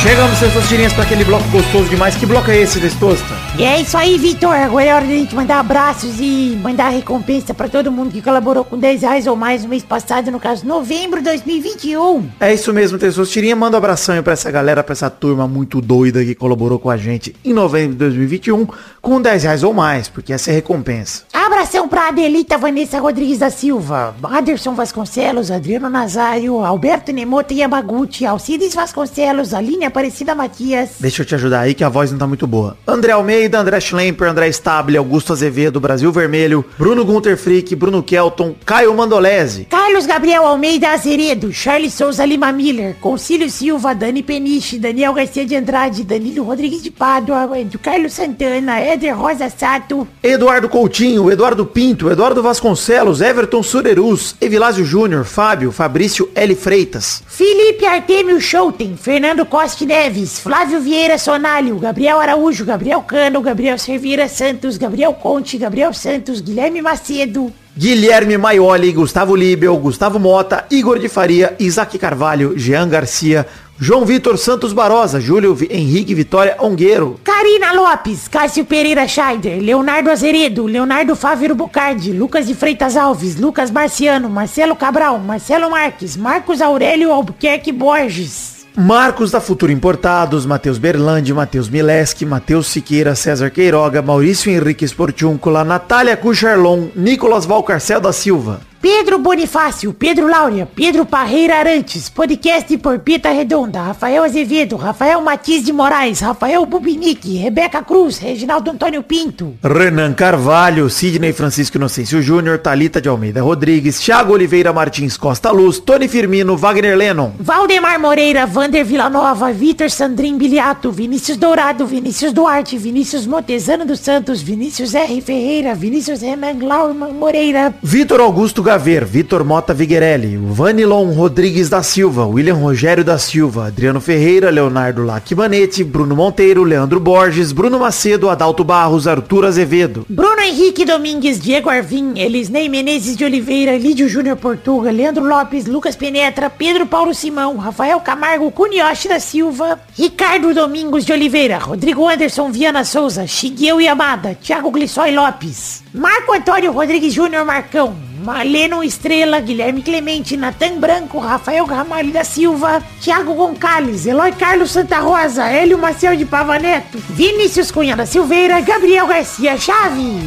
Chegamos, 0.00 0.38
seus 0.38 0.68
tirinhas, 0.68 0.92
para 0.92 1.02
aquele 1.02 1.24
bloco 1.24 1.48
gostoso 1.48 1.88
demais. 1.88 2.14
Que 2.14 2.24
bloco 2.24 2.48
é 2.52 2.58
esse, 2.58 2.78
Destosta? 2.78 3.34
E 3.58 3.64
é 3.64 3.80
isso 3.80 3.98
aí, 3.98 4.16
Vitor. 4.16 4.54
Agora 4.54 4.84
é 4.84 4.94
hora 4.94 5.04
de 5.04 5.12
a 5.12 5.16
gente 5.16 5.34
mandar 5.34 5.58
abraços 5.58 6.20
e 6.20 6.56
mandar 6.62 6.90
recompensa 6.90 7.52
pra 7.52 7.68
todo 7.68 7.90
mundo 7.90 8.12
que 8.12 8.22
colaborou 8.22 8.64
com 8.64 8.78
10 8.78 9.02
reais 9.02 9.26
ou 9.26 9.34
mais 9.34 9.64
no 9.64 9.68
mês 9.68 9.82
passado, 9.82 10.30
no 10.30 10.38
caso, 10.38 10.64
novembro 10.64 11.18
de 11.18 11.24
2021. 11.24 12.30
É 12.38 12.54
isso 12.54 12.72
mesmo, 12.72 12.96
Testosta. 12.96 13.32
Tirinha, 13.32 13.56
manda 13.56 13.76
um 13.76 13.78
abração 13.78 14.14
aí 14.14 14.22
pra 14.22 14.34
essa 14.34 14.48
galera, 14.52 14.84
pra 14.84 14.92
essa 14.92 15.10
turma 15.10 15.48
muito 15.48 15.80
doida 15.80 16.24
que 16.24 16.34
colaborou 16.36 16.78
com 16.78 16.90
a 16.90 16.96
gente 16.96 17.34
em 17.44 17.52
novembro 17.52 17.94
de 17.94 17.98
2021 17.98 18.68
com 19.02 19.20
10 19.20 19.42
reais 19.42 19.62
ou 19.64 19.74
mais, 19.74 20.08
porque 20.08 20.32
essa 20.32 20.50
é 20.50 20.54
recompensa. 20.54 21.24
Abração 21.32 21.88
pra 21.88 22.08
Adelita 22.08 22.56
Vanessa 22.56 23.00
Rodrigues 23.00 23.38
da 23.38 23.50
Silva, 23.50 24.14
Aderson 24.22 24.74
Vasconcelos, 24.74 25.50
Adriano 25.50 25.90
Nazário, 25.90 26.64
Alberto 26.64 27.10
Nemoto 27.10 27.52
Yamaguchi, 27.52 28.24
Alcides 28.24 28.74
Vasconcelos, 28.74 29.52
Aline 29.52 29.88
Aparecida 29.98 30.32
Matias, 30.32 30.90
Deixa 31.00 31.22
eu 31.22 31.26
te 31.26 31.34
ajudar 31.34 31.58
aí 31.62 31.74
que 31.74 31.82
a 31.82 31.88
voz 31.88 32.12
não 32.12 32.18
tá 32.18 32.26
muito 32.26 32.46
boa. 32.46 32.76
André 32.86 33.10
Almeida, 33.10 33.58
André 33.58 33.80
Schlemper, 33.80 34.28
André 34.28 34.46
Stable, 34.48 34.96
Augusto 34.96 35.32
Azevedo, 35.32 35.80
Brasil 35.80 36.12
Vermelho, 36.12 36.64
Bruno 36.78 37.04
Gunter 37.04 37.36
Frick, 37.36 37.74
Bruno 37.74 38.00
Kelton, 38.00 38.54
Caio 38.64 38.94
Mandolese, 38.94 39.64
Carlos 39.64 40.06
Gabriel 40.06 40.46
Almeida 40.46 40.90
Azeredo, 40.90 41.52
Charles 41.52 41.94
Souza 41.94 42.24
Lima 42.24 42.52
Miller, 42.52 42.94
Concílio 43.00 43.50
Silva, 43.50 43.92
Dani 43.92 44.22
Peniche, 44.22 44.78
Daniel 44.78 45.14
Garcia 45.14 45.44
de 45.44 45.56
Andrade, 45.56 46.04
Danilo 46.04 46.44
Rodrigues 46.44 46.80
de 46.80 46.92
Pádua, 46.92 47.48
Carlos 47.82 48.12
Santana, 48.12 48.78
Éder 48.78 49.16
Rosa 49.16 49.50
Sato, 49.50 50.06
Eduardo 50.22 50.68
Coutinho, 50.68 51.28
Eduardo 51.28 51.66
Pinto, 51.66 52.08
Eduardo 52.08 52.40
Vasconcelos, 52.40 53.20
Everton 53.20 53.64
Surerus, 53.64 54.36
Evilásio 54.40 54.84
Júnior, 54.84 55.24
Fábio, 55.24 55.72
Fabrício 55.72 56.30
L. 56.36 56.54
Freitas, 56.54 57.24
Felipe 57.26 57.84
Artemio 57.84 58.40
Schouten, 58.40 58.96
Fernando 58.96 59.44
Costa 59.44 59.77
Neves, 59.86 60.38
Flávio 60.40 60.80
Vieira 60.80 61.18
Sonalho, 61.18 61.78
Gabriel 61.78 62.20
Araújo, 62.20 62.64
Gabriel 62.64 63.02
Cano, 63.02 63.40
Gabriel 63.40 63.78
Servira 63.78 64.28
Santos, 64.28 64.76
Gabriel 64.76 65.14
Conte, 65.14 65.58
Gabriel 65.58 65.92
Santos, 65.94 66.40
Guilherme 66.40 66.82
Macedo, 66.82 67.52
Guilherme 67.76 68.36
Maioli, 68.36 68.92
Gustavo 68.92 69.36
Libel, 69.36 69.76
Gustavo 69.76 70.18
Mota, 70.18 70.66
Igor 70.70 70.98
de 70.98 71.08
Faria, 71.08 71.54
Isaac 71.60 71.96
Carvalho, 71.96 72.58
Jean 72.58 72.88
Garcia, 72.88 73.46
João 73.80 74.04
Vitor 74.04 74.36
Santos 74.36 74.72
Barosa, 74.72 75.20
Júlio 75.20 75.56
Henrique 75.70 76.12
Vitória 76.12 76.56
Ongueiro, 76.58 77.20
Karina 77.22 77.72
Lopes, 77.72 78.26
Cássio 78.26 78.64
Pereira 78.64 79.06
Scheider, 79.06 79.62
Leonardo 79.62 80.10
Azeredo, 80.10 80.66
Leonardo 80.66 81.14
Fávero 81.14 81.54
Bocardi, 81.54 82.12
Lucas 82.12 82.48
de 82.48 82.56
Freitas 82.56 82.96
Alves, 82.96 83.36
Lucas 83.36 83.70
Marciano, 83.70 84.28
Marcelo 84.28 84.74
Cabral, 84.74 85.20
Marcelo 85.20 85.70
Marques, 85.70 86.16
Marcos 86.16 86.60
Aurélio 86.60 87.12
Albuquerque 87.12 87.70
Borges. 87.70 88.57
Marcos 88.80 89.32
da 89.32 89.40
Futuro 89.40 89.72
Importados, 89.72 90.46
Matheus 90.46 90.78
Berlandi, 90.78 91.34
Matheus 91.34 91.68
Mileski, 91.68 92.24
Matheus 92.24 92.68
Siqueira, 92.68 93.16
César 93.16 93.50
Queiroga, 93.50 94.00
Maurício 94.00 94.52
Henrique 94.52 94.86
Sportiúncula, 94.86 95.64
Natália 95.64 96.16
Cucharlon, 96.16 96.86
Nicolas 96.94 97.44
Valcarcel 97.44 98.00
da 98.00 98.12
Silva. 98.12 98.60
Pedro 98.80 99.18
Bonifácio, 99.18 99.92
Pedro 99.92 100.28
Laura, 100.28 100.64
Pedro 100.72 101.04
Parreira 101.04 101.58
Arantes, 101.58 102.08
podcast 102.08 102.76
por 102.78 103.00
Pita 103.00 103.30
Redonda, 103.32 103.82
Rafael 103.82 104.22
Azevedo, 104.22 104.76
Rafael 104.76 105.20
Matias 105.20 105.64
de 105.64 105.72
Moraes, 105.72 106.20
Rafael 106.20 106.64
Bubinique, 106.64 107.38
Rebeca 107.38 107.82
Cruz, 107.82 108.20
Reginaldo 108.20 108.70
Antônio 108.70 109.02
Pinto, 109.02 109.54
Renan 109.62 110.14
Carvalho, 110.14 110.88
Sidney 110.88 111.32
Francisco 111.32 111.76
Inocêncio 111.76 112.22
Júnior, 112.22 112.58
Talita 112.58 113.00
de 113.00 113.08
Almeida 113.08 113.42
Rodrigues, 113.42 113.98
Thiago 113.98 114.34
Oliveira 114.34 114.72
Martins 114.72 115.16
Costa 115.16 115.50
Luz, 115.50 115.80
Tony 115.80 116.06
Firmino, 116.06 116.56
Wagner 116.56 116.96
Lennon, 116.96 117.32
Valdemar 117.40 117.98
Moreira, 117.98 118.46
Vander 118.46 118.84
Villanova, 118.84 119.50
Vitor 119.50 119.90
Sandrin 119.90 120.38
Biliato, 120.38 120.92
Vinícius 120.92 121.36
Dourado, 121.36 121.84
Vinícius 121.84 122.32
Duarte, 122.32 122.78
Vinícius 122.78 123.26
Montezano 123.26 123.84
dos 123.84 123.98
Santos, 123.98 124.40
Vinícius 124.40 124.94
R. 124.94 125.20
Ferreira, 125.20 125.74
Vinícius 125.74 126.20
Renan 126.20 126.58
Glauman 126.60 127.12
Moreira, 127.14 127.74
Vitor 127.82 128.20
Augusto 128.20 128.62
Gaver, 128.68 129.06
Vitor 129.06 129.42
Mota 129.44 129.72
Viguerelli, 129.72 130.36
Vanilon 130.36 131.14
Rodrigues 131.14 131.70
da 131.70 131.82
Silva, 131.82 132.26
William 132.26 132.58
Rogério 132.58 133.02
da 133.02 133.16
Silva, 133.16 133.68
Adriano 133.68 133.98
Ferreira, 133.98 134.50
Leonardo 134.50 135.02
Lacmanetti, 135.02 135.82
Bruno 135.82 136.14
Monteiro, 136.14 136.62
Leandro 136.64 137.00
Borges, 137.00 137.50
Bruno 137.50 137.78
Macedo, 137.78 138.28
Adalto 138.28 138.62
Barros, 138.62 139.06
Arthur 139.06 139.46
Azevedo. 139.46 140.04
Bruno 140.06 140.42
Henrique 140.42 140.84
Domingues, 140.84 141.40
Diego 141.40 141.70
Arvim, 141.70 142.12
Elisnei 142.14 142.68
Menezes 142.68 143.16
de 143.16 143.24
Oliveira, 143.24 143.74
Lídio 143.74 144.06
Júnior 144.06 144.36
Portuga, 144.36 144.90
Leandro 144.90 145.24
Lopes, 145.24 145.64
Lucas 145.64 145.96
Penetra, 145.96 146.50
Pedro 146.50 146.84
Paulo 146.84 147.14
Simão, 147.14 147.56
Rafael 147.56 147.98
Camargo, 148.00 148.50
Cunioche 148.50 149.08
da 149.08 149.18
Silva, 149.18 149.80
Ricardo 149.98 150.52
Domingos 150.52 151.06
de 151.06 151.14
Oliveira, 151.14 151.56
Rodrigo 151.56 152.06
Anderson 152.06 152.52
Viana 152.52 152.84
Souza, 152.84 153.26
Shigueu 153.26 153.80
Yamada, 153.80 154.34
Thiago 154.34 154.70
Glissói 154.70 155.10
Lopes, 155.10 155.82
Marco 155.98 156.32
Antônio 156.32 156.70
Rodrigues 156.70 157.12
Júnior 157.12 157.44
Marcão, 157.44 157.96
Maleno 158.24 158.84
Estrela, 158.84 159.40
Guilherme 159.40 159.82
Clemente, 159.82 160.36
Natan 160.36 160.78
Branco, 160.78 161.18
Rafael 161.18 161.64
Ramalho 161.64 162.12
da 162.12 162.22
Silva, 162.22 162.80
Thiago 163.00 163.34
Goncalves, 163.34 164.06
Eloy 164.06 164.30
Carlos 164.30 164.70
Santa 164.70 165.00
Rosa, 165.00 165.48
Hélio 165.48 165.76
Maciel 165.76 166.14
de 166.14 166.24
Pava 166.24 166.56
Neto, 166.56 166.98
Vinícius 167.10 167.72
Cunha 167.72 167.96
da 167.96 168.06
Silveira, 168.06 168.60
Gabriel 168.60 169.08
Garcia 169.08 169.58
Chave. 169.58 170.20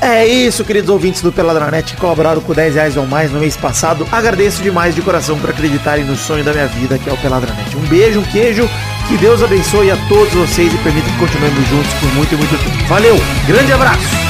É 0.00 0.26
isso, 0.26 0.64
queridos 0.64 0.88
ouvintes 0.88 1.20
do 1.20 1.30
Peladranet 1.30 1.92
que 1.92 2.00
colaboraram 2.00 2.40
com 2.40 2.54
10 2.54 2.74
reais 2.76 2.96
ou 2.96 3.06
mais 3.06 3.30
no 3.30 3.38
mês 3.38 3.54
passado. 3.54 4.08
Agradeço 4.10 4.62
demais 4.62 4.94
de 4.94 5.02
coração 5.02 5.38
por 5.38 5.50
acreditarem 5.50 6.06
no 6.06 6.16
sonho 6.16 6.42
da 6.42 6.52
minha 6.54 6.68
vida, 6.68 6.98
que 6.98 7.10
é 7.10 7.12
o 7.12 7.18
Peladranet. 7.18 7.76
Um 7.76 7.86
beijo, 7.88 8.20
um 8.20 8.24
queijo, 8.24 8.66
que 9.06 9.18
Deus 9.18 9.42
abençoe 9.42 9.90
a 9.90 9.96
todos 10.08 10.32
vocês 10.32 10.72
e 10.72 10.78
permita 10.78 11.10
que 11.10 11.18
continuemos 11.18 11.68
juntos 11.68 11.92
por 12.00 12.14
muito 12.14 12.32
e 12.32 12.36
muito 12.38 12.56
tempo. 12.56 12.86
Valeu, 12.86 13.16
grande 13.46 13.72
abraço! 13.74 14.27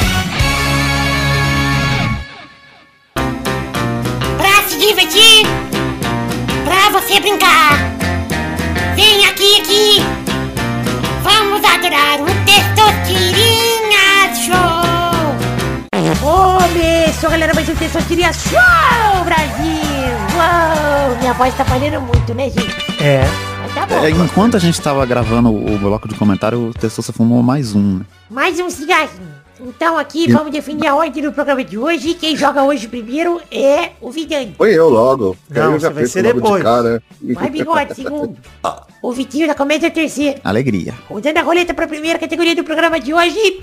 Mais 17.89 17.97
um 17.97 17.99
Testosterinha 18.01 18.33
Show, 18.33 19.25
Brasil. 19.25 20.15
Uou, 20.37 21.17
minha 21.21 21.33
voz 21.33 21.55
tá 21.55 21.65
falhando 21.65 22.01
muito, 22.03 22.35
né, 22.35 22.51
gente? 22.51 23.03
É. 23.03 23.23
Mas 23.61 23.75
tá 23.75 23.87
bom. 23.87 24.05
É, 24.05 24.11
enquanto 24.11 24.57
a 24.57 24.61
gente 24.61 24.81
tava 24.81 25.05
gravando 25.07 25.51
o 25.51 25.79
bloco 25.79 26.07
de 26.07 26.15
comentário, 26.15 26.69
o 26.69 26.75
Testosta 26.75 27.13
fumou 27.13 27.43
mais 27.43 27.75
um. 27.75 27.99
né? 27.99 28.05
Mais 28.29 28.61
um 28.61 28.69
cigarrinho. 28.69 29.39
Então 29.61 29.99
aqui 29.99 30.31
vamos 30.31 30.53
definir 30.53 30.87
a 30.87 30.95
ordem 30.95 31.23
do 31.23 31.33
programa 31.33 31.65
de 31.65 31.77
hoje. 31.79 32.15
Quem 32.15 32.37
joga 32.37 32.63
hoje 32.63 32.87
primeiro 32.87 33.41
é 33.51 33.91
o 34.01 34.11
Vidani. 34.11 34.55
Foi 34.57 34.73
eu 34.73 34.89
logo. 34.89 35.37
Não, 35.51 35.73
eu 35.73 35.81
já 35.81 35.89
você 35.89 35.95
vai 35.95 36.07
ser 36.07 36.23
depois. 36.23 36.59
De 36.59 36.63
cara. 36.63 37.03
Vai, 37.35 37.51
Bigode, 37.51 37.95
segundo. 37.95 38.37
O 39.01 39.13
Vitinho 39.13 39.47
da 39.47 39.55
Comédia 39.55 39.93
terceiro. 39.93 40.41
Alegria. 40.43 40.93
Rodando 41.09 41.39
a 41.39 41.43
roleta 41.43 41.73
para 41.73 41.85
a 41.85 41.89
primeira 41.89 42.19
categoria 42.19 42.57
do 42.57 42.65
programa 42.65 42.99
de 42.99 43.15
hoje. 43.15 43.61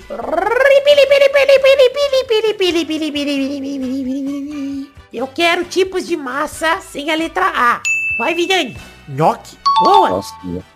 Eu 5.12 5.26
quero 5.26 5.64
tipos 5.64 6.06
de 6.06 6.16
massa 6.16 6.80
sem 6.80 7.10
a 7.10 7.14
letra 7.16 7.46
A. 7.54 7.80
Vai, 8.18 8.34
Vidani. 8.34 8.76
Nhoque. 9.08 9.56
Boa. 9.82 10.08
Nossa, 10.10 10.34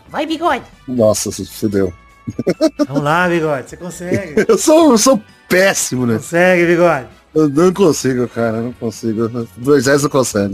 Vai, 0.09 0.27
Bigode. 0.27 0.65
nossa, 0.87 1.31
se 1.31 1.47
fudeu. 1.47 1.93
Vamos 2.87 3.03
lá, 3.03 3.29
Bigode, 3.29 3.71
você 3.71 3.77
consegue. 3.77 4.45
Eu 4.47 4.59
sou, 4.59 4.93
eu 4.93 4.99
sou 4.99 5.21
péssimo, 5.49 6.07
né? 6.07 6.15
Consegue, 6.15 6.67
Bigode. 6.67 7.07
Eu 7.35 7.49
não 7.49 7.73
consigo, 7.73 8.29
cara, 8.29 8.59
eu 8.59 8.63
não 8.65 8.73
consigo. 8.73 9.29
Dois 9.57 9.87
reais 9.87 10.03
não 10.03 10.11
consegue. 10.11 10.53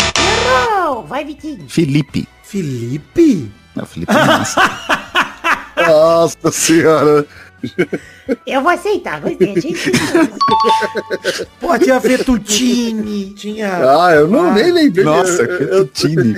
Errou. 0.76 1.04
Vai, 1.04 1.24
Vitinho. 1.24 1.68
Felipe. 1.68 2.28
Felipe? 2.42 3.50
É 3.76 3.82
o 3.82 3.86
Felipe 3.86 4.12
Massa. 4.12 4.60
Nossa 5.76 6.52
senhora. 6.52 7.26
Eu 8.46 8.62
vou 8.62 8.70
aceitar. 8.72 9.20
Gostei. 9.20 9.54
Achei 9.56 9.74
Pô, 11.60 11.78
tinha 11.78 12.00
Fettuccine, 12.00 13.34
tinha 13.36 13.76
Ah, 13.76 14.12
eu 14.14 14.28
não 14.28 14.50
Ah, 14.50 14.52
nem 14.52 14.72
lembrei. 14.72 15.04
Nossa, 15.04 15.46
Fettuccine. 15.46 16.34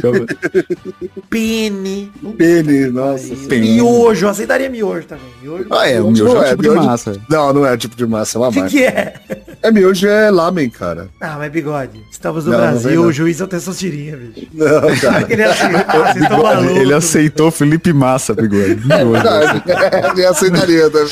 pene, 1.30 2.10
Pene, 2.36 2.86
nossa. 2.90 3.34
Pene. 3.48 3.70
miojo, 3.74 4.26
eu 4.26 4.30
aceitaria 4.30 4.68
miojo 4.68 5.06
também. 5.06 5.24
Miojo. 5.42 5.66
Ah, 5.70 5.88
é, 5.88 6.00
o 6.00 6.04
Miojo 6.10 6.24
meu 6.24 6.34
não 6.34 6.42
é 6.42 6.46
é, 6.46 6.50
tipo 6.50 6.62
de 6.62 6.68
miojo- 6.70 6.86
massa. 6.86 7.16
Não, 7.28 7.52
não 7.52 7.66
é 7.66 7.76
tipo 7.76 7.96
de 7.96 8.06
massa, 8.06 8.38
é 8.38 8.40
uma 8.40 8.48
O 8.48 8.52
que, 8.52 8.58
marca. 8.60 8.70
que 8.76 8.84
é? 8.84 9.14
É 9.62 9.70
miojo, 9.70 10.06
é 10.06 10.30
lamen, 10.30 10.70
cara. 10.70 11.08
Ah, 11.20 11.36
mas 11.38 11.50
bigode. 11.50 12.00
Estamos 12.10 12.44
no 12.44 12.52
Não, 12.52 12.58
Brasil, 12.58 13.02
não. 13.02 13.08
o 13.08 13.12
juiz 13.12 13.40
é 13.40 13.44
o 13.44 13.46
Testosterinha, 13.48 14.16
bicho. 14.16 14.46
Não, 14.54 14.80
cara. 15.00 15.18
Assim, 15.50 15.64
ah, 15.86 15.98
vocês 16.12 16.22
estão 16.22 16.36
Bigode, 16.36 16.54
malucos. 16.56 16.76
ele 16.76 16.94
aceitou 16.94 17.50
Felipe 17.50 17.92
Massa, 17.92 18.34
bigode. 18.34 18.78
É 18.98 19.04
verdade. 19.04 19.62
Ele 20.18 20.26
aceitaria 20.26 20.90
também. 20.90 21.08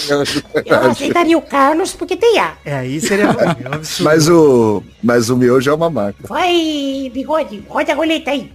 Eu 0.67 0.91
aceitaria 0.91 1.39
o 1.39 1.43
Carlos 1.43 1.93
porque 1.93 2.17
tem 2.17 2.39
A. 2.39 2.55
É, 2.64 2.75
aí 2.79 3.01
seria 3.01 3.27
é 3.27 3.29
um 3.69 3.73
absurdo. 3.75 4.05
Mas 4.05 4.29
o, 4.29 4.83
mas 5.03 5.31
o 5.31 5.37
miojo 5.37 5.71
é 5.71 5.75
uma 5.75 5.89
marca. 5.89 6.27
Vai, 6.27 7.11
Bigode. 7.14 7.64
Roda 7.69 7.93
a 7.93 7.95
roleta 7.95 8.33
aí. 8.33 8.53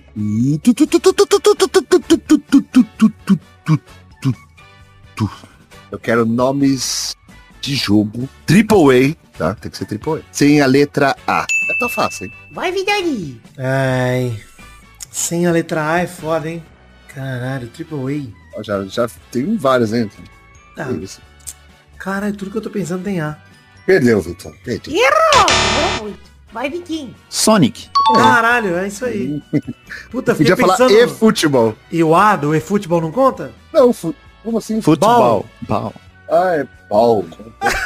Eu 5.91 5.99
quero 5.99 6.25
nomes 6.25 7.15
de 7.61 7.75
jogo 7.75 8.27
Triple 8.45 9.15
A, 9.33 9.37
tá? 9.37 9.55
Tem 9.55 9.71
que 9.71 9.77
ser 9.77 9.85
Triple 9.85 10.19
A. 10.19 10.21
Sem 10.31 10.61
a 10.61 10.65
letra 10.65 11.15
A. 11.25 11.43
É 11.43 11.79
tão 11.79 11.89
fácil, 11.89 12.25
hein? 12.25 12.33
Vai, 12.51 12.71
Vidani. 12.71 13.41
Ai, 13.57 14.37
sem 15.09 15.47
a 15.47 15.51
letra 15.51 15.93
A 15.93 15.99
é 15.99 16.07
foda, 16.07 16.49
hein? 16.49 16.63
Caralho, 17.07 17.67
Triple 17.67 18.33
Ó, 18.57 18.63
Já, 18.63 18.83
já 18.83 19.09
tem 19.31 19.55
vários, 19.55 19.93
hein? 19.93 20.09
A. 20.77 20.91
Isso. 20.91 21.21
Caralho, 22.03 22.35
tudo 22.35 22.51
que 22.51 22.57
eu 22.57 22.61
tô 22.61 22.69
pensando 22.69 23.03
tem 23.03 23.21
A. 23.21 23.37
Perdeu, 23.85 24.19
Vitor. 24.21 24.53
Perdeu. 24.63 24.93
Errou. 24.93 25.45
Errou 25.49 26.03
muito. 26.03 26.19
Vai, 26.51 26.69
Vitinho. 26.69 27.15
Sonic. 27.29 27.89
Caralho, 28.13 28.75
é 28.77 28.87
isso 28.87 29.05
aí. 29.05 29.41
Puta, 30.11 30.35
fiquei 30.35 30.53
Podia 30.55 30.57
falar 30.57 30.77
pensando... 30.89 30.91
e 30.91 31.07
futebol. 31.07 31.75
E 31.91 32.03
o 32.03 32.13
A 32.13 32.35
do 32.35 32.53
e-futebol 32.53 32.99
não 32.99 33.11
conta? 33.11 33.53
Não, 33.73 33.93
fu... 33.93 34.13
como 34.43 34.57
assim? 34.57 34.81
Futebol. 34.81 35.45
Ball. 35.61 35.93
Ah, 36.29 36.55
é 36.55 36.67
pau. 36.89 37.25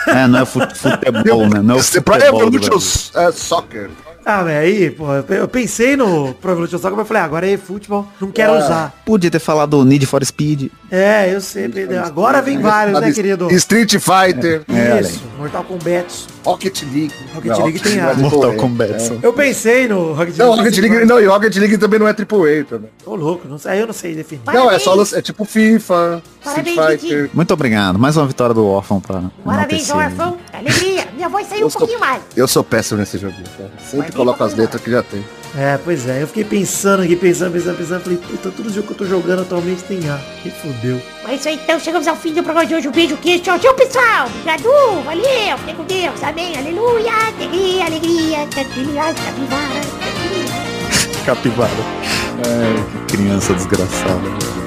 É, 0.07 0.28
não 0.28 0.39
é 0.39 0.45
fut- 0.45 0.76
futebol, 0.76 1.47
né? 1.47 1.61
Não 1.61 1.76
é 1.76 1.82
pra 2.01 2.16
futebol 2.16 2.22
Evolution 2.41 2.70
Brasil. 2.70 3.11
é, 3.22 3.32
Soccer. 3.32 3.89
Ah, 4.26 4.41
mas 4.43 4.55
aí, 4.57 4.89
pô, 4.89 5.05
eu 5.13 5.47
pensei 5.47 5.95
no 5.95 6.34
Pro 6.34 6.51
Evolution 6.51 6.78
Soccer, 6.80 6.91
mas 6.97 6.99
eu 7.01 7.05
falei, 7.05 7.21
ah, 7.21 7.26
agora 7.26 7.47
é 7.47 7.51
e-futebol, 7.53 8.07
não 8.19 8.32
quero 8.32 8.53
Ah. 8.53 8.57
usar. 8.57 8.93
Podia 9.05 9.30
ter 9.30 9.38
falado 9.39 9.86
Need 9.86 10.05
for 10.07 10.26
Speed. 10.26 10.71
É, 10.89 11.34
eu 11.34 11.41
sei, 11.41 11.67
perdeu. 11.69 12.03
Agora 12.03 12.41
vem 12.41 12.59
vários, 12.59 12.99
né, 12.99 13.11
querido? 13.11 13.51
Street 13.53 13.91
Fighter, 13.99 14.63
É, 14.69 15.01
Isso, 15.01 15.21
Mortal 15.38 15.63
Kombat. 15.63 16.28
Rocket 16.43 16.84
League. 16.84 17.11
Rocket 17.34 17.51
Não, 17.51 17.63
League 17.65 17.80
tem 17.80 17.95
não 17.97 18.03
é 18.03 18.05
A. 18.05 18.13
Triple 18.15 18.32
Mortal. 18.32 18.53
Kombat. 18.55 18.93
É. 18.93 19.19
Eu 19.23 19.34
pensei 19.34 19.88
no 19.88 20.13
Rocket 20.13 20.38
Não, 20.38 20.49
League. 20.53 20.63
Rocket 20.63 20.78
League, 20.80 21.05
não, 21.05 21.19
e 21.19 21.26
Rocket 21.26 21.55
League 21.57 21.78
também 21.80 21.99
não 21.99 22.07
é 22.07 22.13
Triple 22.13 22.59
A 22.59 22.63
também. 22.65 22.89
Ô, 23.05 23.15
louco, 23.15 23.47
não 23.47 23.57
sei, 23.57 23.82
eu 23.82 23.88
não 23.88 23.93
sei 23.93 24.13
definir. 24.15 24.41
Não, 24.45 24.69
é 24.71 24.78
só 24.80 24.95
é 25.13 25.21
tipo 25.21 25.43
FIFA, 25.43 26.21
Parabéns, 26.43 26.78
Street. 26.78 26.99
Fighter. 27.01 27.30
Muito 27.34 27.51
obrigado. 27.53 27.97
Mais 27.99 28.15
uma 28.15 28.28
vitória 28.28 28.53
do 28.53 28.65
órfão 28.65 28.99
pra 28.99 29.23
Parabéns, 29.43 29.89
órfão. 29.89 30.38
Alegria. 30.53 31.07
Minha 31.15 31.30
voz 31.30 31.47
saiu 31.47 31.61
um 31.61 31.63
Eu 31.65 31.69
sou- 31.71 31.80
pouquinho 31.80 31.99
mais. 31.99 32.21
Eu 32.36 32.47
sou 32.47 32.63
péssimo 32.63 32.99
nesse 32.99 33.17
jogo. 33.17 33.34
Cara. 33.57 33.71
Sempre 33.89 34.14
Tem 34.16 34.45
as 34.45 34.55
letras 34.55 34.82
que 34.82 34.91
já 34.91 35.03
tem. 35.03 35.24
É, 35.57 35.78
pois 35.78 36.07
é, 36.07 36.22
eu 36.22 36.28
fiquei 36.28 36.43
pensando 36.43 37.03
aqui, 37.03 37.16
pensando, 37.16 37.53
pensando, 37.53 37.78
pensando, 37.78 38.01
falei, 38.01 38.18
puta, 38.18 38.51
todo 38.51 38.70
jogo 38.70 38.88
que 38.88 38.93
eu 38.93 38.97
tô 38.97 39.05
jogando 39.05 39.41
atualmente 39.41 39.84
tem 39.84 39.99
A. 40.09 40.20
Que 40.43 40.51
fudeu. 40.51 41.01
Mas 41.24 41.32
é 41.32 41.36
isso 41.36 41.47
aí, 41.47 41.55
então 41.63 41.80
chegamos 41.80 42.07
ao 42.07 42.16
fim 42.16 42.34
do 42.34 42.43
programa 42.43 42.66
de 42.66 42.76
hoje. 42.76 42.89
Um 42.89 42.91
beijo, 42.91 43.16
queijo. 43.18 43.43
Tchau, 43.43 43.57
tchau, 43.57 43.74
pessoal. 43.74 44.28
Obrigado. 44.28 44.63
Valeu. 45.05 45.57
Fique 45.59 45.74
com 45.76 45.84
Deus. 45.86 46.24
Amém. 46.24 46.57
Aleluia. 46.57 47.11
Alegria, 47.38 47.86
alegria. 47.86 48.47
Tranquilidade, 48.47 49.22
capivara. 49.22 49.82
Capivara. 51.26 51.72
É, 52.45 53.07
que 53.07 53.18
criança 53.18 53.53
desgraçada. 53.53 54.64